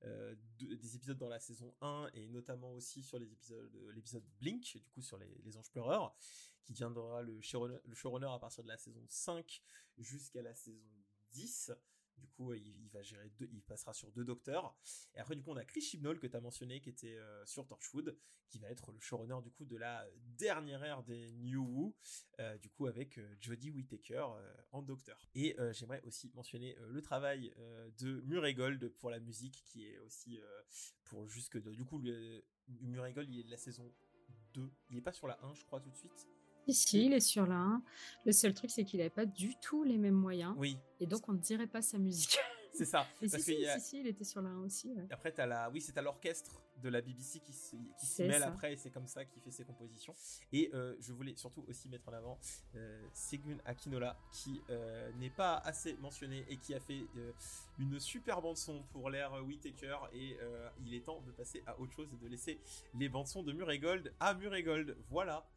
de- 0.04 0.76
des 0.76 0.96
épisodes 0.96 1.18
dans 1.18 1.30
la 1.30 1.40
saison 1.40 1.74
1 1.82 2.10
et 2.14 2.28
notamment 2.28 2.74
aussi 2.74 3.04
sur 3.04 3.20
les 3.20 3.32
épisodes, 3.32 3.72
l'épisode 3.96 4.24
Blink, 4.40 4.78
du 4.78 4.90
coup 4.90 5.02
sur 5.02 5.18
les, 5.18 5.34
les 5.46 5.58
anges 5.58 5.72
pleureurs, 5.72 6.14
qui 6.68 6.74
deviendra 6.74 7.22
le 7.22 7.40
showrunner, 7.42 8.28
à 8.28 8.40
partir 8.40 8.64
de 8.64 8.68
la 8.68 8.78
saison 8.78 9.04
5 9.08 9.62
jusqu'à 9.98 10.42
la 10.42 10.54
saison 10.54 10.86
10. 11.32 11.72
Du 12.18 12.28
coup, 12.28 12.54
il, 12.54 12.68
il 12.82 12.90
va 12.90 13.02
gérer 13.04 13.30
deux, 13.40 13.48
il 13.54 13.62
passera 13.62 13.94
sur 13.94 14.12
deux 14.12 14.26
docteurs. 14.26 14.76
Et 15.16 15.20
après, 15.20 15.36
du 15.36 15.44
coup, 15.44 15.52
on 15.52 15.56
a 15.56 15.66
Chris 15.66 15.82
Chibnall 15.82 16.20
que 16.20 16.28
tu 16.28 16.36
as 16.36 16.42
mentionné, 16.42 16.82
qui 16.82 16.90
était 16.90 17.16
euh, 17.16 17.46
sur 17.46 17.66
Torchwood, 17.68 18.18
qui 18.50 18.60
va 18.60 18.70
être 18.70 18.92
le 18.92 19.00
showrunner 19.00 19.42
du 19.44 19.52
coup 19.52 19.66
de 19.66 19.76
la 19.76 20.06
dernière 20.38 20.84
ère 20.84 21.04
des 21.04 21.32
New 21.34 21.64
Who, 21.64 21.96
euh, 22.40 22.58
du 22.58 22.70
coup 22.70 22.88
avec 22.88 23.18
euh, 23.18 23.36
Jodie 23.40 23.72
Whittaker 23.72 24.26
euh, 24.36 24.56
en 24.72 24.82
docteur. 24.82 25.30
Et 25.36 25.60
euh, 25.60 25.74
j'aimerais 25.74 26.02
aussi 26.04 26.32
mentionner 26.34 26.78
euh, 26.78 26.88
le 26.90 27.02
travail 27.02 27.54
euh, 27.58 27.90
de 28.00 28.22
Murray 28.22 28.54
Gold 28.54 28.90
pour 29.00 29.10
la 29.10 29.20
musique, 29.20 29.64
qui 29.66 29.86
est 29.86 30.00
aussi 30.00 30.40
euh, 30.40 30.62
pour 31.06 31.28
jusque 31.28 31.62
de, 31.62 31.74
du 31.74 31.86
coup 31.86 32.00
le, 32.00 32.44
Murray 32.82 33.14
Gold 33.14 33.30
il 33.30 33.40
est 33.40 33.44
de 33.44 33.52
la 33.52 33.58
saison 33.58 33.94
2, 34.54 34.72
il 34.90 34.98
est 34.98 35.02
pas 35.02 35.14
sur 35.14 35.28
la 35.28 35.44
1 35.44 35.54
je 35.54 35.66
crois 35.66 35.82
tout 35.82 35.90
de 35.90 35.98
suite. 35.98 36.28
Ici, 36.68 37.06
il 37.06 37.14
est 37.14 37.20
sur 37.22 37.46
la 37.48 37.56
1. 37.56 37.82
Le 38.26 38.32
seul 38.32 38.54
truc, 38.54 38.70
c'est 38.72 38.84
qu'il 38.84 38.98
n'avait 39.00 39.10
pas 39.10 39.26
du 39.26 39.56
tout 39.60 39.84
les 39.84 39.98
mêmes 39.98 40.14
moyens. 40.16 40.54
Oui, 40.58 40.78
Et 41.00 41.08
donc, 41.08 41.28
on 41.30 41.34
ne 41.34 41.38
dirait 41.40 41.68
pas 41.68 41.82
sa 41.82 41.98
musique. 41.98 42.38
c'est 42.74 42.86
ça. 42.86 43.08
Mais 43.22 43.30
Parce 43.30 43.42
si, 43.44 43.54
si, 43.56 43.62
y 43.62 43.68
a- 43.68 43.80
si, 43.80 43.90
si, 43.90 44.00
il 44.02 44.08
était 44.08 44.24
sur 44.26 44.42
la 44.42 44.50
1 44.50 44.60
aussi. 44.66 44.92
ouais. 44.94 45.08
Après, 45.10 45.32
t'as 45.32 45.46
la, 45.46 45.70
oui, 45.70 45.80
c'est 45.82 45.98
à 45.98 46.02
l'orchestre 46.02 46.62
de 46.84 46.90
la 46.90 47.02
BBC 47.02 47.40
qui 47.40 47.54
s'y 47.54 47.76
qui 48.00 48.06
s'y 48.06 48.22
mêle 48.24 48.42
ça. 48.42 48.50
après, 48.50 48.74
et 48.74 48.78
c'est 48.78 48.92
comme 48.92 49.08
ça 49.08 49.26
qu'il 49.26 49.42
fait 49.42 49.50
ses 49.50 49.64
compositions. 49.64 50.14
Et 50.54 50.70
euh, 50.76 50.96
je 51.00 51.12
voulais 51.12 51.34
surtout 51.36 51.66
aussi 51.68 51.90
mettre 51.90 52.08
en 52.10 52.14
avant 52.14 52.38
euh, 52.76 53.02
Segun 53.16 53.58
Akinola, 53.66 54.16
qui 54.32 54.62
euh, 54.70 55.10
n'est 55.14 55.32
pas 55.32 55.56
assez 55.58 55.96
mentionné 55.96 56.46
et 56.50 56.58
qui 56.58 56.76
a 56.76 56.80
fait 56.80 57.02
euh, 57.18 57.32
une 57.80 58.00
super 58.00 58.42
bande 58.44 58.58
son 58.58 58.84
pour 58.92 59.10
l'ère 59.10 59.34
Whittaker. 59.44 59.98
Et 60.14 60.38
il 60.86 60.94
est 60.94 61.02
temps 61.06 61.22
de 61.22 61.32
passer 61.32 61.64
à 61.66 61.80
autre 61.80 61.94
chose 61.94 62.10
et 62.14 62.18
de 62.24 62.28
laisser 62.30 62.60
les 62.94 63.10
bandes 63.10 63.28
son 63.28 63.42
de 63.42 63.54
Murray 63.54 63.80
Gold 63.80 64.14
à 64.20 64.34
Murray 64.36 64.62
Gold. 64.62 64.96
Voilà. 65.10 65.48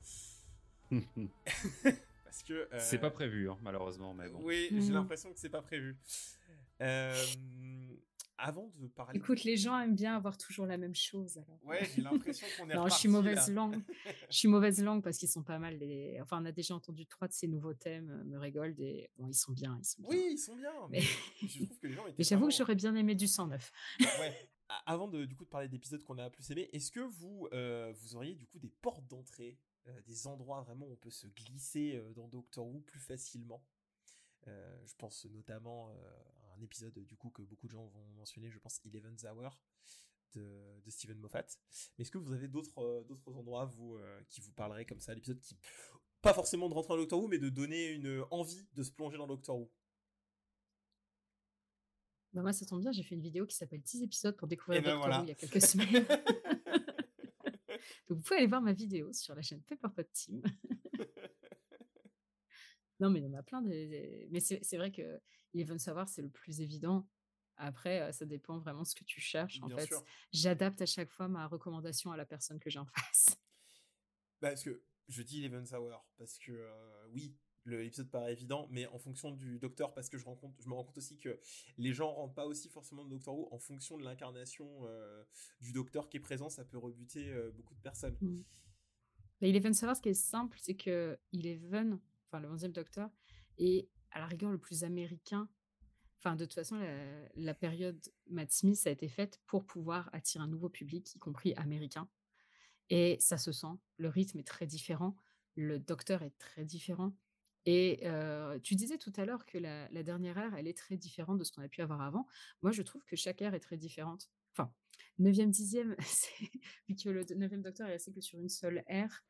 Parce 2.24 2.42
que. 2.44 2.68
C'est 2.78 2.98
pas 2.98 3.08
euh, 3.08 3.10
prévu, 3.10 3.50
hein, 3.50 3.58
malheureusement, 3.62 4.14
mais 4.14 4.28
bon. 4.28 4.40
Oui, 4.42 4.68
j'ai 4.70 4.76
Mhm. 4.80 4.92
l'impression 4.94 5.32
que 5.32 5.38
c'est 5.40 5.48
pas 5.48 5.62
prévu. 5.62 5.96
Euh, 6.80 7.14
avant 8.38 8.72
de 8.78 8.86
parler. 8.88 9.18
Écoute, 9.18 9.44
les 9.44 9.56
gens 9.58 9.78
aiment 9.78 9.94
bien 9.94 10.16
avoir 10.16 10.38
toujours 10.38 10.64
la 10.64 10.78
même 10.78 10.94
chose. 10.94 11.36
Alors. 11.36 11.58
Ouais, 11.64 11.84
j'ai 11.94 12.00
l'impression 12.00 12.46
qu'on 12.56 12.70
est 12.70 12.74
Non, 12.74 12.86
je 12.88 12.94
suis 12.94 13.08
mauvaise 13.08 13.48
là. 13.48 13.54
langue. 13.54 13.82
Je 14.30 14.36
suis 14.36 14.48
mauvaise 14.48 14.82
langue 14.82 15.02
parce 15.02 15.18
qu'ils 15.18 15.28
sont 15.28 15.42
pas 15.42 15.58
mal. 15.58 15.76
Les... 15.78 16.18
Enfin, 16.22 16.40
on 16.40 16.46
a 16.46 16.52
déjà 16.52 16.74
entendu 16.74 17.04
trois 17.06 17.28
de 17.28 17.34
ces 17.34 17.48
nouveaux 17.48 17.74
thèmes, 17.74 18.08
euh, 18.10 18.24
me 18.24 18.38
rigole. 18.38 18.74
Et... 18.78 19.10
Bon, 19.18 19.26
ils 19.28 19.34
sont 19.34 19.52
bien, 19.52 19.76
ils 19.78 19.84
sont 19.84 20.00
bien. 20.00 20.10
Oui, 20.10 20.28
ils 20.32 20.38
sont 20.38 20.56
bien. 20.56 20.72
Mais, 20.88 21.00
Mais- 21.42 21.48
je 21.48 21.64
trouve 21.66 21.78
que 21.80 21.86
les 21.88 21.92
gens 21.92 22.02
étaient. 22.06 22.14
Mais 22.18 22.24
j'avoue 22.24 22.48
que 22.48 22.54
j'aurais 22.54 22.74
bien 22.76 22.94
aimé 22.94 23.14
du 23.14 23.26
109. 23.26 23.72
Ouais. 24.00 24.50
Avant 24.86 25.08
de 25.08 25.24
du 25.26 25.34
coup 25.36 25.44
de 25.44 25.50
parler 25.50 25.68
d'épisodes 25.68 26.02
qu'on 26.04 26.16
a 26.18 26.30
plus 26.30 26.48
aimé, 26.52 26.70
est-ce 26.72 26.92
que 26.92 27.00
vous 27.00 27.48
euh, 27.52 27.92
vous 28.00 28.14
auriez 28.14 28.36
du 28.36 28.46
coup 28.46 28.58
des 28.60 28.70
portes 28.80 29.04
d'entrée, 29.08 29.58
euh, 29.86 30.00
des 30.02 30.26
endroits 30.26 30.62
vraiment 30.62 30.86
où 30.86 30.92
on 30.92 30.96
peut 30.96 31.10
se 31.10 31.26
glisser 31.28 31.96
euh, 31.96 32.12
dans 32.14 32.28
Doctor 32.28 32.66
Who 32.66 32.80
plus 32.80 33.00
facilement 33.00 33.64
Euh, 34.46 34.86
Je 34.86 34.94
pense 34.96 35.24
notamment 35.26 35.90
euh, 35.90 35.94
à 36.50 36.54
un 36.56 36.60
épisode 36.62 36.98
du 36.98 37.16
coup 37.16 37.30
que 37.30 37.42
beaucoup 37.42 37.66
de 37.66 37.72
gens 37.72 37.86
vont 37.86 38.06
mentionner, 38.16 38.50
je 38.50 38.58
pense 38.58 38.80
Eleven's 38.84 39.24
Hour 39.24 39.60
de, 40.34 40.80
de 40.84 40.90
Stephen 40.90 41.18
Moffat. 41.18 41.46
Mais 41.98 42.02
est-ce 42.02 42.10
que 42.10 42.18
vous 42.18 42.32
avez 42.32 42.48
d'autres 42.48 42.78
euh, 42.78 43.02
d'autres 43.04 43.34
endroits 43.36 43.66
vous 43.66 43.96
euh, 43.96 44.22
qui 44.28 44.40
vous 44.40 44.52
parleraient 44.52 44.86
comme 44.86 45.00
ça, 45.00 45.14
l'épisode 45.14 45.40
qui 45.40 45.56
pas 46.22 46.34
forcément 46.34 46.68
de 46.68 46.74
rentrer 46.74 46.94
dans 46.94 46.98
Doctor 46.98 47.18
Who, 47.20 47.28
mais 47.28 47.38
de 47.38 47.48
donner 47.48 47.88
une 47.88 48.24
envie 48.30 48.66
de 48.74 48.82
se 48.82 48.90
plonger 48.92 49.16
dans 49.18 49.26
Doctor 49.26 49.56
Who? 49.58 49.70
Bah, 52.32 52.42
moi, 52.42 52.52
ça 52.52 52.64
tombe 52.64 52.80
bien, 52.80 52.92
j'ai 52.92 53.02
fait 53.02 53.14
une 53.16 53.22
vidéo 53.22 53.44
qui 53.46 53.56
s'appelle 53.56 53.80
10 53.82 54.02
épisodes 54.04 54.36
pour 54.36 54.46
découvrir 54.46 54.82
ben 54.82 54.92
Doctor 54.92 55.00
voilà. 55.08 55.18
Who 55.20 55.24
il 55.24 55.28
y 55.28 55.32
a 55.32 55.34
quelques 55.34 55.62
semaines. 55.62 56.06
Donc, 58.10 58.18
vous 58.18 58.24
pouvez 58.24 58.38
aller 58.38 58.48
voir 58.48 58.60
ma 58.60 58.72
vidéo 58.72 59.12
sur 59.12 59.36
la 59.36 59.40
chaîne 59.42 59.62
Pepperpot 59.62 60.02
Team. 60.12 60.42
non, 62.98 63.08
mais 63.08 63.20
il 63.20 63.24
y 63.24 63.28
en 63.28 63.34
a 63.38 63.42
plein. 63.44 63.62
Des- 63.62 64.26
Mais 64.32 64.40
c'est 64.40 64.76
vrai 64.76 64.90
que 64.90 65.20
Eleven 65.54 65.78
Savoir, 65.78 66.08
c'est 66.08 66.22
le 66.22 66.28
plus 66.28 66.60
évident. 66.60 67.08
Après, 67.56 68.00
euh, 68.02 68.12
ça 68.12 68.24
dépend 68.26 68.58
vraiment 68.58 68.82
de 68.82 68.86
ce 68.88 68.94
que 68.94 69.04
tu 69.04 69.20
cherches. 69.20 69.60
En 69.62 69.66
Bien 69.68 69.78
fait, 69.78 69.94
j'adapte 70.32 70.82
à 70.82 70.86
chaque 70.86 71.10
fois 71.10 71.28
ma 71.28 71.46
recommandation 71.46 72.10
à 72.10 72.16
la 72.16 72.24
personne 72.26 72.58
que 72.58 72.68
j'ai 72.68 72.78
en 72.80 72.86
face. 72.96 73.28
Bah, 74.40 74.48
parce 74.48 74.64
que 74.64 74.82
je 75.08 75.22
dis 75.22 75.44
Eleven's 75.44 75.72
Hour 75.72 76.04
parce 76.16 76.36
que 76.38 76.52
euh, 76.52 77.06
oui, 77.10 77.36
l'épisode 77.66 78.10
paraît 78.10 78.32
évident, 78.32 78.66
mais 78.70 78.86
en 78.86 78.98
fonction 78.98 79.30
du 79.30 79.58
docteur, 79.58 79.92
parce 79.94 80.08
que 80.08 80.18
je, 80.18 80.24
me 80.24 80.30
rends 80.74 80.84
compte 80.84 80.98
aussi 80.98 81.18
que 81.18 81.38
les 81.78 81.92
gens 81.92 82.12
rentrent 82.12 82.34
pas 82.34 82.46
aussi 82.46 82.68
forcément 82.68 83.04
de 83.04 83.10
Doctor 83.10 83.38
Who 83.38 83.48
en 83.52 83.58
fonction 83.58 83.98
de 83.98 84.04
l'incarnation 84.04 84.68
euh, 84.84 85.22
du 85.60 85.72
docteur 85.72 86.08
qui 86.08 86.16
est 86.16 86.20
présent, 86.20 86.48
ça 86.48 86.64
peut 86.64 86.78
rebuter 86.78 87.30
euh, 87.30 87.50
beaucoup 87.52 87.74
de 87.74 87.80
personnes. 87.80 88.16
Mm. 88.20 88.42
Mais 89.40 89.50
Eleven 89.50 89.74
Savoir, 89.74 89.96
ce 89.96 90.02
qui 90.02 90.10
est 90.10 90.14
simple, 90.14 90.58
c'est 90.60 90.74
que 90.74 91.18
Eleven, 91.32 91.98
enfin 92.26 92.40
le 92.40 92.48
11e 92.48 92.72
Docteur, 92.72 93.10
est 93.58 93.88
à 94.10 94.20
la 94.20 94.26
rigueur 94.26 94.50
le 94.50 94.58
plus 94.58 94.84
américain. 94.84 95.48
Enfin, 96.18 96.36
de 96.36 96.44
toute 96.44 96.54
façon, 96.54 96.76
la, 96.76 97.28
la 97.34 97.54
période 97.54 98.00
Matt 98.28 98.52
Smith 98.52 98.82
a 98.86 98.90
été 98.90 99.08
faite 99.08 99.40
pour 99.46 99.64
pouvoir 99.64 100.10
attirer 100.12 100.44
un 100.44 100.48
nouveau 100.48 100.68
public, 100.68 101.14
y 101.14 101.18
compris 101.18 101.54
américain. 101.54 102.08
Et 102.90 103.16
ça 103.20 103.38
se 103.38 103.52
sent. 103.52 103.78
Le 103.96 104.08
rythme 104.08 104.40
est 104.40 104.46
très 104.46 104.66
différent. 104.66 105.16
Le 105.54 105.78
docteur 105.78 106.22
est 106.22 106.36
très 106.38 106.64
différent. 106.64 107.14
Et 107.66 108.02
tu 108.62 108.74
disais 108.74 108.98
tout 108.98 109.12
à 109.16 109.24
l'heure 109.24 109.46
que 109.46 109.58
la, 109.58 110.02
dernière 110.02 110.38
ère, 110.38 110.54
elle 110.54 110.68
est 110.68 110.76
très 110.76 110.96
différente 110.96 111.38
de 111.38 111.44
ce 111.44 111.52
qu'on 111.52 111.62
a 111.62 111.68
pu 111.68 111.82
avoir 111.82 112.00
avant. 112.00 112.26
Moi, 112.62 112.72
je 112.72 112.82
trouve 112.82 113.04
que 113.04 113.16
chaque 113.16 113.42
ère 113.42 113.54
est 113.54 113.60
très 113.60 113.76
différente. 113.76 114.28
Enfin, 114.52 114.72
9e, 115.18 115.50
10e, 115.50 115.94
c'est- 116.00 116.50
vu 116.88 116.94
que 116.94 117.08
le 117.08 117.24
9e 117.24 117.62
Docteur 117.62 117.88
est 117.88 117.92
resté 117.92 118.12
que 118.12 118.20
sur 118.20 118.40
une 118.40 118.48
seule 118.48 118.82
ère, 118.86 119.24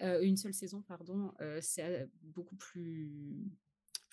une 0.00 0.36
seule 0.36 0.54
saison, 0.54 0.82
pardon, 0.82 1.32
c'est 1.60 2.08
beaucoup 2.22 2.56
plus 2.56 3.52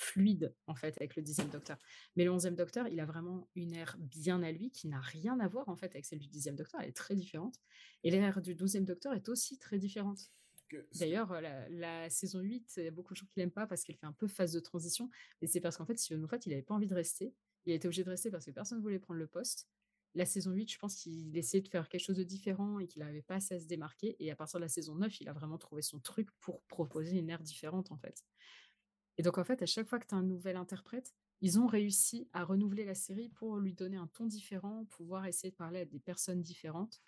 fluide 0.01 0.53
en 0.67 0.75
fait 0.75 0.95
avec 0.97 1.15
le 1.15 1.21
10e 1.21 1.49
Docteur. 1.49 1.77
Mais 2.15 2.25
le 2.25 2.31
11e 2.31 2.55
Docteur, 2.55 2.87
il 2.87 2.99
a 2.99 3.05
vraiment 3.05 3.47
une 3.55 3.73
ère 3.73 3.95
bien 3.99 4.41
à 4.43 4.51
lui 4.51 4.71
qui 4.71 4.87
n'a 4.87 4.99
rien 4.99 5.39
à 5.39 5.47
voir 5.47 5.69
en 5.69 5.75
fait 5.75 5.91
avec 5.91 6.05
celle 6.05 6.19
du 6.19 6.27
10e 6.27 6.55
Docteur, 6.55 6.81
elle 6.81 6.89
est 6.89 6.95
très 6.95 7.15
différente. 7.15 7.55
Et 8.03 8.11
l'ère 8.11 8.41
du 8.41 8.55
12e 8.55 8.83
Docteur 8.83 9.13
est 9.13 9.29
aussi 9.29 9.57
très 9.57 9.77
différente. 9.77 10.31
D'ailleurs, 10.99 11.31
euh, 11.31 11.41
la, 11.69 12.09
saison 12.09 12.39
8, 12.39 12.73
il 12.77 12.83
y 12.83 12.87
a 12.87 12.91
beaucoup 12.91 13.13
de 13.13 13.17
gens 13.17 13.25
qui 13.25 13.39
l'aiment 13.39 13.51
pas 13.51 13.67
parce 13.67 13.83
qu'elle 13.83 13.95
fait 13.95 14.05
un 14.05 14.13
peu 14.13 14.27
phase 14.27 14.53
de 14.53 14.59
transition. 14.59 15.09
Mais 15.41 15.47
c'est 15.47 15.61
parce 15.61 15.77
qu'en 15.77 15.85
fait, 15.85 15.97
Steven 15.97 16.21
Moffat, 16.21 16.37
il 16.45 16.49
n'avait 16.49 16.61
pas 16.61 16.73
envie 16.73 16.87
de 16.87 16.95
rester. 16.95 17.33
Il 17.65 17.71
a 17.71 17.75
été 17.75 17.87
obligé 17.87 18.03
de 18.03 18.09
rester 18.09 18.31
parce 18.31 18.45
que 18.45 18.51
personne 18.51 18.79
ne 18.79 18.83
voulait 18.83 18.99
prendre 18.99 19.19
le 19.19 19.27
poste. 19.27 19.67
La 20.13 20.25
saison 20.25 20.51
8, 20.51 20.71
je 20.71 20.77
pense 20.77 20.95
qu'il 20.95 21.37
essayait 21.37 21.61
de 21.61 21.69
faire 21.69 21.87
quelque 21.87 22.03
chose 22.03 22.17
de 22.17 22.23
différent 22.23 22.79
et 22.79 22.87
qu'il 22.87 23.01
n'avait 23.01 23.21
pas 23.21 23.35
assez 23.35 23.55
à 23.55 23.59
se 23.59 23.67
démarquer. 23.67 24.15
Et 24.19 24.29
à 24.31 24.35
partir 24.35 24.59
de 24.59 24.65
la 24.65 24.69
saison 24.69 24.95
9, 24.95 25.21
il 25.21 25.29
a 25.29 25.33
vraiment 25.33 25.57
trouvé 25.57 25.81
son 25.81 25.99
truc 25.99 26.29
pour 26.41 26.61
proposer 26.63 27.17
une 27.17 27.29
ère 27.29 27.41
différente, 27.41 27.91
en 27.91 27.97
fait. 27.97 28.25
Et 29.17 29.23
donc, 29.23 29.37
en 29.37 29.43
fait, 29.43 29.61
à 29.61 29.65
chaque 29.65 29.87
fois 29.87 29.99
que 29.99 30.07
tu 30.07 30.15
as 30.15 30.17
un 30.17 30.23
nouvel 30.23 30.57
interprète, 30.57 31.13
ils 31.41 31.59
ont 31.59 31.65
réussi 31.65 32.27
à 32.33 32.43
renouveler 32.43 32.85
la 32.85 32.93
série 32.93 33.29
pour 33.29 33.57
lui 33.57 33.73
donner 33.73 33.97
un 33.97 34.07
ton 34.07 34.25
différent, 34.25 34.85
pouvoir 34.85 35.25
essayer 35.25 35.51
de 35.51 35.55
parler 35.55 35.79
à 35.79 35.85
des 35.85 35.99
personnes 35.99 36.41
différentes. 36.41 37.01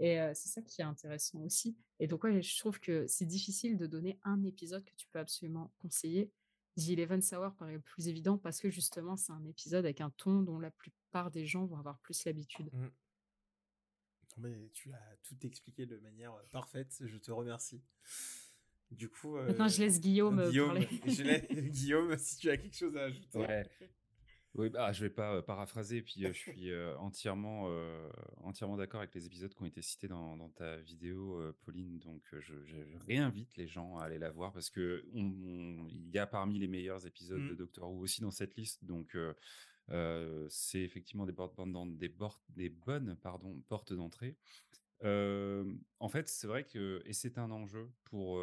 Et 0.00 0.20
euh, 0.20 0.32
c'est 0.34 0.48
ça 0.48 0.62
qui 0.62 0.80
est 0.80 0.84
intéressant 0.84 1.40
aussi. 1.42 1.76
Et 2.00 2.06
donc, 2.06 2.24
ouais, 2.24 2.40
je 2.42 2.58
trouve 2.58 2.80
que 2.80 3.06
c'est 3.06 3.26
difficile 3.26 3.76
de 3.76 3.86
donner 3.86 4.18
un 4.24 4.42
épisode 4.44 4.82
que 4.84 4.94
tu 4.96 5.06
peux 5.08 5.18
absolument 5.18 5.72
conseiller. 5.78 6.32
The 6.76 6.88
Eleven 6.90 7.20
Hour 7.32 7.54
paraît 7.54 7.74
le 7.74 7.80
plus 7.80 8.08
évident 8.08 8.38
parce 8.38 8.60
que 8.60 8.70
justement, 8.70 9.16
c'est 9.16 9.32
un 9.32 9.44
épisode 9.44 9.84
avec 9.84 10.00
un 10.00 10.10
ton 10.10 10.40
dont 10.42 10.58
la 10.58 10.70
plupart 10.70 11.30
des 11.30 11.44
gens 11.44 11.66
vont 11.66 11.76
avoir 11.78 11.98
plus 11.98 12.24
l'habitude. 12.24 12.70
Mm. 12.72 12.88
Mais 14.38 14.70
tu 14.72 14.90
as 14.92 15.16
tout 15.22 15.36
expliqué 15.46 15.84
de 15.84 15.98
manière 15.98 16.34
parfaite, 16.50 16.96
je 17.04 17.16
te 17.18 17.30
remercie. 17.30 17.82
Du 18.90 19.08
coup, 19.08 19.36
euh, 19.36 19.48
Maintenant, 19.48 19.68
je 19.68 19.80
laisse 19.82 20.00
Guillaume, 20.00 20.38
euh, 20.38 20.48
Guillaume, 20.48 20.68
parler. 20.68 20.88
je 21.06 21.22
laisse- 21.22 21.46
Guillaume, 21.72 22.16
si 22.16 22.36
tu 22.38 22.50
as 22.50 22.56
quelque 22.56 22.76
chose 22.76 22.96
à 22.96 23.02
ajouter. 23.02 23.38
Ouais. 23.38 23.68
Oui, 24.56 24.68
bah, 24.68 24.92
je 24.92 25.04
vais 25.04 25.10
pas 25.10 25.36
euh, 25.36 25.42
paraphraser, 25.42 26.02
puis 26.02 26.24
euh, 26.26 26.32
je 26.32 26.38
suis 26.38 26.70
euh, 26.70 26.96
entièrement, 26.98 27.68
entièrement 28.42 28.76
d'accord 28.76 29.00
avec 29.00 29.14
les 29.14 29.26
épisodes 29.26 29.54
qui 29.54 29.62
ont 29.62 29.66
été 29.66 29.80
cités 29.80 30.08
dans, 30.08 30.36
dans 30.36 30.48
ta 30.48 30.76
vidéo, 30.78 31.40
Pauline. 31.64 31.98
Donc, 32.00 32.22
je, 32.32 32.54
réinvite 33.06 33.56
les 33.56 33.68
gens 33.68 33.98
à 33.98 34.04
aller 34.04 34.18
la 34.18 34.30
voir 34.30 34.52
parce 34.52 34.68
que 34.70 35.04
on- 35.14 35.20
on- 35.20 35.86
il 35.88 36.10
y 36.10 36.18
a 36.18 36.26
parmi 36.26 36.58
les 36.58 36.66
meilleurs 36.68 37.06
épisodes 37.06 37.40
Mm. 37.40 37.48
de 37.50 37.54
Doctor 37.54 37.90
Who 37.92 38.00
aussi 38.00 38.20
dans 38.20 38.30
cette 38.32 38.56
liste. 38.56 38.84
Donc, 38.84 39.14
euh, 39.14 39.34
euh, 39.90 40.46
c'est 40.50 40.80
effectivement 40.82 41.26
des, 41.26 41.32
portes- 41.32 41.54
des, 41.96 42.08
bor- 42.08 42.42
des 42.50 42.68
bonnes 42.68 43.16
pardon, 43.22 43.56
portes 43.68 43.92
d'entrée. 43.92 44.36
En 45.02 46.08
fait, 46.08 46.28
c'est 46.28 46.46
vrai 46.46 46.64
que, 46.64 47.02
et 47.06 47.12
c'est 47.12 47.38
un 47.38 47.50
enjeu 47.50 47.90
pour 48.04 48.38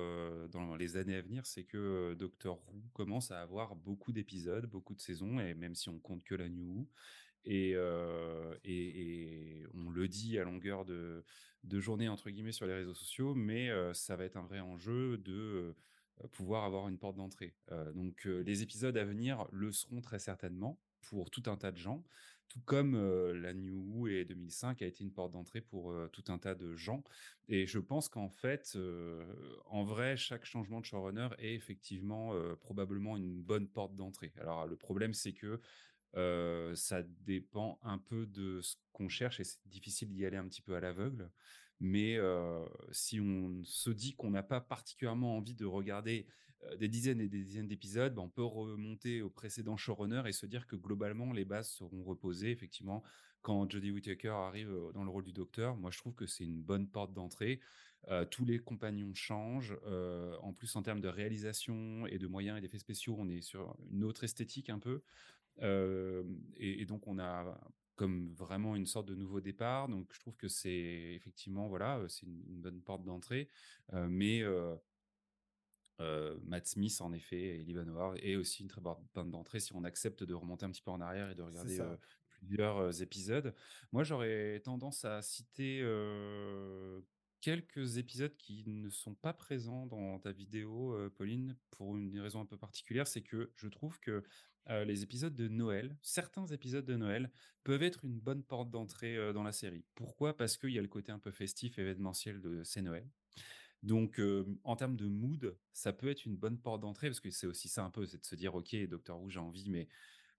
dans 0.49 0.75
les 0.75 0.97
années 0.97 1.15
à 1.15 1.21
venir, 1.21 1.45
c'est 1.45 1.63
que 1.63 2.15
Doctor 2.15 2.59
Who 2.67 2.81
commence 2.93 3.31
à 3.31 3.41
avoir 3.41 3.75
beaucoup 3.75 4.11
d'épisodes, 4.11 4.65
beaucoup 4.65 4.95
de 4.95 5.01
saisons, 5.01 5.39
et 5.39 5.53
même 5.53 5.75
si 5.75 5.89
on 5.89 5.99
compte 5.99 6.23
que 6.23 6.35
la 6.35 6.49
New 6.49 6.65
Who, 6.65 6.89
et, 7.45 7.71
et, 8.63 9.61
et 9.61 9.67
on 9.73 9.89
le 9.89 10.07
dit 10.07 10.37
à 10.39 10.43
longueur 10.43 10.83
de, 10.85 11.23
de 11.63 11.79
journée 11.79 12.09
entre 12.09 12.29
guillemets 12.29 12.51
sur 12.51 12.65
les 12.65 12.73
réseaux 12.73 12.95
sociaux, 12.95 13.35
mais 13.35 13.69
ça 13.93 14.15
va 14.15 14.25
être 14.25 14.37
un 14.37 14.45
vrai 14.45 14.59
enjeu 14.59 15.17
de 15.17 15.75
pouvoir 16.31 16.63
avoir 16.63 16.87
une 16.87 16.97
porte 16.97 17.15
d'entrée. 17.17 17.55
Donc 17.93 18.25
les 18.25 18.63
épisodes 18.63 18.97
à 18.97 19.05
venir 19.05 19.47
le 19.51 19.71
seront 19.71 20.01
très 20.01 20.19
certainement 20.19 20.81
pour 21.01 21.29
tout 21.29 21.43
un 21.45 21.57
tas 21.57 21.71
de 21.71 21.77
gens 21.77 22.03
tout 22.49 22.61
comme 22.65 22.95
la 23.33 23.53
New 23.53 24.07
et 24.07 24.25
2005 24.25 24.81
a 24.81 24.85
été 24.85 25.03
une 25.03 25.11
porte 25.11 25.33
d'entrée 25.33 25.61
pour 25.61 25.93
tout 26.11 26.23
un 26.29 26.37
tas 26.37 26.55
de 26.55 26.75
gens. 26.75 27.03
Et 27.49 27.65
je 27.67 27.79
pense 27.79 28.09
qu'en 28.09 28.29
fait, 28.29 28.77
en 29.65 29.83
vrai, 29.83 30.15
chaque 30.17 30.45
changement 30.45 30.79
de 30.79 30.85
showrunner 30.85 31.29
est 31.39 31.53
effectivement 31.53 32.33
probablement 32.61 33.17
une 33.17 33.41
bonne 33.41 33.67
porte 33.67 33.95
d'entrée. 33.95 34.33
Alors 34.39 34.65
le 34.65 34.75
problème, 34.75 35.13
c'est 35.13 35.33
que 35.33 35.59
ça 36.75 37.03
dépend 37.25 37.79
un 37.83 37.97
peu 37.97 38.25
de 38.25 38.61
ce 38.61 38.75
qu'on 38.93 39.09
cherche 39.09 39.39
et 39.39 39.43
c'est 39.43 39.59
difficile 39.67 40.09
d'y 40.09 40.25
aller 40.25 40.37
un 40.37 40.47
petit 40.47 40.61
peu 40.61 40.75
à 40.75 40.79
l'aveugle. 40.79 41.29
Mais 41.79 42.17
si 42.91 43.19
on 43.19 43.61
se 43.63 43.91
dit 43.91 44.15
qu'on 44.15 44.31
n'a 44.31 44.41
pas 44.41 44.61
particulièrement 44.61 45.37
envie 45.37 45.53
de 45.53 45.65
regarder 45.65 46.25
des 46.77 46.87
dizaines 46.87 47.21
et 47.21 47.29
des 47.29 47.43
dizaines 47.43 47.67
d'épisodes, 47.67 48.13
ben, 48.13 48.23
on 48.23 48.29
peut 48.29 48.43
remonter 48.43 49.21
au 49.21 49.29
précédent 49.29 49.77
showrunner 49.77 50.23
et 50.25 50.31
se 50.31 50.45
dire 50.45 50.67
que 50.67 50.75
globalement 50.75 51.31
les 51.31 51.45
bases 51.45 51.69
seront 51.69 52.03
reposées. 52.03 52.51
Effectivement, 52.51 53.03
quand 53.41 53.69
Jodie 53.69 53.91
Whittaker 53.91 54.29
arrive 54.29 54.73
dans 54.93 55.03
le 55.03 55.09
rôle 55.09 55.23
du 55.23 55.33
docteur, 55.33 55.77
moi 55.77 55.91
je 55.91 55.97
trouve 55.97 56.15
que 56.15 56.25
c'est 56.25 56.43
une 56.43 56.61
bonne 56.61 56.87
porte 56.87 57.13
d'entrée. 57.13 57.59
Tous 58.31 58.45
les 58.45 58.59
compagnons 58.59 59.13
changent. 59.13 59.77
En 60.41 60.53
plus, 60.53 60.75
en 60.75 60.81
termes 60.81 61.01
de 61.01 61.07
réalisation 61.07 62.05
et 62.07 62.17
de 62.17 62.27
moyens 62.27 62.57
et 62.57 62.61
d'effets 62.61 62.79
spéciaux, 62.79 63.15
on 63.17 63.29
est 63.29 63.41
sur 63.41 63.75
une 63.91 64.03
autre 64.03 64.23
esthétique 64.23 64.69
un 64.69 64.79
peu. 64.79 65.01
Et, 65.61 66.85
donc 66.85 67.07
on 67.07 67.19
a 67.19 67.57
comme 67.95 68.33
vraiment 68.33 68.75
une 68.75 68.85
sorte 68.85 69.07
de 69.07 69.15
nouveau 69.15 69.41
départ. 69.41 69.87
Donc 69.87 70.07
je 70.13 70.19
trouve 70.19 70.35
que 70.35 70.47
c'est 70.47 71.13
effectivement 71.15 71.67
voilà, 71.67 72.03
c'est 72.07 72.25
une, 72.25 72.43
une 72.47 72.61
bonne 72.61 72.81
porte 72.81 73.03
d'entrée. 73.03 73.47
Mais 73.93 74.43
euh, 75.99 76.37
Matt 76.43 76.67
Smith, 76.67 76.99
en 77.01 77.11
effet, 77.13 77.37
et 77.37 77.61
Eleven 77.61 77.89
Hour 77.89 78.15
est 78.17 78.35
aussi 78.35 78.61
une 78.61 78.67
très 78.67 78.81
bonne 78.81 78.95
porte 79.13 79.29
d'entrée 79.29 79.59
si 79.59 79.73
on 79.73 79.83
accepte 79.83 80.23
de 80.23 80.33
remonter 80.33 80.65
un 80.65 80.69
petit 80.69 80.81
peu 80.81 80.91
en 80.91 81.01
arrière 81.01 81.29
et 81.29 81.35
de 81.35 81.41
regarder 81.41 81.79
euh, 81.79 81.95
plusieurs 82.29 82.77
euh, 82.77 82.91
épisodes. 82.91 83.53
Moi, 83.91 84.03
j'aurais 84.03 84.59
tendance 84.63 85.05
à 85.05 85.21
citer 85.21 85.79
euh, 85.81 87.01
quelques 87.41 87.97
épisodes 87.97 88.35
qui 88.37 88.63
ne 88.67 88.89
sont 88.89 89.15
pas 89.15 89.33
présents 89.33 89.87
dans 89.87 90.19
ta 90.19 90.31
vidéo, 90.31 90.95
Pauline, 91.15 91.57
pour 91.71 91.97
une 91.97 92.19
raison 92.19 92.41
un 92.41 92.45
peu 92.45 92.57
particulière, 92.57 93.07
c'est 93.07 93.21
que 93.21 93.51
je 93.55 93.67
trouve 93.67 93.99
que 93.99 94.23
les 94.69 95.01
épisodes 95.01 95.33
de 95.33 95.47
Noël, 95.47 95.95
certains 96.01 96.45
épisodes 96.47 96.83
de 96.83 96.97
Noël, 96.97 97.31
peuvent 97.63 97.83
être 97.83 98.03
une 98.03 98.19
bonne 98.19 98.43
porte 98.43 98.69
d'entrée 98.69 99.31
dans 99.31 99.43
la 99.43 99.53
série. 99.53 99.85
Pourquoi? 99.95 100.35
Parce 100.35 100.57
qu'il 100.57 100.71
y 100.71 100.77
a 100.77 100.81
le 100.81 100.89
côté 100.89 101.13
un 101.13 101.19
peu 101.19 101.31
festif, 101.31 101.79
événementiel 101.79 102.41
de 102.41 102.63
C'est 102.65 102.81
Noël. 102.81 103.07
Donc, 103.83 104.19
en 104.63 104.75
termes 104.75 104.95
de 104.95 105.07
mood, 105.07 105.55
ça 105.71 105.93
peut 105.93 106.09
être 106.09 106.25
une 106.25 106.35
bonne 106.35 106.57
porte 106.57 106.81
d'entrée, 106.81 107.07
parce 107.07 107.19
que 107.19 107.31
c'est 107.31 107.47
aussi 107.47 107.69
ça 107.69 107.83
un 107.83 107.89
peu, 107.89 108.05
c'est 108.05 108.19
de 108.19 108.25
se 108.25 108.35
dire, 108.35 108.55
ok, 108.55 108.75
Docteur 108.87 109.19
Who, 109.19 109.29
j'ai 109.29 109.39
envie, 109.39 109.69
mais 109.69 109.87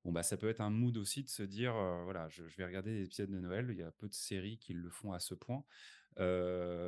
bon, 0.05 0.13
bah, 0.13 0.23
ça 0.23 0.37
peut 0.37 0.49
être 0.49 0.61
un 0.61 0.71
mood 0.71 0.97
aussi 0.97 1.23
de 1.23 1.29
se 1.29 1.43
dire, 1.43 1.73
voilà, 2.05 2.29
je, 2.29 2.43
vais 2.57 2.65
regarder 2.65 2.99
des 2.99 3.05
épisodes 3.05 3.31
de 3.31 3.39
Noël. 3.39 3.69
Il 3.71 3.79
y 3.79 3.83
a 3.83 3.93
peu 3.93 4.09
de 4.09 4.15
séries 4.15 4.59
qui 4.59 4.75
le 4.75 4.91
font 4.91 5.13
à 5.13 5.21
ce 5.21 5.35
point. 5.35 5.65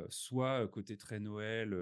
Soit 0.09 0.67
côté 0.67 0.97
très 0.97 1.19
Noël, 1.19 1.75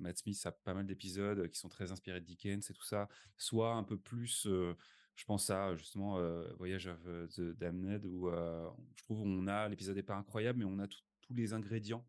Matt 0.00 0.18
Smith 0.18 0.40
a 0.46 0.52
pas 0.52 0.74
mal 0.74 0.86
d'épisodes 0.86 1.48
qui 1.48 1.58
sont 1.58 1.68
très 1.68 1.92
inspirés 1.92 2.20
de 2.20 2.26
Dickens 2.26 2.70
et 2.70 2.72
tout 2.72 2.84
ça, 2.84 3.08
soit 3.36 3.74
un 3.74 3.82
peu 3.82 3.98
plus, 3.98 4.46
je 4.46 5.24
pense 5.26 5.50
à 5.50 5.76
justement 5.76 6.18
Voyage 6.56 6.86
of 6.86 7.02
the 7.34 7.56
Damned, 7.58 8.06
où 8.06 8.30
je 8.30 9.02
trouve 9.02 9.20
on 9.20 9.46
a, 9.46 9.68
l'épisode 9.68 9.96
n'est 9.96 10.02
pas 10.02 10.16
incroyable, 10.16 10.60
mais 10.60 10.64
on 10.64 10.78
a 10.78 10.88
tous 10.88 11.34
les 11.34 11.52
ingrédients 11.52 12.06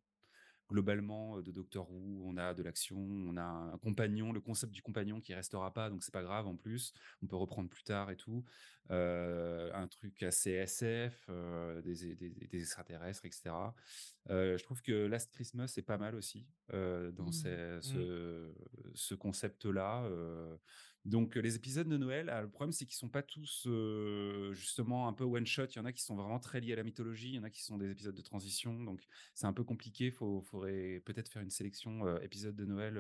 globalement 0.70 1.38
euh, 1.38 1.42
de 1.42 1.52
Doctor 1.52 1.90
Who, 1.92 2.22
on 2.26 2.38
a 2.38 2.54
de 2.54 2.64
l'action, 2.64 2.98
on 3.00 3.38
a 3.38 3.44
un 3.44 3.78
compagnon, 3.78 4.32
le 4.34 4.42
concept 4.42 4.74
du 4.74 4.82
compagnon 4.82 5.22
qui 5.22 5.34
restera 5.34 5.74
pas, 5.74 5.90
donc 5.90 6.04
c'est 6.04 6.14
pas 6.14 6.24
grave 6.24 6.48
en 6.48 6.56
plus, 6.56 6.94
on 7.22 7.28
peut 7.28 7.36
reprendre 7.38 7.70
plus 7.70 7.84
tard 7.84 8.12
et 8.12 8.18
tout, 8.18 8.44
Euh, 8.90 9.70
un 9.74 9.88
truc 9.90 10.24
assez 10.24 10.52
SF, 10.52 11.26
euh, 11.30 11.82
des, 11.82 12.16
des- 12.16 12.30
des 12.30 12.62
extraterrestres, 12.62 13.26
etc. 13.26 13.76
Euh, 14.30 14.58
je 14.58 14.64
trouve 14.64 14.82
que 14.82 15.08
Last 15.08 15.34
Christmas 15.34 15.74
est 15.78 15.82
pas 15.82 15.98
mal 15.98 16.16
aussi 16.16 16.48
dans 16.72 17.26
Mmh. 17.28 17.32
ces- 17.34 17.82
ce, 17.82 18.54
ce 18.94 19.14
concept-là. 19.16 20.10
Donc 21.08 21.36
les 21.36 21.56
épisodes 21.56 21.88
de 21.88 21.96
Noël, 21.98 22.30
ah, 22.30 22.42
le 22.42 22.50
problème 22.50 22.74
c'est 22.74 22.86
qu'ils 22.86 22.98
sont 22.98 23.08
pas 23.08 23.24
tous 23.24 23.64
euh, 23.66 24.52
justement 24.54 25.08
un 25.08 25.14
peu 25.14 25.24
one 25.24 25.46
shot. 25.48 25.66
Il 25.68 25.78
y 25.78 25.80
en 25.80 25.86
a 25.86 25.94
qui 25.94 26.04
sont 26.04 26.16
vraiment 26.18 26.40
très 26.40 26.60
liés 26.60 26.74
à 26.74 26.76
la 26.76 26.84
mythologie, 26.84 27.30
il 27.30 27.36
y 27.36 27.40
en 27.40 27.44
a 27.44 27.50
qui 27.50 27.64
sont 27.64 27.78
des 27.78 27.90
épisodes 27.90 28.14
de 28.14 28.22
transition. 28.22 28.84
Donc 28.84 29.02
c'est 29.34 29.48
un 29.48 29.54
peu 29.54 29.64
compliqué. 29.64 30.12
Faut, 30.12 30.42
faudrait 30.42 31.02
peut-être 31.06 31.30
faire 31.30 31.42
une 31.42 31.50
sélection 31.50 32.06
euh, 32.06 32.20
épisode 32.20 32.56
de 32.58 32.66
Noël. 32.66 32.98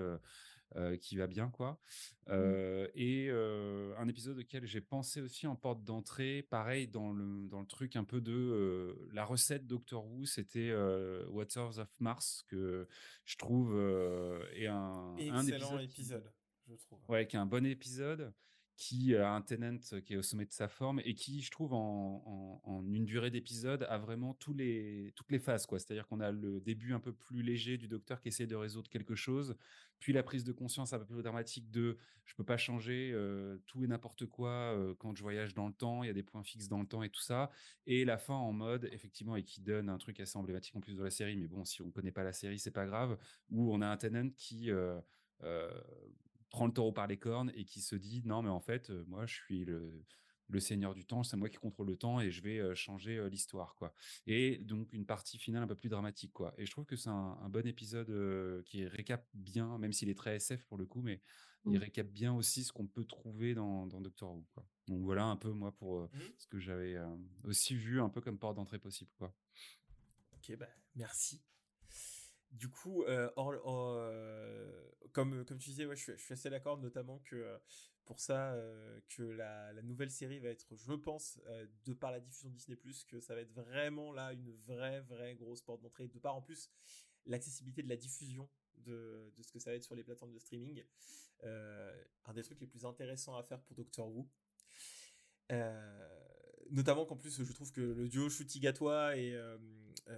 euh, 0.75 0.97
qui 0.97 1.15
va 1.15 1.27
bien 1.27 1.49
quoi. 1.49 1.79
Euh, 2.27 2.89
Et 2.93 3.29
un 3.29 4.07
épisode 4.07 4.37
auquel 4.39 4.65
j'ai 4.65 4.81
pensé 4.81 5.21
aussi 5.21 5.47
en 5.47 5.55
porte 5.55 5.83
d'entrée, 5.85 6.45
pareil 6.49 6.87
dans 6.89 7.13
le 7.13 7.47
dans 7.47 7.61
le 7.61 7.65
truc 7.65 7.95
un 7.95 8.03
peu 8.03 8.19
de 8.19 9.09
la 9.13 9.23
recette 9.23 9.65
Doctor 9.65 10.05
Who, 10.05 10.25
c'était 10.25 10.73
Waters 11.29 11.79
of 11.79 11.89
Mars 11.99 12.45
que 12.49 12.87
je 13.23 13.37
trouve 13.37 13.75
est 14.53 14.67
un, 14.67 15.15
un 15.17 15.47
Excellent 15.47 15.79
épisode, 15.79 16.29
je 16.75 16.85
trouve. 16.85 16.99
Ouais, 17.07 17.27
qui 17.27 17.35
est 17.35 17.39
un 17.39 17.45
bon 17.45 17.65
épisode, 17.65 18.33
qui 18.77 19.15
a 19.15 19.31
un 19.31 19.41
Tennant 19.41 19.77
qui 20.05 20.13
est 20.13 20.17
au 20.17 20.21
sommet 20.21 20.45
de 20.45 20.51
sa 20.51 20.67
forme 20.67 21.01
et 21.03 21.15
qui, 21.15 21.41
je 21.41 21.49
trouve, 21.49 21.73
en, 21.73 22.83
une 22.87 23.05
durée 23.05 23.31
d'épisode, 23.31 23.85
a 23.89 23.97
vraiment 23.97 24.35
toutes 24.35 24.59
les 24.59 25.13
phases. 25.39 25.65
C'est-à-dire 25.67 26.07
qu'on 26.07 26.19
a 26.19 26.31
le 26.31 26.61
début 26.61 26.93
un 26.93 26.99
peu 26.99 27.11
plus 27.11 27.41
léger 27.41 27.77
du 27.77 27.87
docteur 27.87 28.21
qui 28.21 28.27
essaie 28.27 28.45
de 28.45 28.55
résoudre 28.55 28.89
quelque 28.89 29.15
chose, 29.15 29.55
puis 29.99 30.13
la 30.13 30.21
prise 30.21 30.43
de 30.43 30.51
conscience 30.51 30.93
un 30.93 30.99
peu 30.99 31.05
plus 31.05 31.23
dramatique 31.23 31.71
de 31.71 31.97
je 32.25 32.35
peux 32.35 32.43
pas 32.43 32.57
changer 32.57 33.11
euh, 33.13 33.57
tout 33.65 33.83
et 33.83 33.87
n'importe 33.87 34.27
quoi 34.27 34.49
euh, 34.49 34.93
quand 34.99 35.15
je 35.15 35.23
voyage 35.23 35.55
dans 35.55 35.67
le 35.67 35.73
temps, 35.73 36.03
il 36.03 36.07
y 36.07 36.09
a 36.09 36.13
des 36.13 36.23
points 36.23 36.43
fixes 36.43 36.67
dans 36.67 36.81
le 36.81 36.85
temps 36.85 37.01
et 37.01 37.09
tout 37.09 37.21
ça, 37.21 37.49
et 37.87 38.05
la 38.05 38.17
fin 38.17 38.35
en 38.35 38.51
mode, 38.51 38.89
effectivement, 38.91 39.35
et 39.35 39.43
qui 39.43 39.61
donne 39.61 39.89
un 39.89 39.97
truc 39.97 40.19
assez 40.19 40.37
emblématique 40.37 40.75
en 40.75 40.81
plus 40.81 40.95
de 40.95 41.03
la 41.03 41.09
série, 41.09 41.35
mais 41.35 41.47
bon, 41.47 41.65
si 41.65 41.81
on 41.81 41.89
connaît 41.89 42.11
pas 42.11 42.23
la 42.23 42.33
série, 42.33 42.59
c'est 42.59 42.69
pas 42.69 42.85
grave, 42.85 43.17
où 43.49 43.73
on 43.73 43.81
a 43.81 43.87
un 43.87 43.97
Tennant 43.97 44.29
qui... 44.37 44.69
euh, 44.69 44.99
euh, 45.43 45.69
prend 46.49 46.65
le 46.67 46.73
taureau 46.73 46.91
par 46.91 47.07
les 47.07 47.17
cornes 47.17 47.51
et 47.55 47.65
qui 47.65 47.81
se 47.81 47.95
dit 47.95 48.21
non 48.25 48.41
mais 48.41 48.49
en 48.49 48.59
fait 48.61 48.89
euh, 48.89 49.03
moi 49.07 49.25
je 49.25 49.35
suis 49.35 49.65
le, 49.65 50.03
le 50.47 50.59
seigneur 50.59 50.93
du 50.93 51.05
temps 51.05 51.23
c'est 51.23 51.35
moi 51.37 51.49
qui 51.49 51.57
contrôle 51.57 51.87
le 51.87 51.97
temps 51.97 52.19
et 52.21 52.31
je 52.31 52.41
vais 52.41 52.59
euh, 52.59 52.73
changer 52.75 53.17
euh, 53.17 53.27
l'histoire 53.29 53.75
quoi. 53.75 53.93
Et 54.27 54.57
donc 54.59 54.93
une 54.93 55.05
partie 55.05 55.37
finale 55.37 55.63
un 55.63 55.67
peu 55.67 55.75
plus 55.75 55.89
dramatique 55.89 56.31
quoi. 56.33 56.53
Et 56.57 56.65
je 56.65 56.71
trouve 56.71 56.85
que 56.85 56.95
c'est 56.95 57.09
un, 57.09 57.37
un 57.41 57.49
bon 57.49 57.65
épisode 57.67 58.09
euh, 58.09 58.61
qui 58.63 58.85
récap 58.85 59.27
bien 59.33 59.77
même 59.77 59.91
s'il 59.93 60.09
est 60.09 60.17
très 60.17 60.35
SF 60.37 60.63
pour 60.65 60.77
le 60.77 60.85
coup 60.85 61.01
mais 61.01 61.21
il 61.65 61.73
Mm. 61.73 61.77
récap 61.81 62.07
bien 62.07 62.33
aussi 62.33 62.63
ce 62.63 62.71
qu'on 62.71 62.87
peut 62.87 63.03
trouver 63.03 63.53
dans, 63.53 63.87
dans 63.87 63.99
Doctor 63.99 64.31
Who 64.33 64.45
quoi. 64.53 64.65
Donc 64.87 65.01
voilà 65.03 65.25
un 65.25 65.35
peu 65.35 65.51
moi 65.51 65.73
pour 65.73 65.99
euh, 65.99 66.09
ce 66.37 66.47
que 66.47 66.59
j'avais 66.59 66.95
euh, 66.95 67.05
aussi 67.43 67.75
vu 67.75 67.99
un 67.99 68.07
peu 68.07 68.21
comme 68.21 68.37
porte 68.39 68.55
d'entrée 68.55 68.79
possible 68.79 69.11
quoi. 69.17 69.33
Ok, 70.33 70.55
bah, 70.55 70.69
merci. 70.95 71.43
Du 72.51 72.69
coup, 72.69 73.03
euh, 73.03 73.29
euh, 73.37 74.91
comme, 75.11 75.45
comme 75.45 75.57
tu 75.57 75.69
disais, 75.69 75.85
ouais, 75.85 75.95
je, 75.95 76.13
suis, 76.15 76.33
assez 76.33 76.49
d'accord, 76.49 76.77
notamment 76.77 77.19
que 77.19 77.35
euh, 77.35 77.57
pour 78.05 78.19
ça, 78.19 78.55
que 79.09 79.23
la, 79.23 79.73
nouvelle 79.81 80.09
série 80.09 80.39
va 80.39 80.49
être, 80.49 80.75
je 80.75 80.93
pense, 80.93 81.41
de 81.85 81.93
par 81.93 82.11
la 82.11 82.21
diffusion 82.21 82.49
de 82.49 82.55
Disney+, 82.55 82.77
que 83.07 83.19
ça 83.19 83.35
va 83.35 83.41
être 83.41 83.51
vraiment 83.51 84.13
là 84.13 84.31
une 84.31 84.49
vraie, 84.53 85.01
vraie 85.01 85.35
grosse 85.35 85.61
porte 85.61 85.81
d'entrée, 85.81 86.07
de 86.07 86.17
par 86.17 86.35
en 86.35 86.41
plus 86.41 86.71
l'accessibilité 87.25 87.83
de 87.83 87.89
la 87.89 87.97
diffusion 87.97 88.49
de, 88.77 89.33
de 89.35 89.43
ce 89.43 89.51
que 89.51 89.59
ça 89.59 89.71
va 89.71 89.75
être 89.75 89.83
sur 89.83 89.95
les 89.95 90.05
plateformes 90.05 90.33
de 90.33 90.39
streaming. 90.39 90.85
Un 91.43 92.33
des 92.33 92.43
trucs 92.43 92.61
les 92.61 92.67
plus 92.67 92.85
intéressants 92.85 93.35
à 93.35 93.43
faire 93.43 93.61
pour 93.61 93.75
Doctor 93.75 94.07
Who. 94.09 94.29
Notamment 96.69 97.05
qu'en 97.05 97.17
plus, 97.17 97.43
je 97.43 97.53
trouve 97.53 97.73
que 97.73 97.81
le 97.81 98.07
duo 98.07 98.29
Shooty 98.29 98.61
Gatois 98.61 99.17
et 99.17 99.37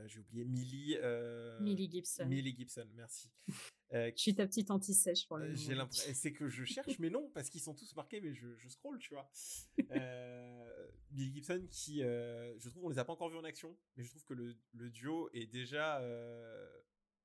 j'ai 0.07 0.19
oublié 0.19 0.45
Millie. 0.45 0.97
euh, 1.01 1.59
Millie 1.59 1.89
Gibson. 1.91 2.25
Millie 2.27 2.55
Gibson, 2.55 2.87
merci. 2.95 3.29
Euh, 3.91 4.11
Je 4.15 4.21
suis 4.21 4.35
ta 4.35 4.45
petite 4.45 4.69
anti-sèche 4.69 5.27
pour 5.27 5.37
le 5.37 5.45
euh, 5.45 5.47
moment. 5.47 5.59
J'ai 5.59 5.73
l'impression, 5.73 6.13
c'est 6.13 6.31
que 6.31 6.47
je 6.47 6.63
cherche 6.63 6.99
mes 6.99 7.09
noms 7.09 7.27
parce 7.33 7.49
qu'ils 7.49 7.59
sont 7.61 7.73
tous 7.73 7.95
marqués, 7.95 8.21
mais 8.21 8.35
je, 8.35 8.55
je 8.55 8.69
scroll, 8.69 8.99
tu 8.99 9.15
vois. 9.15 9.27
Euh, 9.91 10.87
Millie 11.11 11.33
Gibson, 11.33 11.65
qui, 11.71 12.03
euh, 12.03 12.53
je 12.59 12.69
trouve, 12.69 12.85
on 12.85 12.89
les 12.89 12.99
a 12.99 13.05
pas 13.05 13.13
encore 13.13 13.29
vus 13.31 13.37
en 13.37 13.43
action, 13.43 13.75
mais 13.95 14.03
je 14.03 14.09
trouve 14.11 14.23
que 14.25 14.35
le, 14.35 14.55
le 14.73 14.91
duo 14.91 15.27
est 15.33 15.47
déjà, 15.47 15.99
euh, 16.01 16.69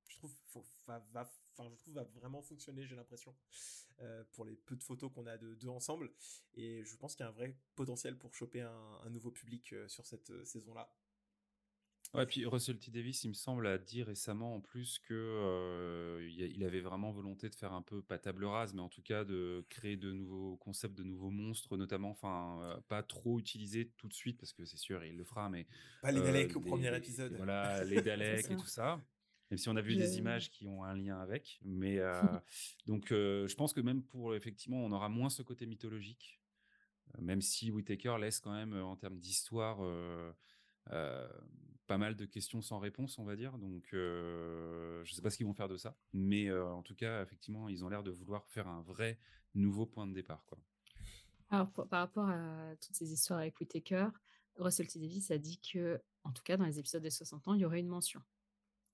je 0.07 0.15
trouve, 0.17 0.33
faut- 0.47 0.65
va, 0.87 1.05
va- 1.11 1.31
enfin, 1.55 1.69
je 1.71 1.75
trouve, 1.77 1.93
va 1.93 2.03
vraiment 2.05 2.41
fonctionner. 2.41 2.87
J'ai 2.87 2.95
l'impression 2.95 3.35
euh, 4.01 4.23
pour 4.31 4.43
les 4.45 4.55
peu 4.55 4.75
de 4.75 4.83
photos 4.83 5.11
qu'on 5.13 5.27
a 5.27 5.37
de 5.37 5.53
deux 5.53 5.69
ensemble, 5.69 6.11
et 6.55 6.83
je 6.83 6.95
pense 6.97 7.15
qu'il 7.15 7.23
y 7.23 7.27
a 7.27 7.29
un 7.29 7.33
vrai 7.33 7.55
potentiel 7.75 8.17
pour 8.17 8.33
choper 8.33 8.61
un, 8.61 8.99
un 9.03 9.09
nouveau 9.11 9.29
public 9.29 9.71
euh, 9.73 9.87
sur 9.87 10.07
cette 10.07 10.31
euh, 10.31 10.43
saison-là. 10.43 10.91
Ouais, 12.13 12.25
puis 12.25 12.45
Russell 12.45 12.77
T 12.77 12.91
Davis, 12.91 13.23
il 13.23 13.29
me 13.29 13.33
semble, 13.33 13.67
a 13.67 13.77
dit 13.77 14.03
récemment 14.03 14.55
en 14.55 14.61
plus 14.61 14.99
que 14.99 15.13
euh, 15.13 16.29
il 16.29 16.63
avait 16.63 16.79
vraiment 16.79 17.11
volonté 17.11 17.49
de 17.49 17.55
faire 17.55 17.73
un 17.73 17.81
peu 17.81 18.01
pas 18.01 18.17
table 18.17 18.45
rase, 18.45 18.73
mais 18.73 18.81
en 18.81 18.89
tout 18.89 19.01
cas 19.01 19.25
de 19.25 19.65
créer 19.69 19.97
de 19.97 20.11
nouveaux 20.11 20.55
concepts, 20.57 20.95
de 20.95 21.03
nouveaux 21.03 21.29
monstres, 21.29 21.75
notamment, 21.75 22.11
enfin, 22.11 22.59
euh, 22.61 22.77
pas 22.87 23.03
trop 23.03 23.39
utilisés 23.39 23.91
tout 23.97 24.07
de 24.07 24.13
suite 24.13 24.37
parce 24.37 24.53
que 24.53 24.63
c'est 24.65 24.77
sûr, 24.77 25.03
il 25.03 25.17
le 25.17 25.25
fera, 25.25 25.49
mais 25.49 25.67
Pas 26.01 26.11
les 26.11 26.21
euh, 26.21 26.23
Daleks 26.23 26.55
au 26.55 26.61
premier 26.61 26.95
épisode. 26.95 27.33
Voilà, 27.35 27.83
les 27.83 28.01
Daleks 28.01 28.49
et 28.49 28.55
tout 28.55 28.67
ça. 28.67 29.01
Même 29.51 29.57
si 29.57 29.69
on 29.69 29.75
a 29.75 29.81
vu 29.81 29.95
des 29.95 30.17
images 30.17 30.49
qui 30.49 30.67
ont 30.67 30.83
un 30.83 30.95
lien 30.95 31.19
avec, 31.19 31.59
mais 31.63 31.99
euh, 31.99 32.21
donc 32.85 33.07
je 33.09 33.53
pense 33.55 33.73
que 33.73 33.81
même 33.81 34.01
pour 34.03 34.35
effectivement, 34.35 34.77
on 34.77 34.91
aura 34.91 35.09
moins 35.09 35.29
ce 35.29 35.43
côté 35.43 35.65
mythologique, 35.65 36.39
même 37.19 37.41
si 37.41 37.71
Whittaker 37.71 38.17
laisse 38.19 38.39
quand 38.39 38.53
même 38.53 38.73
en 38.73 38.95
termes 38.95 39.19
d'histoire. 39.19 39.79
euh, 40.91 41.27
pas 41.87 41.97
mal 41.97 42.15
de 42.15 42.25
questions 42.25 42.61
sans 42.61 42.79
réponse, 42.79 43.19
on 43.19 43.23
va 43.25 43.35
dire. 43.35 43.57
Donc, 43.57 43.93
euh, 43.93 45.03
je 45.05 45.13
sais 45.13 45.21
pas 45.21 45.29
ce 45.29 45.37
qu'ils 45.37 45.45
vont 45.45 45.53
faire 45.53 45.69
de 45.69 45.77
ça, 45.77 45.97
mais 46.13 46.47
euh, 46.49 46.67
en 46.71 46.81
tout 46.81 46.95
cas, 46.95 47.21
effectivement, 47.23 47.69
ils 47.69 47.83
ont 47.85 47.89
l'air 47.89 48.03
de 48.03 48.11
vouloir 48.11 48.47
faire 48.47 48.67
un 48.67 48.81
vrai 48.81 49.19
nouveau 49.53 49.85
point 49.85 50.07
de 50.07 50.13
départ, 50.13 50.43
quoi. 50.45 50.57
Alors, 51.49 51.69
pour- 51.71 51.87
par 51.87 51.99
rapport 51.99 52.27
à 52.29 52.75
toutes 52.81 52.95
ces 52.95 53.11
histoires 53.13 53.39
avec 53.39 53.59
Whittaker, 53.59 54.07
Russell 54.57 54.87
T. 54.87 54.99
Davis 54.99 55.31
a 55.31 55.37
dit 55.37 55.59
que, 55.59 56.01
en 56.23 56.31
tout 56.31 56.43
cas, 56.43 56.57
dans 56.57 56.65
les 56.65 56.79
épisodes 56.79 57.03
des 57.03 57.09
60 57.11 57.47
ans, 57.47 57.53
il 57.53 57.61
y 57.61 57.65
aurait 57.65 57.79
une 57.79 57.87
mention. 57.87 58.21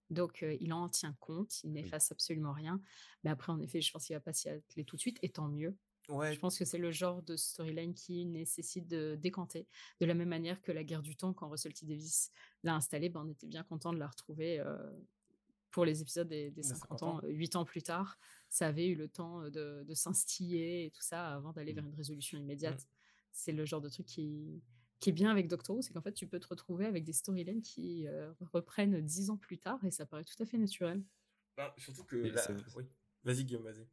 Donc, 0.09 0.43
euh, 0.43 0.57
il 0.59 0.73
en 0.73 0.89
tient 0.89 1.15
compte, 1.21 1.63
il 1.63 1.71
n'efface 1.71 2.11
absolument 2.11 2.51
rien. 2.51 2.81
Mais 3.23 3.29
après, 3.29 3.51
en 3.53 3.59
effet, 3.61 3.79
je 3.81 3.91
pense 3.91 4.05
qu'il 4.05 4.15
va 4.15 4.19
pas 4.19 4.33
s'y 4.33 4.49
atteler 4.49 4.83
tout 4.83 4.97
de 4.97 5.01
suite, 5.01 5.17
et 5.21 5.29
tant 5.29 5.47
mieux. 5.47 5.77
Ouais, 6.09 6.33
Je 6.33 6.39
pense 6.39 6.57
que 6.57 6.65
c'est 6.65 6.77
le 6.77 6.91
genre 6.91 7.21
de 7.23 7.35
storyline 7.35 7.93
qui 7.93 8.25
nécessite 8.25 8.87
de 8.87 9.15
décanter. 9.15 9.67
De 9.99 10.05
la 10.05 10.13
même 10.13 10.29
manière 10.29 10.61
que 10.61 10.71
la 10.71 10.83
guerre 10.83 11.01
du 11.01 11.15
temps, 11.15 11.33
quand 11.33 11.47
Russell 11.49 11.73
T. 11.73 11.85
Davis 11.85 12.31
l'a 12.63 12.75
installée, 12.75 13.09
ben, 13.09 13.21
on 13.25 13.29
était 13.29 13.47
bien 13.47 13.63
content 13.63 13.93
de 13.93 13.99
la 13.99 14.07
retrouver 14.07 14.59
euh, 14.59 14.77
pour 15.69 15.85
les 15.85 16.01
épisodes 16.01 16.27
des, 16.27 16.51
des 16.51 16.61
Des 16.61 16.63
50 16.63 16.99
50 16.99 17.03
ans, 17.03 17.21
euh, 17.23 17.29
8 17.29 17.55
ans 17.55 17.63
plus 17.65 17.81
tard. 17.81 18.17
Ça 18.49 18.67
avait 18.67 18.87
eu 18.87 18.95
le 18.95 19.07
temps 19.07 19.43
de, 19.49 19.83
de 19.87 19.93
s'instiller 19.93 20.85
et 20.85 20.91
tout 20.91 21.01
ça 21.03 21.33
avant 21.33 21.53
d'aller 21.53 21.71
Mm. 21.71 21.75
vers 21.75 21.85
une 21.85 21.95
résolution 21.95 22.37
immédiate. 22.37 22.87
C'est 23.31 23.53
le 23.53 23.63
genre 23.63 23.79
de 23.79 23.87
truc 23.87 24.05
qui, 24.05 24.61
qui 24.99 25.09
est 25.09 25.13
bien 25.13 25.31
avec 25.31 25.47
Doctor 25.47 25.77
Who, 25.77 25.81
c'est 25.81 25.93
qu'en 25.93 26.01
fait, 26.01 26.11
tu 26.11 26.27
peux 26.27 26.39
te 26.39 26.47
retrouver 26.47 26.85
avec 26.85 27.05
des 27.05 27.13
storylines 27.13 27.61
qui 27.61 28.05
euh, 28.07 28.33
reprennent 28.51 28.99
10 28.99 29.29
ans 29.29 29.37
plus 29.37 29.57
tard 29.57 29.83
et 29.85 29.91
ça 29.91 30.05
paraît 30.05 30.25
tout 30.25 30.35
à 30.43 30.45
fait 30.45 30.57
naturel. 30.57 31.01
Ben, 31.55 31.71
surtout 31.77 32.03
que 32.71 32.77
oui. 32.77 32.85
Vas-y 33.23 33.45
Guillaume, 33.45 33.63
vas-y. 33.63 33.87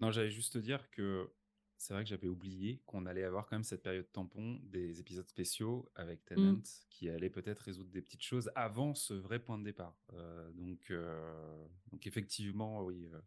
Non, 0.00 0.10
j'allais 0.10 0.30
juste 0.30 0.52
te 0.54 0.58
dire 0.58 0.90
que 0.90 1.30
c'est 1.76 1.94
vrai 1.94 2.02
que 2.02 2.08
j'avais 2.10 2.28
oublié 2.28 2.82
qu'on 2.86 3.06
allait 3.06 3.22
avoir 3.24 3.46
quand 3.46 3.56
même 3.56 3.64
cette 3.64 3.82
période 3.82 4.10
tampon 4.12 4.58
des 4.64 5.00
épisodes 5.00 5.28
spéciaux 5.28 5.90
avec 5.94 6.24
Tennant 6.24 6.54
Mmh. 6.54 6.62
qui 6.90 7.08
allait 7.08 7.30
peut-être 7.30 7.60
résoudre 7.60 7.90
des 7.90 8.02
petites 8.02 8.22
choses 8.22 8.50
avant 8.56 8.94
ce 8.94 9.14
vrai 9.14 9.38
point 9.38 9.58
de 9.58 9.64
départ. 9.64 9.96
Euh, 10.12 10.50
donc, 10.52 10.90
euh, 10.90 11.66
donc 11.92 12.06
effectivement, 12.06 12.82
oui, 12.84 13.08
euh, 13.12 13.20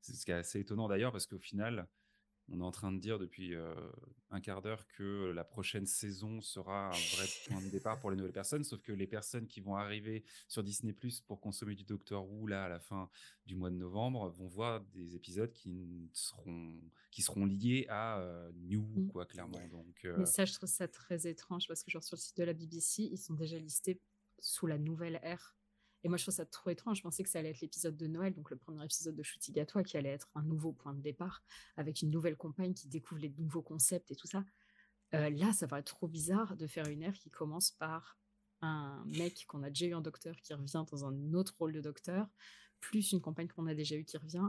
c'est 0.00 0.14
ce 0.14 0.24
qui 0.24 0.32
est 0.32 0.34
assez 0.34 0.60
étonnant 0.60 0.88
d'ailleurs 0.88 1.12
parce 1.12 1.26
qu'au 1.26 1.38
final, 1.38 1.88
on 2.52 2.60
est 2.60 2.64
en 2.64 2.70
train 2.70 2.92
de 2.92 2.98
dire 2.98 3.18
depuis 3.18 3.54
euh, 3.54 3.74
un 4.30 4.40
quart 4.40 4.62
d'heure 4.62 4.86
que 4.88 5.32
la 5.34 5.42
prochaine 5.42 5.86
saison 5.86 6.40
sera 6.40 6.88
un 6.88 6.90
vrai 7.16 7.26
point 7.48 7.60
de 7.62 7.68
départ 7.70 7.98
pour 7.98 8.10
les 8.10 8.16
nouvelles 8.16 8.32
personnes, 8.32 8.62
sauf 8.62 8.80
que 8.82 8.92
les 8.92 9.06
personnes 9.06 9.46
qui 9.46 9.60
vont 9.60 9.74
arriver 9.76 10.22
sur 10.48 10.62
Disney 10.62 10.92
Plus 10.92 11.20
pour 11.20 11.40
consommer 11.40 11.74
du 11.74 11.84
Doctor 11.84 12.30
Who 12.30 12.46
là 12.46 12.64
à 12.64 12.68
la 12.68 12.78
fin 12.78 13.08
du 13.46 13.54
mois 13.56 13.70
de 13.70 13.76
novembre 13.76 14.28
vont 14.28 14.48
voir 14.48 14.80
des 14.92 15.16
épisodes 15.16 15.52
qui 15.52 16.10
seront 16.12 16.80
qui 17.10 17.22
seront 17.22 17.44
liés 17.46 17.86
à 17.88 18.20
euh, 18.20 18.52
New 18.54 18.82
Mm. 18.82 19.08
quoi 19.08 19.26
clairement. 19.26 19.66
Donc 19.68 20.04
euh, 20.04 20.16
Mais 20.18 20.26
ça, 20.26 20.44
je 20.44 20.52
trouve 20.52 20.68
ça 20.68 20.88
très 20.88 21.26
étrange 21.26 21.66
parce 21.68 21.82
que, 21.82 21.90
genre, 21.90 22.04
sur 22.04 22.16
le 22.16 22.20
site 22.20 22.36
de 22.36 22.44
la 22.44 22.52
BBC, 22.52 23.04
ils 23.04 23.18
sont 23.18 23.34
déjà 23.34 23.58
listés 23.58 24.00
sous 24.38 24.66
la 24.66 24.78
nouvelle 24.78 25.20
ère. 25.22 25.56
Et 26.04 26.08
moi, 26.08 26.16
je 26.16 26.24
trouve 26.24 26.34
ça 26.34 26.46
trop 26.46 26.70
étrange. 26.70 26.98
Je 26.98 27.02
pensais 27.02 27.22
que 27.22 27.28
ça 27.28 27.38
allait 27.38 27.50
être 27.50 27.60
l'épisode 27.60 27.96
de 27.96 28.06
Noël, 28.06 28.34
donc 28.34 28.50
le 28.50 28.56
premier 28.56 28.84
épisode 28.84 29.14
de 29.14 29.22
Shooting 29.22 29.60
à 29.60 29.84
qui 29.84 29.96
allait 29.96 30.10
être 30.10 30.28
un 30.34 30.42
nouveau 30.42 30.72
point 30.72 30.94
de 30.94 31.00
départ 31.00 31.42
avec 31.76 32.02
une 32.02 32.10
nouvelle 32.10 32.36
compagne 32.36 32.74
qui 32.74 32.88
découvre 32.88 33.20
les 33.20 33.32
nouveaux 33.38 33.62
concepts 33.62 34.10
et 34.10 34.16
tout 34.16 34.26
ça. 34.26 34.44
Euh, 35.14 35.30
là, 35.30 35.52
ça 35.52 35.68
paraît 35.68 35.82
trop 35.82 36.08
bizarre 36.08 36.56
de 36.56 36.66
faire 36.66 36.88
une 36.88 37.02
ère 37.02 37.14
qui 37.14 37.30
commence 37.30 37.70
par 37.70 38.18
un 38.62 39.04
mec 39.06 39.44
qu'on 39.46 39.62
a 39.62 39.68
déjà 39.68 39.86
eu 39.86 39.94
en 39.94 40.00
docteur 40.00 40.36
qui 40.40 40.54
revient 40.54 40.84
dans 40.90 41.04
un 41.04 41.34
autre 41.34 41.54
rôle 41.58 41.72
de 41.72 41.80
docteur, 41.80 42.28
plus 42.80 43.12
une 43.12 43.20
compagne 43.20 43.48
qu'on 43.48 43.66
a 43.66 43.74
déjà 43.74 43.96
eu 43.96 44.04
qui 44.04 44.16
revient, 44.16 44.48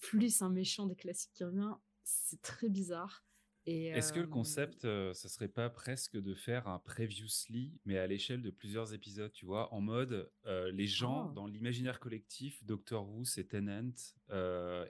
plus 0.00 0.42
un 0.42 0.50
méchant 0.50 0.86
des 0.86 0.96
classiques 0.96 1.32
qui 1.32 1.44
revient. 1.44 1.74
C'est 2.04 2.42
très 2.42 2.68
bizarre. 2.68 3.24
Est-ce 3.68 4.12
que 4.12 4.20
le 4.20 4.26
concept, 4.26 4.84
euh, 4.84 5.12
ça 5.14 5.28
serait 5.28 5.48
pas 5.48 5.68
presque 5.70 6.16
de 6.16 6.34
faire 6.34 6.68
un 6.68 6.78
previously, 6.78 7.72
mais 7.84 7.98
à 7.98 8.06
l'échelle 8.06 8.42
de 8.42 8.50
plusieurs 8.50 8.94
épisodes, 8.94 9.32
tu 9.32 9.46
vois, 9.46 9.72
en 9.74 9.80
mode 9.80 10.30
euh, 10.46 10.70
les 10.72 10.86
gens 10.86 11.28
Oh. 11.28 11.32
dans 11.32 11.46
l'imaginaire 11.46 12.00
collectif, 12.00 12.64
Doctor 12.64 13.08
Who, 13.08 13.24
c'est 13.24 13.44
Tennant, 13.44 13.92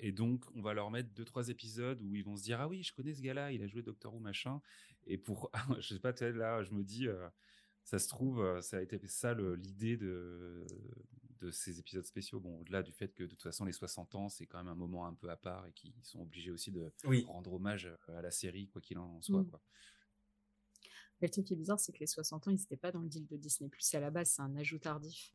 et 0.01 0.13
donc 0.13 0.45
on 0.55 0.63
va 0.63 0.75
leur 0.75 0.91
mettre 0.91 1.11
deux 1.15 1.25
trois 1.25 1.49
épisodes 1.49 2.01
où 2.03 2.15
ils 2.15 2.25
vont 2.25 2.37
se 2.37 2.43
dire 2.43 2.61
ah 2.61 2.69
oui, 2.69 2.83
je 2.83 2.93
connais 2.93 3.15
ce 3.15 3.23
gars-là, 3.23 3.53
il 3.53 3.63
a 3.63 3.67
joué 3.67 3.83
Doctor 3.83 4.15
Who 4.15 4.21
machin, 4.21 4.61
et 5.07 5.19
pour, 5.19 5.51
je 5.81 5.95
sais 5.95 6.01
pas, 6.01 6.13
tu 6.13 6.21
sais, 6.21 6.33
là, 6.33 6.63
je 6.63 6.73
me 6.73 6.83
dis, 6.83 7.07
ça 7.85 7.99
se 7.99 8.09
trouve, 8.09 8.61
ça 8.61 8.79
a 8.79 8.83
été 8.83 9.01
ça 9.07 9.35
l'idée 9.35 9.97
de 9.97 10.67
de 11.41 11.51
ces 11.51 11.79
épisodes 11.79 12.05
spéciaux. 12.05 12.41
Bon, 12.41 12.61
au-delà 12.61 12.83
du 12.83 12.93
fait 12.93 13.13
que 13.15 13.23
de 13.23 13.29
toute 13.29 13.43
façon 13.43 13.65
les 13.65 13.73
60 13.73 14.15
ans, 14.15 14.29
c'est 14.29 14.47
quand 14.47 14.59
même 14.59 14.69
un 14.69 14.75
moment 14.75 15.07
un 15.07 15.15
peu 15.15 15.31
à 15.31 15.37
part 15.37 15.67
et 15.67 15.73
qu'ils 15.73 15.93
sont 16.03 16.21
obligés 16.21 16.51
aussi 16.51 16.71
de 16.71 16.93
Oui. 17.05 17.25
rendre 17.27 17.53
hommage 17.53 17.87
euh, 17.87 18.19
à 18.19 18.23
la 18.23 18.31
série, 18.31 18.69
quoi 18.69 18.81
qu'il 18.81 18.99
en 18.99 19.21
soit. 19.23 19.43
Mm. 19.43 19.51
Quoi. 19.51 19.61
Mais 21.21 21.27
le 21.29 21.33
truc 21.33 21.47
qui 21.47 21.55
est 21.55 21.57
bizarre, 21.57 21.81
c'est 21.81 21.93
que 21.93 21.99
les 21.99 22.07
60 22.07 22.49
ans, 22.49 22.51
ils 22.51 22.59
n'étaient 22.59 22.77
pas 22.77 22.93
dans 22.93 23.01
le 23.01 23.09
deal 23.09 23.27
de 23.27 23.37
Disney+. 23.37 23.71
À 23.93 24.01
la 24.01 24.11
base, 24.11 24.31
c'est 24.31 24.43
un 24.43 24.55
ajout 24.57 24.79
tardif. 24.79 25.33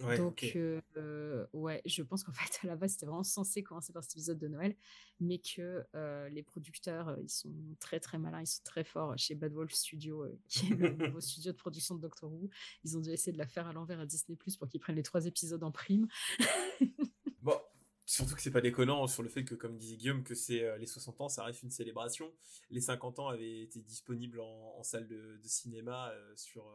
Ouais, 0.00 0.18
Donc, 0.18 0.52
euh, 0.56 1.46
ouais, 1.54 1.80
je 1.86 2.02
pense 2.02 2.22
qu'en 2.22 2.32
fait, 2.32 2.58
à 2.62 2.66
la 2.66 2.76
base, 2.76 2.92
c'était 2.92 3.06
vraiment 3.06 3.22
censé 3.22 3.62
commencer 3.62 3.92
par 3.92 4.02
cet 4.02 4.12
épisode 4.12 4.38
de 4.38 4.48
Noël, 4.48 4.76
mais 5.20 5.38
que 5.38 5.84
euh, 5.94 6.28
les 6.28 6.42
producteurs, 6.42 7.16
ils 7.22 7.30
sont 7.30 7.52
très 7.80 7.98
très 7.98 8.18
malins, 8.18 8.42
ils 8.42 8.46
sont 8.46 8.62
très 8.64 8.84
forts 8.84 9.16
chez 9.16 9.34
Bad 9.34 9.52
Wolf 9.52 9.72
Studio, 9.72 10.24
euh, 10.24 10.38
qui 10.48 10.72
est 10.72 10.76
le 10.76 10.90
nouveau 10.90 11.20
studio 11.20 11.52
de 11.52 11.56
production 11.56 11.94
de 11.94 12.00
Doctor 12.02 12.30
Who. 12.30 12.50
Ils 12.84 12.96
ont 12.96 13.00
dû 13.00 13.10
essayer 13.10 13.32
de 13.32 13.38
la 13.38 13.46
faire 13.46 13.66
à 13.66 13.72
l'envers 13.72 14.00
à 14.00 14.06
Disney+, 14.06 14.36
pour 14.58 14.68
qu'ils 14.68 14.80
prennent 14.80 14.96
les 14.96 15.02
trois 15.02 15.26
épisodes 15.26 15.62
en 15.62 15.72
prime. 15.72 16.06
Bon, 17.42 17.60
surtout 18.06 18.34
que 18.34 18.42
c'est 18.42 18.50
pas 18.50 18.60
déconnant 18.60 19.06
sur 19.06 19.22
le 19.22 19.28
fait 19.28 19.44
que, 19.44 19.54
comme 19.54 19.76
disait 19.76 19.96
Guillaume, 19.96 20.24
que 20.24 20.34
c'est 20.34 20.76
les 20.78 20.86
60 20.86 21.20
ans, 21.20 21.28
ça 21.28 21.44
reste 21.44 21.62
une 21.62 21.70
célébration. 21.70 22.32
Les 22.70 22.80
50 22.80 23.20
ans 23.20 23.28
avaient 23.28 23.60
été 23.60 23.80
disponibles 23.82 24.40
en, 24.40 24.74
en 24.76 24.82
salle 24.82 25.06
de, 25.06 25.38
de 25.40 25.46
cinéma 25.46 26.12
sur. 26.34 26.68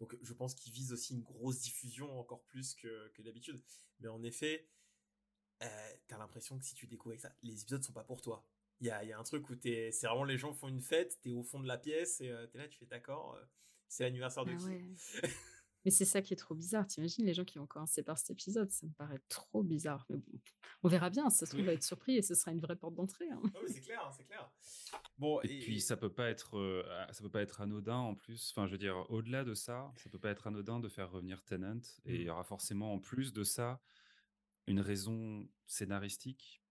Donc, 0.00 0.16
je 0.20 0.32
pense 0.34 0.54
qu'ils 0.54 0.72
visent 0.72 0.92
aussi 0.92 1.14
une 1.14 1.22
grosse 1.22 1.60
diffusion 1.60 2.18
encore 2.18 2.42
plus 2.44 2.74
que, 2.74 3.08
que 3.14 3.22
d'habitude. 3.22 3.62
Mais 4.00 4.08
en 4.08 4.22
effet, 4.22 4.68
euh, 5.62 5.96
t'as 6.08 6.18
l'impression 6.18 6.58
que 6.58 6.64
si 6.64 6.74
tu 6.74 6.86
découvres 6.86 7.18
ça, 7.18 7.32
les 7.42 7.62
épisodes 7.62 7.82
sont 7.82 7.92
pas 7.92 8.04
pour 8.04 8.20
toi. 8.20 8.46
Il 8.80 8.86
y 8.86 8.90
a, 8.90 9.02
y 9.04 9.12
a 9.12 9.18
un 9.18 9.22
truc 9.22 9.48
où 9.48 9.56
t'es, 9.56 9.90
c'est 9.90 10.06
vraiment 10.06 10.24
les 10.24 10.36
gens 10.36 10.52
font 10.52 10.68
une 10.68 10.82
fête, 10.82 11.18
t'es 11.22 11.32
au 11.32 11.42
fond 11.42 11.60
de 11.60 11.66
la 11.68 11.78
pièce 11.78 12.20
et 12.20 12.28
euh, 12.30 12.46
t'es 12.46 12.58
là, 12.58 12.68
tu 12.68 12.78
fais 12.78 12.86
d'accord, 12.86 13.34
euh, 13.36 13.44
c'est 13.88 14.04
l'anniversaire 14.04 14.44
de 14.44 14.52
Ah 14.52 14.56
qui? 14.56 14.66
ouais. 14.66 14.94
Mais 15.86 15.92
c'est 15.92 16.04
ça 16.04 16.20
qui 16.20 16.32
est 16.32 16.36
trop 16.36 16.56
bizarre. 16.56 16.84
T'imagines 16.84 17.24
les 17.24 17.32
gens 17.32 17.44
qui 17.44 17.58
vont 17.58 17.66
commencer 17.66 18.02
par 18.02 18.18
cet 18.18 18.30
épisode 18.30 18.68
Ça 18.72 18.88
me 18.88 18.92
paraît 18.94 19.20
trop 19.28 19.62
bizarre. 19.62 20.04
Mais 20.10 20.16
bon, 20.16 20.40
on 20.82 20.88
verra 20.88 21.10
bien. 21.10 21.30
Ça 21.30 21.46
se 21.46 21.52
trouve, 21.52 21.60
on 21.60 21.66
va 21.66 21.74
être 21.74 21.84
surpris 21.84 22.16
et 22.16 22.22
ce 22.22 22.34
sera 22.34 22.50
une 22.50 22.58
vraie 22.58 22.74
porte 22.74 22.96
d'entrée. 22.96 23.28
hein. 23.30 23.40
Ah 23.54 23.58
oui, 23.62 23.72
c'est 23.72 23.82
clair, 23.82 24.10
c'est 24.10 24.24
clair. 24.24 24.50
Bon, 25.16 25.40
Et, 25.42 25.60
puis 25.60 25.80
ça 25.80 25.96
peut 25.96 26.12
pas 26.12 26.28
être, 26.28 26.58
euh, 26.58 26.82
ah, 26.90 27.12
ça 27.12 27.22
peut 27.22 27.30
pas 27.30 27.40
être 27.40 27.60
anodin 27.60 27.98
en 27.98 28.16
plus. 28.16 28.50
Enfin, 28.50 28.66
je 28.66 28.72
veux 28.72 28.78
dire, 28.78 29.08
au-delà 29.10 29.44
de 29.44 29.54
ça, 29.54 29.92
ça 29.94 30.10
peut 30.10 30.18
pas 30.18 30.30
être 30.30 30.48
anodin 30.48 30.80
de 30.80 30.88
faire 30.88 31.08
revenir 31.08 31.44
Tennant. 31.44 31.78
Et 32.04 32.16
il 32.16 32.22
y 32.22 32.30
aura 32.30 32.42
forcément 32.42 32.92
en 32.92 32.98
plus 32.98 33.32
de 33.32 33.44
ça 33.44 33.80
une 34.66 34.80
raison 34.80 35.48
scénaristique, 35.66 36.64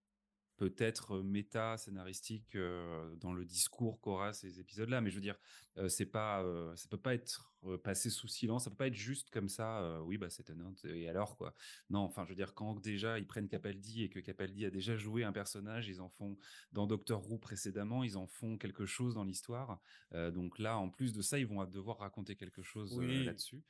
peut-être 0.56 1.20
méta 1.20 1.76
scénaristique 1.76 2.56
euh, 2.56 3.14
dans 3.16 3.32
le 3.32 3.44
discours 3.44 4.00
qu'aura 4.00 4.32
ces 4.32 4.60
épisodes-là. 4.60 5.00
Mais 5.00 5.10
je 5.10 5.16
veux 5.16 5.20
dire, 5.22 5.38
euh, 5.76 5.88
c'est 5.88 6.06
pas, 6.06 6.42
euh, 6.42 6.74
ça 6.76 6.88
peut 6.88 6.96
pas 7.00 7.14
être 7.14 7.52
euh, 7.64 7.76
passé 7.76 8.08
sous 8.10 8.28
silence. 8.28 8.64
Ça 8.64 8.70
peut 8.70 8.76
pas 8.76 8.86
être 8.86 8.94
juste 8.94 9.30
comme 9.30 9.48
ça. 9.48 9.80
euh, 9.82 9.98
oui, 10.00 10.16
bah 10.16 10.30
c'est 10.30 10.44
Tennant. 10.44 10.72
Et 10.84 11.08
alors 11.08 11.36
quoi 11.36 11.54
Non, 11.90 12.00
enfin, 12.00 12.24
je 12.24 12.30
veux 12.30 12.34
dire, 12.36 12.54
quand 12.54 12.80
déjà 12.80 13.18
ils 13.18 13.26
prennent 13.26 13.48
Capaldi 13.48 14.02
et 14.04 14.08
que 14.08 14.18
Capaldi 14.20 14.64
a 14.64 14.70
déjà 14.70 14.96
joué 14.96 15.24
un 15.24 15.32
personnage, 15.32 15.88
ils 15.88 16.00
en 16.00 16.08
font 16.08 16.38
dans 16.72 16.86
Doctor 16.86 17.30
Who 17.30 17.38
précédemment, 17.38 18.02
ils 18.02 18.16
en 18.16 18.26
font 18.26 18.56
quelque 18.56 18.86
chose 18.86 19.14
dans 19.14 19.24
l'histoire. 19.24 19.80
Euh, 20.14 20.30
donc 20.30 20.58
là, 20.58 20.78
en 20.78 20.88
plus 20.88 21.12
de 21.12 21.20
ça, 21.22 21.38
ils 21.38 21.46
vont 21.46 21.62
devoir 21.66 21.98
raconter 21.98 22.34
quelque 22.36 22.62
chose 22.62 22.98
euh, 22.98 23.24
là-dessus. 23.24 23.62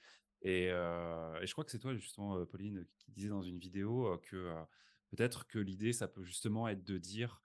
Et, 0.42 0.68
euh, 0.70 1.40
et 1.40 1.46
je 1.46 1.52
crois 1.52 1.64
que 1.64 1.70
c'est 1.70 1.78
toi 1.78 1.94
justement, 1.94 2.36
euh, 2.36 2.44
Pauline, 2.44 2.86
qui 2.98 3.10
disait 3.10 3.30
dans 3.30 3.42
une 3.42 3.58
vidéo 3.58 4.06
euh, 4.06 4.18
que 4.18 4.36
euh, 4.36 4.62
peut-être 5.08 5.46
que 5.46 5.58
l'idée, 5.58 5.92
ça 5.92 6.08
peut 6.08 6.24
justement 6.24 6.68
être 6.68 6.84
de 6.84 6.98
dire 6.98 7.42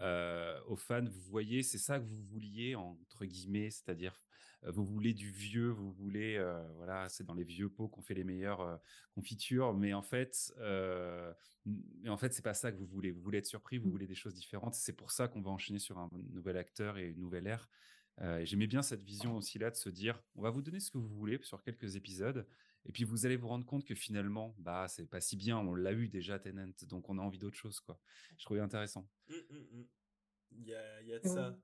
euh, 0.00 0.60
aux 0.66 0.76
fans, 0.76 1.04
vous 1.04 1.20
voyez, 1.20 1.62
c'est 1.62 1.78
ça 1.78 1.98
que 1.98 2.04
vous 2.04 2.22
vouliez 2.22 2.74
entre 2.74 3.24
guillemets, 3.24 3.70
c'est-à-dire 3.70 4.20
euh, 4.64 4.70
vous 4.70 4.84
voulez 4.84 5.14
du 5.14 5.30
vieux, 5.30 5.70
vous 5.70 5.90
voulez, 5.90 6.36
euh, 6.36 6.62
voilà, 6.74 7.08
c'est 7.08 7.24
dans 7.24 7.34
les 7.34 7.44
vieux 7.44 7.70
pots 7.70 7.88
qu'on 7.88 8.02
fait 8.02 8.14
les 8.14 8.24
meilleures 8.24 8.80
confitures, 9.14 9.72
mais 9.74 9.94
en 9.94 10.02
fait, 10.02 10.52
mais 11.64 12.10
en 12.10 12.16
fait, 12.16 12.32
c'est 12.32 12.44
pas 12.44 12.54
ça 12.54 12.70
que 12.70 12.76
vous 12.76 12.86
voulez. 12.86 13.10
Vous 13.10 13.22
voulez 13.22 13.38
être 13.38 13.46
surpris, 13.46 13.78
vous 13.78 13.90
voulez 13.90 14.06
des 14.06 14.14
choses 14.14 14.34
différentes. 14.34 14.74
C'est 14.74 14.92
pour 14.92 15.10
ça 15.10 15.28
qu'on 15.28 15.40
va 15.40 15.50
enchaîner 15.50 15.78
sur 15.78 15.98
un 15.98 16.10
nouvel 16.32 16.56
acteur 16.56 16.98
et 16.98 17.08
une 17.08 17.20
nouvelle 17.20 17.46
ère. 17.46 17.68
J'aimais 18.44 18.66
bien 18.66 18.82
cette 18.82 19.02
vision 19.02 19.36
aussi 19.36 19.58
là 19.58 19.70
de 19.70 19.76
se 19.76 19.88
dire, 19.88 20.22
on 20.36 20.42
va 20.42 20.50
vous 20.50 20.62
donner 20.62 20.80
ce 20.80 20.90
que 20.90 20.98
vous 20.98 21.08
voulez 21.08 21.38
sur 21.42 21.62
quelques 21.62 21.96
épisodes, 21.96 22.46
et 22.88 22.92
puis 22.92 23.04
vous 23.04 23.26
allez 23.26 23.36
vous 23.36 23.48
rendre 23.48 23.66
compte 23.66 23.84
que 23.84 23.94
finalement, 23.94 24.54
bah 24.58 24.86
c'est 24.88 25.06
pas 25.06 25.20
si 25.20 25.36
bien, 25.36 25.58
on 25.58 25.74
l'a 25.74 25.92
eu 25.92 26.08
déjà 26.08 26.38
Tenant, 26.38 26.70
donc 26.88 27.08
on 27.08 27.18
a 27.18 27.22
envie 27.22 27.38
d'autre 27.38 27.56
chose 27.56 27.80
quoi. 27.80 27.98
Je 28.38 28.44
trouvais 28.44 28.60
intéressant. 28.60 29.08
Hum, 29.28 29.36
hum, 29.50 29.66
hum. 29.72 29.86
Il 30.52 30.64
y 30.66 30.74
a, 30.74 31.02
il 31.02 31.08
y 31.08 31.12
a 31.12 31.18
de 31.18 31.28
Ouais. 31.28 31.34
ça. 31.34 31.58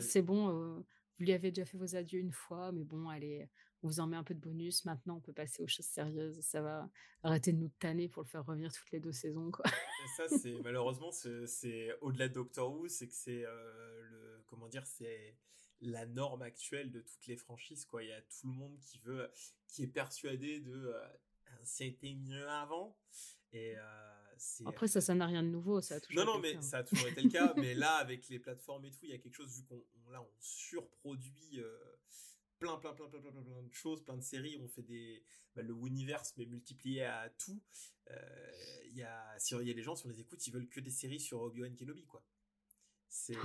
C'est 0.00 0.22
bon, 0.22 0.48
euh, 0.50 0.78
vous 0.78 1.24
lui 1.24 1.32
avez 1.32 1.50
déjà 1.50 1.64
fait 1.64 1.76
vos 1.76 1.96
adieux 1.96 2.20
une 2.20 2.32
fois, 2.32 2.70
mais 2.70 2.84
bon, 2.84 3.08
allez, 3.08 3.48
on 3.82 3.88
vous 3.88 3.98
en 4.00 4.06
met 4.06 4.16
un 4.16 4.22
peu 4.22 4.34
de 4.34 4.40
bonus. 4.40 4.84
Maintenant, 4.84 5.16
on 5.16 5.20
peut 5.20 5.32
passer 5.32 5.62
aux 5.62 5.66
choses 5.66 5.86
sérieuses. 5.86 6.40
Ça 6.42 6.60
va 6.62 6.88
arrêter 7.22 7.52
de 7.52 7.58
nous 7.58 7.70
tanner 7.80 8.08
pour 8.08 8.22
le 8.22 8.28
faire 8.28 8.44
revenir 8.44 8.72
toutes 8.72 8.90
les 8.92 9.00
deux 9.00 9.10
saisons. 9.12 9.50
Quoi. 9.50 9.64
Et 9.66 10.08
ça, 10.16 10.28
c'est 10.28 10.60
malheureusement, 10.62 11.10
c'est 11.10 11.46
c'est 11.46 11.88
au-delà 12.00 12.28
de 12.28 12.34
Doctor 12.34 12.72
Who, 12.72 12.86
c'est 12.88 13.08
que 13.08 13.14
c'est 13.14 13.44
euh, 13.44 14.02
le 14.10 14.42
comment 14.46 14.68
dire, 14.68 14.86
c'est 14.86 15.36
la 15.80 16.06
norme 16.06 16.42
actuelle 16.42 16.90
de 16.90 17.00
toutes 17.00 17.26
les 17.26 17.36
franchises. 17.36 17.84
Quoi, 17.84 18.02
il 18.04 18.08
y 18.08 18.12
a 18.12 18.20
tout 18.22 18.46
le 18.46 18.52
monde 18.54 18.78
qui 18.80 18.98
veut, 18.98 19.30
qui 19.68 19.82
est 19.82 19.88
persuadé 19.88 20.60
de 20.60 20.72
euh, 20.72 21.08
c'était 21.62 22.14
mieux 22.14 22.48
avant. 22.48 22.96
Et 23.52 23.74
euh, 23.76 24.62
Après, 24.66 24.88
ça, 24.88 25.00
ça 25.00 25.14
n'a 25.14 25.26
rien 25.26 25.42
de 25.42 25.48
nouveau. 25.48 25.80
Ça 25.80 25.96
a 25.96 26.00
toujours 26.00 26.24
non, 26.24 26.34
non, 26.34 26.38
été 26.38 26.42
mais 26.42 26.48
le 26.48 26.54
cas, 26.54 26.58
hein. 26.66 26.70
ça 26.70 26.78
a 26.78 26.84
toujours 26.84 27.08
été 27.08 27.20
le 27.22 27.30
cas. 27.30 27.54
mais 27.56 27.74
là, 27.74 27.94
avec 27.96 28.28
les 28.28 28.38
plateformes 28.38 28.84
et 28.84 28.90
tout, 28.90 29.04
il 29.04 29.10
y 29.10 29.14
a 29.14 29.18
quelque 29.18 29.34
chose 29.34 29.54
vu 29.56 29.64
qu'on 29.64 29.82
on- 30.06 30.10
là 30.10 30.22
on 30.22 30.30
surproduit 30.40 31.60
euh, 31.60 31.78
plein, 32.58 32.76
plein, 32.78 32.92
plein, 32.94 33.08
plein, 33.08 33.20
plein, 33.20 33.30
plein, 33.32 33.42
plein 33.42 33.62
de 33.62 33.72
choses, 33.72 34.02
plein 34.04 34.16
de 34.16 34.22
séries. 34.22 34.58
On 34.62 34.68
fait 34.68 34.82
des 34.82 35.24
bah, 35.54 35.62
le 35.62 35.74
universe 35.86 36.34
mais 36.36 36.46
multiplié 36.46 37.04
à 37.04 37.28
tout. 37.30 37.60
Euh, 38.10 38.82
Il 38.86 38.96
y 38.96 39.02
a, 39.02 39.38
si 39.38 39.54
il 39.54 39.66
y 39.66 39.70
a 39.70 39.74
des 39.74 39.82
gens 39.82 39.96
sur 39.96 40.08
les 40.08 40.20
écoutes, 40.20 40.44
ils 40.46 40.52
veulent 40.52 40.68
que 40.68 40.80
des 40.80 40.90
séries 40.90 41.20
sur 41.20 41.40
Obi 41.42 41.60
Wan 41.62 41.74
Kenobi, 41.74 42.06
quoi. 42.06 42.24
C'est 43.08 43.36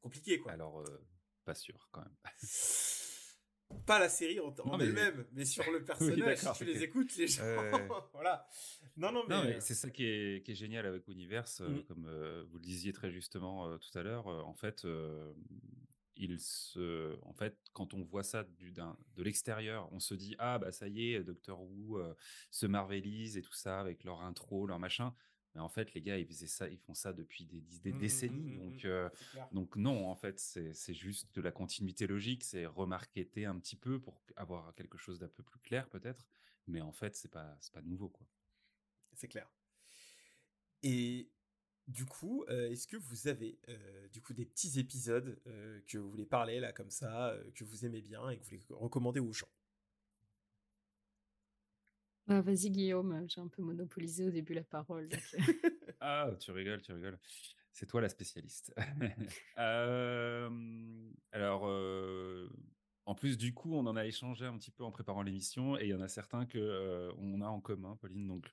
compliqué, 0.00 0.38
quoi. 0.38 0.52
Alors, 0.52 0.80
euh, 0.80 1.06
pas 1.44 1.54
sûr 1.54 1.88
quand 1.92 2.00
même. 2.02 2.16
Pas 3.86 3.98
la 3.98 4.08
série 4.08 4.38
en, 4.38 4.48
en 4.62 4.66
Non, 4.72 4.76
mais- 4.78 4.84
elle-même, 4.84 5.26
mais 5.32 5.44
sur 5.44 5.64
le 5.72 5.82
personnage. 5.84 6.38
si 6.38 6.52
tu 6.58 6.64
les 6.64 6.82
écoutes, 6.84 7.16
les 7.16 7.26
gens, 7.26 7.42
Euh, 7.42 7.72
voilà. 8.12 8.46
Non, 8.96 9.10
non, 9.10 9.24
mais, 9.28 9.42
mais 9.44 9.60
c'est 9.60 9.74
ça 9.74 9.90
qui 9.90 10.04
est, 10.04 10.44
qui 10.44 10.52
est 10.52 10.54
génial 10.54 10.86
avec 10.86 11.08
Universe, 11.08 11.60
euh, 11.60 11.68
Mm. 11.68 11.84
comme 11.84 12.06
euh, 12.06 12.44
vous 12.48 12.58
le 12.58 12.62
disiez 12.62 12.92
très 12.92 13.10
justement 13.10 13.66
euh, 13.68 13.78
tout 13.78 13.98
à 13.98 14.02
l'heure. 14.02 14.28
euh, 14.28 14.42
en 14.42 14.54
fait, 14.54 14.84
euh, 14.84 15.32
il 16.16 16.38
se, 16.38 17.16
en 17.22 17.32
fait, 17.32 17.58
quand 17.72 17.94
on 17.94 18.04
voit 18.04 18.22
ça 18.22 18.44
du, 18.44 18.70
de 18.72 19.22
l'extérieur, 19.22 19.88
on 19.92 19.98
se 19.98 20.14
dit 20.14 20.36
ah 20.38 20.58
bah 20.60 20.70
ça 20.70 20.86
y 20.86 21.12
est, 21.12 21.24
Doctor 21.24 21.60
Who 21.60 21.98
euh, 21.98 22.14
se 22.52 22.66
marvelise 22.66 23.36
et 23.36 23.42
tout 23.42 23.54
ça 23.54 23.80
avec 23.80 24.04
leur 24.04 24.20
intro, 24.22 24.66
leur 24.68 24.78
machin. 24.78 25.12
Mais 25.54 25.60
en 25.60 25.68
fait, 25.68 25.94
les 25.94 26.02
gars, 26.02 26.18
ils 26.18 26.26
faisaient 26.26 26.46
ça, 26.48 26.68
ils 26.68 26.78
font 26.78 26.94
ça 26.94 27.12
depuis 27.12 27.44
des, 27.46 27.60
des 27.82 27.92
Mmh, 27.92 27.96
mmh, 27.96 28.00
décennies. 28.00 28.50
mmh, 28.56 28.58
donc, 28.58 28.84
euh, 28.84 29.08
donc 29.52 29.76
non, 29.76 30.08
en 30.08 30.16
fait, 30.16 30.38
c'est 30.40 30.94
juste 30.94 31.34
de 31.34 31.40
la 31.40 31.52
continuité 31.52 32.06
logique, 32.06 32.44
c'est 32.44 32.66
remarqueter 32.66 33.44
un 33.46 33.58
petit 33.58 33.76
peu 33.76 34.00
pour 34.00 34.20
avoir 34.36 34.74
quelque 34.74 34.98
chose 34.98 35.18
d'un 35.20 35.28
peu 35.28 35.42
plus 35.42 35.60
clair 35.60 35.88
peut-être. 35.88 36.26
Mais 36.66 36.80
en 36.80 36.92
fait, 36.92 37.14
c'est 37.16 37.30
pas 37.30 37.56
pas 37.72 37.82
nouveau 37.82 38.08
quoi. 38.08 38.26
C'est 39.14 39.28
clair. 39.28 39.48
Et 40.82 41.30
du 41.88 42.06
coup, 42.06 42.44
euh, 42.48 42.70
est-ce 42.70 42.86
que 42.86 42.96
vous 42.96 43.28
avez 43.28 43.58
euh, 43.68 44.08
du 44.08 44.20
coup 44.22 44.34
des 44.34 44.46
petits 44.46 44.78
épisodes 44.78 45.40
euh, 45.46 45.80
que 45.86 45.98
vous 45.98 46.10
voulez 46.10 46.26
parler 46.26 46.60
là 46.60 46.72
comme 46.72 46.90
ça, 46.90 47.36
que 47.54 47.64
vous 47.64 47.84
aimez 47.86 48.02
bien 48.02 48.28
et 48.30 48.36
que 48.38 48.42
vous 48.44 48.50
voulez 48.50 48.64
recommander 48.70 49.20
aux 49.20 49.32
gens? 49.32 49.48
Bah, 52.26 52.40
vas-y, 52.40 52.70
Guillaume, 52.70 53.26
j'ai 53.28 53.40
un 53.40 53.48
peu 53.48 53.62
monopolisé 53.62 54.24
au 54.24 54.30
début 54.30 54.54
la 54.54 54.64
parole. 54.64 55.08
donc, 55.08 55.20
euh, 55.34 55.38
Ah, 56.00 56.30
tu 56.40 56.50
rigoles, 56.52 56.80
tu 56.82 56.92
rigoles. 56.92 57.18
C'est 57.72 57.86
toi 57.86 58.00
la 58.00 58.08
spécialiste. 58.08 58.74
Euh, 59.58 60.48
alors, 61.32 61.66
euh, 61.66 62.48
en 63.04 63.14
plus, 63.14 63.36
du 63.36 63.52
coup, 63.52 63.74
on 63.74 63.86
en 63.86 63.96
a 63.96 64.06
échangé 64.06 64.46
un 64.46 64.56
petit 64.56 64.70
peu 64.70 64.84
en 64.84 64.90
préparant 64.90 65.22
l'émission 65.22 65.78
et 65.78 65.84
il 65.84 65.88
y 65.88 65.94
en 65.94 66.00
a 66.00 66.08
certains 66.08 66.46
que 66.46 66.58
euh, 66.58 67.12
on 67.18 67.40
a 67.40 67.46
en 67.46 67.60
commun, 67.60 67.96
Pauline. 67.96 68.26
Donc, 68.26 68.46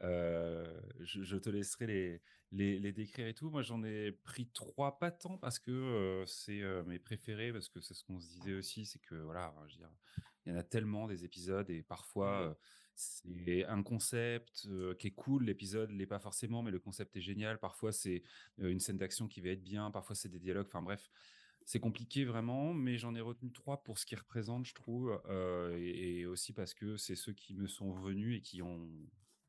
je, 0.00 1.22
je 1.22 1.36
te 1.36 1.50
laisserai 1.50 1.86
les, 1.86 2.22
les, 2.52 2.78
les 2.78 2.92
décrire 2.92 3.26
et 3.26 3.34
tout. 3.34 3.50
Moi, 3.50 3.62
j'en 3.62 3.82
ai 3.84 4.12
pris 4.12 4.48
trois, 4.48 4.98
pas 4.98 5.10
tant 5.10 5.38
parce 5.38 5.58
que 5.58 6.24
c'est 6.26 6.62
mes 6.86 6.98
préférés, 6.98 7.52
parce 7.52 7.68
que 7.68 7.80
c'est 7.80 7.94
ce 7.94 8.04
qu'on 8.04 8.20
se 8.20 8.28
disait 8.28 8.54
aussi, 8.54 8.86
c'est 8.86 9.00
que 9.00 9.14
voilà, 9.16 9.54
je 9.68 9.74
veux 9.74 9.80
dire, 9.80 9.92
il 10.46 10.52
y 10.52 10.56
en 10.56 10.58
a 10.58 10.62
tellement 10.64 11.06
des 11.06 11.24
épisodes 11.24 11.68
et 11.68 11.82
parfois. 11.82 12.56
C'est 12.98 13.64
un 13.66 13.82
concept 13.82 14.68
qui 14.98 15.06
est 15.06 15.12
cool, 15.12 15.44
l'épisode 15.44 15.90
l'est 15.92 16.06
pas 16.06 16.18
forcément, 16.18 16.62
mais 16.62 16.72
le 16.72 16.80
concept 16.80 17.16
est 17.16 17.20
génial. 17.20 17.58
Parfois, 17.58 17.92
c'est 17.92 18.22
une 18.58 18.80
scène 18.80 18.98
d'action 18.98 19.28
qui 19.28 19.40
va 19.40 19.50
être 19.50 19.62
bien, 19.62 19.90
parfois, 19.90 20.16
c'est 20.16 20.28
des 20.28 20.40
dialogues. 20.40 20.66
Enfin 20.66 20.82
bref, 20.82 21.10
c'est 21.64 21.80
compliqué 21.80 22.24
vraiment, 22.24 22.74
mais 22.74 22.98
j'en 22.98 23.14
ai 23.14 23.20
retenu 23.20 23.52
trois 23.52 23.84
pour 23.84 23.98
ce 23.98 24.06
qu'ils 24.06 24.18
représentent, 24.18 24.66
je 24.66 24.74
trouve, 24.74 25.20
et, 25.76 26.20
et 26.20 26.26
aussi 26.26 26.52
parce 26.52 26.74
que 26.74 26.96
c'est 26.96 27.14
ceux 27.14 27.32
qui 27.32 27.54
me 27.54 27.68
sont 27.68 27.92
venus 27.92 28.38
et 28.38 28.40
qui 28.40 28.62
ont 28.62 28.88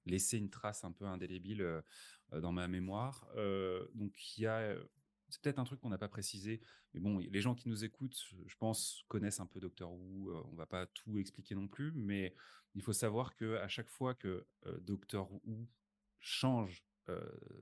laissé 0.05 0.37
une 0.37 0.49
trace 0.49 0.83
un 0.83 0.91
peu 0.91 1.05
indélébile 1.05 1.81
dans 2.31 2.51
ma 2.51 2.67
mémoire. 2.67 3.27
Donc, 3.95 4.37
il 4.37 4.43
y 4.43 4.45
a. 4.45 4.75
C'est 5.29 5.41
peut-être 5.41 5.59
un 5.59 5.63
truc 5.63 5.79
qu'on 5.79 5.89
n'a 5.89 5.97
pas 5.97 6.07
précisé, 6.07 6.61
mais 6.93 6.99
bon, 6.99 7.19
les 7.19 7.41
gens 7.41 7.55
qui 7.55 7.69
nous 7.69 7.83
écoutent, 7.83 8.17
je 8.45 8.55
pense, 8.57 9.03
connaissent 9.07 9.39
un 9.39 9.45
peu 9.45 9.59
Doctor 9.59 9.91
Who. 9.91 10.31
euh, 10.31 10.43
on 10.51 10.55
va 10.55 10.65
pas 10.65 10.85
tout 10.87 11.17
expliquer 11.17 11.55
non 11.55 11.67
plus, 11.67 11.91
mais 11.93 12.35
il 12.75 12.81
faut 12.81 12.93
savoir 12.93 13.35
que 13.35 13.57
à 13.57 13.67
chaque 13.67 13.89
fois 13.89 14.15
que 14.15 14.45
euh, 14.65 14.79
Doctor 14.81 15.31
Who 15.31 15.67
change 16.19 16.83
euh, 17.09 17.19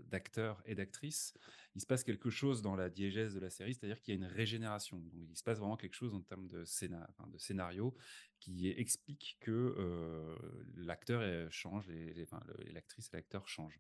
d'acteur 0.10 0.62
et 0.66 0.76
d'actrice, 0.76 1.34
il 1.76 1.82
se 1.82 1.86
passe 1.86 2.04
quelque 2.04 2.30
chose 2.30 2.62
dans 2.62 2.76
la 2.76 2.90
diégèse 2.90 3.34
de 3.34 3.40
la 3.40 3.50
série, 3.50 3.74
c'est-à-dire 3.74 4.02
qu'il 4.02 4.14
y 4.14 4.18
a 4.18 4.20
une 4.20 4.32
régénération. 4.32 4.98
Donc, 4.98 5.12
il 5.14 5.36
se 5.36 5.44
passe 5.44 5.60
vraiment 5.60 5.78
quelque 5.78 5.96
chose 5.96 6.14
en 6.14 6.22
termes 6.22 6.48
de, 6.48 6.64
scénar 6.66 7.08
de 7.28 7.38
scénario 7.38 7.96
qui 8.40 8.70
explique 8.70 9.38
que 9.42 9.52
euh, 9.52 10.36
l'acteur 10.76 11.22
euh, 11.22 11.48
change, 11.50 11.88
l'actrice 12.74 13.10
et 13.12 13.18
l'acteur 13.18 13.48
changent. 13.48 13.80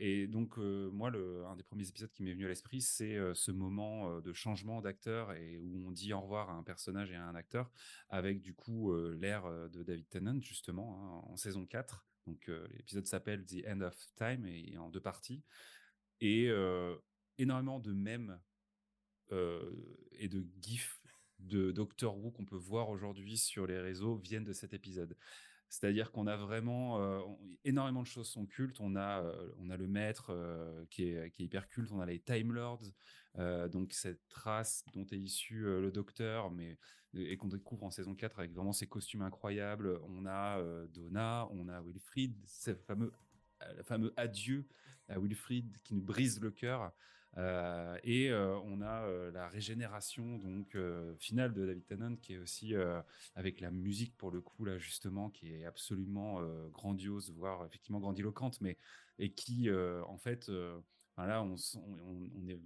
Et 0.00 0.26
donc, 0.26 0.56
moi, 0.56 1.10
un 1.10 1.56
des 1.56 1.62
premiers 1.62 1.88
épisodes 1.88 2.10
qui 2.10 2.22
m'est 2.22 2.32
venu 2.32 2.46
à 2.46 2.48
l'esprit, 2.48 2.80
c'est 2.80 3.16
ce 3.34 3.52
moment 3.52 4.20
de 4.20 4.32
changement 4.32 4.80
d'acteur 4.80 5.32
et 5.32 5.58
où 5.58 5.86
on 5.86 5.92
dit 5.92 6.12
au 6.12 6.20
revoir 6.20 6.50
à 6.50 6.54
un 6.54 6.62
personnage 6.64 7.10
et 7.12 7.14
à 7.14 7.24
un 7.24 7.34
acteur, 7.34 7.70
avec 8.08 8.40
du 8.40 8.54
coup 8.54 8.92
euh, 8.92 9.68
de 9.68 9.82
David 9.82 10.08
Tennant, 10.08 10.40
justement, 10.40 10.98
hein, 10.98 11.30
en 11.30 11.36
saison 11.36 11.66
4. 11.66 12.06
Euh, 12.48 12.66
l'épisode 12.76 13.06
s'appelle 13.06 13.44
The 13.44 13.64
End 13.66 13.80
of 13.80 13.96
Time 14.16 14.46
et 14.46 14.72
est 14.72 14.78
en 14.78 14.90
deux 14.90 15.00
parties. 15.00 15.42
Et 16.20 16.48
euh, 16.48 16.96
énormément 17.38 17.80
de 17.80 17.92
mèmes 17.92 18.40
euh, 19.32 19.70
et 20.12 20.28
de 20.28 20.44
gifs 20.60 21.00
de 21.38 21.72
Doctor 21.72 22.18
Who 22.18 22.30
qu'on 22.30 22.44
peut 22.44 22.56
voir 22.56 22.90
aujourd'hui 22.90 23.38
sur 23.38 23.66
les 23.66 23.78
réseaux 23.78 24.16
viennent 24.16 24.44
de 24.44 24.52
cet 24.52 24.74
épisode. 24.74 25.16
C'est-à-dire 25.70 26.10
qu'on 26.10 26.26
a 26.26 26.36
vraiment 26.36 26.98
énormément 27.64 28.02
de 28.02 28.06
choses 28.06 28.28
sont 28.28 28.44
cultes. 28.44 28.80
On 28.80 28.96
a, 28.96 29.22
on 29.58 29.70
a 29.70 29.76
le 29.76 29.86
maître 29.86 30.36
qui, 30.90 31.04
est, 31.04 31.30
qui 31.30 31.42
est 31.42 31.46
hyper 31.46 31.68
culte. 31.68 31.92
On 31.92 32.00
a 32.00 32.06
les 32.06 32.18
Time 32.18 32.52
Lords, 32.52 32.82
donc 33.70 33.92
cette 33.92 34.20
race 34.32 34.84
dont 34.92 35.06
est 35.06 35.16
issu 35.16 35.62
le 35.62 35.92
Docteur, 35.92 36.50
mais 36.50 36.76
et 37.14 37.36
qu'on 37.36 37.48
découvre 37.48 37.84
en 37.84 37.90
saison 37.90 38.14
4 38.14 38.38
avec 38.38 38.52
vraiment 38.52 38.72
ses 38.72 38.86
costumes 38.86 39.22
incroyables. 39.22 40.00
On 40.08 40.26
a 40.26 40.58
euh, 40.58 40.86
Donna, 40.88 41.48
on 41.50 41.68
a 41.68 41.80
Wilfried, 41.80 42.34
ce 42.46 42.74
fameux, 42.74 43.12
euh, 43.62 44.10
adieu 44.16 44.66
à 45.08 45.18
Wilfried 45.18 45.76
qui 45.82 45.94
nous 45.94 46.02
brise 46.02 46.40
le 46.40 46.50
cœur. 46.50 46.92
Euh, 47.36 47.96
et 48.02 48.30
euh, 48.30 48.58
on 48.64 48.82
a 48.82 49.06
la 49.30 49.48
régénération 49.48 50.38
donc 50.38 50.76
finale 51.18 51.52
de 51.52 51.64
David 51.64 51.86
Tennant 51.86 52.16
qui 52.16 52.34
est 52.34 52.38
aussi 52.38 52.74
avec 53.36 53.60
la 53.60 53.70
musique 53.70 54.16
pour 54.16 54.30
le 54.30 54.40
coup 54.40 54.64
là 54.64 54.78
justement 54.78 55.30
qui 55.30 55.52
est 55.52 55.64
absolument 55.64 56.40
grandiose 56.72 57.30
voire 57.30 57.64
effectivement 57.64 58.00
grandiloquente 58.00 58.60
mais 58.60 58.78
et 59.20 59.30
qui 59.30 59.70
en 59.70 60.18
fait 60.18 60.50
enfin, 61.14 61.28
là 61.28 61.42
on 61.44 62.48
est 62.48 62.58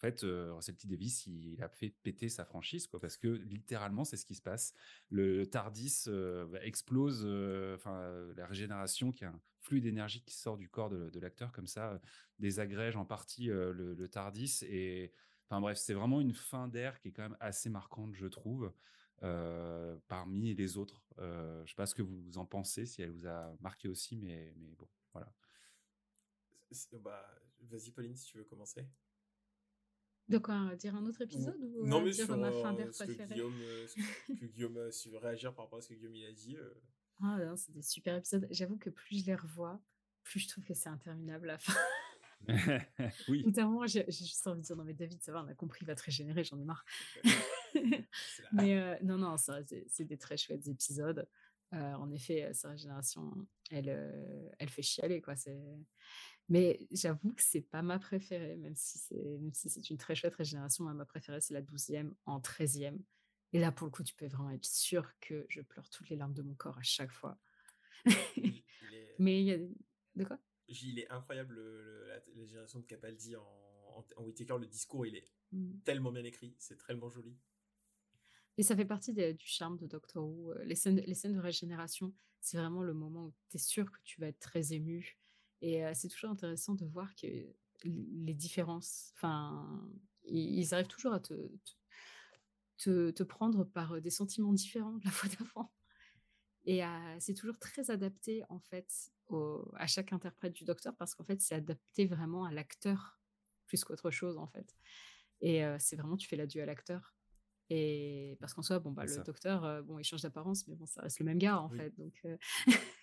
en 0.00 0.06
fait, 0.06 0.24
euh, 0.24 0.54
Russell 0.54 0.76
T 0.76 0.88
Davis, 0.88 1.26
il, 1.26 1.62
a 1.62 1.68
fait 1.68 1.90
péter 1.90 2.30
sa 2.30 2.46
franchise, 2.46 2.86
quoi, 2.86 2.98
parce 2.98 3.18
que 3.18 3.28
littéralement, 3.28 4.02
c'est 4.02 4.16
ce 4.16 4.24
qui 4.24 4.34
se 4.34 4.40
passe. 4.40 4.72
Le 5.10 5.44
Tardis 5.44 6.04
euh, 6.06 6.46
bah, 6.46 6.64
explose, 6.64 7.20
euh, 7.26 7.74
enfin, 7.74 8.10
la 8.34 8.46
régénération, 8.46 9.12
qui 9.12 9.24
est 9.24 9.26
un 9.26 9.38
flux 9.60 9.82
d'énergie 9.82 10.22
qui 10.22 10.34
sort 10.34 10.56
du 10.56 10.70
corps 10.70 10.88
de, 10.88 11.20
l'acteur, 11.20 11.52
comme 11.52 11.66
ça, 11.66 12.00
désagrège 12.38 12.96
en 12.96 13.04
partie 13.04 13.48
le, 13.48 14.08
Tardis. 14.08 14.60
Et 14.62 15.12
enfin 15.46 15.60
bref, 15.60 15.76
c'est 15.76 15.92
vraiment 15.92 16.22
une 16.22 16.32
fin 16.32 16.66
d'ère 16.66 16.98
qui 16.98 17.08
est 17.08 17.12
quand 17.12 17.24
même 17.24 17.36
assez 17.38 17.68
marquante, 17.68 18.14
je 18.14 18.26
trouve, 18.26 18.72
parmi 20.08 20.54
les 20.54 20.78
autres. 20.78 21.04
Je 21.18 21.64
sais 21.66 21.76
pas 21.76 21.84
ce 21.84 21.94
que 21.94 22.00
vous 22.00 22.38
en 22.38 22.46
pensez, 22.46 22.86
si 22.86 23.02
elle 23.02 23.10
vous 23.10 23.26
a 23.26 23.54
marqué 23.60 23.86
aussi, 23.86 24.16
mais, 24.16 24.54
mais 24.56 24.74
bon, 24.78 24.88
voilà. 25.12 25.30
Bah, 27.02 27.38
vas-y 27.60 27.90
Pauline 27.90 28.16
si 28.16 28.28
tu 28.28 28.38
veux 28.38 28.44
commencer. 28.44 28.86
De 30.30 30.38
quoi 30.38 30.74
dire 30.76 30.94
un 30.94 31.04
autre 31.06 31.22
épisode 31.22 31.56
ou 31.60 31.86
non 31.86 32.00
euh, 32.00 32.04
mais 32.04 32.10
dire 32.10 32.26
sur 32.26 32.36
ma 32.36 32.52
fin 32.52 32.72
euh, 32.72 32.76
d'air 32.76 32.94
ce 32.94 33.00
que 33.00 33.04
préférée? 33.04 33.34
Guillaume, 33.34 33.60
euh, 33.60 33.86
que 34.40 34.46
Guillaume 34.46 34.92
su 34.92 35.16
réagir 35.16 35.54
par 35.54 35.64
rapport 35.64 35.80
à 35.80 35.82
ce 35.82 35.88
que 35.88 35.94
Guillaume 35.94 36.14
il 36.14 36.26
a 36.26 36.32
dit. 36.32 36.56
euh. 36.56 36.74
Ah 37.22 37.38
non, 37.44 37.56
c'est 37.56 37.72
des 37.72 37.82
super 37.82 38.16
épisodes. 38.16 38.46
J'avoue 38.50 38.78
que 38.78 38.90
plus 38.90 39.20
je 39.20 39.26
les 39.26 39.34
revois, 39.34 39.80
plus 40.22 40.40
je 40.40 40.48
trouve 40.48 40.64
que 40.64 40.74
c'est 40.74 40.88
interminable 40.88 41.48
la 41.48 41.58
fin. 41.58 41.74
oui. 43.28 43.44
Moment, 43.56 43.86
j'ai 43.86 44.10
juste 44.10 44.46
envie 44.46 44.60
de 44.60 44.66
dire 44.66 44.76
non 44.76 44.84
mais 44.84 44.94
David, 44.94 45.22
ça 45.22 45.32
va, 45.32 45.42
on 45.42 45.48
a 45.48 45.54
compris, 45.54 45.80
il 45.82 45.86
va 45.86 45.94
te 45.94 46.02
régénérer, 46.02 46.44
j'en 46.44 46.58
ai 46.58 46.64
marre. 46.64 46.84
mais 48.52 48.78
euh, 48.78 48.96
non, 49.02 49.18
non, 49.18 49.36
c'est 49.36 50.04
des 50.04 50.16
très 50.16 50.36
chouettes 50.36 50.66
épisodes. 50.68 51.28
Euh, 51.72 51.94
en 51.94 52.10
effet, 52.10 52.44
euh, 52.44 52.52
sa 52.52 52.70
régénération, 52.70 53.32
elle, 53.70 53.88
euh, 53.88 54.48
elle 54.58 54.68
fait 54.68 54.82
chialer 54.82 55.20
quoi. 55.20 55.36
C'est. 55.36 55.60
Mais 56.50 56.86
j'avoue 56.90 57.32
que 57.32 57.42
c'est 57.42 57.60
pas 57.62 57.80
ma 57.80 57.98
préférée, 57.98 58.56
même 58.56 58.74
si 58.74 58.98
c'est 58.98 59.38
si 59.54 59.70
c'est 59.70 59.88
une 59.88 59.96
très 59.98 60.14
chouette 60.14 60.34
régénération. 60.34 60.84
ma 60.84 61.04
préférée, 61.06 61.40
c'est 61.40 61.54
la 61.54 61.62
douzième 61.62 62.14
en 62.26 62.40
treizième. 62.40 63.02
Et 63.52 63.60
là, 63.60 63.72
pour 63.72 63.86
le 63.86 63.90
coup, 63.92 64.02
tu 64.02 64.14
peux 64.14 64.26
vraiment 64.26 64.50
être 64.50 64.64
sûr 64.66 65.12
que 65.20 65.46
je 65.48 65.60
pleure 65.62 65.88
toutes 65.88 66.08
les 66.10 66.16
larmes 66.16 66.34
de 66.34 66.42
mon 66.42 66.54
corps 66.54 66.76
à 66.78 66.82
chaque 66.82 67.12
fois. 67.12 67.38
Il 68.04 68.64
est, 68.94 69.16
Mais 69.18 69.40
il 69.40 69.46
y 69.46 69.52
a 69.52 69.58
de 70.16 70.24
quoi? 70.24 70.38
Il 70.68 70.98
est 70.98 71.08
incroyable 71.10 71.54
le- 71.54 71.82
le- 71.82 72.06
la, 72.08 72.16
la 72.34 72.44
génération 72.46 72.80
de 72.80 72.84
Capaldi 72.84 73.36
en, 73.36 73.42
en, 73.96 74.04
en 74.16 74.24
Whittaker, 74.24 74.58
le 74.58 74.66
discours 74.66 75.06
il 75.06 75.16
est 75.16 75.28
Mm. 75.52 75.80
tellement 75.84 76.12
bien 76.12 76.22
écrit, 76.22 76.54
c'est 76.58 76.76
tellement 76.86 77.08
joli. 77.10 77.36
Et 78.56 78.62
ça 78.62 78.76
fait 78.76 78.84
partie 78.84 79.12
des- 79.12 79.34
du 79.34 79.46
charme 79.46 79.76
de 79.78 79.86
Doctor 79.88 80.24
Who. 80.24 80.52
euh, 80.52 80.64
Les 80.64 80.76
scènes, 80.76 81.00
les 81.00 81.14
scènes 81.14 81.34
de 81.34 81.40
régénération, 81.40 82.14
c'est 82.40 82.56
vraiment 82.56 82.82
le 82.82 82.92
moment 82.94 83.26
où 83.26 83.34
tu 83.50 83.56
es 83.56 83.58
sûr 83.58 83.90
que 83.90 83.98
tu 84.04 84.20
vas 84.20 84.28
être 84.28 84.38
très 84.38 84.72
ému. 84.72 85.18
Et 85.62 85.84
euh, 85.84 85.92
c'est 85.94 86.08
toujours 86.08 86.30
intéressant 86.30 86.74
de 86.74 86.86
voir 86.86 87.14
que 87.14 87.26
les 87.84 88.34
différences, 88.34 89.12
enfin, 89.16 89.88
ils, 90.24 90.74
arrivent 90.74 90.86
toujours 90.86 91.14
à 91.14 91.20
te, 91.20 91.34
te, 91.34 91.72
te- 92.78 93.10
te 93.10 93.22
prendre 93.22 93.64
par 93.64 94.00
des 94.00 94.10
sentiments 94.10 94.52
différents 94.52 94.98
de 94.98 95.04
la 95.04 95.10
fois 95.10 95.28
d'avant. 95.38 95.72
Et 96.66 96.82
c'est 97.18 97.34
toujours 97.34 97.58
très 97.58 97.90
adapté, 97.90 98.42
en 98.50 98.60
fait, 98.60 98.92
au- 99.28 99.70
à 99.76 99.86
chaque 99.86 100.12
interprète 100.12 100.52
du 100.52 100.64
docteur, 100.64 100.94
parce 100.96 101.14
qu'en 101.14 101.24
fait, 101.24 101.40
c'est 101.40 101.54
adapté 101.54 102.06
vraiment 102.06 102.44
à 102.44 102.52
l'acteur 102.52 103.18
plus 103.66 103.82
qu'autre 103.84 104.10
chose, 104.10 104.36
en 104.36 104.46
fait. 104.46 104.74
Et 105.40 105.64
euh, 105.64 105.76
c'est 105.78 105.96
vraiment, 105.96 106.16
tu 106.16 106.28
fais 106.28 106.36
l'adieu 106.36 106.62
à 106.62 106.66
l'acteur. 106.66 107.14
Et 107.70 108.36
parce 108.40 108.52
qu'en 108.52 108.62
soi, 108.62 108.78
bon, 108.80 108.90
bah, 108.90 109.04
le 109.06 109.14
ça. 109.14 109.22
docteur, 109.22 109.64
euh, 109.64 109.80
bon, 109.82 109.98
il 109.98 110.04
change 110.04 110.22
d'apparence, 110.22 110.66
mais 110.66 110.74
bon, 110.74 110.86
ça 110.86 111.02
reste 111.02 111.20
le 111.20 111.24
même 111.24 111.38
gars, 111.38 111.60
en 111.60 111.70
Oui. 111.70 111.76
fait. 111.78 111.96
Donc, 111.98 112.20
euh, 112.24 112.36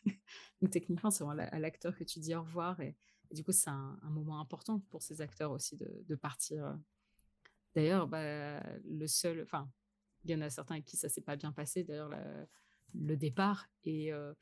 donc 0.62 0.72
techniquement, 0.72 1.12
c'est 1.12 1.24
à 1.24 1.34
la- 1.34 1.48
à 1.48 1.60
l'acteur 1.60 1.96
que 1.96 2.04
tu 2.04 2.20
dis 2.20 2.36
au 2.36 2.42
revoir. 2.42 2.80
Et, 2.80 2.96
du 3.32 3.44
coup, 3.44 3.52
c'est 3.52 3.70
un, 3.70 4.00
moment 4.04 4.40
important 4.40 4.80
pour 4.90 5.02
ces 5.02 5.22
acteurs 5.22 5.52
aussi 5.52 5.76
de, 5.76 6.16
partir. 6.16 6.78
D'ailleurs, 7.76 8.08
bah, 8.08 8.62
le 8.86 9.08
seul, 9.08 9.44
enfin, 9.44 9.70
il 10.24 10.32
y 10.32 10.36
en 10.36 10.42
a 10.42 10.50
certains 10.50 10.76
avec 10.76 10.86
qui 10.86 10.98
ça 10.98 11.10
s'est 11.10 11.22
pas 11.22 11.36
bien 11.36 11.52
passé, 11.52 11.84
d'ailleurs, 11.84 12.10
le 12.94 13.18
départ. 13.18 13.70
Et 13.84 14.14
euh, 14.14 14.34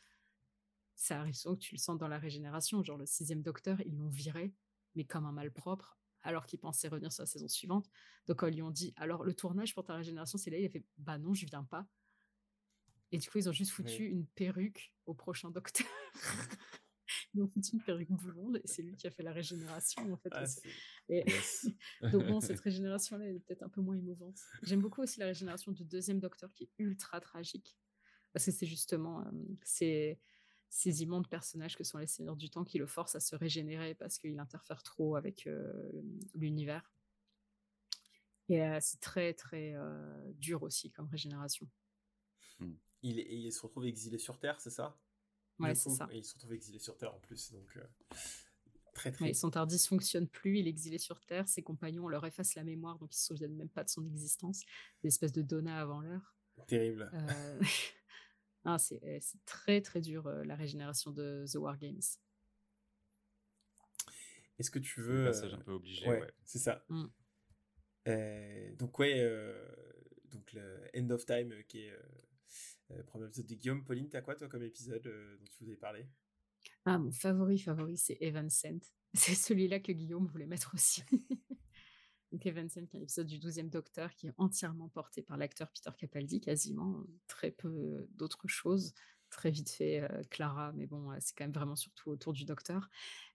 ça 0.96 1.20
arrive 1.20 1.36
souvent 1.36 1.56
que 1.56 1.62
tu 1.62 1.76
le 1.76 1.80
sens 1.80 1.98
dans 1.98 2.08
la 2.08 2.18
régénération. 2.18 2.84
Genre 2.84 2.98
le 2.98 3.06
sixième 3.06 3.42
docteur, 3.42 3.82
ils 3.86 3.98
l'ont 3.98 4.10
viré, 4.10 4.54
mais 4.96 5.04
comme 5.04 5.26
un 5.26 5.32
malpropre, 5.32 5.98
alors 6.24 6.46
qu'il 6.46 6.60
pensait 6.60 6.88
revenir 6.88 7.12
sur 7.12 7.24
la 7.24 7.28
saison 7.28 7.48
suivante. 7.48 7.90
Donc 8.28 8.40
quand 8.40 8.48
ils 8.48 8.56
lui 8.56 8.62
ont 8.62 8.72
dit, 8.72 8.94
alors 8.98 9.24
le 9.24 9.34
tournage 9.34 9.74
pour 9.74 9.84
ta 9.84 9.96
régénération, 9.96 10.38
c'est 10.38 10.50
là, 10.50 10.58
il 10.58 10.66
a 10.66 10.70
fait, 10.70 10.84
bah 10.98 11.18
non, 11.18 11.34
je 11.34 11.46
viens 11.46 11.64
pas. 11.64 11.86
Et 13.16 13.18
du 13.18 13.30
coup, 13.30 13.38
ils 13.38 13.48
ont 13.48 13.54
juste 13.54 13.72
foutu 13.72 14.04
Oui. 14.04 14.10
une 14.10 14.26
perruque 14.28 14.94
au 15.06 15.14
prochain 15.14 15.50
docteur. 15.50 15.88
ils 17.34 17.42
ont 17.42 17.48
foutu 17.48 17.72
une 17.76 17.82
perruque 17.82 18.12
blonde 18.12 18.58
et 18.58 18.68
c'est 18.68 18.82
lui 18.82 18.98
qui 18.98 19.08
a 19.08 19.12
fait 19.12 19.24
la 19.24 19.32
régénération 19.32 20.12
en 20.12 20.18
fait. 20.18 20.30
Ah, 20.34 20.44
Et- 21.08 21.24
Yes. 21.30 21.68
donc 22.12 22.28
bon, 22.28 22.42
cette 22.42 22.60
régénération-là, 22.62 23.26
elle 23.26 23.38
est 23.38 23.40
peut-être 23.40 23.64
un 23.64 23.70
peu 23.70 23.80
moins 23.80 23.96
émouvante. 23.96 24.38
J'aime 24.64 24.82
beaucoup 24.82 25.02
aussi 25.02 25.22
la 25.22 25.28
régénération 25.28 25.72
du 25.72 25.86
deuxième 25.86 26.20
docteur 26.20 26.52
qui 26.54 26.66
est 26.66 26.70
ultra 26.78 27.22
tragique. 27.22 27.78
Parce 28.34 28.44
que 28.46 28.52
c'est 28.52 28.66
justement 28.66 29.22
euh, 29.22 29.32
ces, 29.64 30.20
ces 30.68 31.04
immondes 31.04 31.30
personnages 31.30 31.78
que 31.78 31.86
sont 31.86 32.00
les 32.00 32.08
seigneurs 32.08 32.36
du 32.36 32.50
temps 32.50 32.66
qui 32.66 32.80
le 32.80 32.86
forcent 32.86 33.16
à 33.16 33.22
se 33.22 33.34
régénérer 33.38 33.96
parce 33.96 34.18
qu'il 34.18 34.38
interfère 34.40 34.84
trop 34.84 35.16
avec 35.16 35.48
euh, 35.48 35.72
l'univers. 36.34 36.92
Et 38.50 38.62
euh, 38.62 38.78
c'est 38.82 39.00
très 39.00 39.34
très 39.34 39.74
dur 40.34 40.64
aussi 40.64 40.92
comme 40.92 41.08
régénération. 41.08 41.70
Il, 43.06 43.20
est- 43.20 43.24
et 43.24 43.36
il 43.36 43.52
se 43.54 43.62
retrouve 43.62 43.86
exilé 43.86 44.18
sur 44.18 44.40
Terre, 44.40 44.60
c'est 44.60 44.72
ça? 44.72 44.98
Ouais, 45.60 45.76
c'est 45.76 45.92
ça. 45.92 46.08
Et 46.12 46.18
il 46.18 46.24
se 46.24 46.34
retrouve 46.34 46.54
exilé 46.54 46.80
sur 46.80 46.98
Terre 46.98 47.14
en 47.14 47.20
plus, 47.20 47.52
donc 47.52 47.78
euh, 47.78 47.84
très 48.94 49.12
Ouais, 49.12 49.16
très. 49.16 49.34
son 49.34 49.52
TARDIS 49.52 49.86
fonctionne 49.88 50.28
plus, 50.28 50.58
il 50.60 50.68
est 50.68 50.72
exilé 50.72 50.98
sur 50.98 51.20
Terre, 51.22 51.48
ses 51.48 51.62
compagnons 51.62 52.08
leur 52.08 52.26
effacent 52.26 52.56
la 52.56 52.64
mémoire, 52.64 52.98
donc 52.98 53.14
ils 53.14 53.20
se 53.20 53.28
souviennent 53.28 53.56
même 53.56 53.70
pas 53.70 53.84
de 53.84 53.90
son 53.90 54.06
existence. 54.08 54.64
Des 55.04 55.10
espèces 55.10 55.34
de 55.34 55.44
Donna 55.44 55.80
avant 55.80 56.02
l'heure. 56.02 56.36
Terrible. 56.68 57.12
Euh, 57.14 57.62
ah, 58.66 58.80
c'est 58.80 59.04
euh, 59.04 59.20
c'est 59.22 59.44
très 59.46 59.82
très 59.82 60.02
dur 60.02 60.26
euh, 60.26 60.44
la 60.44 60.56
régénération 60.56 61.12
de 61.12 61.46
The 61.52 61.56
War 61.58 61.78
Games. 61.78 62.02
Est-ce 64.58 64.72
que 64.72 64.80
tu 64.80 65.02
veux. 65.02 65.26
passage 65.26 65.54
euh, 65.54 65.58
un 65.58 65.60
peu 65.60 65.74
obligé, 65.74 66.08
Ouais, 66.08 66.22
ouais. 66.22 66.34
c'est 66.44 66.60
ça. 66.60 66.84
Mm. 66.90 67.06
Euh, 68.08 68.76
donc, 68.76 68.98
ouais, 69.00 69.16
euh, 69.20 69.68
donc 70.32 70.54
le 70.54 70.90
End 70.96 71.10
of 71.12 71.26
Time 71.26 71.52
euh, 71.52 71.62
qui 71.64 71.82
est 71.82 71.94
euh, 72.92 72.98
euh, 72.98 73.04
premier 73.04 73.26
épisode 73.26 73.48
de 73.48 73.56
Guillaume. 73.56 73.84
Pauline, 73.84 74.10
t'as 74.10 74.22
quoi 74.22 74.36
toi 74.36 74.48
comme 74.48 74.64
épisode 74.64 75.06
euh, 75.08 75.38
dont 75.38 75.46
tu 75.52 75.64
voulais 75.64 75.78
parler? 75.78 76.08
Ah, 76.86 76.98
mon 76.98 77.12
favori 77.12 77.60
favori, 77.60 77.98
c'est 77.98 78.18
Evan 78.22 78.50
Sent. 78.50 78.80
C'est 79.14 79.36
celui-là 79.36 79.80
que 79.80 79.94
Guillaume 79.94 80.26
voulait 80.28 80.46
mettre 80.46 80.74
aussi. 80.74 81.02
donc 82.32 82.46
Evan 82.46 82.68
Sent, 82.68 82.88
qui 82.88 82.98
est 82.98 83.00
un 83.00 83.04
épisode 83.04 83.28
du 83.28 83.40
12e 83.40 83.70
Docteur 83.70 84.14
qui 84.14 84.28
est 84.28 84.34
entièrement 84.38 84.90
porté 84.90 85.22
par 85.22 85.38
l'acteur 85.38 85.72
Peter 85.72 85.92
Capaldi, 85.98 86.42
quasiment 86.42 87.06
très 87.28 87.52
peu 87.52 88.08
d'autres 88.12 88.48
choses. 88.48 88.94
Très 89.30 89.52
vite 89.52 89.70
fait, 89.70 90.02
euh, 90.02 90.24
Clara, 90.30 90.72
mais 90.74 90.86
bon, 90.86 91.12
euh, 91.12 91.18
c'est 91.20 91.36
quand 91.36 91.44
même 91.44 91.52
vraiment 91.52 91.76
surtout 91.76 92.10
autour 92.12 92.34
du 92.34 92.46
Docteur, 92.46 92.90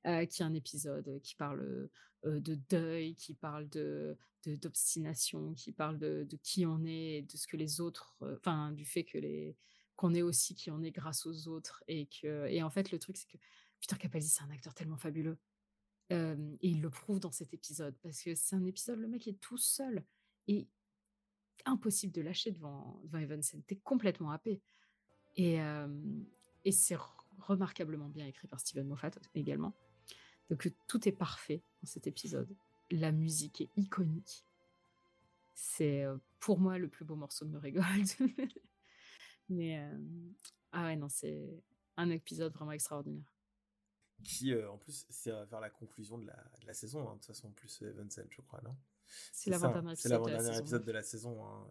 euh, 0.07 0.25
qui 0.25 0.43
est 0.43 0.45
un 0.45 0.55
épisode 0.55 1.21
qui 1.23 1.35
parle 1.35 1.89
de 2.25 2.55
deuil, 2.69 3.15
qui 3.15 3.35
parle 3.35 3.69
de 3.69 4.17
d'obstination, 4.47 5.53
qui 5.53 5.71
parle 5.71 5.99
de, 5.99 6.27
qui 6.43 6.65
on 6.65 6.83
est, 6.85 7.31
de 7.31 7.37
ce 7.37 7.47
que 7.47 7.59
les 7.59 7.83
autres, 7.83 8.17
enfin, 8.23 8.73
du 8.73 8.87
fait 8.87 9.05
que 9.05 9.19
les 9.19 9.57
qu'on 9.97 10.15
est 10.15 10.23
aussi 10.23 10.55
qui 10.55 10.71
on 10.71 10.81
est 10.83 10.93
grâce 10.93 11.27
aux 11.27 11.49
autres 11.49 11.85
et 11.87 12.07
que 12.07 12.47
et 12.49 12.63
en 12.63 12.71
fait 12.71 12.91
le 12.91 12.99
truc 12.99 13.19
c'est 13.19 13.29
que 13.29 13.37
Peter 13.81 13.97
Capaldi 13.99 14.29
c'est 14.29 14.43
un 14.43 14.51
acteur 14.51 14.73
tellement 14.73 14.97
fabuleux 14.97 15.37
et 16.09 16.37
il 16.63 16.81
le 16.81 16.89
prouve 16.89 17.21
dans 17.21 17.33
cet 17.33 17.53
épisode 17.53 17.95
parce 18.03 18.23
que 18.23 18.35
c'est 18.35 18.57
un 18.57 18.65
épisode 18.65 18.99
le 18.99 19.09
mec 19.09 19.29
est 19.29 19.39
tout 19.41 19.59
seul 19.59 20.03
et 20.49 20.67
impossible 21.67 22.15
de 22.15 22.23
lâcher 22.23 22.51
devant 22.51 22.99
devant 23.05 23.19
Evansen 23.19 23.63
t'es 23.65 23.77
complètement 23.77 24.31
happé 24.31 24.63
et 25.37 25.61
euh, 25.61 25.89
et 26.65 26.73
c'est 26.73 26.97
re- 26.97 27.13
remarquablement 27.39 28.09
bien 28.09 28.27
écrit 28.27 28.49
par 28.49 28.61
Steven 28.61 28.87
Moffat 28.87 29.13
également. 29.35 29.75
Donc 30.51 30.67
euh, 30.67 30.71
tout 30.87 31.09
est 31.09 31.13
parfait 31.13 31.63
dans 31.83 31.89
cet 31.89 32.07
épisode. 32.07 32.55
La 32.91 33.13
musique 33.13 33.61
est 33.61 33.71
iconique. 33.77 34.45
C'est 35.55 36.05
euh, 36.05 36.17
pour 36.39 36.59
moi 36.59 36.79
le 36.79 36.89
plus 36.89 37.05
beau 37.05 37.17
morceau 37.17 37.45
de 37.45 37.51
Murray 37.51 37.73
Gold. 37.73 38.09
Mais 39.49 39.79
euh, 39.79 39.99
ah 40.73 40.87
ouais 40.87 40.97
non 40.97 41.09
c'est 41.09 41.63
un 41.97 42.11
épisode 42.11 42.53
vraiment 42.53 42.73
extraordinaire. 42.73 43.33
Qui, 44.23 44.53
euh, 44.53 44.71
en 44.71 44.77
plus, 44.77 45.07
c'est 45.09 45.31
vers 45.31 45.61
la 45.61 45.71
conclusion 45.71 46.19
de 46.19 46.27
la, 46.27 46.37
de 46.61 46.67
la 46.67 46.75
saison, 46.75 47.09
hein, 47.09 47.13
de 47.15 47.19
toute 47.21 47.27
façon, 47.27 47.51
plus 47.53 47.81
Evan 47.81 48.11
Sent, 48.11 48.27
je 48.29 48.43
crois, 48.43 48.61
non? 48.63 48.77
C'est 49.33 49.49
l'avant-dernier 49.49 49.93
épisode 49.93 50.23
de 50.23 50.31
la 50.31 50.43
saison, 50.43 50.61
épisode 50.61 50.81
ouais. 50.81 50.87
de 50.87 50.93
la 50.93 51.03
saison, 51.03 51.47
hein, 51.47 51.67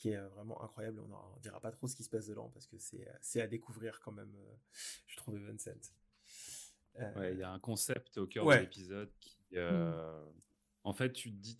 qui 0.00 0.08
est 0.10 0.16
euh, 0.16 0.28
vraiment 0.28 0.62
incroyable. 0.62 1.00
On 1.00 1.36
ne 1.36 1.40
dira 1.42 1.60
pas 1.60 1.70
trop 1.70 1.86
ce 1.86 1.94
qui 1.94 2.02
se 2.04 2.08
passe 2.08 2.26
dedans 2.26 2.48
parce 2.48 2.66
que 2.66 2.78
c'est 2.78 3.06
euh, 3.06 3.12
c'est 3.20 3.42
à 3.42 3.46
découvrir 3.46 4.00
quand 4.00 4.12
même, 4.12 4.34
euh, 4.34 4.54
je 5.06 5.16
trouve, 5.16 5.36
Evan 5.36 5.58
Sent. 5.58 5.92
Euh, 6.98 7.14
Ouais, 7.18 7.32
il 7.34 7.38
y 7.38 7.42
a 7.42 7.50
un 7.50 7.58
concept 7.60 8.16
au 8.18 8.26
cœur 8.26 8.46
Ouais. 8.46 8.56
de 8.56 8.62
l'épisode 8.62 9.10
qui, 9.20 9.38
euh, 9.56 10.24
en 10.84 10.94
fait, 10.94 11.12
tu 11.12 11.30
te 11.30 11.36
dis, 11.36 11.56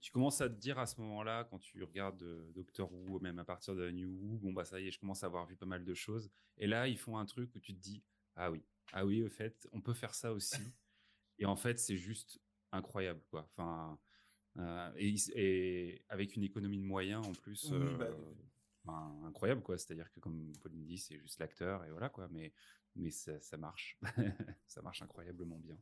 tu 0.00 0.10
commences 0.10 0.40
à 0.40 0.48
te 0.48 0.54
dire 0.54 0.78
à 0.80 0.86
ce 0.86 1.00
moment-là, 1.00 1.44
quand 1.44 1.58
tu 1.60 1.82
regardes 1.84 2.22
euh, 2.24 2.50
Doctor 2.52 2.92
Who, 2.92 3.20
même 3.20 3.38
à 3.38 3.44
partir 3.44 3.76
de 3.76 3.88
New 3.90 4.10
Who, 4.10 4.38
bon 4.38 4.52
bah 4.52 4.64
ça 4.64 4.80
y 4.80 4.88
est, 4.88 4.90
je 4.90 4.98
commence 4.98 5.22
à 5.22 5.26
avoir 5.26 5.46
vu 5.46 5.54
pas 5.56 5.66
mal 5.66 5.84
de 5.84 5.94
choses. 5.94 6.30
Et 6.58 6.66
là, 6.66 6.88
ils 6.88 6.98
font 6.98 7.16
un 7.18 7.24
truc 7.26 7.54
où 7.54 7.60
tu 7.60 7.72
te 7.72 7.78
dis, 7.80 8.02
ah 8.34 8.50
oui, 8.50 8.64
ah 8.92 9.06
oui, 9.06 9.22
au 9.22 9.28
fait, 9.30 9.68
on 9.72 9.80
peut 9.80 9.94
faire 9.94 10.14
ça 10.14 10.32
aussi. 10.32 10.60
et 11.38 11.46
en 11.46 11.56
fait, 11.56 11.78
c'est 11.78 11.96
juste 11.96 12.40
incroyable, 12.72 13.22
quoi. 13.30 13.48
Enfin, 13.52 13.96
euh, 14.58 14.90
et, 14.96 16.02
avec 16.08 16.36
une 16.36 16.44
économie 16.44 16.78
de 16.78 16.84
moyens 16.84 17.26
en 17.26 17.32
plus. 17.32 17.70
Oui, 17.70 17.78
euh, 17.78 17.96
bah, 17.96 18.10
enfin, 18.84 19.26
incroyable 19.26 19.62
quoi. 19.62 19.76
C'est 19.78 19.92
à 19.92 19.94
dire 19.94 20.10
que 20.12 20.20
comme 20.20 20.52
Pauline 20.62 20.84
dit 20.84 20.98
c'est 20.98 21.18
juste 21.18 21.38
l'acteur 21.38 21.84
et 21.84 21.90
voilà 21.90 22.08
quoi. 22.08 22.28
Mais 22.30 22.52
mais 22.94 23.10
ça, 23.10 23.38
ça 23.40 23.56
marche. 23.56 23.98
Ça 24.66 24.82
marche 24.82 25.02
incroyablement 25.02 25.58
bien. 25.58 25.78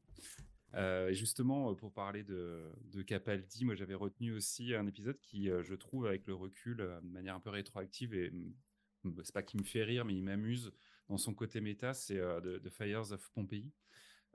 Euh, 0.75 1.09
et 1.09 1.15
justement 1.15 1.71
euh, 1.71 1.75
pour 1.75 1.93
parler 1.93 2.25
de, 2.25 2.73
de 2.87 3.03
Capaldi 3.03 3.65
moi 3.65 3.77
j'avais 3.77 3.95
retenu 3.95 4.33
aussi 4.33 4.75
un 4.75 4.87
épisode 4.89 5.21
qui 5.21 5.47
je 5.47 5.75
trouve 5.75 6.07
avec 6.07 6.27
le 6.27 6.35
recul 6.35 6.79
de 6.79 7.09
manière 7.13 7.37
un 7.37 7.41
peu 7.41 7.51
rétroactive 7.51 8.13
et 8.13 8.31
mm, 8.31 9.23
c'est 9.23 9.33
pas 9.33 9.45
qui 9.45 9.57
me 9.57 9.63
fait 9.63 9.85
rire 9.85 10.05
mais 10.05 10.15
il 10.15 10.25
m'amuse 10.25 10.73
dans 11.09 11.17
son 11.17 11.33
côté 11.33 11.61
méta 11.61 11.95
c'est 11.95 12.17
The, 12.17 12.61
The 12.61 12.71
Fires 12.71 13.13
of 13.13 13.31
Pompeii 13.35 13.71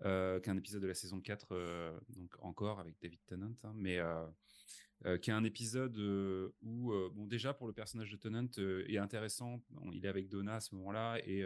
euh, 0.06 0.40
qui 0.40 0.50
est 0.50 0.52
un 0.52 0.58
épisode 0.58 0.82
de 0.82 0.88
la 0.88 0.94
saison 0.94 1.20
4 1.20 1.48
euh, 1.52 2.00
donc 2.10 2.34
encore 2.40 2.80
avec 2.80 2.96
David 3.02 3.20
Tennant 3.26 3.56
hein, 3.64 3.74
mais 3.76 4.00
euh, 4.00 4.26
euh, 5.06 5.18
qui 5.18 5.30
est 5.30 5.34
un 5.34 5.46
épisode 5.46 5.98
euh, 5.98 6.54
où, 6.62 6.92
bon, 7.14 7.26
déjà 7.26 7.54
pour 7.54 7.68
le 7.68 7.74
personnage 7.74 8.12
de 8.12 8.18
Tennant 8.18 8.50
euh, 8.58 8.84
est 8.90 8.98
intéressant. 8.98 9.62
Il 9.94 10.06
est 10.06 10.10
avec 10.10 10.28
Donna 10.28 10.56
à 10.56 10.60
ce 10.60 10.76
moment-là 10.76 11.20
et 11.26 11.46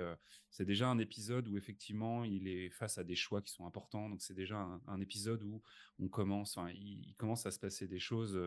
c'est 0.50 0.66
déjà 0.66 0.88
un 0.88 0.98
épisode 0.98 1.48
où 1.48 1.56
effectivement 1.56 2.24
il 2.24 2.48
est 2.48 2.72
face 2.72 2.98
à 2.98 3.04
des 3.04 3.16
choix 3.16 3.44
qui 3.44 3.52
sont 3.54 3.68
importants. 3.68 4.10
Donc 4.10 4.24
c'est 4.24 4.34
déjà 4.34 4.68
un, 4.88 5.02
épisode 5.02 5.44
où 5.44 5.62
on 6.00 6.08
commence, 6.08 6.58
enfin, 6.58 6.72
il, 6.72 7.06
il 7.08 7.16
commence 7.16 7.46
à 7.46 7.52
se 7.52 7.60
passer 7.60 7.88
des 7.88 8.00
choses 8.00 8.40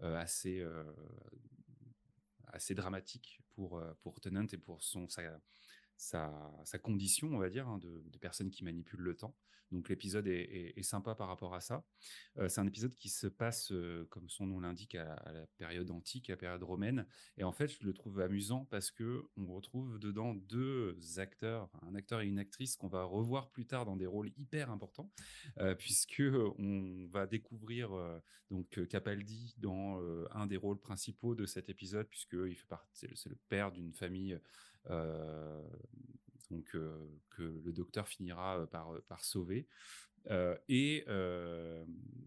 assez 0.00 0.64
assez 2.52 2.74
dramatiques 2.74 3.40
pour 3.54 3.82
pour 4.02 4.20
Tennant 4.20 4.46
et 4.52 4.58
pour 4.58 4.80
son 4.80 5.08
sa 5.08 5.22
sa, 5.96 6.78
condition, 6.82 7.28
on 7.32 7.38
va 7.38 7.48
dire, 7.48 7.68
hein, 7.68 7.78
de, 7.78 8.02
de 8.06 8.18
personne 8.18 8.50
qui 8.50 8.64
manipule 8.64 9.00
le 9.00 9.16
temps. 9.16 9.34
Donc 9.72 9.88
l'épisode 9.88 10.26
est, 10.28 10.82
sympa 10.82 11.14
par 11.14 11.28
rapport 11.28 11.54
à 11.54 11.60
ça. 11.60 11.84
Euh, 12.38 12.48
c'est 12.48 12.60
un 12.60 12.66
épisode 12.66 12.94
qui 12.94 13.08
se 13.08 13.26
passe, 13.26 13.72
euh, 13.72 14.06
comme 14.10 14.28
son 14.28 14.46
nom 14.46 14.60
l'indique, 14.60 14.94
à, 14.94 15.20
la- 15.32 15.46
période 15.58 15.90
antique, 15.90 16.30
à 16.30 16.34
la 16.34 16.36
période 16.36 16.62
romaine. 16.62 17.06
Et 17.36 17.44
en 17.44 17.52
fait, 17.52 17.68
je 17.68 17.84
le 17.84 17.92
trouve 17.92 18.20
amusant 18.20 18.66
parce 18.66 18.90
que 18.90 19.24
on 19.36 19.52
retrouve 19.52 19.98
dedans 19.98 20.34
deux 20.34 20.96
acteurs, 21.18 21.68
un 21.82 21.94
acteur 21.94 22.20
et 22.20 22.26
une 22.26 22.38
actrice 22.38 22.76
qu'on 22.76 22.88
va 22.88 23.04
revoir 23.04 23.50
plus 23.50 23.66
tard 23.66 23.84
dans 23.84 23.96
des 23.96 24.06
rôles 24.06 24.30
hyper 24.36 24.70
importants, 24.70 25.10
euh, 25.58 25.74
puisque 25.74 26.22
on 26.58 27.08
va 27.10 27.26
découvrir 27.26 27.92
euh, 27.92 28.18
donc 28.50 28.86
Capaldi 28.88 29.54
dans 29.58 30.00
un 30.30 30.46
des 30.46 30.56
rôles 30.56 30.78
principaux 30.78 31.34
de 31.34 31.46
cet 31.46 31.68
épisode, 31.68 32.06
puisque 32.08 32.34
il 32.34 32.54
fait 32.54 32.68
partie, 32.68 33.08
c'est 33.14 33.28
le 33.28 33.38
père 33.48 33.72
d'une 33.72 33.92
famille. 33.92 34.38
Euh, 34.90 35.62
donc 36.50 36.74
euh, 36.74 36.96
que 37.30 37.42
le 37.42 37.72
docteur 37.72 38.08
finira 38.08 38.60
euh, 38.60 38.66
par, 38.66 39.24
sauver. 39.24 39.66
Et 40.68 41.04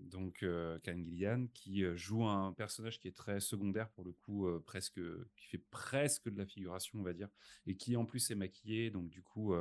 donc 0.09 0.45
Karen 0.83 1.03
Gillian 1.03 1.47
qui 1.53 1.83
joue 1.97 2.25
un 2.25 2.53
personnage 2.53 2.99
qui 2.99 3.09
est 3.09 3.15
très 3.15 3.41
secondaire 3.41 3.89
pour 3.89 4.05
le 4.05 4.13
coup, 4.13 4.47
presque, 4.65 5.01
qui 5.35 5.47
fait 5.47 5.63
presque 5.69 6.29
de 6.29 6.37
la 6.37 6.45
figuration, 6.45 6.99
on 6.99 7.03
va 7.03 7.13
dire, 7.13 7.29
et 7.67 7.75
qui 7.75 7.97
en 7.97 8.05
plus 8.05 8.31
est 8.31 8.35
maquillé, 8.35 8.89
donc 8.89 9.09
du 9.09 9.21
coup, 9.21 9.53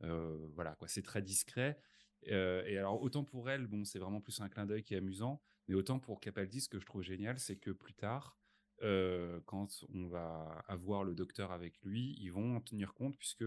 voilà, 0.00 0.74
quoi, 0.74 0.86
c'est 0.86 1.02
très 1.02 1.22
discret. 1.22 1.80
Et 2.24 2.76
alors 2.76 3.00
autant 3.00 3.24
pour 3.24 3.48
elle, 3.48 3.66
bon, 3.66 3.86
c'est 3.86 3.98
vraiment 3.98 4.20
plus 4.20 4.38
un 4.40 4.50
clin 4.50 4.66
d'œil 4.66 4.82
qui 4.82 4.92
est 4.92 4.98
amusant, 4.98 5.40
mais 5.66 5.74
autant 5.74 5.98
pour 5.98 6.20
Capaldi, 6.20 6.60
ce 6.60 6.68
que 6.68 6.78
je 6.78 6.84
trouve 6.84 7.02
génial, 7.02 7.38
c'est 7.38 7.56
que 7.56 7.70
plus 7.70 7.94
tard, 7.94 8.37
quand 8.80 9.84
on 9.94 10.06
va 10.08 10.64
avoir 10.68 11.04
le 11.04 11.14
docteur 11.14 11.52
avec 11.52 11.80
lui, 11.82 12.16
ils 12.20 12.30
vont 12.30 12.56
en 12.56 12.60
tenir 12.60 12.94
compte 12.94 13.16
puisque 13.18 13.44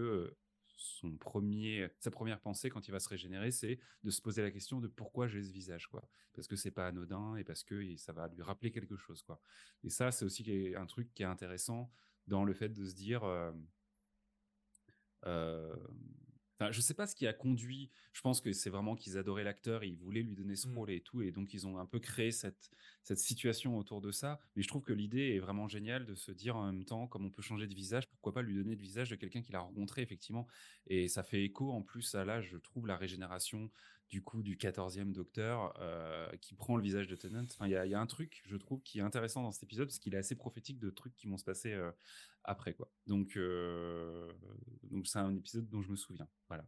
son 0.76 1.16
premier, 1.16 1.88
sa 2.00 2.10
première 2.10 2.40
pensée 2.40 2.68
quand 2.68 2.88
il 2.88 2.90
va 2.90 2.98
se 2.98 3.08
régénérer, 3.08 3.52
c'est 3.52 3.78
de 4.02 4.10
se 4.10 4.20
poser 4.20 4.42
la 4.42 4.50
question 4.50 4.80
de 4.80 4.88
pourquoi 4.88 5.28
j'ai 5.28 5.42
ce 5.42 5.52
visage, 5.52 5.86
quoi. 5.86 6.08
Parce 6.34 6.48
que 6.48 6.56
c'est 6.56 6.70
pas 6.70 6.88
anodin 6.88 7.36
et 7.36 7.44
parce 7.44 7.62
que 7.62 7.96
ça 7.96 8.12
va 8.12 8.26
lui 8.28 8.42
rappeler 8.42 8.72
quelque 8.72 8.96
chose, 8.96 9.22
quoi. 9.22 9.40
Et 9.84 9.90
ça, 9.90 10.10
c'est 10.10 10.24
aussi 10.24 10.74
un 10.76 10.86
truc 10.86 11.12
qui 11.14 11.22
est 11.22 11.26
intéressant 11.26 11.92
dans 12.26 12.44
le 12.44 12.52
fait 12.52 12.70
de 12.70 12.84
se 12.84 12.94
dire, 12.94 13.22
Enfin, 16.62 16.70
je 16.72 16.80
sais 16.80 16.94
pas 16.94 17.06
ce 17.06 17.14
qui 17.14 17.26
a 17.26 17.32
conduit. 17.32 17.90
Je 18.12 18.20
pense 18.20 18.40
que 18.40 18.52
c'est 18.52 18.70
vraiment 18.70 18.94
qu'ils 18.94 19.18
adoraient 19.18 19.44
l'acteur, 19.44 19.82
et 19.82 19.88
ils 19.88 19.96
voulaient 19.96 20.22
lui 20.22 20.34
donner 20.36 20.54
ce 20.56 20.66
Mm. 20.66 20.74
rôle 20.74 20.90
et 20.90 21.00
tout, 21.00 21.22
et 21.22 21.32
donc 21.32 21.54
ils 21.54 21.66
ont 21.66 21.78
un 21.78 21.86
peu 21.86 21.98
créé 21.98 22.30
cette 22.30 22.70
cette 23.02 23.18
situation 23.18 23.76
autour 23.78 24.00
de 24.00 24.12
ça. 24.12 24.38
Mais 24.54 24.62
je 24.62 24.68
trouve 24.68 24.82
que 24.82 24.92
l'idée 24.92 25.34
est 25.34 25.38
vraiment 25.40 25.66
géniale 25.68 26.04
de 26.06 26.14
se 26.14 26.30
dire 26.30 26.56
en 26.56 26.66
même 26.66 26.84
temps, 26.84 27.08
comme 27.08 27.24
on 27.24 27.30
peut 27.30 27.42
changer 27.42 27.66
de 27.66 27.74
visage, 27.74 28.08
pourquoi 28.10 28.32
pas 28.34 28.42
lui 28.42 28.54
donner 28.54 28.76
le 28.76 28.80
visage 28.82 29.10
de 29.10 29.16
quelqu'un 29.16 29.42
qu'il 29.42 29.56
a 29.56 29.60
rencontré 29.60 30.02
effectivement. 30.02 30.46
Et 30.86 31.08
ça 31.08 31.22
fait 31.22 31.42
écho 31.44 31.72
en 31.72 31.82
plus 31.82 32.14
à 32.14 32.24
là, 32.24 32.40
je 32.40 32.56
trouve 32.58 32.86
la 32.86 32.96
régénération 32.96 33.70
du 34.12 34.22
coup 34.22 34.42
du 34.42 34.58
14e 34.58 35.10
Docteur 35.10 35.74
euh, 35.80 36.30
qui 36.42 36.54
prend 36.54 36.76
le 36.76 36.82
visage 36.82 37.08
de 37.08 37.16
Tennant. 37.16 37.44
Enfin, 37.44 37.66
il 37.66 37.70
y 37.70 37.94
a, 37.94 37.98
un 37.98 38.06
truc, 38.06 38.42
je 38.44 38.58
trouve, 38.58 38.82
qui 38.82 38.98
est 38.98 39.02
intéressant 39.02 39.42
dans 39.42 39.52
cet 39.52 39.62
épisode 39.62 39.88
parce 39.88 39.98
qu'il 39.98 40.14
est 40.14 40.18
assez 40.18 40.36
prophétique 40.36 40.78
de 40.78 40.90
trucs 40.90 41.16
qui 41.16 41.28
vont 41.28 41.38
se 41.38 41.44
passer 41.44 41.72
euh, 41.72 41.90
après 42.44 42.74
quoi. 42.74 42.92
Donc 43.06 43.38
euh, 43.38 44.30
donc 44.82 45.06
c'est 45.06 45.18
un 45.18 45.34
épisode 45.34 45.66
dont 45.70 45.80
je 45.80 45.90
me 45.90 45.96
souviens. 45.96 46.28
Voilà. 46.48 46.66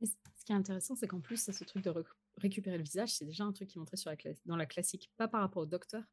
Ce 0.00 0.44
qui 0.46 0.52
est 0.52 0.54
intéressant, 0.54 0.94
c'est 0.94 1.08
qu'en 1.08 1.20
plus, 1.20 1.50
ce 1.52 1.64
truc 1.64 1.84
de 1.84 1.92
récupérer 2.36 2.78
le 2.78 2.84
visage, 2.84 3.14
c'est 3.14 3.26
déjà 3.26 3.44
un 3.44 3.52
truc 3.52 3.68
qui 3.68 3.76
est 3.76 3.80
montré 3.80 3.96
sur 3.96 4.10
la 4.10 4.16
dans 4.46 4.56
la 4.56 4.64
classique, 4.64 5.12
pas 5.16 5.26
par 5.26 5.40
rapport 5.40 5.64
au 5.64 5.66
docteur, 5.66 6.04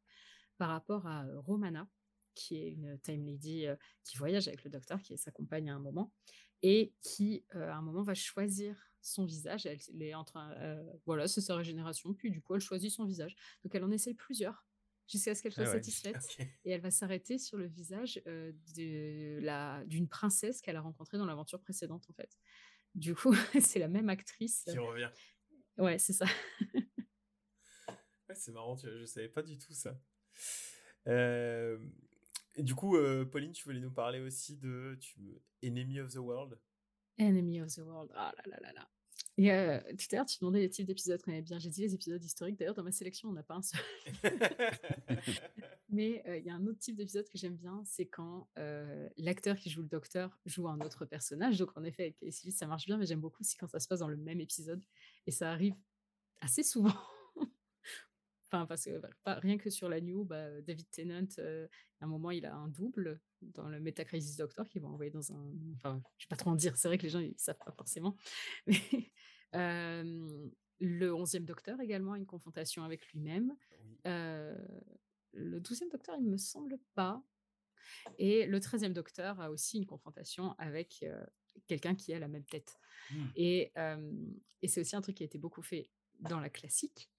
par 0.58 0.70
rapport 0.70 1.06
à 1.06 1.24
Romana, 1.36 1.88
qui 2.34 2.56
est 2.56 2.72
une 2.72 2.98
time 2.98 3.24
lady 3.24 3.66
qui 4.04 4.18
voyage 4.18 4.46
avec 4.48 4.64
le 4.64 4.70
docteur, 4.70 5.00
qui 5.00 5.14
est 5.14 5.16
sa 5.16 5.30
compagne 5.30 5.70
à 5.70 5.74
un 5.74 5.78
moment, 5.78 6.12
et 6.60 6.92
qui, 7.00 7.46
à 7.52 7.76
un 7.76 7.80
moment, 7.80 8.02
va 8.02 8.14
choisir 8.14 8.87
son 9.00 9.24
visage. 9.24 9.66
Elle, 9.66 9.78
elle 9.94 10.02
est 10.02 10.14
en 10.14 10.24
train, 10.24 10.52
euh, 10.58 10.82
voilà, 11.06 11.28
c'est 11.28 11.40
sa 11.40 11.56
régénération, 11.56 12.12
puis 12.14 12.30
du 12.30 12.40
coup, 12.40 12.54
elle 12.54 12.60
choisit 12.60 12.90
son 12.90 13.04
visage. 13.04 13.36
Donc, 13.64 13.74
elle 13.74 13.84
en 13.84 13.90
essaye 13.90 14.14
plusieurs 14.14 14.66
jusqu'à 15.06 15.34
ce 15.34 15.42
qu'elle 15.42 15.52
soit 15.52 15.64
Ah 15.64 15.70
ouais. 15.70 15.82
satisfaite. 15.82 16.38
Et 16.64 16.70
elle 16.70 16.80
va 16.80 16.90
s'arrêter 16.90 17.38
sur 17.38 17.56
le 17.56 17.66
visage 17.66 18.20
euh, 18.26 18.52
de 18.76 19.38
la- 19.40 19.84
d'une 19.86 20.08
princesse 20.08 20.60
qu'elle 20.60 20.76
a 20.76 20.80
rencontrée 20.82 21.18
dans 21.18 21.26
l'aventure 21.26 21.60
précédente, 21.60 22.04
en 22.10 22.12
fait. 22.12 22.38
Du 22.94 23.14
coup, 23.14 23.32
c'est 23.60 23.78
la 23.78 23.88
même 23.88 24.08
actrice. 24.08 24.64
Qui 24.68 24.78
revient. 24.78 25.10
Ouais, 25.78 25.98
c'est 25.98 26.12
ça. 26.12 26.26
Ouais, 28.28 28.34
c'est 28.34 28.52
marrant, 28.52 28.76
je 28.76 29.06
savais 29.06 29.28
pas 29.28 29.42
du 29.42 29.56
tout 29.56 29.72
ça. 29.72 29.98
Euh, 31.06 31.78
et 32.56 32.62
du 32.62 32.74
coup, 32.74 32.96
euh, 32.96 33.24
Pauline, 33.24 33.52
tu 33.52 33.64
voulais 33.64 33.80
nous 33.80 33.92
parler 33.92 34.20
aussi 34.20 34.58
de 34.58 34.98
tu... 35.00 35.40
Enemy 35.62 36.00
of 36.00 36.12
the 36.12 36.18
World? 36.18 36.58
Enemy 37.18 37.62
of 37.62 37.74
the 37.74 37.78
World. 37.78 38.10
Ah 38.14 38.32
là 38.36 38.42
là 38.46 38.60
là 38.60 38.72
là. 38.72 38.88
Et 39.36 39.52
euh, 39.52 39.78
tout 39.90 40.06
à 40.12 40.16
l'heure, 40.16 40.26
tu 40.26 40.38
demandais 40.40 40.58
les 40.58 40.68
types 40.68 40.86
d'épisodes 40.86 41.22
qu'on 41.22 41.30
aimait 41.30 41.42
bien. 41.42 41.60
J'ai 41.60 41.70
dit 41.70 41.82
les 41.82 41.94
épisodes 41.94 42.22
historiques. 42.22 42.58
D'ailleurs, 42.58 42.74
dans 42.74 42.82
ma 42.82 42.90
sélection, 42.90 43.28
on 43.28 43.32
n'a 43.32 43.44
pas 43.44 43.54
un 43.54 43.62
seul. 43.62 43.80
Mais 45.90 46.24
euh, 46.26 46.38
il 46.38 46.44
y 46.44 46.50
a 46.50 46.54
un 46.54 46.66
autre 46.66 46.80
type 46.80 46.96
d'épisode 46.96 47.28
que 47.28 47.38
j'aime 47.38 47.54
bien, 47.54 47.82
c'est 47.84 48.06
quand 48.06 48.48
euh, 48.58 49.08
l'acteur 49.16 49.56
qui 49.56 49.70
joue 49.70 49.82
le 49.82 49.88
docteur 49.88 50.36
joue 50.44 50.68
un 50.68 50.80
autre 50.80 51.04
personnage. 51.04 51.56
Donc, 51.56 51.70
en 51.76 51.84
effet, 51.84 52.02
avec 52.02 52.18
Casey 52.18 52.50
ça 52.50 52.66
marche 52.66 52.86
bien, 52.86 52.98
mais 52.98 53.06
j'aime 53.06 53.20
beaucoup 53.20 53.40
aussi 53.40 53.56
quand 53.56 53.68
ça 53.68 53.78
se 53.78 53.86
passe 53.86 54.00
dans 54.00 54.08
le 54.08 54.16
même 54.16 54.40
épisode. 54.40 54.82
Et 55.26 55.30
ça 55.30 55.52
arrive 55.52 55.74
assez 56.40 56.64
souvent. 56.64 56.94
Enfin, 58.50 58.66
parce 58.66 58.84
que 58.84 59.00
pas, 59.24 59.34
rien 59.34 59.58
que 59.58 59.70
sur 59.70 59.88
la 59.88 60.00
New, 60.00 60.24
bah, 60.24 60.60
David 60.62 60.90
Tennant, 60.90 61.28
euh, 61.38 61.66
à 62.00 62.04
un 62.04 62.08
moment, 62.08 62.30
il 62.30 62.46
a 62.46 62.54
un 62.54 62.68
double 62.68 63.20
dans 63.42 63.68
le 63.68 63.80
Metacrisis 63.80 64.36
Doctor 64.36 64.68
qui 64.68 64.78
va 64.78 64.88
envoyer 64.88 65.10
dans 65.10 65.32
un. 65.32 65.52
Enfin, 65.76 66.02
je 66.18 66.24
vais 66.24 66.28
pas 66.28 66.36
trop 66.36 66.50
en 66.50 66.56
dire, 66.56 66.76
c'est 66.76 66.88
vrai 66.88 66.98
que 66.98 67.04
les 67.04 67.10
gens, 67.10 67.20
ils 67.20 67.38
savent 67.38 67.58
pas 67.64 67.72
forcément. 67.72 68.16
Mais, 68.66 69.12
euh, 69.54 70.48
le 70.80 71.10
11e 71.10 71.44
Docteur 71.44 71.80
également 71.80 72.12
a 72.12 72.18
une 72.18 72.26
confrontation 72.26 72.84
avec 72.84 73.06
lui-même. 73.08 73.56
Euh, 74.06 74.56
le 75.32 75.60
12e 75.60 75.90
Docteur, 75.90 76.16
il 76.18 76.26
me 76.26 76.36
semble 76.36 76.78
pas. 76.94 77.22
Et 78.18 78.46
le 78.46 78.58
13e 78.58 78.92
Docteur 78.92 79.40
a 79.40 79.50
aussi 79.50 79.78
une 79.78 79.86
confrontation 79.86 80.54
avec 80.58 81.02
euh, 81.02 81.24
quelqu'un 81.66 81.94
qui 81.94 82.12
a 82.12 82.18
la 82.18 82.28
même 82.28 82.44
tête. 82.44 82.78
Hmm. 83.10 83.26
Et, 83.34 83.72
euh, 83.76 84.12
et 84.62 84.68
c'est 84.68 84.80
aussi 84.80 84.94
un 84.94 85.00
truc 85.00 85.16
qui 85.16 85.22
a 85.22 85.26
été 85.26 85.38
beaucoup 85.38 85.62
fait 85.62 85.90
dans 86.20 86.40
la 86.40 86.50
classique, 86.50 87.10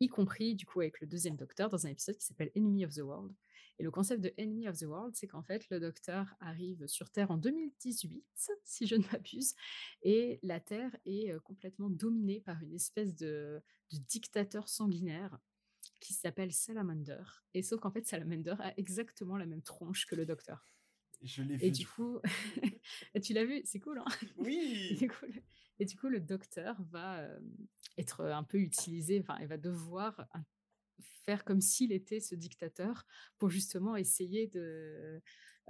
y 0.00 0.08
compris 0.08 0.54
du 0.54 0.66
coup 0.66 0.80
avec 0.80 1.00
le 1.00 1.06
deuxième 1.06 1.36
Docteur 1.36 1.68
dans 1.68 1.86
un 1.86 1.90
épisode 1.90 2.16
qui 2.16 2.24
s'appelle 2.24 2.50
Enemy 2.56 2.84
of 2.84 2.94
the 2.94 2.98
World. 3.00 3.34
Et 3.78 3.82
le 3.82 3.90
concept 3.90 4.22
de 4.22 4.32
Enemy 4.38 4.68
of 4.68 4.78
the 4.78 4.84
World, 4.84 5.14
c'est 5.16 5.26
qu'en 5.26 5.42
fait, 5.42 5.68
le 5.70 5.80
Docteur 5.80 6.26
arrive 6.40 6.86
sur 6.86 7.10
Terre 7.10 7.30
en 7.32 7.36
2018, 7.38 8.24
si 8.64 8.86
je 8.86 8.94
ne 8.94 9.04
m'abuse, 9.10 9.54
et 10.02 10.38
la 10.42 10.60
Terre 10.60 10.96
est 11.06 11.32
euh, 11.32 11.40
complètement 11.40 11.90
dominée 11.90 12.40
par 12.40 12.62
une 12.62 12.74
espèce 12.74 13.16
de, 13.16 13.60
de 13.90 13.98
dictateur 14.08 14.68
sanguinaire 14.68 15.38
qui 16.00 16.12
s'appelle 16.14 16.52
Salamander. 16.52 17.22
Et 17.52 17.62
sauf 17.62 17.80
qu'en 17.80 17.90
fait, 17.90 18.06
Salamander 18.06 18.54
a 18.60 18.78
exactement 18.78 19.36
la 19.36 19.46
même 19.46 19.62
tronche 19.62 20.06
que 20.06 20.14
le 20.14 20.24
Docteur. 20.26 20.64
Je 21.22 21.42
l'ai 21.42 21.54
Et 21.54 21.70
vu. 21.70 21.70
du 21.70 21.86
coup, 21.86 22.20
tu 23.22 23.32
l'as 23.32 23.44
vu, 23.44 23.62
c'est 23.64 23.80
cool, 23.80 23.98
hein? 23.98 24.04
Et, 24.22 24.28
Oui. 24.36 24.96
coup, 25.08 25.26
le, 25.26 25.42
et 25.78 25.84
du 25.84 25.96
coup, 25.96 26.08
le 26.08 26.20
docteur 26.20 26.80
va 26.90 27.20
euh, 27.20 27.38
être 27.98 28.24
un 28.24 28.44
peu 28.44 28.58
utilisé, 28.58 29.20
enfin, 29.20 29.38
il 29.40 29.48
va 29.48 29.56
devoir 29.56 30.26
faire 31.24 31.44
comme 31.44 31.60
s'il 31.60 31.92
était 31.92 32.20
ce 32.20 32.34
dictateur 32.34 33.06
pour 33.38 33.50
justement 33.50 33.96
essayer 33.96 34.46
de, 34.48 35.20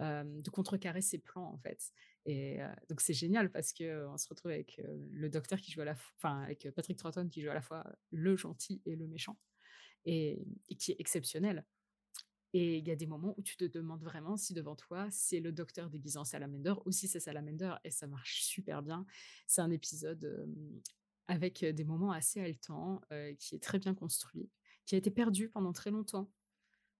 euh, 0.00 0.42
contrecarrer 0.52 1.02
ses 1.02 1.18
plans, 1.18 1.52
en 1.52 1.58
fait. 1.58 1.92
Et 2.26 2.62
euh, 2.62 2.68
donc, 2.88 3.00
c'est 3.00 3.14
génial 3.14 3.50
parce 3.50 3.72
que 3.72 4.06
on 4.08 4.16
se 4.16 4.28
retrouve 4.28 4.50
avec 4.50 4.78
euh, 4.80 5.06
le 5.12 5.28
docteur 5.28 5.60
qui 5.60 5.70
joue 5.70 5.82
à 5.82 5.84
la 5.84 5.96
enfin, 6.16 6.40
avec 6.42 6.68
Patrick 6.74 6.98
Troughton 6.98 7.28
qui 7.28 7.42
joue 7.42 7.50
à 7.50 7.54
la 7.54 7.62
fois 7.62 7.84
le 8.10 8.36
gentil 8.36 8.82
et 8.86 8.96
le 8.96 9.06
méchant, 9.06 9.38
et 10.04 10.44
qui 10.78 10.92
est 10.92 10.96
exceptionnel. 10.98 11.64
Et 12.56 12.78
il 12.78 12.86
y 12.86 12.92
a 12.92 12.96
des 12.96 13.06
moments 13.06 13.34
où 13.36 13.42
tu 13.42 13.56
te 13.56 13.64
demandes 13.64 14.02
vraiment 14.04 14.36
si 14.36 14.54
devant 14.54 14.76
toi, 14.76 15.08
c'est 15.10 15.40
le 15.40 15.50
docteur 15.50 15.90
déguisé 15.90 16.18
en 16.18 16.24
Salamander 16.24 16.74
ou 16.86 16.92
si 16.92 17.08
c'est 17.08 17.18
Salamander. 17.18 17.74
Et 17.82 17.90
ça 17.90 18.06
marche 18.06 18.42
super 18.44 18.80
bien. 18.80 19.04
C'est 19.48 19.60
un 19.60 19.72
épisode 19.72 20.24
euh, 20.24 20.46
avec 21.26 21.64
des 21.64 21.84
moments 21.84 22.12
assez 22.12 22.40
haletants, 22.40 23.00
euh, 23.10 23.34
qui 23.34 23.56
est 23.56 23.62
très 23.62 23.80
bien 23.80 23.92
construit, 23.92 24.48
qui 24.86 24.94
a 24.94 24.98
été 24.98 25.10
perdu 25.10 25.48
pendant 25.48 25.72
très 25.72 25.90
longtemps 25.90 26.30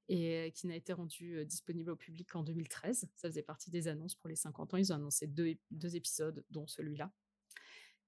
et 0.08 0.52
qui 0.56 0.66
n'a 0.66 0.74
été 0.76 0.92
rendu 0.92 1.46
disponible 1.46 1.90
au 1.90 1.96
public 1.96 2.28
qu'en 2.30 2.42
2013. 2.42 3.08
Ça 3.14 3.28
faisait 3.28 3.42
partie 3.42 3.70
des 3.70 3.86
annonces 3.88 4.16
pour 4.16 4.28
les 4.28 4.36
50 4.36 4.74
ans. 4.74 4.76
Ils 4.76 4.92
ont 4.92 4.96
annoncé 4.96 5.26
deux, 5.28 5.46
ép- 5.46 5.60
deux 5.70 5.94
épisodes, 5.96 6.44
dont 6.50 6.66
celui-là. 6.66 7.12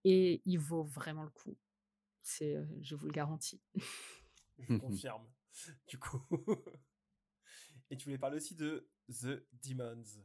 Et 0.05 0.43
il 0.45 0.59
vaut 0.59 0.83
vraiment 0.85 1.23
le 1.23 1.31
coup. 1.31 1.57
C'est, 2.23 2.57
je 2.83 2.95
vous 2.97 3.07
le 3.07 3.13
garantis. 3.13 3.63
Je 4.59 4.77
confirme. 4.81 5.27
Du 5.87 5.97
coup. 5.99 6.21
Et 7.91 7.97
tu 7.97 8.05
voulais 8.05 8.19
parler 8.19 8.37
aussi 8.37 8.55
de 8.55 8.89
The 9.09 9.47
Demons. 9.65 10.25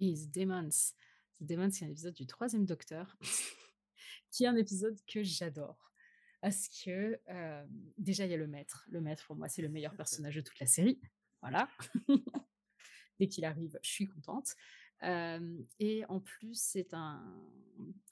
Is 0.00 0.26
Demons. 0.28 0.92
The 1.38 1.44
Demons, 1.44 1.70
c'est 1.70 1.84
un 1.84 1.90
épisode 1.90 2.14
du 2.14 2.26
troisième 2.26 2.64
Docteur, 2.64 3.16
qui 4.30 4.44
est 4.44 4.48
un 4.48 4.56
épisode 4.56 4.98
que 5.06 5.22
j'adore. 5.22 5.92
Parce 6.40 6.68
que 6.68 7.18
euh, 7.28 7.64
déjà, 7.96 8.26
il 8.26 8.30
y 8.30 8.34
a 8.34 8.36
le 8.36 8.46
maître. 8.46 8.86
Le 8.90 9.00
maître, 9.00 9.24
pour 9.26 9.36
moi, 9.36 9.48
c'est 9.48 9.62
le 9.62 9.68
meilleur 9.68 9.94
personnage 9.96 10.34
de 10.34 10.40
toute 10.40 10.58
la 10.58 10.66
série. 10.66 11.00
Voilà. 11.40 11.68
Dès 13.20 13.28
qu'il 13.28 13.44
arrive, 13.44 13.78
je 13.82 13.90
suis 13.90 14.08
contente. 14.08 14.54
Euh, 15.02 15.62
et 15.78 16.04
en 16.06 16.20
plus, 16.20 16.54
c'est 16.54 16.92
un, 16.92 17.22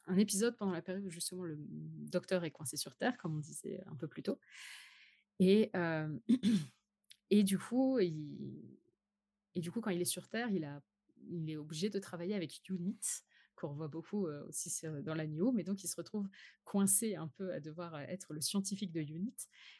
un 0.06 0.16
épisode 0.16 0.56
pendant 0.56 0.72
la 0.72 0.82
période 0.82 1.04
où 1.04 1.10
justement 1.10 1.42
le 1.42 1.56
docteur 1.58 2.44
est 2.44 2.50
coincé 2.50 2.76
sur 2.76 2.94
Terre, 2.96 3.16
comme 3.18 3.36
on 3.36 3.40
disait 3.40 3.82
un 3.86 3.96
peu 3.96 4.06
plus 4.06 4.22
tôt. 4.22 4.38
Et, 5.38 5.70
euh, 5.74 6.16
et 7.32 7.44
du 7.44 7.58
coup, 7.58 7.98
et 7.98 8.12
du 9.56 9.72
coup, 9.72 9.80
quand 9.80 9.88
il 9.88 10.02
est 10.02 10.04
sur 10.04 10.28
Terre, 10.28 10.50
il, 10.50 10.64
a, 10.64 10.82
il 11.30 11.48
est 11.48 11.56
obligé 11.56 11.88
de 11.88 11.98
travailler 11.98 12.34
avec 12.34 12.60
Unit, 12.68 13.00
qu'on 13.54 13.68
revoit 13.68 13.88
beaucoup 13.88 14.26
euh, 14.26 14.46
aussi 14.48 14.70
dans 15.02 15.14
la 15.14 15.26
New, 15.26 15.50
mais 15.50 15.64
donc 15.64 15.82
il 15.82 15.88
se 15.88 15.96
retrouve 15.96 16.28
coincé 16.64 17.14
un 17.14 17.28
peu 17.28 17.54
à 17.54 17.60
devoir 17.60 17.94
euh, 17.94 18.00
être 18.00 18.34
le 18.34 18.42
scientifique 18.42 18.92
de 18.92 19.00
Unit. 19.00 19.34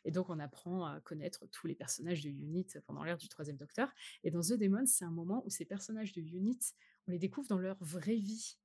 Et 0.06 0.10
donc 0.10 0.30
on 0.30 0.38
apprend 0.38 0.86
à 0.86 1.02
connaître 1.02 1.44
tous 1.48 1.66
les 1.66 1.74
personnages 1.74 2.22
de 2.22 2.30
Unit 2.30 2.68
pendant 2.86 3.04
l'ère 3.04 3.18
du 3.18 3.28
troisième 3.28 3.58
Docteur. 3.58 3.92
Et 4.24 4.30
dans 4.30 4.40
The 4.40 4.54
Demons, 4.54 4.86
c'est 4.86 5.04
un 5.04 5.10
moment 5.10 5.42
où 5.44 5.50
ces 5.50 5.66
personnages 5.66 6.14
de 6.14 6.22
Unit, 6.22 6.58
on 7.06 7.10
les 7.10 7.18
découvre 7.18 7.48
dans 7.48 7.58
leur 7.58 7.76
vraie 7.84 8.16
vie. 8.16 8.56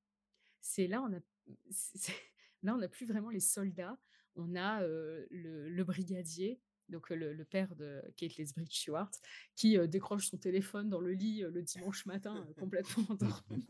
C'est 0.61 0.87
là, 0.87 1.01
on 1.01 1.13
a, 1.13 1.19
là, 2.63 2.73
on 2.73 2.77
n'a 2.77 2.87
plus 2.87 3.05
vraiment 3.05 3.31
les 3.31 3.41
soldats. 3.41 3.99
On 4.37 4.55
a 4.55 4.81
euh, 4.83 5.25
le 5.29 5.83
brigadier, 5.83 6.61
donc 6.89 7.11
euh, 7.11 7.15
le, 7.15 7.33
le 7.33 7.45
père 7.45 7.75
de 7.75 8.01
Kate 8.15 8.37
Lesbridge 8.37 8.73
Stewart, 8.73 9.11
qui 9.55 9.77
euh, 9.77 9.87
décroche 9.87 10.27
son 10.27 10.37
téléphone 10.37 10.89
dans 10.89 10.99
le 10.99 11.13
lit 11.13 11.43
euh, 11.43 11.49
le 11.49 11.61
dimanche 11.61 12.05
matin, 12.05 12.45
euh, 12.47 12.53
complètement 12.59 13.05
endormi. 13.09 13.65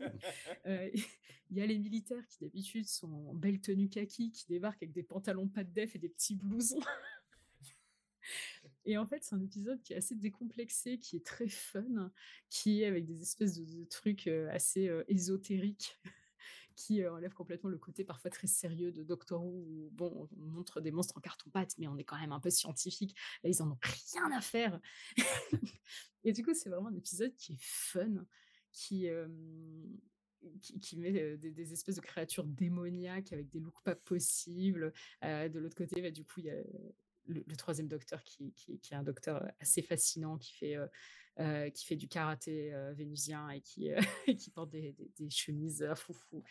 Il 1.50 1.56
y 1.56 1.62
a 1.62 1.66
les 1.66 1.78
militaires 1.78 2.26
qui 2.26 2.38
d'habitude 2.40 2.86
sont 2.86 3.10
en 3.10 3.34
belle 3.34 3.60
tenue 3.60 3.88
kaki, 3.88 4.32
qui 4.32 4.46
débarquent 4.48 4.82
avec 4.82 4.92
des 4.92 5.02
pantalons 5.02 5.48
pas 5.48 5.64
de 5.64 5.72
def 5.72 5.96
et 5.96 5.98
des 5.98 6.10
petits 6.10 6.34
blousons. 6.34 6.80
Et 8.84 8.98
en 8.98 9.06
fait, 9.06 9.24
c'est 9.24 9.34
un 9.34 9.40
épisode 9.40 9.80
qui 9.80 9.94
est 9.94 9.96
assez 9.96 10.14
décomplexé, 10.14 10.98
qui 10.98 11.16
est 11.16 11.24
très 11.24 11.48
fun, 11.48 12.12
qui 12.50 12.82
est 12.82 12.86
avec 12.86 13.06
des 13.06 13.22
espèces 13.22 13.58
de, 13.58 13.64
de 13.64 13.84
trucs 13.84 14.26
assez 14.26 14.90
ésotériques, 15.08 15.98
qui 16.78 17.02
euh, 17.02 17.12
enlèvent 17.12 17.34
complètement 17.34 17.70
le 17.70 17.76
côté 17.76 18.04
parfois 18.04 18.30
très 18.30 18.46
sérieux 18.46 18.92
de 18.92 19.02
Doctor 19.02 19.44
Who, 19.44 19.64
où 19.68 19.90
bon, 19.92 20.28
on 20.38 20.46
montre 20.46 20.80
des 20.80 20.92
monstres 20.92 21.18
en 21.18 21.20
carton-pâte, 21.20 21.74
mais 21.78 21.88
on 21.88 21.98
est 21.98 22.04
quand 22.04 22.18
même 22.18 22.30
un 22.30 22.38
peu 22.38 22.50
scientifique. 22.50 23.16
Là, 23.42 23.50
ils 23.50 23.60
en 23.62 23.72
ont 23.72 23.78
rien 23.82 24.30
à 24.30 24.40
faire. 24.40 24.80
Et 26.24 26.32
du 26.32 26.44
coup, 26.44 26.54
c'est 26.54 26.68
vraiment 26.70 26.88
un 26.88 26.94
épisode 26.94 27.34
qui 27.34 27.54
est 27.54 27.60
fun, 27.60 28.24
qui, 28.70 29.08
euh, 29.08 29.26
qui, 30.80 30.96
met 30.98 31.20
euh, 31.20 31.36
des, 31.36 31.72
espèces 31.72 31.96
de 31.96 32.00
créatures 32.00 32.44
démoniaques 32.44 33.32
avec 33.32 33.48
des 33.48 33.58
looks 33.58 33.82
pas 33.82 33.96
possibles. 33.96 34.92
De 35.22 35.58
l'autre 35.58 35.76
côté, 35.76 36.00
bah, 36.00 36.12
du 36.12 36.24
coup, 36.24 36.38
il 36.38 36.46
y 36.46 36.50
a 36.50 36.62
le, 37.28 37.56
troisième 37.56 37.88
docteur 37.88 38.22
qui, 38.24 38.52
qui, 38.54 38.80
est 38.90 38.94
un 38.94 39.02
docteur 39.02 39.46
assez 39.60 39.82
fascinant 39.82 40.38
qui 40.38 40.52
fait, 40.54 40.76
euh, 40.76 40.86
euh, 41.40 41.70
qui 41.70 41.86
fait 41.86 41.96
du 41.96 42.08
karaté 42.08 42.72
euh, 42.72 42.92
vénusien 42.94 43.48
et 43.50 43.60
qui, 43.60 43.92
euh, 43.92 44.00
qui 44.38 44.50
porte 44.50 44.70
des, 44.70 44.94
chemises 45.30 45.82
à 45.82 45.94
foufou. 45.94 46.42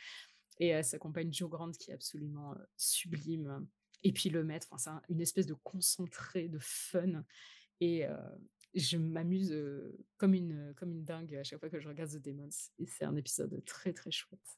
Et 0.59 0.75
euh, 0.75 0.83
sa 0.83 0.97
compagne 0.97 1.33
Jo 1.33 1.47
Grant 1.47 1.71
qui 1.71 1.91
est 1.91 1.93
absolument 1.93 2.53
euh, 2.53 2.63
sublime. 2.77 3.67
Et 4.03 4.13
puis 4.13 4.29
le 4.29 4.43
maître, 4.43 4.67
c'est 4.77 4.89
un- 4.89 5.01
une 5.09 5.21
espèce 5.21 5.45
de 5.45 5.55
concentré 5.55 6.47
de 6.47 6.59
fun. 6.59 7.23
Et 7.79 8.05
euh, 8.05 8.15
je 8.73 8.97
m'amuse 8.97 9.51
euh, 9.51 9.97
comme, 10.17 10.33
une, 10.33 10.73
comme 10.75 10.91
une 10.91 11.03
dingue 11.03 11.35
à 11.35 11.43
chaque 11.43 11.59
fois 11.59 11.69
que 11.69 11.79
je 11.79 11.87
regarde 11.87 12.11
The 12.11 12.23
Demons. 12.23 12.49
Et 12.79 12.85
c'est 12.85 13.05
un 13.05 13.15
épisode 13.15 13.63
très 13.65 13.93
très 13.93 14.11
chouette. 14.11 14.57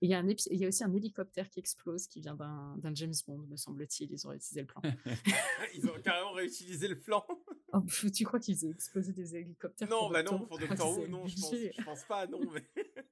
Il 0.00 0.10
y, 0.10 0.14
a 0.14 0.18
un 0.18 0.26
épi- 0.26 0.48
il 0.50 0.58
y 0.58 0.64
a 0.64 0.68
aussi 0.68 0.82
un 0.84 0.92
hélicoptère 0.92 1.48
qui 1.50 1.60
explose 1.60 2.06
qui 2.06 2.20
vient 2.20 2.34
d'un 2.34 2.94
James 2.94 3.12
Bond, 3.26 3.38
me 3.48 3.56
semble-t-il. 3.56 4.10
Ils 4.12 4.26
ont 4.26 4.32
utilisé 4.32 4.60
le 4.62 4.66
plan. 4.66 4.82
Ils 5.74 5.86
ont 5.88 6.00
carrément 6.02 6.32
réutilisé 6.32 6.88
le 6.88 6.98
plan. 6.98 7.24
Oh, 7.72 7.80
tu 8.14 8.24
crois 8.24 8.40
qu'ils 8.40 8.64
aient 8.64 8.70
explosé 8.70 9.12
des 9.12 9.36
hélicoptères 9.36 9.88
Non, 9.88 9.98
pour 10.00 10.10
bah 10.12 10.22
non, 10.22 10.46
pour 10.46 10.58
Doctor 10.60 10.88
Ils 10.98 11.00
Who, 11.02 11.06
non, 11.08 11.26
je 11.26 11.34
pense, 11.40 11.54
je 11.78 11.82
pense 11.84 12.04
pas, 12.04 12.26
non, 12.26 12.40
mais. 12.52 12.64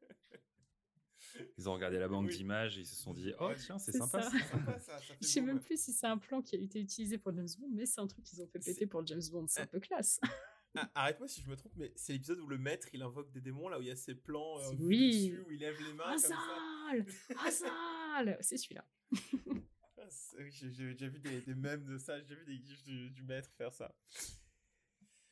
Ils 1.57 1.67
ont 1.69 1.73
regardé 1.75 1.99
la 1.99 2.09
banque 2.09 2.27
Oui. 2.29 2.37
d'images 2.37 2.77
et 2.77 2.83
ils 2.83 2.87
se 2.87 2.95
sont 2.95 3.15
dit 3.15 3.33
Oh, 3.41 3.51
tiens, 3.59 3.79
c'est 3.79 3.93
sympa 3.93 4.23
ça. 4.23 4.31
ça. 4.81 4.99
Je 5.21 5.27
sais 5.27 5.41
même 5.41 5.57
ouais. 5.57 5.63
plus 5.63 5.81
si 5.83 5.93
c'est 5.93 6.07
un 6.07 6.19
plan 6.19 6.43
qui 6.43 6.57
a 6.57 6.59
été 6.59 6.79
utilisé 6.79 7.17
pour 7.17 7.35
James 7.35 7.49
Bond, 7.59 7.69
mais 7.73 7.87
c'est 7.87 8.01
un 8.01 8.07
truc 8.07 8.23
qu'ils 8.25 8.43
ont 8.43 8.47
fait 8.49 8.59
péter 8.59 8.87
pour 8.87 9.07
James 9.07 9.23
Bond. 9.31 9.47
C'est 9.49 9.63
un 9.63 9.67
peu 9.67 9.81
classe. 9.81 10.21
Ah, 10.75 10.91
Arrête-moi 10.95 11.29
si 11.29 11.43
je 11.43 11.49
me 11.51 11.57
trompe, 11.57 11.73
mais 11.77 11.93
c'est 11.97 12.13
l'épisode 12.15 12.41
où 12.41 12.47
le 12.47 12.57
maître 12.59 12.89
il 12.95 13.03
invoque 13.03 13.31
des 13.31 13.41
démons, 13.41 13.69
là 13.69 13.79
où 13.79 13.83
il 13.83 13.89
y 13.89 13.91
a 13.91 13.97
ces 13.97 14.15
plans 14.15 14.59
euh, 14.61 14.73
Oui. 14.81 15.29
dessus, 15.31 15.41
où 15.47 15.51
il 15.51 15.59
lève 15.61 15.77
les 15.83 15.93
mains. 15.93 16.05
Azal 16.13 17.07
Azal 17.45 18.39
C'est 18.41 18.57
celui-là. 18.57 18.87
Ah, 20.05 20.07
c'est- 20.11 20.37
oui, 20.43 20.51
J'ai 20.51 20.95
déjà 20.95 21.07
vu 21.09 21.21
des, 21.21 21.41
des 21.43 21.55
mèmes 21.55 21.85
de 21.85 21.97
ça, 21.97 22.19
j'ai 22.19 22.25
déjà 22.25 22.35
vu 22.41 22.45
des 22.45 22.65
gifs 22.65 22.83
du, 22.83 23.11
du 23.11 23.23
maître 23.23 23.53
faire 23.57 23.73
ça. 23.73 23.95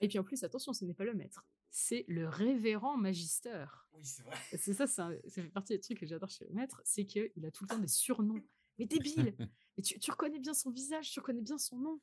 Et 0.00 0.06
puis 0.06 0.16
en 0.20 0.22
plus, 0.22 0.44
attention, 0.44 0.72
ce 0.72 0.84
n'est 0.84 0.94
pas 0.94 1.04
le 1.04 1.12
maître. 1.14 1.44
C'est 1.70 2.04
le 2.06 2.28
révérend 2.28 2.96
magister. 2.96 3.64
Oui, 3.94 4.04
c'est 4.04 4.22
vrai. 4.22 4.36
C'est 4.56 4.74
ça, 4.74 4.86
ça 4.86 5.10
fait 5.28 5.42
partie 5.50 5.72
des 5.72 5.80
trucs 5.80 5.98
que 5.98 6.06
j'adore 6.06 6.30
chez 6.30 6.44
le 6.44 6.52
maître, 6.54 6.80
c'est 6.84 7.04
qu'il 7.04 7.44
a 7.44 7.50
tout 7.50 7.64
le 7.64 7.68
temps 7.68 7.78
des 7.80 7.88
surnoms. 7.88 8.40
Mais 8.78 8.86
débile 8.86 9.34
tu, 9.84 9.98
tu 9.98 10.10
reconnais 10.12 10.38
bien 10.38 10.54
son 10.54 10.70
visage, 10.70 11.10
tu 11.10 11.18
reconnais 11.18 11.42
bien 11.42 11.58
son 11.58 11.78
nom. 11.78 12.00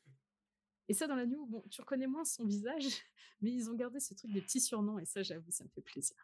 Et 0.87 0.93
ça, 0.93 1.07
dans 1.07 1.15
la 1.15 1.25
New, 1.25 1.45
bon, 1.45 1.63
tu 1.69 1.81
reconnais 1.81 2.07
moins 2.07 2.25
son 2.25 2.45
visage, 2.45 2.83
mais 3.41 3.51
ils 3.51 3.69
ont 3.69 3.75
gardé 3.75 3.99
ce 3.99 4.13
truc 4.13 4.31
des 4.31 4.41
petits 4.41 4.61
surnoms, 4.61 4.99
et 4.99 5.05
ça, 5.05 5.23
j'avoue, 5.23 5.51
ça 5.51 5.63
me 5.63 5.69
fait 5.69 5.81
plaisir. 5.81 6.17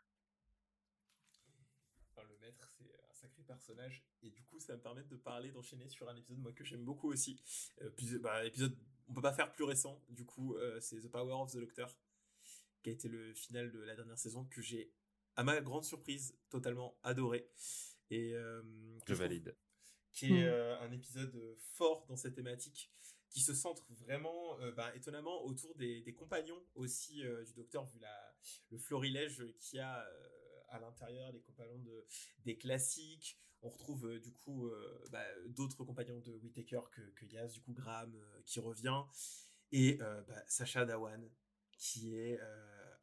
Enfin, 2.12 2.28
le 2.28 2.38
maître, 2.40 2.68
c'est 2.78 2.96
un 3.10 3.14
sacré 3.14 3.44
personnage. 3.44 4.04
Et 4.22 4.30
du 4.30 4.44
coup, 4.44 4.60
ça 4.60 4.74
va 4.74 4.78
me 4.78 4.84
permet 4.84 5.04
de 5.04 5.16
parler, 5.18 5.52
d'enchaîner 5.52 5.90
sur 5.90 6.08
un 6.10 6.16
épisode, 6.16 6.40
moi, 6.40 6.52
que 6.54 6.64
j'aime 6.64 6.84
beaucoup 6.84 7.12
aussi. 7.12 7.42
Euh, 7.82 7.90
puis, 7.90 8.18
bah, 8.20 8.46
épisode, 8.46 8.78
on 9.08 9.14
peut 9.14 9.22
pas 9.22 9.34
faire 9.34 9.52
plus 9.52 9.64
récent. 9.66 10.02
Du 10.10 10.26
coup, 10.26 10.56
euh, 10.56 10.80
c'est 10.80 11.00
The 11.02 11.10
Power 11.10 11.34
of 11.34 11.52
the 11.52 11.58
Doctor, 11.58 11.98
qui 12.84 12.90
a 12.90 12.94
été 12.94 13.08
le 13.08 13.34
final 13.34 13.72
de 13.72 13.80
la 13.80 13.96
dernière 13.96 14.18
saison, 14.18 14.46
que 14.46 14.62
j'ai, 14.62 14.94
à 15.36 15.44
ma 15.44 15.60
grande 15.62 15.84
surprise, 15.84 16.38
totalement 16.50 16.98
adoré. 17.04 17.50
Et, 18.10 18.34
euh, 18.34 18.62
que 19.06 19.14
Je 19.14 19.20
valide. 19.20 19.56
qui 20.12 20.34
est 20.34 20.44
euh, 20.44 20.80
un 20.82 20.92
épisode 20.92 21.36
euh, 21.36 21.56
fort 21.74 22.06
dans 22.08 22.16
cette 22.16 22.36
thématique, 22.36 22.92
qui 23.34 23.42
se 23.42 23.54
centre 23.54 23.84
vraiment, 23.90 24.60
euh, 24.60 24.72
bah, 24.72 24.96
étonnamment, 24.96 25.44
autour 25.44 25.76
des, 25.76 26.14
compagnons 26.14 26.62
aussi 26.76 27.26
euh, 27.26 27.44
du 27.44 27.54
docteur, 27.54 27.86
vu 27.88 28.00
le 28.70 28.78
florilège 28.78 29.44
qu'il 29.60 29.78
y 29.78 29.82
a 29.82 30.06
euh, 30.06 30.62
à 30.70 30.80
l'intérieur, 30.80 31.32
les 31.32 31.42
compagnons 31.42 31.80
de, 31.80 32.06
des 32.46 32.56
classiques. 32.56 33.40
On 33.64 33.70
retrouve 33.70 34.20
du 34.20 34.34
coup 34.34 34.70
bah, 35.10 35.24
d'autres 35.48 35.86
compagnons 35.86 36.20
de 36.20 36.34
Whittaker 36.34 36.82
que, 36.92 37.02
que 37.12 37.26
Yaz, 37.26 37.54
du 37.54 37.62
coup 37.62 37.72
Graham 37.72 38.14
qui 38.46 38.60
revient, 38.60 39.04
et 39.72 39.94
bah, 39.94 40.44
Sacha 40.48 40.84
Dawan 40.84 41.30
qui 41.78 42.14
est 42.18 42.38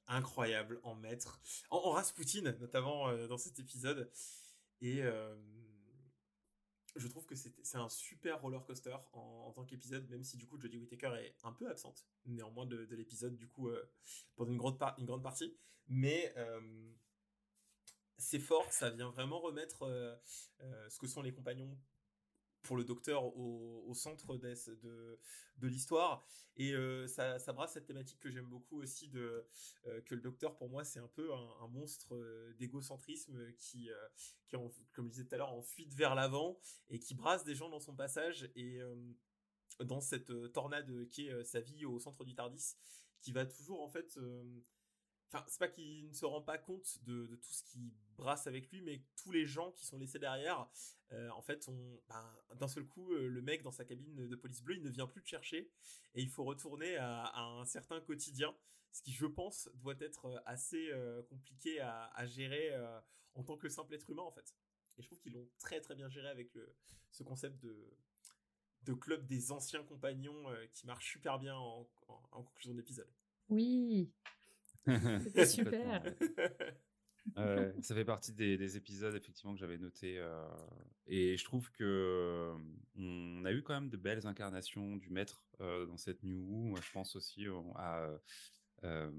incroyable 0.07 0.79
en 0.83 0.95
maître, 0.95 1.41
en, 1.71 1.79
en 1.79 1.93
Rasputin 1.93 2.43
notamment 2.61 3.11
dans 3.27 3.39
cet 3.39 3.59
épisode. 3.59 4.13
Et 4.83 5.03
je 6.97 7.09
trouve 7.09 7.27
que 7.27 7.35
c'est 7.35 7.77
un 7.77 7.89
super 7.89 8.41
roller 8.41 8.65
coaster 8.65 8.97
en, 9.13 9.53
tant 9.53 9.65
qu'épisode, 9.65 10.09
même 10.11 10.25
si 10.25 10.37
du 10.37 10.47
coup 10.47 10.61
Jodie 10.61 10.79
Whittaker 10.79 11.13
est 11.19 11.37
un 11.45 11.53
peu 11.53 11.69
absente, 11.69 12.07
néanmoins 12.27 12.67
de, 12.67 12.85
de 12.85 12.97
l'épisode 12.97 13.37
du 13.37 13.49
coup 13.49 13.69
euh, 13.69 13.91
pendant 14.37 14.51
une 14.51 14.59
grande, 14.59 15.23
partie. 15.23 15.57
Mais 15.89 16.33
euh, 16.37 16.93
c'est 18.17 18.39
fort, 18.39 18.71
ça 18.73 18.91
vient 18.91 19.11
vraiment 19.11 19.41
remettre 19.41 19.83
euh, 19.83 20.17
ce 20.89 20.99
que 20.99 21.07
sont 21.07 21.23
les 21.23 21.33
compagnons 21.33 21.77
pour 22.63 22.77
le 22.77 22.85
docteur 22.85 23.25
au, 23.37 23.93
centre 23.95 24.37
de, 24.37 25.19
de 25.59 25.69
l'histoire. 25.69 26.27
Et 26.57 26.73
euh, 26.75 27.07
ça, 27.07 27.39
brasse 27.53 27.73
cette 27.73 27.87
thématique 27.87 28.21
que 28.21 28.31
j'aime 28.31 28.47
beaucoup 28.47 28.83
aussi 28.83 29.09
de 29.09 29.47
euh, 29.87 30.01
que 30.03 30.15
le 30.15 30.21
docteur 30.21 30.57
pour 30.57 30.69
moi 30.69 30.85
c'est 30.85 31.01
un 31.01 31.09
peu 31.09 31.33
un, 31.33 31.69
monstre 31.69 32.15
euh, 32.15 32.55
d'égocentrisme 32.59 33.53
qui, 33.55 33.89
qui 34.49 34.57
en- 34.57 34.71
comme 34.93 35.07
je 35.07 35.13
disais 35.13 35.25
tout 35.25 35.35
à 35.35 35.39
l'heure, 35.39 35.53
en 35.53 35.63
fuite 35.63 35.95
vers 35.95 36.15
l'avant 36.15 36.59
et 36.89 36.99
qui 36.99 37.15
brasse 37.15 37.45
des 37.45 37.55
gens 37.55 37.69
dans 37.69 37.81
son 37.81 37.95
passage 37.95 38.51
et 38.57 38.81
dans 39.81 40.01
cette 40.01 40.31
tornade 40.53 41.09
qui 41.09 41.29
est 41.29 41.45
sa 41.45 41.61
vie 41.61 41.85
au 41.87 41.99
centre 41.99 42.25
du 42.25 42.35
Tardis, 42.35 42.75
qui 43.23 43.33
va 43.33 43.47
toujours 43.47 43.81
en 43.83 43.89
fait 43.89 44.19
Enfin, 45.33 45.45
c'est 45.47 45.61
pas 45.61 45.69
qu'il 45.69 46.09
ne 46.09 46.13
se 46.13 46.25
rend 46.25 46.43
pas 46.43 46.59
compte 46.59 46.99
de, 47.05 47.37
tout 47.37 47.53
ce 47.53 47.63
qui 47.63 47.95
brasse 48.17 48.49
avec 48.49 48.69
lui, 48.73 48.83
mais 48.83 49.01
tous 49.15 49.31
les 49.31 49.47
gens 49.47 49.71
qui 49.71 49.87
sont 49.87 49.97
laissés 49.97 50.19
derrière, 50.19 50.69
euh, 51.13 51.29
en 51.31 51.41
fait, 51.41 51.71
ben, 52.09 52.37
d'un 52.57 52.67
seul 52.67 52.85
coup, 52.85 53.13
euh, 53.13 53.29
le 53.29 53.41
mec 53.41 53.63
dans 53.63 53.71
sa 53.71 53.85
cabine 53.85 54.27
de 54.27 54.37
police 54.37 54.61
bleue, 54.61 54.75
il 54.75 54.83
ne 54.83 54.91
vient 54.91 55.07
plus 55.07 55.21
le 55.21 55.27
chercher 55.27 55.71
et 56.15 56.23
il 56.23 56.29
faut 56.29 56.43
retourner 56.43 56.97
à, 56.97 57.33
un 57.39 57.65
certain 57.65 58.01
quotidien, 58.01 58.57
ce 58.91 59.03
qui, 59.03 59.13
je 59.13 59.27
pense, 59.27 59.71
doit 59.75 59.95
être 60.01 60.27
euh, 60.27 60.41
assez 60.47 60.91
compliqué 61.29 61.81
à, 61.81 62.27
gérer 62.27 62.73
en 63.35 63.45
tant 63.45 63.57
que 63.57 63.69
simple 63.69 63.95
être 63.95 64.11
humain, 64.11 64.25
en 64.25 64.33
fait. 64.33 64.53
Et 64.99 65.03
je 65.03 65.07
trouve 65.07 65.21
qu'ils 65.21 65.35
l'ont 65.35 65.49
très 65.59 65.81
très 65.81 65.95
bien 65.95 66.09
géré 66.09 66.29
avec 66.29 66.51
ce 67.13 67.23
concept 67.23 67.57
de, 67.63 68.95
club 68.95 69.29
des 69.29 69.53
anciens 69.53 69.85
compagnons 69.85 70.45
qui 70.73 70.87
marche 70.87 71.09
super 71.13 71.39
bien 71.39 71.55
en, 71.57 71.89
en- 72.09 72.23
en 72.33 72.43
conclusion 72.43 72.75
d'épisode. 72.75 73.09
Oui, 73.49 74.13
c'était 75.25 75.47
super. 75.47 76.03
Ouais, 77.37 77.73
ça 77.83 77.95
fait 77.95 78.05
partie 78.05 78.33
des, 78.33 78.57
des 78.57 78.77
épisodes 78.77 79.15
effectivement 79.15 79.53
que 79.53 79.61
j'avais 79.61 79.79
noté 79.79 80.19
euh, 80.19 80.43
et 81.07 81.37
je 81.37 81.45
trouve 81.45 81.71
que 81.71 81.85
euh, 81.85 82.55
on 82.97 83.45
a 83.45 83.53
eu 83.53 83.63
quand 83.63 83.75
même 83.75 83.91
de 83.91 83.97
belles 83.97 84.27
incarnations 84.27 84.97
du 84.97 85.11
maître 85.11 85.45
euh, 85.61 85.87
dans 85.87 85.97
cette 85.97 86.23
New. 86.23 86.41
Moi, 86.41 86.81
je 86.83 86.91
pense 86.91 87.17
aussi 87.17 87.47
euh, 87.47 87.61
à 87.77 88.09
euh, 88.85 89.11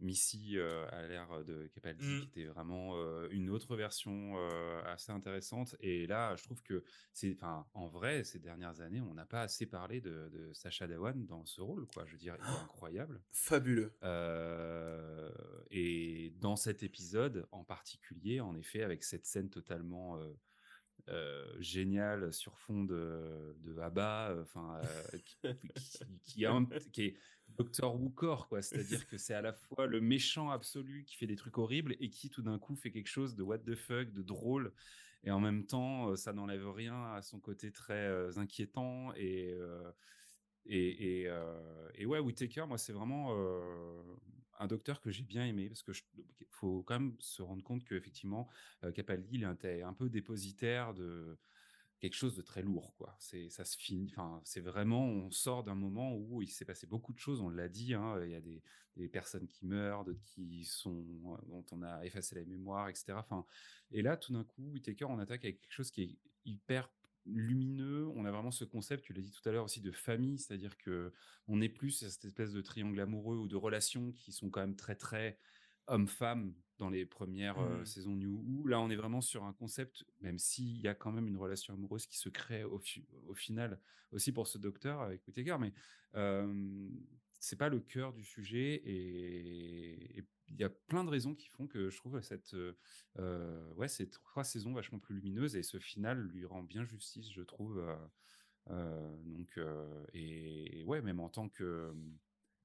Missy 0.00 0.56
euh, 0.56 0.86
à 0.92 1.06
l'ère 1.06 1.44
de 1.44 1.66
Capaldi 1.66 2.02
Mm. 2.06 2.20
qui 2.20 2.26
était 2.28 2.44
vraiment 2.46 2.92
euh, 2.96 3.28
une 3.30 3.50
autre 3.50 3.76
version 3.76 4.34
assez 4.86 5.12
intéressante 5.12 5.76
et 5.80 6.06
là 6.06 6.34
je 6.36 6.42
trouve 6.44 6.62
que 6.62 6.82
c'est 7.12 7.34
enfin 7.34 7.66
en 7.74 7.86
vrai 7.86 8.24
ces 8.24 8.38
dernières 8.38 8.80
années 8.80 9.02
on 9.02 9.12
n'a 9.12 9.26
pas 9.26 9.42
assez 9.42 9.66
parlé 9.66 10.00
de, 10.00 10.30
de 10.32 10.52
Sacha 10.54 10.86
Dhawan 10.86 11.26
dans 11.26 11.44
ce 11.44 11.60
rôle 11.60 11.86
quoi 11.92 12.06
je 12.06 12.12
veux 12.12 12.18
dire 12.18 12.34
il 12.38 12.44
est 12.44 12.62
incroyable 12.62 13.20
Fabuleux. 13.30 13.92
et 15.70 16.32
dans 16.40 16.56
cet 16.56 16.82
épisode 16.82 17.46
en 17.52 17.64
particulier, 17.64 18.40
en 18.40 18.56
effet, 18.56 18.82
avec 18.82 19.04
cette 19.04 19.26
scène 19.26 19.50
totalement 19.50 20.18
euh, 21.08 21.56
géniale 21.60 22.32
sur 22.32 22.56
fond 22.58 22.84
de, 22.84 23.54
de 23.58 23.78
ABBA, 23.78 24.36
enfin, 24.42 24.80
euh, 24.82 25.18
qui, 25.24 25.36
qui, 25.74 25.98
qui, 26.22 26.46
a 26.46 26.52
un- 26.52 26.64
qui 26.92 27.02
est 27.02 27.16
Doctor 27.60 28.00
Wukor, 28.00 28.48
quoi. 28.48 28.62
C'est-à-dire 28.62 29.06
que 29.06 29.18
c'est 29.18 29.34
à 29.34 29.42
la 29.42 29.52
fois 29.52 29.86
le 29.86 30.00
méchant 30.00 30.50
absolu 30.50 31.04
qui 31.04 31.16
fait 31.16 31.26
des 31.26 31.36
trucs 31.36 31.58
horribles 31.58 31.94
et 32.00 32.10
qui 32.10 32.30
tout 32.30 32.42
d'un 32.42 32.58
coup 32.58 32.74
fait 32.74 32.90
quelque 32.90 33.08
chose 33.08 33.34
de 33.36 33.42
what 33.42 33.58
the 33.58 33.74
fuck, 33.74 34.12
de 34.12 34.22
drôle. 34.22 34.72
Et 35.24 35.30
en 35.30 35.40
même 35.40 35.66
temps, 35.66 36.10
euh, 36.10 36.16
ça 36.16 36.32
n'enlève 36.32 36.68
rien 36.70 37.12
à 37.12 37.22
son 37.22 37.38
côté 37.40 37.70
très 37.72 38.06
euh, 38.06 38.30
inquiétant 38.38 39.12
et 39.14 39.52
euh, 39.54 39.92
et, 40.66 41.20
et, 41.22 41.28
euh, 41.28 41.88
et 41.94 42.06
ouais, 42.06 42.18
Whittaker, 42.18 42.66
moi, 42.68 42.78
c'est 42.78 42.92
vraiment 42.92 43.28
euh, 43.36 44.02
un 44.58 44.66
docteur 44.66 45.00
que 45.00 45.10
j'ai 45.10 45.24
bien 45.24 45.46
aimé 45.46 45.68
parce 45.68 45.82
que 45.82 45.92
je- 45.92 46.04
faut 46.50 46.82
quand 46.82 47.00
même 47.00 47.16
se 47.20 47.42
rendre 47.42 47.62
compte 47.64 47.84
qu'effectivement, 47.84 48.48
euh, 48.84 48.92
Capaldi, 48.92 49.30
il 49.32 49.44
était 49.44 49.82
un 49.82 49.94
peu 49.94 50.10
dépositaire 50.10 50.94
de 50.94 51.38
quelque 52.00 52.14
chose 52.14 52.34
de 52.34 52.42
très 52.42 52.62
lourd, 52.62 52.94
quoi. 52.96 53.14
C'est, 53.18 53.50
ça 53.50 53.64
se 53.64 53.76
finit, 53.76 54.10
enfin, 54.10 54.40
c'est 54.44 54.60
vraiment, 54.60 55.04
on 55.04 55.30
sort 55.30 55.62
d'un 55.62 55.74
moment 55.74 56.16
où 56.16 56.42
il 56.42 56.48
s'est 56.48 56.64
passé 56.64 56.86
beaucoup 56.86 57.12
de 57.12 57.18
choses, 57.18 57.40
on 57.40 57.50
l'a 57.50 57.68
dit, 57.68 57.94
hein, 57.94 58.18
il 58.24 58.30
y 58.30 58.34
a 58.34 58.40
des, 58.40 58.62
des 58.96 59.08
personnes 59.08 59.46
qui 59.46 59.66
meurent, 59.66 60.04
d'autres 60.04 60.22
qui 60.24 60.64
sont, 60.64 61.04
dont 61.46 61.64
on 61.70 61.82
a 61.82 62.04
effacé 62.04 62.34
la 62.34 62.44
mémoire, 62.44 62.88
etc. 62.88 63.12
Enfin, 63.18 63.44
et 63.92 64.02
là, 64.02 64.16
tout 64.16 64.32
d'un 64.32 64.44
coup, 64.44 64.70
Whittaker, 64.72 65.04
on 65.04 65.18
attaque 65.18 65.44
avec 65.44 65.60
quelque 65.60 65.72
chose 65.72 65.90
qui 65.90 66.02
est 66.02 66.18
hyper 66.44 66.90
lumineux. 67.26 68.08
On 68.08 68.24
a 68.24 68.30
vraiment 68.30 68.50
ce 68.50 68.64
concept, 68.64 69.04
tu 69.04 69.12
l'as 69.12 69.22
dit 69.22 69.30
tout 69.30 69.46
à 69.48 69.52
l'heure 69.52 69.64
aussi, 69.64 69.80
de 69.80 69.92
famille, 69.92 70.38
c'est-à-dire 70.38 70.76
que 70.78 71.12
on 71.48 71.58
n'est 71.58 71.68
plus 71.68 71.90
cette 71.90 72.24
espèce 72.24 72.52
de 72.52 72.62
triangle 72.62 72.98
amoureux 72.98 73.36
ou 73.36 73.46
de 73.48 73.56
relations 73.56 74.12
qui 74.12 74.32
sont 74.32 74.50
quand 74.50 74.60
même 74.60 74.76
très 74.76 74.96
très 74.96 75.38
homme-femme 75.86 76.54
dans 76.80 76.90
les 76.90 77.06
premières 77.06 77.58
euh, 77.58 77.82
Mmh. 77.82 77.84
saisons 77.84 78.16
New 78.16 78.42
Who. 78.46 78.66
Là, 78.66 78.80
on 78.80 78.90
est 78.90 78.96
vraiment 78.96 79.20
sur 79.20 79.44
un 79.44 79.52
concept, 79.52 80.04
même 80.20 80.38
s'il 80.38 80.80
y 80.80 80.88
a 80.88 80.94
quand 80.94 81.12
même 81.12 81.28
une 81.28 81.36
relation 81.36 81.74
amoureuse 81.74 82.06
qui 82.06 82.18
se 82.18 82.28
crée 82.28 82.64
au, 82.64 82.78
fi- 82.78 83.06
au 83.28 83.34
final 83.34 83.78
aussi 84.12 84.32
pour 84.32 84.46
ce 84.48 84.58
docteur 84.58 85.00
avec 85.02 85.26
Whittaker, 85.26 85.56
mais 85.60 85.72
euh, 86.16 86.88
c'est 87.38 87.56
pas 87.56 87.68
le 87.68 87.80
cœur 87.80 88.12
du 88.12 88.24
sujet 88.24 88.82
et 88.84 90.24
il 90.48 90.56
y 90.60 90.64
a 90.64 90.70
plein 90.70 91.04
de 91.04 91.10
raisons 91.10 91.34
qui 91.34 91.48
font 91.48 91.66
que 91.68 91.90
je 91.90 91.96
trouve 91.96 92.20
cette 92.22 92.54
euh, 92.54 92.76
euh, 93.18 93.72
ouais 93.74 93.88
ces 93.88 94.08
trois 94.10 94.42
saisons 94.44 94.72
vachement 94.72 94.98
plus 94.98 95.14
lumineuses 95.14 95.54
et 95.56 95.62
ce 95.62 95.78
final 95.78 96.20
lui 96.28 96.44
rend 96.44 96.62
bien 96.62 96.84
justice, 96.84 97.30
je 97.32 97.42
trouve. 97.42 97.78
euh, 97.78 97.96
euh, 98.70 99.16
donc 99.24 99.58
euh, 99.58 100.04
et, 100.12 100.80
et 100.80 100.84
ouais, 100.84 101.02
même 101.02 101.20
en 101.20 101.28
tant 101.28 101.48
que 101.48 101.94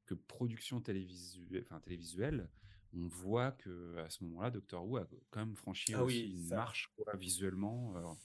que 0.05 0.13
production 0.13 0.81
télévisuelle, 0.81 1.63
enfin 1.65 1.79
télévisuelle, 1.79 2.49
on 2.93 3.07
voit 3.07 3.51
que 3.51 3.97
à 3.97 4.09
ce 4.09 4.23
moment-là, 4.25 4.51
Doctor 4.51 4.85
Who 4.87 4.97
a 4.97 5.07
quand 5.29 5.39
même 5.45 5.55
franchi 5.55 5.93
Ah 5.93 6.03
aussi 6.03 6.23
oui, 6.23 6.31
une 6.33 6.47
ça. 6.49 6.55
marche 6.55 6.91
quoi, 6.95 7.15
visuellement, 7.15 7.95
euh, 7.97 8.03
en 8.03 8.17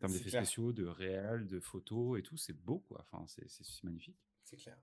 termes 0.00 0.12
d'effets 0.12 0.30
spéciaux, 0.30 0.72
de 0.72 0.84
réel, 0.86 1.46
de 1.46 1.60
photos 1.60 2.18
et 2.18 2.22
tout, 2.22 2.36
c'est 2.36 2.52
beau 2.52 2.80
quoi. 2.80 3.06
Enfin, 3.10 3.24
c'est 3.26 3.84
magnifique. 3.84 4.16
C'est 4.44 4.56
clair. 4.56 4.78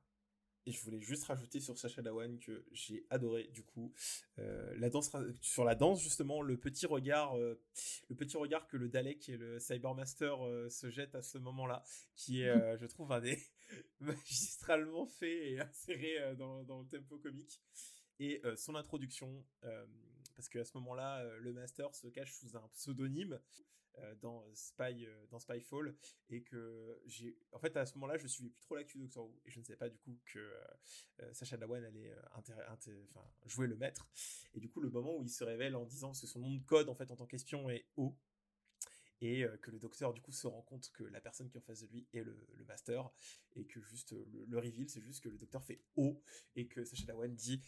Et 0.66 0.72
je 0.72 0.82
voulais 0.82 1.02
juste 1.02 1.26
rajouter 1.26 1.60
sur 1.60 1.78
Sacha 1.78 2.02
Dhawan 2.02 2.40
que 2.40 2.64
j'ai 2.72 3.06
adoré 3.10 3.50
du 3.54 3.64
coup 3.64 3.94
euh, 4.40 4.74
la 4.78 4.90
danse 4.90 5.12
sur 5.42 5.66
la 5.66 5.76
danse 5.76 6.02
justement 6.02 6.42
le 6.42 6.56
petit 6.58 6.86
regard 6.86 7.38
euh, 7.38 7.62
le 8.08 8.16
petit 8.16 8.38
regard 8.38 8.66
que 8.68 8.78
le 8.78 8.88
Dalek 8.88 9.28
et 9.28 9.36
le 9.36 9.60
Cybermaster 9.60 10.42
euh, 10.46 10.70
se 10.70 10.90
jettent 10.90 11.16
à 11.16 11.22
ce 11.22 11.38
moment-là 11.38 11.84
qui 12.16 12.44
est 12.44 12.54
je 12.80 12.86
trouve 12.86 13.12
un 13.12 13.20
des 13.20 13.38
magistralement 14.00 15.06
fait 15.06 15.52
et 15.52 15.60
inséré 15.60 16.34
dans, 16.38 16.64
dans 16.64 16.80
le 16.80 16.88
tempo 16.88 17.18
comique 17.18 17.62
et 18.20 18.42
euh, 18.46 18.56
son 18.56 18.76
introduction 18.76 19.46
euh, 19.64 19.86
parce 20.36 20.50
qu'à 20.50 20.66
ce 20.66 20.78
moment-là 20.78 21.20
euh, 21.20 21.38
le 21.40 21.54
Master 21.54 21.94
se 21.96 22.08
cache 22.08 22.34
sous 22.34 22.56
un 22.56 22.68
pseudonyme 22.70 23.40
dans 24.22 24.44
Spy 24.56 25.06
dans 25.30 25.38
Spyfall 25.38 25.96
et 26.32 26.42
que 26.42 27.00
j'ai 27.06 27.38
en 27.52 27.60
fait 27.60 27.78
à 27.78 27.86
ce 27.86 27.94
moment-là 27.94 28.18
je 28.18 28.26
suivais 28.26 28.50
plus 28.50 28.64
trop 28.64 28.74
l'actu 28.74 28.98
Doctor 28.98 29.24
Who 29.24 29.40
et 29.46 29.52
je 29.52 29.60
ne 29.60 29.64
savais 29.64 29.78
pas 29.78 29.88
du 29.90 30.00
coup 30.00 30.20
que 30.26 30.52
Sacha 31.32 31.58
Dhawan 31.58 31.86
allait 31.86 32.12
jouer 33.46 33.68
le 33.68 33.76
maître. 33.76 34.10
Et 34.56 34.60
du 34.60 34.68
coup 34.68 34.82
le 34.82 34.90
moment 34.90 35.16
où 35.16 35.24
il 35.24 35.30
se 35.30 35.44
révèle 35.44 35.76
en 35.76 35.86
disant 35.86 36.12
que 36.12 36.26
son 36.26 36.40
nom 36.40 36.56
de 36.56 36.64
code 36.64 36.90
en 36.90 36.96
fait 36.96 37.12
en 37.12 37.16
tant 37.16 37.26
que 37.26 37.30
question 37.30 37.70
est 37.70 37.86
O 37.96 38.18
et 39.22 39.46
que 39.62 39.70
le 39.70 39.78
docteur 39.78 40.12
du 40.12 40.22
coup 40.22 40.32
se 40.32 40.48
rend 40.48 40.64
compte 40.64 40.92
que 40.92 41.04
la 41.04 41.22
personne 41.22 41.48
qui 41.48 41.58
est 41.58 41.60
en 41.60 41.64
face 41.64 41.82
de 41.82 41.88
lui 41.88 42.08
est 42.14 42.24
le, 42.24 42.48
le 42.56 42.66
master 42.66 43.12
et 43.56 43.66
que 43.66 43.80
juste 43.80 44.14
le, 44.14 44.46
le 44.48 44.58
reveal 44.58 44.90
c'est 44.90 45.02
juste 45.02 45.24
que 45.24 45.30
le 45.30 45.38
docteur 45.38 45.64
fait 45.64 45.84
O 45.98 46.20
et 46.56 46.68
que 46.68 46.84
Sacha 46.84 47.06
Dhawan 47.06 47.34
dit 47.36 47.62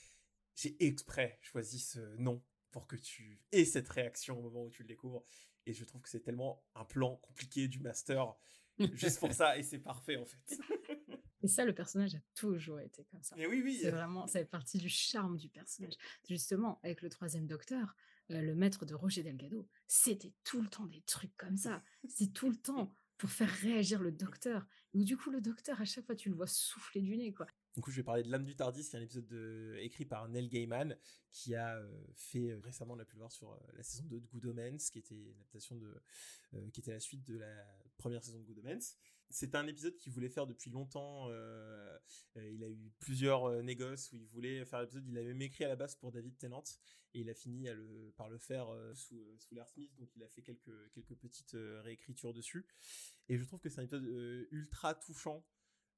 j'ai 0.56 0.76
exprès 0.86 1.38
choisi 1.42 1.80
ce 1.80 2.00
nom 2.18 2.44
pour 2.72 2.88
que 2.88 2.96
tu 2.96 3.42
aies 3.52 3.66
cette 3.66 3.90
réaction 3.90 4.40
au 4.40 4.42
moment 4.42 4.64
où 4.64 4.70
tu 4.70 4.84
le 4.84 4.88
découvres 4.88 5.24
et 5.66 5.74
je 5.74 5.84
trouve 5.86 6.02
que 6.02 6.10
c'est 6.10 6.22
tellement 6.22 6.64
un 6.76 6.86
plan 6.86 7.18
compliqué 7.18 7.68
du 7.68 7.80
master 7.80 8.36
juste 8.94 9.20
pour 9.20 9.32
ça 9.34 9.58
et 9.58 9.64
c'est 9.64 9.80
parfait 9.80 10.18
en 10.18 10.26
fait 10.26 10.60
Et 11.46 11.48
ça, 11.48 11.64
le 11.64 11.76
personnage 11.76 12.16
a 12.16 12.20
toujours 12.34 12.80
été 12.80 13.06
comme 13.12 13.22
ça. 13.22 13.36
et 13.38 13.46
oui 13.46 13.62
oui 13.64 13.78
C'est 13.80 13.92
vraiment, 13.92 14.26
ça 14.26 14.40
fait 14.40 14.46
partie 14.46 14.80
du 14.80 14.90
charme 14.90 15.38
du 15.38 15.48
personnage. 15.48 15.94
Justement, 16.28 16.80
avec 16.82 17.04
le 17.04 17.10
troisième 17.10 17.46
docteur, 17.46 17.96
euh, 18.32 18.42
le 18.42 18.56
maître 18.56 18.84
de 18.88 18.96
Roger 18.96 19.22
Delgado, 19.22 19.68
c'était 19.88 20.34
tout 20.44 20.60
le 20.60 20.68
temps 20.68 20.88
des 20.88 21.02
trucs 21.02 21.38
comme 21.38 21.56
ça. 21.56 21.84
C'est 22.10 22.34
tout 22.34 22.50
le 22.50 22.56
temps 22.56 22.96
pour 23.20 23.30
faire 23.30 23.50
réagir 23.50 24.02
le 24.02 24.12
docteur. 24.12 24.66
Où 24.96 25.04
du 25.04 25.18
coup, 25.18 25.30
le 25.30 25.40
docteur, 25.40 25.80
à 25.80 25.86
chaque 25.86 26.08
fois, 26.08 26.16
tu 26.16 26.30
le 26.30 26.36
vois 26.36 26.48
souffler 26.48 27.02
du 27.02 27.16
nez, 27.16 27.32
quoi. 27.32 27.46
Du 27.76 27.82
coup, 27.82 27.92
je 27.92 27.98
vais 27.98 28.04
parler 28.04 28.24
de 28.24 28.32
L'âme 28.32 28.46
du 28.46 28.56
Tardis, 28.56 28.88
qui 28.90 28.96
est 28.96 29.00
un 29.00 29.02
épisode 29.02 29.28
de- 29.28 29.76
écrit 29.82 30.06
par 30.06 30.30
Neil 30.30 30.48
Gaiman, 30.48 30.98
qui 31.30 31.56
a 31.56 31.76
euh, 31.78 31.92
fait 32.16 32.52
euh, 32.52 32.60
récemment, 32.64 32.94
on 32.94 33.00
a 33.00 33.06
pu 33.06 33.16
le 33.16 33.20
voir 33.20 33.34
sur 33.34 33.52
euh, 33.52 33.58
la 33.74 33.84
saison 33.84 34.06
2 34.06 34.22
de 34.22 34.28
Good 34.28 34.46
Omens, 34.46 34.90
qui 34.90 35.00
était 35.00 35.30
adaptation 35.36 35.76
de, 35.76 36.02
qui 36.72 36.80
était 36.80 36.94
la 36.94 37.02
suite 37.02 37.26
de 37.26 37.38
la 37.38 37.66
première 37.98 38.24
saison 38.24 38.40
de 38.40 38.46
Good 38.46 38.60
Omens. 38.60 38.96
C'est 39.30 39.56
un 39.56 39.68
épisode 39.68 39.98
qu'il 39.98 40.14
voulait 40.14 40.30
faire 40.30 40.48
depuis 40.48 40.70
longtemps. 40.70 41.30
il 42.36 42.64
a 42.64 42.70
eu 42.70 42.92
plusieurs 43.00 43.62
négoces 43.64 44.12
où 44.14 44.16
il 44.16 44.28
voulait 44.28 44.64
faire 44.64 44.80
l'épisode. 44.82 45.06
Il 45.08 45.18
avait 45.18 45.28
même 45.28 45.42
écrit 45.42 45.66
à 45.66 45.68
la 45.68 45.76
base 45.76 45.96
pour 45.96 46.12
David 46.12 46.38
Tennant 46.38 46.64
et 47.14 47.22
il 47.22 47.30
a 47.30 47.34
fini 47.34 47.68
par 48.16 48.30
le 48.30 48.38
faire 48.38 48.68
sous, 48.94 49.36
sous 49.40 49.56
l'Air 49.56 49.68
Smith. 49.68 49.92
Donc 49.98 50.16
il 50.16 50.24
a 50.24 50.30
fait 50.30 50.44
quelques, 50.44 50.92
quelques 50.94 51.16
petites 51.16 51.58
réécritures 51.82 52.34
dessus. 52.34 52.68
Et 53.28 53.38
je 53.38 53.44
trouve 53.44 53.60
que 53.60 53.68
c'est 53.68 53.82
un 53.82 53.84
épisode 53.84 54.06
ultra 54.52 54.94
touchant 54.94 55.44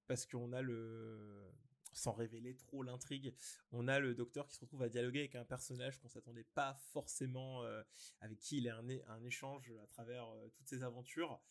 parce 0.08 0.26
qu'on 0.26 0.54
a 0.54 0.62
le 0.62 1.52
sans 1.98 2.14
révéler 2.14 2.56
trop 2.56 2.84
l'intrigue, 2.84 3.34
on 3.72 3.88
a 3.88 4.00
le 4.00 4.14
docteur 4.14 4.48
qui 4.48 4.56
se 4.56 4.62
retrouve 4.62 4.84
à 4.84 4.90
dialoguer 4.90 5.20
avec 5.20 5.36
un 5.36 5.46
personnage 5.46 6.00
qu'on 6.00 6.08
s'attendait 6.08 6.46
pas 6.54 6.76
forcément, 6.94 7.64
euh, 7.64 7.82
avec 8.22 8.40
qui 8.40 8.58
il 8.58 8.70
a 8.70 8.78
un, 8.78 9.24
échange 9.24 9.74
à 9.84 9.88
travers 9.88 10.30
euh, 10.30 10.50
toutes 10.56 10.68
ses 10.68 10.84
aventures. 10.84 11.42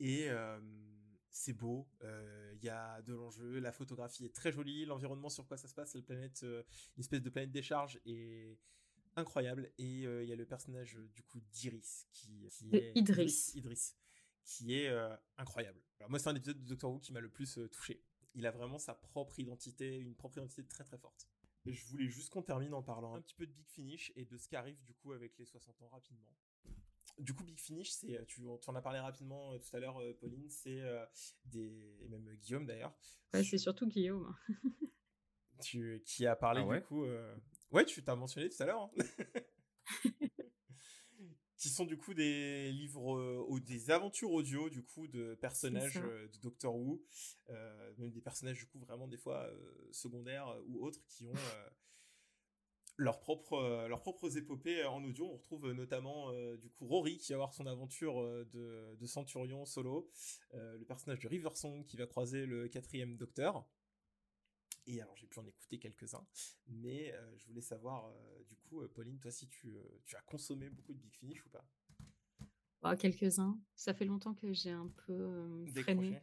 Et 0.00 0.30
euh, 0.30 0.58
c'est 1.30 1.52
beau, 1.52 1.88
il 2.02 2.64
y 2.64 2.68
a 2.68 3.02
de 3.02 3.14
l'enjeu, 3.14 3.58
la 3.58 3.72
photographie 3.72 4.24
est 4.24 4.34
très 4.34 4.52
jolie, 4.52 4.86
l'environnement 4.86 5.28
sur 5.28 5.46
quoi 5.46 5.56
ça 5.56 5.68
se 5.68 5.74
passe, 5.74 5.94
la 5.94 6.02
planète, 6.02 6.42
une 6.42 7.00
espèce 7.00 7.22
de 7.22 7.30
planète 7.30 7.50
décharge 7.50 8.00
est 8.06 8.58
incroyable. 9.16 9.70
Et 9.78 10.02
il 10.02 10.24
y 10.24 10.32
a 10.32 10.36
le 10.36 10.46
personnage 10.46 10.98
du 11.14 11.22
coup 11.22 11.40
d'Iris 11.52 12.06
qui, 12.12 12.46
est 12.72 12.92
Idris. 12.96 13.52
Idris, 13.54 13.94
qui 14.44 14.74
est 14.74 14.88
incroyable. 15.36 15.80
Alors 16.00 16.10
moi 16.10 16.18
c'est 16.18 16.28
un 16.28 16.36
épisode 16.36 16.58
de 16.58 16.68
Doctor 16.68 16.92
Who 16.92 16.98
qui 17.00 17.12
m'a 17.12 17.20
le 17.20 17.28
plus 17.28 17.58
touché. 17.70 18.02
Il 18.38 18.46
a 18.46 18.50
vraiment 18.52 18.78
sa 18.78 18.94
propre 18.94 19.38
identité, 19.40 19.98
une 19.98 20.14
propre 20.14 20.38
identité 20.38 20.64
très 20.64 20.84
très 20.84 20.96
forte. 20.96 21.28
Et 21.66 21.72
je 21.72 21.84
voulais 21.86 22.08
juste 22.08 22.30
qu'on 22.30 22.40
termine 22.42 22.72
en 22.72 22.82
parlant 22.84 23.14
un 23.14 23.20
petit 23.20 23.34
peu 23.34 23.46
de 23.46 23.52
Big 23.52 23.68
Finish 23.68 24.12
et 24.14 24.24
de 24.24 24.38
ce 24.38 24.48
qui 24.48 24.54
arrive 24.56 24.80
du 24.84 24.94
coup 24.94 25.12
avec 25.12 25.36
les 25.38 25.44
60 25.44 25.82
ans 25.82 25.88
rapidement. 25.88 26.34
Du 27.18 27.34
coup, 27.34 27.42
Big 27.42 27.58
Finish, 27.58 27.90
c'est, 27.90 28.16
euh, 28.16 28.24
tu, 28.26 28.42
tu 28.42 28.70
en 28.70 28.74
as 28.76 28.80
parlé 28.80 29.00
rapidement 29.00 29.52
euh, 29.52 29.58
tout 29.58 29.74
à 29.76 29.80
l'heure, 29.80 30.00
euh, 30.00 30.14
Pauline, 30.20 30.48
c'est 30.48 30.80
euh, 30.80 31.04
des, 31.46 31.98
et 32.00 32.08
même 32.08 32.28
euh, 32.28 32.34
Guillaume 32.36 32.64
d'ailleurs, 32.64 32.94
Ouais, 33.34 33.42
c'est 33.42 33.58
surtout 33.58 33.88
Guillaume. 33.88 34.32
tu, 35.60 36.00
qui 36.06 36.24
a 36.26 36.36
parlé 36.36 36.60
Ah 36.62 36.66
ouais? 36.66 36.78
du 36.80 36.86
coup. 36.86 37.04
euh, 37.04 37.34
Ouais, 37.72 37.84
tu 37.84 38.04
t'as 38.04 38.14
mentionné 38.14 38.48
tout 38.48 38.62
à 38.62 38.66
l'heure. 38.66 38.82
hein. 38.82 38.90
qui 41.58 41.68
sont 41.68 41.84
du 41.84 41.96
coup 41.98 42.14
des 42.14 42.70
livres 42.72 43.16
euh, 43.18 43.44
ou 43.48 43.58
des 43.60 43.90
aventures 43.90 44.30
audio 44.32 44.70
du 44.70 44.82
coup 44.84 45.08
de 45.08 45.34
personnages 45.34 45.98
euh, 45.98 46.28
de 46.28 46.38
Doctor 46.38 46.74
Who, 46.74 47.02
euh, 47.50 47.92
même 47.98 48.12
des 48.12 48.20
personnages 48.20 48.58
du 48.58 48.66
coup 48.66 48.78
vraiment 48.78 49.08
des 49.08 49.18
fois 49.18 49.42
euh, 49.48 49.88
secondaires 49.92 50.48
euh, 50.48 50.62
ou 50.68 50.86
autres 50.86 51.04
qui 51.08 51.26
ont 51.26 51.34
euh, 51.34 51.68
leurs 52.96 53.20
propres 53.20 53.54
euh, 53.54 53.88
leurs 53.88 54.00
propres 54.02 54.36
épopées 54.38 54.84
en 54.84 55.02
audio. 55.04 55.26
On 55.26 55.36
retrouve 55.36 55.66
euh, 55.66 55.74
notamment 55.74 56.30
euh, 56.30 56.56
du 56.56 56.70
coup 56.70 56.86
Rory 56.86 57.18
qui 57.18 57.32
va 57.32 57.36
avoir 57.36 57.54
son 57.54 57.66
aventure 57.66 58.20
euh, 58.20 58.44
de, 58.52 58.96
de 58.96 59.06
Centurion 59.06 59.64
solo, 59.66 60.08
euh, 60.54 60.78
le 60.78 60.84
personnage 60.84 61.20
de 61.20 61.28
River 61.28 61.50
Song 61.54 61.84
qui 61.84 61.96
va 61.96 62.06
croiser 62.06 62.46
le 62.46 62.68
quatrième 62.68 63.16
Docteur. 63.16 63.68
Et 64.90 65.02
alors, 65.02 65.14
j'ai 65.16 65.26
pu 65.26 65.38
en 65.38 65.46
écouter 65.46 65.78
quelques-uns, 65.78 66.26
mais 66.66 67.12
euh, 67.12 67.36
je 67.36 67.46
voulais 67.46 67.60
savoir, 67.60 68.06
euh, 68.06 68.42
du 68.48 68.56
coup, 68.56 68.80
euh, 68.80 68.88
Pauline, 68.88 69.18
toi, 69.18 69.30
si 69.30 69.46
tu, 69.46 69.76
tu 70.06 70.16
as 70.16 70.22
consommé 70.22 70.70
beaucoup 70.70 70.94
de 70.94 70.98
Big 70.98 71.12
Finish 71.12 71.44
ou 71.44 71.50
pas? 71.50 71.64
Ah, 72.82 72.96
Quelques-uns. 72.96 73.60
Ça 73.76 73.92
fait 73.92 74.06
longtemps 74.06 74.32
que 74.34 74.50
j'ai 74.54 74.70
un 74.70 74.88
peu 75.06 75.66
freiné. 75.74 76.22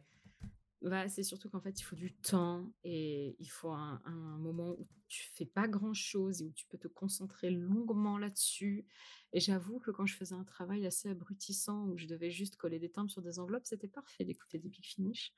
Bah, 0.82 1.08
c'est 1.08 1.22
surtout 1.22 1.48
qu'en 1.48 1.60
fait, 1.60 1.78
il 1.80 1.84
faut 1.84 1.94
du 1.94 2.12
temps 2.16 2.72
et 2.82 3.36
il 3.38 3.46
faut 3.46 3.70
un, 3.70 4.02
un 4.04 4.38
moment 4.38 4.72
où 4.78 4.88
tu 5.06 5.30
fais 5.32 5.46
pas 5.46 5.68
grand-chose 5.68 6.42
et 6.42 6.44
où 6.44 6.52
tu 6.52 6.66
peux 6.66 6.78
te 6.78 6.88
concentrer 6.88 7.50
longuement 7.50 8.18
là-dessus. 8.18 8.84
Et 9.32 9.40
j'avoue 9.40 9.78
que 9.78 9.90
quand 9.90 10.06
je 10.06 10.16
faisais 10.16 10.34
un 10.34 10.44
travail 10.44 10.86
assez 10.86 11.08
abrutissant 11.08 11.86
où 11.86 11.96
je 11.96 12.06
devais 12.06 12.30
juste 12.30 12.56
coller 12.56 12.78
des 12.78 12.90
timbres 12.90 13.10
sur 13.10 13.22
des 13.22 13.38
enveloppes, 13.38 13.66
c'était 13.66 13.88
parfait 13.88 14.24
d'écouter 14.24 14.58
des 14.58 14.68
Big 14.68 14.84
Finish. 14.84 15.34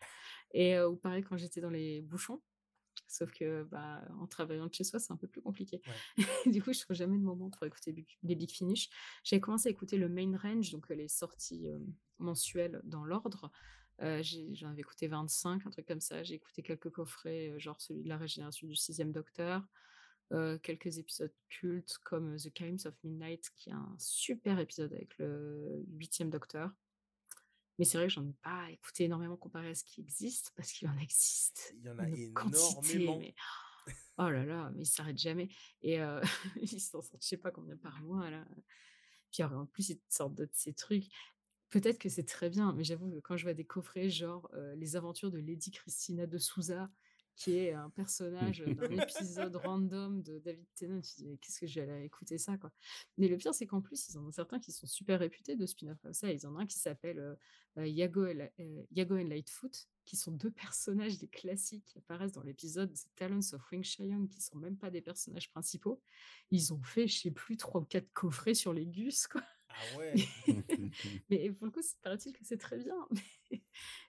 Et 0.53 0.77
euh, 0.77 0.89
ou 0.89 0.97
pareil 0.97 1.23
quand 1.23 1.37
j'étais 1.37 1.61
dans 1.61 1.71
les 1.71 2.01
bouchons. 2.01 2.41
Sauf 3.09 3.33
que 3.33 3.65
bah, 3.65 4.03
en 4.21 4.27
travaillant 4.27 4.67
de 4.67 4.75
chez 4.75 4.85
soi, 4.85 4.99
c'est 5.01 5.13
un 5.13 5.17
peu 5.17 5.27
plus 5.27 5.43
compliqué. 5.43 5.81
du 6.47 6.63
coup, 6.63 6.73
je 6.73 6.81
trouve 6.81 6.97
jamais 6.97 7.19
de 7.19 7.23
moment 7.23 7.51
pour 7.51 7.67
écouter 7.67 7.93
les 8.23 8.35
Big 8.37 8.51
Finish. 8.51 8.89
J'ai 9.25 9.41
commencé 9.41 9.69
à 9.69 9.73
écouter 9.73 9.97
le 9.97 10.09
main 10.09 10.37
range, 10.37 10.71
donc 10.73 10.91
euh, 10.91 10.95
les 10.95 11.09
sorties 11.09 11.69
euh, 11.69 11.79
mensuelles 12.19 12.81
dans 12.85 13.05
l'ordre. 13.05 13.51
Euh, 14.03 14.23
J'en 14.53 14.71
avais 14.71 14.81
écouté 14.83 15.09
25, 15.09 15.67
un 15.67 15.71
truc 15.71 15.87
comme 15.87 16.01
ça. 16.01 16.23
J'ai 16.23 16.35
écouté 16.35 16.63
quelques 16.63 16.91
coffrets, 16.91 17.59
genre 17.59 17.81
celui 17.81 18.03
de 18.05 18.09
la 18.09 18.17
régénération 18.19 18.67
du 18.69 18.77
sixième 18.77 19.11
Docteur. 19.13 19.67
euh, 20.33 20.59
quelques 20.59 20.99
épisodes 20.99 21.33
cultes 21.49 21.99
comme 22.05 22.37
The 22.37 22.51
Chimes 22.57 22.79
of 22.87 22.95
Midnight, 23.03 23.51
qui 23.57 23.71
est 23.71 23.73
un 23.73 23.95
super 23.99 24.59
épisode 24.59 24.93
avec 24.93 25.17
le 25.19 25.85
huitième 25.97 26.31
Docteur. 26.31 26.71
Mais 27.79 27.85
c'est 27.85 27.97
vrai 27.99 28.09
que 28.09 28.13
j'en 28.13 28.27
ai 28.27 28.35
pas 28.43 28.71
écouté 28.71 29.05
énormément 29.05 29.37
comparé 29.37 29.69
à 29.69 29.75
ce 29.75 29.85
qui 29.85 30.01
existe, 30.01 30.53
parce 30.57 30.73
qu'il 30.73 30.89
en 30.89 30.99
existe. 30.99 31.75
Il 31.79 31.87
y 31.87 31.91
en 31.91 31.99
a 31.99 32.07
quantité, 32.35 33.03
énormément. 33.03 33.19
mais 33.19 33.35
oh 34.19 34.29
là 34.29 34.45
là, 34.45 34.71
mais 34.75 34.83
il 34.83 34.87
s'arrête 34.87 35.19
jamais. 35.19 35.49
Et 35.83 36.01
euh, 36.01 36.21
ils 36.61 36.81
s'en 36.81 37.01
sortent, 37.01 37.23
je 37.23 37.29
sais 37.29 37.37
pas 37.37 37.51
combien 37.51 37.77
par 37.77 38.01
mois 38.03 38.31
là. 38.31 38.45
Puis 39.31 39.43
en 39.43 39.67
plus, 39.67 39.91
ils 39.91 39.99
te 39.99 40.15
sortent 40.15 40.35
de 40.35 40.49
ces 40.53 40.73
trucs. 40.73 41.07
Peut-être 41.71 41.99
que 41.99 42.09
c'est 42.09 42.25
très 42.25 42.49
bien, 42.49 42.73
mais 42.73 42.83
j'avoue 42.83 43.11
que 43.11 43.21
quand 43.21 43.37
je 43.37 43.45
vois 43.45 43.55
des 43.55 43.65
coffrets 43.65 44.09
genre 44.09 44.51
euh, 44.55 44.75
les 44.77 44.97
aventures 44.97 45.31
de 45.31 45.39
Lady 45.39 45.71
Christina 45.71 46.27
de 46.27 46.39
Souza, 46.39 46.91
qui 47.39 47.57
est 47.57 47.73
un 47.73 47.89
personnage 47.91 48.65
d'un 48.67 48.91
épisode 48.91 49.55
random 49.57 50.23
de 50.23 50.41
David 50.41 50.67
Tennant. 50.75 51.01
Tu 51.01 51.13
te 51.13 51.17
dis, 51.19 51.27
mais 51.27 51.37
qu'est-ce 51.39 51.61
que 51.61 51.67
j'allais 51.67 52.05
écouter 52.05 52.37
ça, 52.37 52.59
quoi. 52.59 52.73
Mais 53.17 53.29
le 53.29 53.37
pire, 53.37 53.55
c'est 53.55 53.67
qu'en 53.67 53.81
plus, 53.81 54.09
ils 54.09 54.19
en 54.19 54.27
ont 54.27 54.33
certains 54.33 54.59
qui 54.59 54.73
sont 54.73 54.89
super 54.89 55.21
réputés 55.21 55.55
de 55.55 55.65
spin-off 55.65 55.99
comme 56.03 56.13
ça. 56.13 56.33
Ils 56.33 56.47
en 56.47 56.57
ont 56.57 56.59
un 56.59 56.67
qui 56.67 56.79
s'appelle 56.79 57.21
euh, 57.21 57.35
euh, 57.79 57.87
Yago, 57.87 58.27
et 58.27 58.51
euh, 58.59 58.83
Yago 58.91 59.17
and 59.17 59.29
Lightfoot, 59.29 59.87
qui 60.05 60.17
sont 60.17 60.33
deux 60.33 60.51
personnages 60.51 61.19
des 61.19 61.29
classiques 61.29 61.85
qui 61.85 61.99
apparaissent 61.99 62.33
dans 62.33 62.43
l'épisode 62.43 62.93
The 62.93 63.07
Talents 63.15 63.53
of 63.53 63.71
Wing 63.71 63.85
Chayang, 63.85 64.27
qui 64.27 64.41
sont 64.41 64.59
même 64.59 64.77
pas 64.77 64.91
des 64.91 65.01
personnages 65.01 65.49
principaux. 65.51 66.03
Ils 66.51 66.75
ont 66.75 66.83
fait, 66.83 67.07
je 67.07 67.21
sais 67.21 67.31
plus, 67.31 67.57
trois 67.57 67.81
ou 67.81 67.85
quatre 67.85 68.13
coffrets 68.13 68.55
sur 68.55 68.73
les 68.73 68.87
gus, 68.87 69.29
quoi. 69.29 69.43
Ah 69.69 69.99
ouais. 69.99 70.15
Mais 71.31 71.53
pour 71.53 71.67
le 71.67 71.71
coup, 71.71 71.83
paraît-il 72.03 72.33
que 72.33 72.41
c'est 72.43 72.59
très 72.59 72.79
bien. 72.79 72.97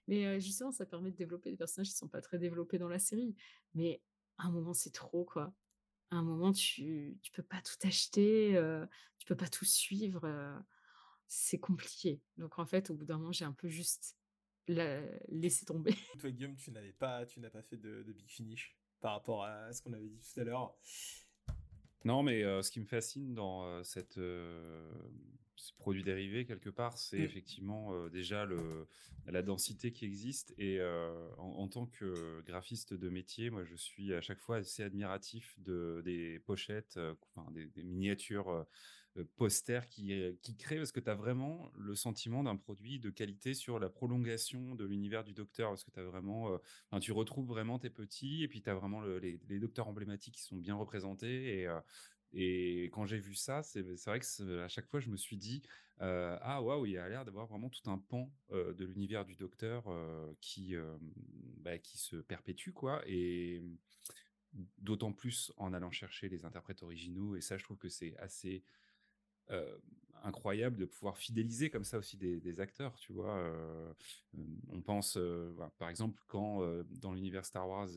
Mais, 0.08 0.40
justement, 0.40 0.72
ça 0.72 0.86
permet 0.86 1.12
de 1.12 1.16
développer 1.16 1.52
des 1.52 1.58
personnages 1.58 1.90
qui 1.90 1.96
sont 1.96 2.08
pas 2.08 2.22
très 2.22 2.38
développés 2.40 2.78
dans 2.78 2.90
la 2.90 3.00
série. 3.00 3.36
Mais 3.76 4.02
à 4.38 4.48
un 4.48 4.52
moment, 4.52 4.74
c'est 4.74 4.92
trop, 4.94 5.26
quoi. 5.26 5.54
À 6.12 6.16
un 6.16 6.24
moment, 6.24 6.52
tu, 6.52 7.18
tu 7.22 7.32
peux 7.32 7.44
pas 7.44 7.62
tout 7.62 7.88
acheter, 7.88 8.56
euh, 8.58 8.86
tu 9.20 9.28
peux 9.28 9.36
pas 9.36 9.48
tout 9.48 9.66
suivre. 9.66 10.28
c'est 11.28 11.60
compliqué. 11.60 12.22
Donc, 12.38 12.58
en 12.58 12.66
fait, 12.66 12.90
au 12.90 12.96
bout 12.96 13.06
d'un 13.06 13.18
moment, 13.18 13.32
j'ai 13.32 13.46
un 13.46 13.54
peu 13.54 13.68
juste 13.68 14.18
la- 14.68 15.04
laissé 15.28 15.66
tomber. 15.66 15.94
Toi, 16.20 16.32
Guillaume, 16.32 16.56
tu 16.56 16.72
n'avais 16.72 16.94
pas, 16.94 17.26
tu 17.26 17.40
n'as 17.40 17.50
pas 17.50 17.62
fait 17.62 17.78
de 17.78 18.04
big 18.04 18.30
finish 18.30 18.76
par 19.00 19.14
rapport 19.14 19.46
à 19.46 19.72
ce 19.74 19.82
qu'on 19.82 19.94
avait 19.94 20.10
dit 20.10 20.20
tout 20.20 20.40
à 20.40 20.44
l'heure. 20.44 20.76
Non, 22.06 22.24
mais 22.24 22.44
euh, 22.44 22.62
ce 22.62 22.72
qui 22.72 22.80
me 22.80 22.86
fascine 22.86 23.34
dans 23.34 23.66
euh, 23.66 23.84
cette, 23.84 24.18
euh, 24.18 24.90
ce 25.56 25.74
produit 25.78 26.04
dérivé, 26.04 26.46
quelque 26.46 26.70
part, 26.70 26.98
c'est 26.98 27.18
Mm. 27.18 27.24
effectivement 27.24 28.08
déjà 28.08 28.46
le, 28.46 28.88
la 29.26 29.42
densité 29.44 29.92
qui 29.92 30.06
existe. 30.06 30.54
Et 30.58 30.82
en, 31.38 31.44
en 31.44 31.68
tant 31.68 31.86
que 31.86 32.42
graphiste 32.46 32.94
de 32.94 33.10
métier, 33.10 33.50
moi, 33.50 33.66
je 33.66 33.76
suis 33.76 34.14
à 34.14 34.22
chaque 34.22 34.40
fois 34.40 34.58
assez 34.58 34.84
admiratif 34.84 35.60
de, 35.60 36.02
des 36.06 36.40
pochettes, 36.40 36.98
enfin, 37.36 37.52
des, 37.52 37.66
des 37.68 37.84
miniatures 37.84 38.66
euh, 39.20 39.24
posters 39.36 39.88
qui, 39.88 40.14
euh, 40.14 40.34
qui 40.42 40.56
créent, 40.56 40.78
parce 40.78 40.92
que 40.92 41.00
tu 41.00 41.10
as 41.10 41.16
vraiment 41.16 41.72
le 41.78 41.96
sentiment 41.96 42.44
d'un 42.44 42.56
produit 42.56 43.00
de 43.00 43.10
qualité 43.10 43.54
sur 43.54 43.80
la 43.80 43.90
prolongation 43.90 44.76
de 44.76 44.86
l'univers 44.86 45.24
du 45.24 45.34
docteur, 45.34 45.70
parce 45.70 45.84
que 45.84 45.92
tu 45.92 46.02
vraiment, 46.02 46.60
euh, 46.94 47.00
tu 47.00 47.12
retrouves 47.12 47.48
vraiment 47.48 47.80
tes 47.80 47.90
petits, 47.90 48.44
et 48.44 48.48
puis 48.48 48.62
tu 48.62 48.70
as 48.70 48.76
vraiment 48.76 49.02
le- 49.02 49.20
les, 49.20 49.40
les 49.48 49.60
docteurs 49.60 49.88
emblématiques 49.88 50.36
qui 50.36 50.42
sont 50.44 50.58
bien 50.58 50.76
représentés. 50.76 51.62
Et, 51.62 51.68
et 52.34 52.86
quand 52.92 53.06
j'ai 53.06 53.20
vu 53.20 53.36
ça, 53.36 53.64
c'est 53.64 53.82
vrai 54.06 54.20
que 54.20 54.60
à 54.60 54.68
chaque 54.68 54.88
fois, 54.88 55.00
je 55.00 55.10
me 55.10 55.18
suis 55.18 55.38
dit, 55.38 55.62
ah 56.00 56.62
waouh, 56.62 56.86
il 56.86 56.98
a 56.98 57.10
l'air 57.10 57.26
d'avoir 57.26 57.48
vraiment 57.48 57.70
tout 57.70 57.90
un 57.90 57.98
pan 57.98 58.32
de 58.52 58.86
l'univers 58.86 59.26
du 59.26 59.36
docteur 59.36 59.86
qui, 60.42 60.76
bah, 61.58 61.78
qui 61.80 61.98
se 61.98 62.18
perpétue, 62.18 62.72
quoi. 62.72 63.02
Et 63.08 63.64
d'autant 64.78 65.14
plus 65.14 65.52
en 65.58 65.74
allant 65.74 65.92
chercher 65.92 66.30
les 66.30 66.46
interprètes 66.46 66.84
originaux. 66.84 67.36
Et 67.36 67.42
ça, 67.42 67.58
je 67.58 67.64
trouve 67.64 67.78
que 67.78 67.90
c'est 67.90 68.16
assez 68.18 68.64
euh, 69.52 69.78
incroyable 70.24 70.76
de 70.76 70.84
pouvoir 70.86 71.18
fidéliser 71.18 71.70
comme 71.70 71.86
ça 71.86 71.98
aussi 71.98 72.18
des, 72.18 72.60
acteurs, 72.60 72.94
tu 73.00 73.14
vois. 73.14 73.38
euh, 73.38 73.94
euh, 74.38 74.44
on 74.68 74.82
pense, 74.82 75.18
par 75.78 75.88
exemple, 75.88 76.22
quand 76.28 76.62
dans 76.90 77.14
l'univers 77.14 77.46
Star 77.46 77.70
Wars, 77.70 77.88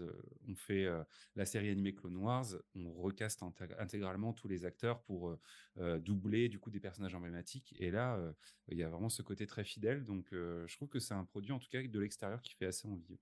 on 0.49 0.55
fait 0.55 0.87
la 1.35 1.47
série 1.47 1.69
animée 1.69 1.97
Clone 1.97 2.17
Wars, 2.17 2.47
on 2.77 2.93
recaste 2.93 3.43
intég- 3.43 3.75
intégralement 3.77 4.33
tous 4.33 4.47
les 4.47 4.65
acteurs 4.65 5.03
pour 5.03 5.37
doubler 5.77 6.49
du 6.49 6.61
coup 6.61 6.71
des 6.71 6.79
personnages 6.79 7.17
emblématiques. 7.17 7.75
Et 7.81 7.91
là, 7.91 8.21
il 8.69 8.79
y 8.79 8.85
a 8.85 8.89
vraiment 8.89 9.09
ce 9.09 9.23
côté 9.23 9.45
très 9.49 9.65
fidèle. 9.65 10.05
Donc, 10.05 10.29
je 10.31 10.77
trouve 10.77 10.89
que 10.89 11.01
c'est 11.01 11.15
un 11.15 11.25
produit, 11.25 11.51
en 11.51 11.59
tout 11.59 11.71
cas 11.71 11.83
de 11.83 11.99
l'extérieur, 11.99 12.41
qui 12.41 12.55
fait 12.55 12.67
assez 12.67 12.87
envie. 12.87 13.19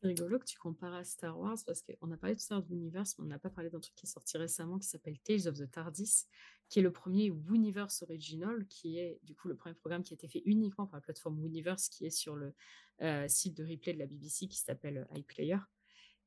C'est 0.00 0.06
rigolo 0.06 0.38
que 0.38 0.44
tu 0.44 0.58
compares 0.58 0.94
à 0.94 1.02
Star 1.02 1.36
Wars 1.36 1.58
parce 1.66 1.82
qu'on 1.82 2.12
a 2.12 2.16
parlé 2.16 2.36
de 2.36 2.40
Star 2.40 2.62
Universe, 2.70 3.16
mais 3.18 3.24
on 3.24 3.28
n'a 3.28 3.38
pas 3.40 3.50
parlé 3.50 3.68
d'un 3.68 3.80
truc 3.80 3.96
qui 3.96 4.06
est 4.06 4.08
sorti 4.08 4.38
récemment 4.38 4.78
qui 4.78 4.86
s'appelle 4.86 5.18
Tales 5.18 5.48
of 5.48 5.58
the 5.58 5.68
TARDIS, 5.68 6.26
qui 6.68 6.80
est 6.80 6.82
le 6.82 6.92
premier 6.92 7.32
Universe 7.50 8.02
Original, 8.02 8.66
qui 8.68 8.98
est 8.98 9.20
du 9.22 9.34
coup 9.34 9.48
le 9.48 9.56
premier 9.56 9.74
programme 9.74 10.02
qui 10.02 10.12
a 10.12 10.16
été 10.16 10.28
fait 10.28 10.42
uniquement 10.44 10.86
pour 10.86 10.96
la 10.96 11.00
plateforme 11.00 11.44
Universe, 11.44 11.88
qui 11.88 12.06
est 12.06 12.10
sur 12.10 12.36
le 12.36 12.54
euh, 13.02 13.26
site 13.28 13.56
de 13.56 13.64
replay 13.64 13.94
de 13.94 13.98
la 13.98 14.06
BBC 14.06 14.48
qui 14.48 14.58
s'appelle 14.58 15.06
euh, 15.10 15.18
iPlayer. 15.18 15.58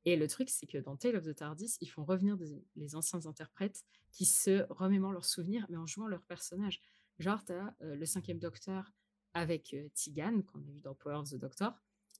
Et 0.06 0.16
le 0.16 0.28
truc, 0.28 0.50
c'est 0.50 0.66
que 0.66 0.80
dans 0.80 0.98
Tale 0.98 1.18
of 1.18 1.26
the 1.26 1.36
TARDIS, 1.36 1.78
ils 1.80 1.88
font 1.88 2.04
revenir 2.04 2.36
les 2.76 2.96
anciens 2.96 3.24
interprètes 3.28 3.84
qui 4.12 4.26
se 4.26 4.66
remémorent 4.72 5.12
leurs 5.12 5.26
souvenirs, 5.26 5.68
mais 5.70 5.78
en 5.78 5.86
jouant 5.86 6.08
leurs 6.08 6.24
personnages. 6.24 6.82
Genre, 7.20 7.46
tu 7.46 7.52
as 7.52 7.76
le 7.82 8.04
cinquième 8.08 8.40
Docteur 8.40 8.92
avec 9.34 9.74
euh, 9.74 9.90
Tegan, 9.96 10.42
qu'on 10.42 10.60
a 10.60 10.72
vu 10.72 10.82
dans 10.82 10.96
Power 10.96 11.16
of 11.16 11.30
the 11.30 11.36
Doctor, 11.36 11.74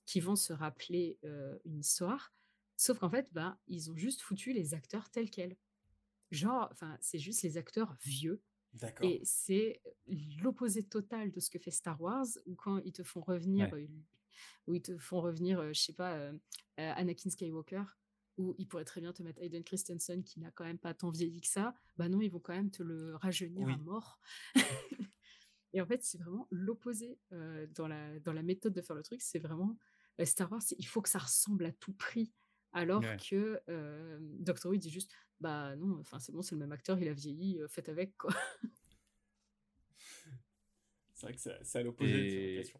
qui 0.06 0.20
vont 0.20 0.36
se 0.36 0.52
rappeler 0.52 1.18
euh, 1.24 1.58
une 1.64 1.78
histoire, 1.78 2.32
sauf 2.76 2.98
qu'en 2.98 3.10
fait, 3.10 3.28
ben, 3.32 3.58
ils 3.68 3.90
ont 3.90 3.96
juste 3.96 4.22
foutu 4.22 4.52
les 4.52 4.74
acteurs 4.74 5.10
tels 5.10 5.30
quels. 5.30 5.56
Genre, 6.32 6.68
enfin, 6.72 6.96
c'est 7.00 7.18
juste 7.20 7.42
les 7.42 7.56
acteurs 7.58 7.94
vieux. 8.02 8.42
D'accord. 8.72 9.06
Et 9.08 9.20
c'est 9.22 9.80
l'opposé 10.42 10.82
total 10.82 11.30
de 11.30 11.38
ce 11.40 11.48
que 11.50 11.58
fait 11.60 11.70
Star 11.70 12.00
Wars, 12.00 12.26
où 12.46 12.54
quand 12.56 12.78
ils 12.78 12.92
te 12.92 13.02
font 13.04 13.20
revenir, 13.20 13.70
Ouais. 13.72 13.82
euh, 13.84 13.88
où 14.66 14.74
ils 14.74 14.82
te 14.82 14.96
font 14.98 15.20
revenir, 15.20 15.60
euh, 15.60 15.72
je 15.74 15.80
sais 15.80 15.92
pas, 15.92 16.16
euh, 16.16 16.32
Anakin 16.78 17.28
Skywalker, 17.30 17.84
où 18.38 18.54
ils 18.58 18.66
pourraient 18.66 18.86
très 18.86 19.02
bien 19.02 19.12
te 19.12 19.22
mettre 19.22 19.40
Hayden 19.42 19.62
Christensen, 19.62 20.24
qui 20.24 20.40
n'a 20.40 20.50
quand 20.50 20.64
même 20.64 20.78
pas 20.78 20.94
tant 20.94 21.10
vieilli 21.10 21.42
que 21.42 21.48
ça. 21.48 21.74
Bah 21.98 22.08
non, 22.08 22.22
ils 22.22 22.30
vont 22.30 22.40
quand 22.40 22.54
même 22.54 22.70
te 22.70 22.82
le 22.82 23.14
rajeunir 23.16 23.66
Oui. 23.66 23.74
à 23.74 23.76
mort. 23.76 24.18
Et 25.74 25.80
en 25.80 25.86
fait, 25.86 26.02
c'est 26.02 26.18
vraiment 26.18 26.48
l'opposé 26.50 27.18
euh, 27.32 27.66
dans, 27.68 27.88
la, 27.88 28.18
dans 28.20 28.32
la 28.32 28.42
méthode 28.42 28.72
de 28.74 28.82
faire 28.82 28.96
le 28.96 29.02
truc. 29.02 29.20
C'est 29.22 29.38
vraiment 29.38 29.76
euh, 30.20 30.24
Star 30.24 30.50
Wars, 30.50 30.62
il 30.78 30.86
faut 30.86 31.00
que 31.02 31.08
ça 31.08 31.18
ressemble 31.18 31.66
à 31.66 31.72
tout 31.72 31.92
prix. 31.94 32.32
Alors 32.72 33.02
Ouais. 33.02 33.16
que 33.16 33.60
euh, 33.68 34.18
Doctor 34.20 34.72
Who 34.72 34.76
dit 34.76 34.90
juste, 34.90 35.12
bah 35.40 35.76
non, 35.76 35.98
enfin 36.00 36.18
c'est 36.18 36.32
bon, 36.32 36.42
c'est 36.42 36.54
le 36.54 36.60
même 36.60 36.72
acteur, 36.72 36.98
il 37.00 37.08
a 37.08 37.12
vieilli, 37.12 37.60
euh, 37.60 37.68
faites 37.68 37.88
avec 37.88 38.16
quoi. 38.16 38.32
C'est 41.14 41.26
vrai 41.26 41.34
que 41.34 41.40
c'est 41.64 41.78
à 41.78 41.82
l'opposé 41.82 42.24
de 42.24 42.50
Et-. 42.56 42.72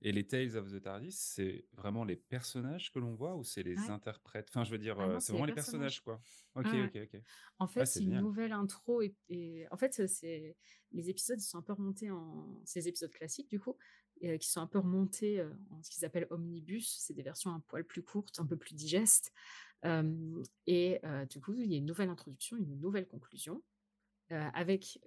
Et 0.00 0.12
les 0.12 0.26
Tales 0.26 0.56
of 0.56 0.70
the 0.72 0.80
TARDIS, 0.80 1.12
c'est 1.12 1.68
vraiment 1.72 2.04
les 2.04 2.16
personnages 2.16 2.92
que 2.92 2.98
l'on 3.00 3.14
voit 3.14 3.34
ou 3.36 3.42
c'est 3.44 3.62
les 3.64 3.90
Ouais. 3.90 3.90
interprètes? 3.90 4.48
Enfin, 4.50 4.62
je 4.64 4.70
veux 4.70 4.78
dire, 4.78 5.00
Ah 5.00 5.08
euh, 5.08 5.18
c'est 5.20 5.32
vraiment 5.32 5.44
les 5.46 5.52
personnages. 5.52 5.52
personnages, 5.52 6.00
quoi. 6.00 6.22
Ok, 6.54 6.74
Ah 6.74 6.86
ok, 6.86 6.96
ok. 7.12 7.22
En 7.58 7.68
fait, 7.68 7.86
c'est 7.86 8.00
c'est 8.00 8.04
une 8.04 8.16
nouvelle 8.16 8.52
intro 8.52 9.02
et, 9.02 9.16
et- 9.30 9.66
en 9.72 9.78
fait, 9.78 10.06
c'est 10.08 10.56
les 10.92 11.10
épisodes 11.10 11.40
ils 11.40 11.44
sont 11.44 11.58
un 11.58 11.62
peu 11.62 11.74
remontés 11.74 12.10
en 12.10 12.62
ces 12.66 12.88
épisodes 12.88 13.12
classiques 13.12 13.50
du 13.50 13.60
coup, 13.60 13.76
euh, 14.24 14.36
qui 14.38 14.48
sont 14.48 14.60
un 14.60 14.66
peu 14.66 14.78
remontés 14.78 15.40
euh, 15.40 15.50
en 15.70 15.82
ce 15.82 15.90
qu'ils 15.90 16.04
appellent 16.04 16.26
omnibus. 16.30 16.96
C'est 16.98 17.14
des 17.14 17.22
versions 17.22 17.52
un 17.52 17.60
poil 17.60 17.84
plus 17.84 18.02
courtes, 18.02 18.38
un 18.40 18.46
peu 18.46 18.56
plus 18.56 18.74
digestes. 18.74 19.32
Et 20.66 20.98
euh, 21.04 21.24
du 21.26 21.40
coup, 21.40 21.54
il 21.54 21.70
y 21.70 21.74
a 21.74 21.78
une 21.78 21.86
nouvelle 21.86 22.08
introduction, 22.08 22.56
une 22.56 22.80
nouvelle 22.80 23.06
conclusion 23.06 23.62
euh, 24.32 24.48
avec 24.52 25.00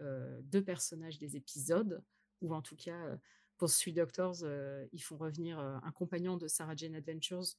deux 0.43 0.63
personnages 0.63 1.19
des 1.19 1.35
épisodes, 1.35 2.01
ou 2.41 2.55
en 2.55 2.61
tout 2.61 2.77
cas 2.77 3.19
pour 3.57 3.69
Sweet 3.69 3.97
Doctors, 3.97 4.45
ils 4.93 5.03
font 5.03 5.17
revenir 5.17 5.59
un 5.59 5.91
compagnon 5.91 6.37
de 6.37 6.47
Sarah 6.47 6.75
Jane 6.75 6.95
Adventures 6.95 7.57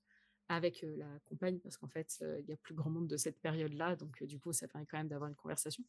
avec 0.49 0.85
la 0.97 1.19
compagne, 1.27 1.59
parce 1.59 1.77
qu'en 1.77 1.87
fait, 1.87 2.25
il 2.41 2.47
y 2.47 2.53
a 2.53 2.57
plus 2.57 2.75
grand 2.75 2.91
monde 2.91 3.09
de 3.09 3.19
cette 3.19 3.39
période-là, 3.41 3.95
donc 3.95 4.23
du 4.25 4.41
coup, 4.41 4.53
ça 4.53 4.67
permet 4.67 4.87
quand 4.87 4.97
même 4.97 5.09
d'avoir 5.09 5.29
une 5.29 5.37
conversation. 5.37 5.85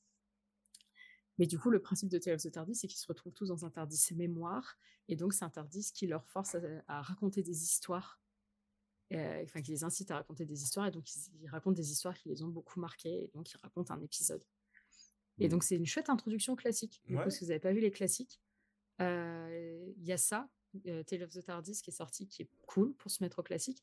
Mais 1.40 1.48
du 1.48 1.58
coup, 1.58 1.70
le 1.72 1.82
principe 1.82 2.10
de 2.10 2.18
Tales 2.20 2.36
of 2.36 2.42
the 2.44 2.52
TARDIS, 2.52 2.76
c'est 2.76 2.88
qu'ils 2.88 3.00
se 3.00 3.08
retrouvent 3.08 3.34
tous 3.34 3.48
dans 3.48 3.66
un 3.66 3.70
TARDIS 3.70 4.14
mémoire, 4.16 4.78
et 5.08 5.16
donc 5.16 5.34
c'est 5.34 5.44
un 5.46 5.50
TARDIS 5.50 5.92
qui 5.94 6.06
leur 6.08 6.26
force 6.28 6.56
à, 6.56 6.60
à 6.88 7.02
raconter 7.02 7.42
des 7.42 7.64
histoires, 7.64 8.20
euh, 9.14 9.44
enfin 9.44 9.62
qui 9.62 9.72
les 9.72 9.84
incite 9.84 10.12
à 10.12 10.16
raconter 10.18 10.46
des 10.46 10.62
histoires, 10.64 10.88
et 10.88 10.92
donc 10.92 11.14
ils, 11.16 11.22
ils 11.42 11.50
racontent 11.50 11.76
des 11.76 11.92
histoires 11.92 12.18
qui 12.18 12.30
les 12.30 12.44
ont 12.44 12.50
beaucoup 12.50 12.80
marqués, 12.80 13.26
et 13.26 13.32
donc 13.34 13.52
ils 13.52 13.58
racontent 13.58 13.94
un 13.94 14.02
épisode. 14.02 14.44
Et 15.40 15.48
Mm. 15.48 15.50
donc 15.50 15.64
c'est 15.64 15.76
une 15.76 15.86
chouette 15.88 16.10
introduction 16.10 16.56
classique. 16.56 17.02
Du 17.08 17.16
Ouais. 17.16 17.24
coup, 17.24 17.30
si 17.32 17.40
vous 17.44 17.48
n'avez 17.48 17.60
pas 17.60 17.74
vu 17.74 17.80
les 17.80 17.92
classiques, 17.92 18.40
euh, 19.02 19.92
il 19.98 20.06
y 20.06 20.12
a 20.12 20.18
ça, 20.18 20.48
euh, 20.88 21.02
Tale 21.04 21.24
of 21.24 21.32
the 21.34 21.44
TARDIS 21.44 21.82
qui 21.82 21.90
est 21.90 21.94
sorti, 21.94 22.28
qui 22.28 22.44
est 22.44 22.50
cool 22.68 22.94
pour 22.94 23.10
se 23.10 23.24
mettre 23.24 23.40
au 23.40 23.44
classique. 23.44 23.82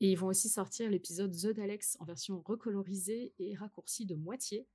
Et 0.00 0.10
ils 0.12 0.16
vont 0.16 0.28
aussi 0.28 0.48
sortir 0.50 0.90
l'épisode 0.90 1.32
The 1.34 1.48
Daleks 1.54 1.96
en 1.98 2.04
version 2.04 2.40
recolorisée 2.40 3.34
et 3.38 3.54
raccourcie 3.54 4.04
de 4.06 4.14
moitié. 4.14 4.66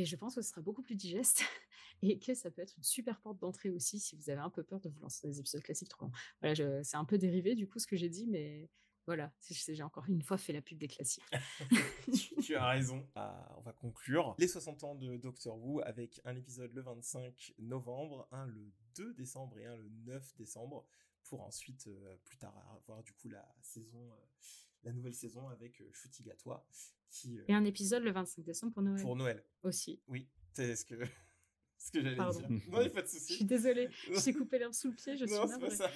Et 0.00 0.06
je 0.06 0.16
pense 0.16 0.34
que 0.34 0.40
ce 0.40 0.48
sera 0.48 0.62
beaucoup 0.62 0.80
plus 0.80 0.94
digeste 0.94 1.42
et 2.02 2.18
que 2.18 2.32
ça 2.32 2.50
peut 2.50 2.62
être 2.62 2.74
une 2.78 2.82
super 2.82 3.20
porte 3.20 3.38
d'entrée 3.38 3.68
aussi 3.68 4.00
si 4.00 4.16
vous 4.16 4.30
avez 4.30 4.40
un 4.40 4.48
peu 4.48 4.62
peur 4.62 4.80
de 4.80 4.88
vous 4.88 4.98
lancer 5.00 5.26
dans 5.26 5.28
des 5.30 5.40
épisodes 5.40 5.62
classiques 5.62 5.90
trop 5.90 6.06
longs. 6.06 6.12
Voilà, 6.40 6.82
c'est 6.82 6.96
un 6.96 7.04
peu 7.04 7.18
dérivé 7.18 7.54
du 7.54 7.68
coup 7.68 7.78
ce 7.78 7.86
que 7.86 7.96
j'ai 7.96 8.08
dit, 8.08 8.26
mais 8.26 8.70
voilà, 9.04 9.30
j'ai 9.50 9.82
encore 9.82 10.06
une 10.08 10.22
fois 10.22 10.38
fait 10.38 10.54
la 10.54 10.62
pub 10.62 10.78
des 10.78 10.88
classiques. 10.88 11.22
tu, 12.42 12.56
as 12.56 12.66
raison. 12.66 13.06
Ah, 13.14 13.54
on 13.58 13.60
va 13.60 13.74
conclure 13.74 14.34
les 14.38 14.48
60 14.48 14.84
ans 14.84 14.94
de 14.94 15.18
Doctor 15.18 15.58
Who 15.58 15.82
avec 15.82 16.22
un 16.24 16.34
épisode 16.34 16.72
le 16.72 16.80
25 16.80 17.52
novembre, 17.58 18.26
un 18.32 18.46
le 18.46 18.72
2 18.94 19.12
décembre 19.12 19.58
et 19.58 19.66
un 19.66 19.76
le 19.76 19.90
9 20.06 20.34
décembre, 20.36 20.86
pour 21.24 21.42
ensuite 21.42 21.88
euh, 21.88 22.16
plus 22.24 22.38
tard 22.38 22.56
avoir 22.74 23.02
du 23.02 23.12
coup 23.12 23.28
la 23.28 23.46
saison, 23.60 24.12
euh, 24.12 24.16
la 24.84 24.92
nouvelle 24.92 25.14
saison 25.14 25.48
avec 25.50 25.82
euh, 25.82 25.90
qui 27.10 27.38
euh, 27.38 27.44
Et 27.48 27.54
un 27.54 27.64
épisode 27.64 28.02
le 28.02 28.12
25 28.12 28.42
décembre 28.44 28.72
pour 28.72 28.82
Noël 28.82 29.02
pour 29.02 29.16
Noël. 29.16 29.44
aussi. 29.62 30.00
Oui, 30.08 30.28
c'est 30.54 30.74
ce 30.76 30.84
que 30.84 30.94
ce 31.78 31.90
que 31.90 32.00
j'allais 32.02 32.16
dire. 32.16 32.50
Non, 32.50 32.50
il 32.50 32.80
n'y 32.80 32.86
a 32.86 32.90
pas 32.90 33.02
de 33.02 33.06
Je 33.06 33.12
souci. 33.12 33.34
suis 33.34 33.44
désolée, 33.44 33.88
je 34.12 34.20
t'ai 34.22 34.32
coupé 34.32 34.58
l'herbe 34.58 34.72
sous 34.74 34.88
le 34.88 34.94
pied, 34.94 35.16
je 35.16 35.24
suis 35.26 35.34
non, 35.34 35.46
c'est 35.46 35.58
pas 35.58 35.70
ça. 35.70 35.90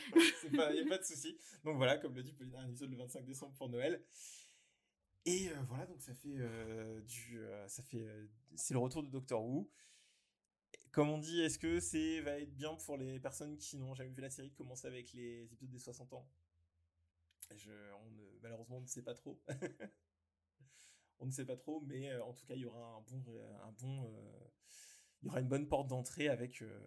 Il 0.44 0.52
n'y 0.52 0.80
a 0.80 0.86
pas 0.86 0.98
de 0.98 1.04
souci. 1.04 1.36
Donc 1.64 1.76
voilà, 1.76 1.98
comme 1.98 2.14
le 2.14 2.22
dit 2.22 2.32
Pauline, 2.32 2.54
un 2.56 2.68
épisode 2.68 2.90
le 2.90 2.96
25 2.96 3.24
décembre 3.24 3.54
pour 3.54 3.68
Noël. 3.68 4.02
Et 5.26 5.48
euh, 5.48 5.54
voilà, 5.68 5.86
donc 5.86 6.02
ça 6.02 6.12
fait 6.14 6.36
euh, 6.36 7.00
du, 7.02 7.38
euh, 7.38 7.66
ça 7.66 7.82
fait, 7.82 8.06
c'est 8.56 8.74
le 8.74 8.80
retour 8.80 9.02
de 9.02 9.08
Doctor 9.08 9.42
Who. 9.42 9.70
Comme 10.92 11.08
on 11.08 11.18
dit, 11.18 11.40
est-ce 11.40 11.58
que 11.58 11.80
c'est 11.80 12.20
va 12.20 12.38
être 12.38 12.54
bien 12.54 12.74
pour 12.76 12.96
les 12.98 13.18
personnes 13.18 13.56
qui 13.56 13.76
n'ont 13.78 13.94
jamais 13.94 14.10
vu 14.10 14.20
la 14.20 14.30
série 14.30 14.52
commencer 14.52 14.86
avec 14.86 15.12
les 15.12 15.44
épisodes 15.52 15.70
des 15.70 15.78
60 15.78 16.12
ans? 16.12 16.28
Je, 17.56 17.70
on 17.94 18.10
malheureusement, 18.42 18.78
on 18.78 18.80
ne 18.82 18.86
sait 18.86 19.02
pas 19.02 19.14
trop. 19.14 19.42
on 21.18 21.26
ne 21.26 21.30
sait 21.30 21.44
pas 21.44 21.56
trop, 21.56 21.80
mais 21.82 22.10
euh, 22.10 22.22
en 22.24 22.32
tout 22.34 22.44
cas, 22.46 22.54
il 22.54 22.60
y 22.60 22.64
aura 22.66 22.96
un 22.96 23.00
bon, 23.02 23.22
ré- 23.22 23.40
un 23.62 23.72
bon, 23.72 24.04
euh, 24.06 24.48
il 25.22 25.26
y 25.26 25.28
aura 25.30 25.40
une 25.40 25.48
bonne 25.48 25.68
porte 25.68 25.88
d'entrée 25.88 26.28
avec 26.28 26.60
euh, 26.62 26.80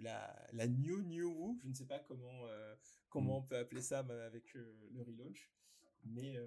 la, 0.00 0.46
la 0.52 0.66
New 0.66 1.00
New. 1.02 1.58
Je 1.62 1.68
ne 1.68 1.74
sais 1.74 1.86
pas 1.86 1.98
comment, 2.00 2.46
euh, 2.46 2.74
comment 3.08 3.38
on 3.38 3.42
peut 3.42 3.56
appeler 3.56 3.80
ça 3.82 4.02
mais 4.02 4.14
avec 4.14 4.54
euh, 4.56 4.74
le 4.92 5.02
relaunch, 5.02 5.50
mais 6.04 6.36
euh, 6.36 6.46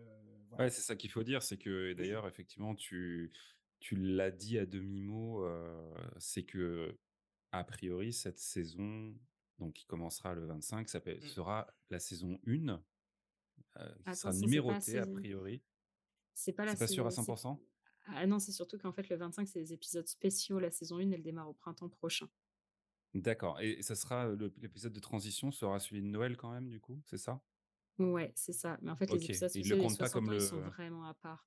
voilà. 0.49 0.65
Ouais, 0.65 0.69
c'est 0.69 0.81
ça 0.81 0.95
qu'il 0.95 1.09
faut 1.09 1.23
dire, 1.23 1.41
c'est 1.41 1.57
que 1.57 1.93
d'ailleurs, 1.93 2.27
effectivement, 2.27 2.75
tu, 2.75 3.31
tu 3.79 3.95
l'as 3.95 4.31
dit 4.31 4.59
à 4.59 4.65
demi-mot, 4.65 5.43
euh, 5.45 5.93
c'est 6.19 6.43
que, 6.43 6.97
a 7.51 7.63
priori, 7.63 8.13
cette 8.13 8.37
saison, 8.39 9.15
donc 9.57 9.73
qui 9.73 9.85
commencera 9.85 10.33
le 10.35 10.45
25, 10.45 10.89
s'appelle- 10.89 11.17
Mm. 11.23 11.27
sera 11.27 11.73
la 11.89 11.99
saison 11.99 12.39
1, 12.45 12.83
euh, 13.77 13.95
qui 14.05 14.15
sera 14.15 14.33
numérotée 14.33 14.75
a 14.99 15.03
saison- 15.05 15.13
priori. 15.13 15.63
C'est 16.33 16.53
pas 16.53 16.65
la 16.65 16.75
pas 16.75 16.87
sûr 16.87 17.05
à 17.05 17.11
saison- 17.11 17.23
c'est- 17.23 17.31
100%? 17.43 17.59
Ah 18.07 18.25
non, 18.25 18.39
c'est 18.39 18.51
surtout 18.51 18.77
qu'en 18.77 18.91
fait, 18.91 19.07
le 19.09 19.15
25, 19.15 19.47
c'est 19.47 19.59
des 19.59 19.73
épisodes 19.73 20.07
spéciaux. 20.07 20.59
La 20.59 20.71
saison 20.71 20.97
1, 20.99 21.11
elle 21.11 21.21
démarre 21.21 21.49
au 21.49 21.53
printemps 21.53 21.89
prochain. 21.89 22.27
D'accord. 23.13 23.59
Et 23.61 23.81
ça 23.83 23.95
sera 23.95 24.29
l'épisode 24.57 24.93
de 24.93 24.99
transition 24.99 25.51
sera 25.51 25.79
celui 25.79 26.01
de 26.01 26.07
Noël 26.07 26.37
quand 26.37 26.51
même, 26.51 26.67
du 26.69 26.79
coup, 26.79 27.01
c'est 27.05 27.17
ça? 27.17 27.41
Ouais, 27.99 28.31
c'est 28.35 28.53
ça. 28.53 28.79
Mais 28.81 28.89
en 28.89 28.95
fait, 28.95 29.11
Ok. 29.11 29.19
les 29.19 29.25
épisodes 29.25 29.51
le 29.53 29.61
spéciaux 29.61 29.77
pas 29.77 29.89
60 30.07 30.11
comme 30.13 30.27
ans, 30.29 30.31
le. 30.31 30.37
ils 30.37 30.41
sont 30.41 30.61
vraiment 30.61 31.03
à 31.05 31.13
part. 31.13 31.45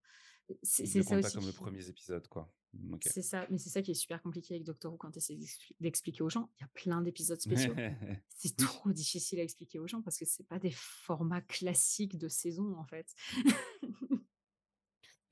C'est 0.62 0.84
ça 0.86 0.98
comptent 1.00 1.08
pas 1.22 1.26
aussi 1.26 1.36
comme 1.36 1.46
le 1.46 1.52
premier 1.52 1.88
épisode, 1.88 2.28
quoi. 2.28 2.52
Ok. 2.92 3.02
C'est 3.06 3.22
ça, 3.22 3.46
mais 3.50 3.56
c'est 3.58 3.70
ça 3.70 3.80
qui 3.82 3.92
est 3.92 3.94
super 3.94 4.20
compliqué 4.20 4.54
avec 4.54 4.64
Doctor 4.64 4.92
Who 4.92 4.98
quand 4.98 5.10
tu 5.10 5.18
essaies 5.18 5.38
d'expliquer 5.80 6.22
aux 6.22 6.28
gens. 6.28 6.50
Il 6.58 6.62
y 6.62 6.64
a 6.64 6.68
plein 6.74 7.00
d'épisodes 7.00 7.40
spéciaux. 7.40 7.74
c'est 8.28 8.56
trop 8.56 8.92
difficile 8.92 9.40
à 9.40 9.42
expliquer 9.42 9.78
aux 9.78 9.86
gens 9.86 10.02
parce 10.02 10.18
que 10.18 10.24
c'est 10.26 10.46
pas 10.46 10.58
des 10.58 10.72
formats 10.72 11.40
classiques 11.40 12.18
de 12.18 12.28
saison 12.28 12.76
en 12.76 12.84
fait. 12.84 13.14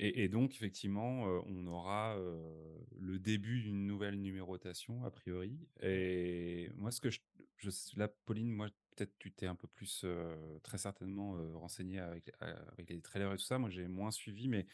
Et, 0.05 0.29
donc, 0.29 0.57
effectivement, 0.57 1.23
on 1.47 1.65
aura 1.69 2.16
le 2.99 3.19
début 3.20 3.61
d'une 3.61 3.87
nouvelle 3.87 4.20
numérotation, 4.20 5.05
a 5.05 5.12
priori. 5.12 5.57
Et 5.81 6.70
moi, 6.74 6.91
ce 6.91 7.01
que 7.01 7.09
je, 7.09 7.20
je 7.59 7.70
là, 7.97 8.09
Pauline, 8.09 8.51
moi, 8.51 8.66
peut-être 8.97 9.16
tu 9.20 9.31
t'es 9.31 9.47
un 9.47 9.55
peu 9.55 9.69
plus, 9.69 10.05
très 10.65 10.79
certainement, 10.79 11.37
renseigné 11.55 12.01
avec, 12.01 12.33
les 12.89 13.01
trailers 13.01 13.33
et 13.33 13.37
tout 13.37 13.45
ça. 13.45 13.59
Moi, 13.59 13.70
j'ai 13.70 13.87
moins 13.87 14.11
suivi, 14.11 14.49
mais 14.49 14.66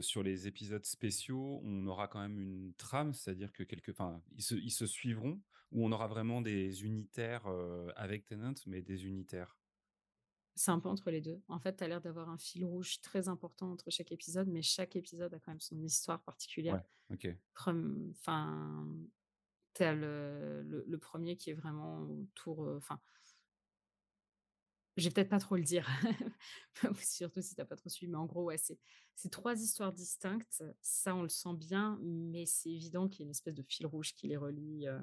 sur 0.00 0.24
les 0.24 0.48
épisodes 0.48 0.84
spéciaux, 0.84 1.60
on 1.62 1.86
aura 1.86 2.08
quand 2.08 2.20
même 2.20 2.40
une 2.40 2.74
trame, 2.74 3.14
c'est-à-dire 3.14 3.52
que 3.52 3.62
quelque, 3.62 3.92
enfin, 3.92 4.20
ils 4.34 4.42
se, 4.42 4.56
ils 4.56 4.72
se 4.72 4.86
suivront, 4.86 5.40
ou 5.70 5.86
on 5.86 5.92
aura 5.92 6.08
vraiment 6.08 6.40
des 6.40 6.84
unitaires 6.84 7.46
avec 7.94 8.26
Tennant, 8.26 8.54
mais 8.66 8.82
des 8.82 9.06
unitaires. 9.06 9.56
C'est 10.58 10.70
un 10.70 10.80
peu 10.80 10.88
entre 10.88 11.10
les 11.10 11.20
deux. 11.20 11.40
En 11.48 11.60
fait, 11.60 11.76
tu 11.76 11.84
as 11.84 11.88
l'air 11.88 12.00
d'avoir 12.00 12.30
un 12.30 12.38
fil 12.38 12.64
rouge 12.64 13.00
très 13.02 13.28
important 13.28 13.70
entre 13.72 13.90
chaque 13.90 14.10
épisode, 14.10 14.48
mais 14.48 14.62
chaque 14.62 14.96
épisode 14.96 15.34
a 15.34 15.38
quand 15.38 15.50
même 15.52 15.60
son 15.60 15.78
histoire 15.82 16.22
particulière. 16.24 16.82
Ouais, 17.10 17.14
ok. 17.14 17.36
Enfin, 17.54 18.88
tu 19.74 19.82
as 19.82 19.94
le, 19.94 20.62
le, 20.62 20.82
le 20.86 20.98
premier 20.98 21.36
qui 21.36 21.50
est 21.50 21.54
vraiment 21.54 22.00
autour. 22.04 22.64
euh, 22.64 22.78
Enfin, 22.78 22.98
je 24.96 25.04
vais 25.04 25.10
peut-être 25.12 25.28
pas 25.28 25.38
trop 25.38 25.56
le 25.56 25.62
dire, 25.62 25.86
surtout 27.02 27.42
si 27.42 27.54
t'as 27.54 27.66
pas 27.66 27.76
trop 27.76 27.90
suivi, 27.90 28.10
mais 28.10 28.16
en 28.16 28.24
gros, 28.24 28.44
ouais, 28.44 28.56
c'est 28.56 28.78
trois 29.30 29.60
histoires 29.60 29.92
distinctes. 29.92 30.64
Ça, 30.80 31.14
on 31.14 31.22
le 31.22 31.28
sent 31.28 31.52
bien, 31.54 31.98
mais 32.02 32.46
c'est 32.46 32.70
évident 32.70 33.06
qu'il 33.06 33.20
y 33.20 33.22
a 33.22 33.26
une 33.26 33.30
espèce 33.32 33.54
de 33.54 33.62
fil 33.62 33.86
rouge 33.86 34.14
qui 34.14 34.26
les 34.28 34.38
relie. 34.38 34.88
euh. 34.88 34.98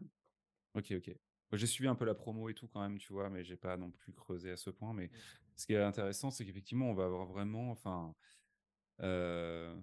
Ok, 0.74 0.94
ok. 0.98 1.16
J'ai 1.52 1.68
suivi 1.68 1.88
un 1.88 1.94
peu 1.94 2.06
la 2.06 2.16
promo 2.16 2.50
et 2.50 2.56
tout 2.56 2.68
quand 2.68 2.82
même, 2.82 2.98
tu 2.98 3.14
vois, 3.14 3.30
mais 3.30 3.44
j'ai 3.44 3.56
pas 3.58 3.78
non 3.78 3.92
plus 3.92 4.12
creusé 4.12 4.50
à 4.50 4.58
ce 4.58 4.72
point. 4.72 4.92
Mais 4.96 5.12
ce 5.56 5.66
qui 5.66 5.74
est 5.74 5.82
intéressant, 5.82 6.32
c'est 6.32 6.46
qu'effectivement, 6.46 6.90
on 6.90 6.94
va 6.94 7.06
avoir 7.06 7.26
vraiment, 7.26 7.72
enfin, 7.72 8.16
euh, 9.02 9.76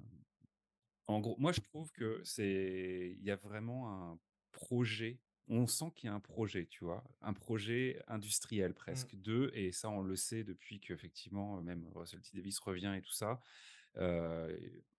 en 1.07 1.21
gros, 1.21 1.37
moi 1.39 1.53
je 1.53 1.61
trouve 1.61 1.91
que 1.93 2.21
c'est, 2.25 3.15
il 3.19 3.25
y 3.25 3.31
a 3.31 3.37
vraiment 3.37 4.13
un 4.13 4.19
projet. 4.53 5.19
On 5.49 5.67
sent 5.67 5.87
qu'il 5.97 6.09
y 6.09 6.11
a 6.11 6.15
un 6.15 6.21
projet, 6.21 6.67
tu 6.67 6.85
vois, 6.85 7.03
un 7.23 7.33
projet 7.33 8.01
industriel 8.07 8.73
presque 8.75 9.17
de, 9.17 9.51
et 9.55 9.73
ça 9.73 9.91
on 9.91 10.03
le 10.03 10.15
sait 10.15 10.45
depuis 10.45 10.79
qu'effectivement 10.81 11.61
même 11.63 11.89
Russell 11.95 12.21
T 12.21 12.31
Davis 12.35 12.59
revient 12.61 12.95
et 12.97 13.03
tout 13.03 13.13
ça. 13.13 13.41
euh, 13.97 14.57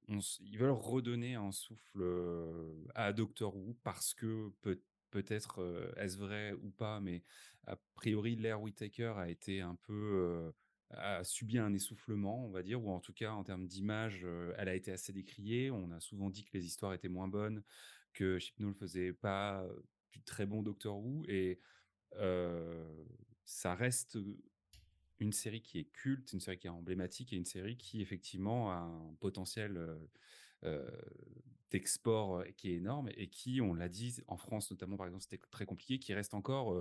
on 0.09 0.19
ils 0.41 0.57
veulent 0.57 0.71
redonner 0.71 1.35
un 1.35 1.51
souffle 1.53 2.01
euh, 2.01 2.85
à 2.95 3.13
Doctor 3.13 3.55
Who 3.55 3.75
parce 3.83 4.13
que 4.13 4.49
peut 4.61 4.81
peut-être 5.11 5.61
euh, 5.61 5.93
est-ce 5.97 6.17
vrai 6.17 6.53
ou 6.53 6.69
pas, 6.71 6.99
mais 6.99 7.23
a 7.67 7.77
priori 7.95 8.35
l'ère 8.35 8.61
Whittaker 8.61 9.13
a 9.17 9.29
été 9.29 9.61
un 9.61 9.75
peu 9.75 9.93
euh, 9.93 10.51
a 10.93 11.23
subi 11.23 11.57
un 11.57 11.73
essoufflement, 11.73 12.45
on 12.45 12.49
va 12.49 12.63
dire, 12.63 12.83
ou 12.83 12.91
en 12.91 12.99
tout 12.99 13.13
cas 13.13 13.31
en 13.31 13.43
termes 13.43 13.67
d'image, 13.67 14.21
euh, 14.23 14.53
elle 14.57 14.69
a 14.69 14.75
été 14.75 14.91
assez 14.91 15.13
décriée. 15.13 15.71
On 15.71 15.91
a 15.91 15.99
souvent 15.99 16.29
dit 16.29 16.43
que 16.43 16.51
les 16.53 16.65
histoires 16.65 16.93
étaient 16.93 17.09
moins 17.09 17.27
bonnes, 17.27 17.63
que 18.13 18.39
Chibnall 18.39 18.73
faisait 18.73 19.13
pas 19.13 19.63
euh, 19.63 19.73
du 20.11 20.21
très 20.21 20.45
bon 20.45 20.61
Doctor 20.61 20.97
Who, 20.97 21.23
et 21.27 21.59
euh, 22.17 23.05
ça 23.45 23.75
reste 23.75 24.17
une 25.19 25.31
série 25.31 25.61
qui 25.61 25.79
est 25.79 25.85
culte, 25.85 26.33
une 26.33 26.39
série 26.39 26.57
qui 26.57 26.67
est 26.67 26.71
emblématique 26.71 27.31
et 27.31 27.35
une 27.35 27.45
série 27.45 27.77
qui 27.77 28.01
effectivement 28.01 28.71
a 28.71 28.77
un 28.77 29.13
potentiel 29.19 29.79
d'export 31.69 32.43
qui 32.57 32.71
est 32.71 32.75
énorme 32.75 33.09
et 33.15 33.27
qui, 33.27 33.61
on 33.61 33.73
l'a 33.73 33.87
dit, 33.87 34.17
en 34.27 34.37
France 34.37 34.71
notamment 34.71 34.97
par 34.97 35.05
exemple, 35.05 35.23
c'était 35.23 35.41
très 35.51 35.65
compliqué, 35.65 35.99
qui 35.99 36.13
reste 36.13 36.33
encore, 36.33 36.75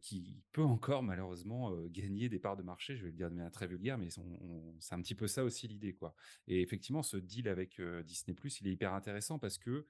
qui 0.00 0.42
peut 0.52 0.62
encore 0.62 1.02
malheureusement 1.02 1.76
gagner 1.86 2.28
des 2.28 2.38
parts 2.38 2.56
de 2.56 2.62
marché. 2.62 2.96
Je 2.96 3.02
vais 3.02 3.10
le 3.10 3.16
dire 3.16 3.28
de 3.28 3.34
manière 3.34 3.50
très 3.50 3.66
vulgaire, 3.66 3.98
mais 3.98 4.08
c'est 4.10 4.94
un 4.94 5.02
petit 5.02 5.14
peu 5.14 5.26
ça 5.26 5.44
aussi 5.44 5.66
l'idée, 5.66 5.94
quoi. 5.94 6.14
Et 6.46 6.60
effectivement, 6.60 7.02
ce 7.02 7.16
deal 7.16 7.48
avec 7.48 7.80
Disney 8.04 8.36
il 8.60 8.68
est 8.68 8.72
hyper 8.72 8.94
intéressant 8.94 9.38
parce 9.38 9.58
que 9.58 9.86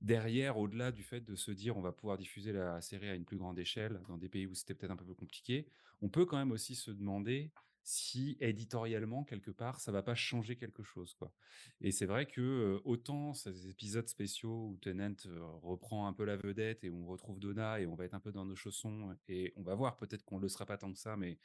derrière, 0.00 0.58
au-delà 0.58 0.92
du 0.92 1.02
fait 1.02 1.20
de 1.20 1.34
se 1.34 1.50
dire 1.50 1.76
on 1.76 1.82
va 1.82 1.92
pouvoir 1.92 2.18
diffuser 2.18 2.52
la 2.52 2.80
série 2.80 3.08
à 3.08 3.14
une 3.14 3.24
plus 3.24 3.36
grande 3.36 3.58
échelle 3.58 4.00
dans 4.08 4.18
des 4.18 4.28
pays 4.28 4.46
où 4.46 4.54
c'était 4.54 4.74
peut-être 4.74 4.92
un 4.92 4.96
peu 4.96 5.14
compliqué, 5.14 5.66
on 6.02 6.08
peut 6.08 6.24
quand 6.24 6.38
même 6.38 6.52
aussi 6.52 6.74
se 6.74 6.90
demander 6.90 7.52
si 7.82 8.36
éditorialement 8.40 9.24
quelque 9.24 9.50
part 9.50 9.80
ça 9.80 9.92
va 9.92 10.02
pas 10.02 10.14
changer 10.14 10.56
quelque 10.56 10.82
chose 10.82 11.14
quoi. 11.14 11.32
Et 11.80 11.92
c'est 11.92 12.06
vrai 12.06 12.26
que 12.26 12.80
autant 12.84 13.32
ces 13.32 13.68
épisodes 13.68 14.08
spéciaux 14.08 14.68
où 14.68 14.78
Tennant 14.78 15.16
reprend 15.62 16.06
un 16.06 16.12
peu 16.12 16.24
la 16.24 16.36
vedette 16.36 16.84
et 16.84 16.90
on 16.90 17.06
retrouve 17.06 17.40
Donna 17.40 17.80
et 17.80 17.86
on 17.86 17.94
va 17.94 18.04
être 18.04 18.14
un 18.14 18.20
peu 18.20 18.32
dans 18.32 18.44
nos 18.44 18.56
chaussons 18.56 19.16
et 19.28 19.52
on 19.56 19.62
va 19.62 19.74
voir 19.74 19.96
peut-être 19.96 20.24
qu'on 20.24 20.38
le 20.38 20.48
sera 20.48 20.66
pas 20.66 20.76
tant 20.76 20.92
que 20.92 20.98
ça 20.98 21.16
mais 21.16 21.38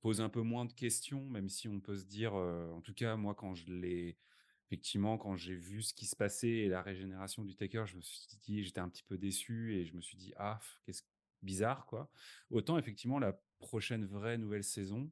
pose 0.00 0.20
un 0.20 0.28
peu 0.28 0.42
moins 0.42 0.64
de 0.64 0.72
questions 0.72 1.24
même 1.26 1.48
si 1.48 1.68
on 1.68 1.80
peut 1.80 1.96
se 1.96 2.04
dire 2.04 2.34
en 2.34 2.80
tout 2.80 2.94
cas 2.94 3.16
moi 3.16 3.34
quand 3.34 3.54
je 3.54 3.72
l'ai 3.72 4.16
effectivement, 4.70 5.18
quand 5.18 5.34
j'ai 5.34 5.56
vu 5.56 5.82
ce 5.82 5.92
qui 5.92 6.06
se 6.06 6.14
passait 6.14 6.48
et 6.48 6.68
la 6.68 6.80
régénération 6.80 7.42
du 7.42 7.56
Taker, 7.56 7.86
je 7.86 7.96
me 7.96 8.02
suis 8.02 8.38
dit, 8.44 8.62
j'étais 8.62 8.78
un 8.78 8.88
petit 8.88 9.02
peu 9.02 9.18
déçu 9.18 9.74
et 9.74 9.84
je 9.84 9.96
me 9.96 10.00
suis 10.00 10.16
dit, 10.16 10.32
ah, 10.36 10.60
qu'est-ce 10.84 11.02
bizarre, 11.42 11.86
quoi. 11.86 12.08
Autant, 12.50 12.78
effectivement, 12.78 13.18
la 13.18 13.36
prochaine 13.60 14.04
vraie 14.04 14.38
nouvelle 14.38 14.64
saison, 14.64 15.10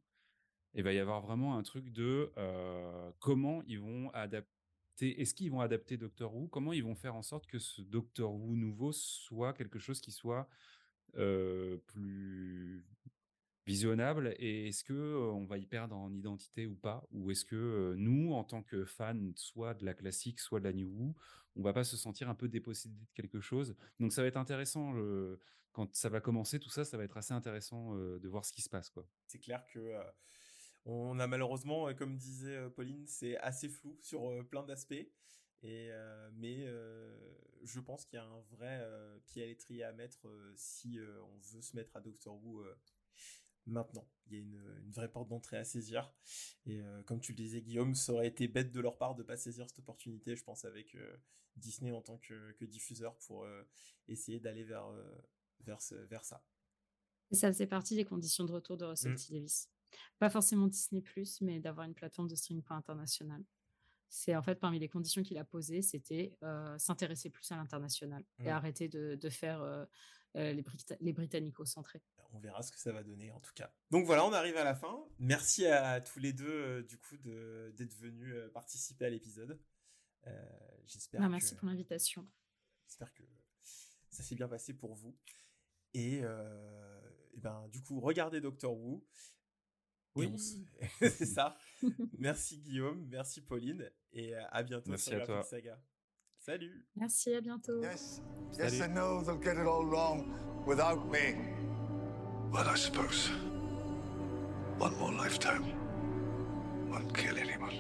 il 0.75 0.83
va 0.83 0.93
y 0.93 0.99
avoir 0.99 1.21
vraiment 1.21 1.57
un 1.57 1.63
truc 1.63 1.93
de 1.93 2.33
euh, 2.37 3.11
comment 3.21 3.63
ils 3.67 3.81
vont 3.81 4.11
adapter. 4.11 5.21
Est-ce 5.21 5.35
qu'ils 5.35 5.51
vont 5.51 5.61
adapter 5.61 5.97
Doctor 5.97 6.35
Who? 6.35 6.49
Comment 6.49 6.73
ils 6.73 6.83
vont 6.83 6.95
faire 6.95 7.15
en 7.15 7.23
sorte 7.23 7.47
que 7.47 7.59
ce 7.59 7.83
Doctor 7.83 8.35
Who 8.35 8.57
nouveau 8.57 8.93
soit 8.93 9.53
quelque 9.53 9.79
chose 9.79 10.01
qui 10.01 10.11
soit 10.11 10.49
euh, 11.17 11.79
plus 11.87 12.85
visionnable 13.69 14.35
et 14.39 14.69
est-ce 14.69 14.83
que 14.83 15.31
on 15.33 15.45
va 15.45 15.59
y 15.59 15.67
perdre 15.67 15.95
en 15.95 16.11
identité 16.13 16.67
ou 16.67 16.75
pas? 16.75 17.07
Ou 17.13 17.31
est-ce 17.31 17.45
que 17.45 17.95
nous 17.99 18.33
en 18.33 18.43
tant 18.43 18.63
que 18.63 18.85
fans 18.87 19.33
soit 19.37 19.75
de 19.75 19.85
la 19.85 19.93
classique 19.93 20.41
soit 20.41 20.59
de 20.59 20.65
la 20.65 20.73
New 20.73 21.15
on 21.55 21.63
va 21.63 21.73
pas 21.73 21.85
se 21.85 21.97
sentir 21.97 22.31
un 22.31 22.35
peu 22.35 22.49
dépossédé 22.49 22.95
de 22.95 23.13
quelque 23.15 23.41
chose? 23.41 23.77
Donc 24.01 24.13
ça 24.13 24.23
va 24.23 24.29
être 24.29 24.39
intéressant 24.39 24.95
quand 25.73 25.95
ça 25.95 26.09
va 26.09 26.21
commencer 26.21 26.59
tout 26.59 26.71
ça 26.71 26.85
ça 26.85 26.97
va 26.97 27.05
être 27.05 27.19
assez 27.19 27.35
intéressant 27.35 27.95
de 27.95 28.29
voir 28.29 28.45
ce 28.45 28.53
qui 28.55 28.63
se 28.63 28.71
passe 28.71 28.89
quoi 28.89 29.07
C'est 29.27 29.39
clair 29.39 29.65
que 29.67 29.95
on 30.87 31.19
a 31.19 31.27
malheureusement, 31.27 31.93
comme 31.95 32.17
disait 32.17 32.71
Pauline, 32.71 33.07
c'est 33.07 33.37
assez 33.39 33.69
flou 33.69 33.99
sur 34.01 34.23
plein 34.49 34.63
d'aspects. 34.63 35.07
Et 35.63 35.91
mais 36.33 36.67
je 37.65 37.81
pense 37.81 38.07
qu'il 38.07 38.17
y 38.19 38.23
a 38.23 38.25
un 38.25 38.41
vrai 38.51 38.83
pied 39.27 39.43
à 39.43 39.47
l'étrier 39.47 39.85
à 39.85 39.93
mettre 39.93 40.27
si 40.57 40.99
on 41.01 41.39
veut 41.53 41.61
se 41.61 41.77
mettre 41.77 41.95
à 41.97 42.01
Doctor 42.01 42.35
Who 42.43 42.65
maintenant. 43.69 44.09
Il 44.27 44.35
y 44.35 44.37
a 44.37 44.41
une, 44.41 44.83
une 44.85 44.91
vraie 44.93 45.11
porte 45.11 45.29
d'entrée 45.29 45.57
à 45.57 45.65
saisir. 45.65 46.13
Et 46.67 46.81
euh, 46.83 47.03
comme 47.05 47.21
tu 47.21 47.33
le 47.33 47.37
disais, 47.37 47.63
Guillaume, 47.63 47.95
ça 47.95 48.13
aurait 48.13 48.27
été 48.29 48.47
bête 48.49 48.73
de 48.73 48.81
leur 48.81 48.99
part 48.99 49.15
de 49.15 49.23
pas 49.23 49.37
saisir 49.37 49.67
cette 49.69 49.79
opportunité, 49.79 50.37
je 50.37 50.45
pense, 50.45 50.65
avec 50.65 50.95
euh, 50.95 51.17
Disney 51.57 51.91
en 51.93 52.03
tant 52.03 52.19
que, 52.19 52.53
que 52.53 52.65
diffuseur 52.65 53.17
pour 53.27 53.45
euh, 53.45 53.63
essayer 54.07 54.39
d'aller 54.41 54.65
vers, 54.65 54.87
vers, 55.61 55.81
ce- 55.81 55.95
vers 55.95 56.25
ça. 56.25 56.45
Et 57.31 57.35
ça 57.37 57.51
faisait 57.53 57.67
partie 57.67 57.95
des 57.97 58.05
conditions 58.05 58.45
de 58.45 58.53
retour 58.53 58.77
de 58.77 58.85
Russell 58.85 59.13
Mm. 59.13 59.17
T. 59.17 59.33
Davis. 59.35 59.71
Pas 60.19 60.29
forcément 60.31 60.67
Disney+, 60.67 61.03
mais 61.41 61.61
d'avoir 61.61 61.87
une 61.87 61.95
plateforme 61.95 62.29
de 62.29 62.35
streaming 62.35 62.63
pas 62.63 62.75
internationale. 62.75 63.43
C'est 64.11 64.35
en 64.37 64.43
fait 64.43 64.55
parmi 64.57 64.79
les 64.79 64.89
conditions 64.89 65.23
qu'il 65.23 65.37
a 65.39 65.45
posées, 65.45 65.83
c'était 65.83 66.37
s'intéresser 66.79 67.29
plus 67.31 67.51
à 67.53 67.57
l'international 67.57 68.25
et 68.39 68.45
Mm. 68.45 68.49
arrêter 68.49 68.89
de, 68.89 69.15
de 69.17 69.29
faire 69.31 69.63
les, 70.35 70.63
Brita- 70.63 70.97
les 71.01 71.13
Britannico-centrés. 71.13 72.03
On 72.33 72.39
verra 72.41 72.63
ce 72.63 72.71
que 72.71 72.79
ça 72.79 72.93
va 72.93 73.03
donner 73.03 73.31
en 73.33 73.41
tout 73.41 73.53
cas. 73.55 73.73
Donc 73.91 74.05
voilà, 74.07 74.25
on 74.27 74.33
arrive 74.33 74.57
à 74.57 74.65
la 74.65 74.75
fin. 74.75 75.03
Merci 75.19 75.67
à 75.67 76.01
tous 76.01 76.19
les 76.19 76.33
deux 76.35 76.47
euh, 76.49 76.83
du 76.83 76.99
coup 76.99 77.17
de- 77.17 77.73
d'être 77.77 77.95
venus 77.95 78.35
euh, 78.35 78.49
participer 78.51 79.07
à 79.07 79.11
l'épisode. 79.11 79.59
Euh, 80.27 80.31
J'espère 80.87 81.21
que, 81.21 81.25
Bah, 81.25 81.31
merci 81.31 81.55
pour 81.55 81.69
l'invitation. 81.69 82.27
j'espère 82.87 83.13
que 83.15 83.23
ça 84.11 84.23
s'est 84.23 84.35
bien 84.35 84.49
passé 84.49 84.75
pour 84.75 84.95
vous. 84.95 85.17
Et, 85.95 86.21
euh, 86.23 87.01
et 87.33 87.39
ben 87.41 87.67
du 87.69 87.83
coup, 87.83 87.99
regardez 88.01 88.41
Doctor 88.41 88.77
Who. 88.77 89.07
Se- 90.17 90.57
c'est 91.01 91.27
ça. 91.27 91.57
merci 92.19 92.59
Guillaume, 92.59 93.07
merci 93.09 93.41
Pauline, 93.41 93.89
et 94.13 94.35
euh, 94.35 94.43
à 94.51 94.63
bientôt 94.65 94.91
Merci 94.91 95.05
sur 95.11 95.15
à 95.15 95.19
la 95.21 95.27
toi. 95.27 95.43
Saga. 95.45 95.81
Salut. 96.49 96.83
Merci, 96.97 97.35
à 97.35 97.43
bientôt. 97.43 97.83
Yes. 97.83 98.23
Salut. 98.53 98.71
Yes, 98.71 98.81
I 98.81 98.87
know 98.87 99.23
they'll 99.23 99.37
get 99.37 99.59
it 99.59 99.67
all 99.67 99.85
wrong 99.85 100.35
without 100.65 101.07
me. 101.11 101.37
Well, 102.51 102.67
I 102.67 102.75
suppose. 102.75 103.31
One 104.79 104.97
more 104.99 105.13
lifetime. 105.13 105.67
Won't 106.91 107.13
kill 107.13 107.37
anyone. 107.37 107.75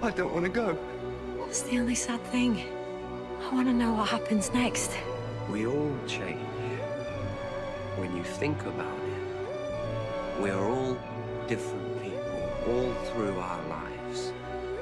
I 0.00 0.12
don't 0.12 0.32
want 0.32 0.44
to 0.44 0.48
go. 0.48 0.78
That's 1.40 1.62
the 1.62 1.80
only 1.80 1.96
sad 1.96 2.22
thing. 2.30 2.68
I 3.42 3.52
want 3.52 3.66
to 3.66 3.74
know 3.74 3.94
what 3.94 4.10
happens 4.10 4.52
next. 4.54 4.92
We 5.50 5.66
all 5.66 5.92
change. 6.06 6.38
When 7.96 8.16
you 8.16 8.22
think 8.22 8.60
about 8.62 8.96
it, 9.08 10.40
we 10.40 10.50
are 10.50 10.64
all 10.70 10.96
different 11.48 12.00
people 12.00 12.14
all 12.68 12.94
through 13.06 13.36
our 13.40 13.58
lives. 13.58 13.63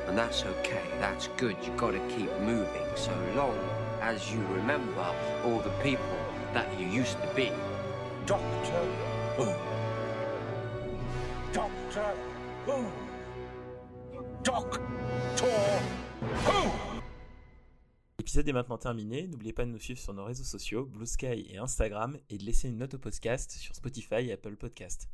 And 0.08 0.18
that's 0.18 0.44
okay, 0.44 0.82
that's 0.98 1.28
good. 1.36 1.56
You've 1.62 1.76
got 1.76 1.92
to 1.92 2.00
keep 2.08 2.30
moving 2.40 2.86
so 2.96 3.12
long 3.34 3.56
as 4.00 4.32
you 4.32 4.40
remember 4.54 5.06
all 5.44 5.60
the 5.60 5.70
people 5.82 6.18
that 6.52 6.66
you 6.78 6.86
used 6.86 7.20
to 7.22 7.28
be. 7.34 7.50
Doctor 8.26 8.84
Who? 9.36 9.46
Doctor 11.52 12.14
Who? 12.66 12.84
Doctor 14.42 14.80
Who? 16.46 16.70
L'épisode 18.18 18.48
est 18.48 18.52
maintenant 18.52 18.78
terminé. 18.78 19.26
N'oubliez 19.28 19.52
pas 19.52 19.64
de 19.64 19.70
nous 19.70 19.78
suivre 19.78 20.00
sur 20.00 20.14
nos 20.14 20.24
réseaux 20.24 20.44
sociaux, 20.44 20.84
Blue 20.84 21.06
Sky 21.06 21.46
et 21.50 21.58
Instagram, 21.58 22.16
et 22.28 22.38
de 22.38 22.44
laisser 22.44 22.68
une 22.68 22.78
note 22.78 22.94
au 22.94 22.98
podcast 22.98 23.50
sur 23.52 23.74
Spotify 23.74 24.28
et 24.28 24.32
Apple 24.32 24.56
Podcast. 24.56 25.08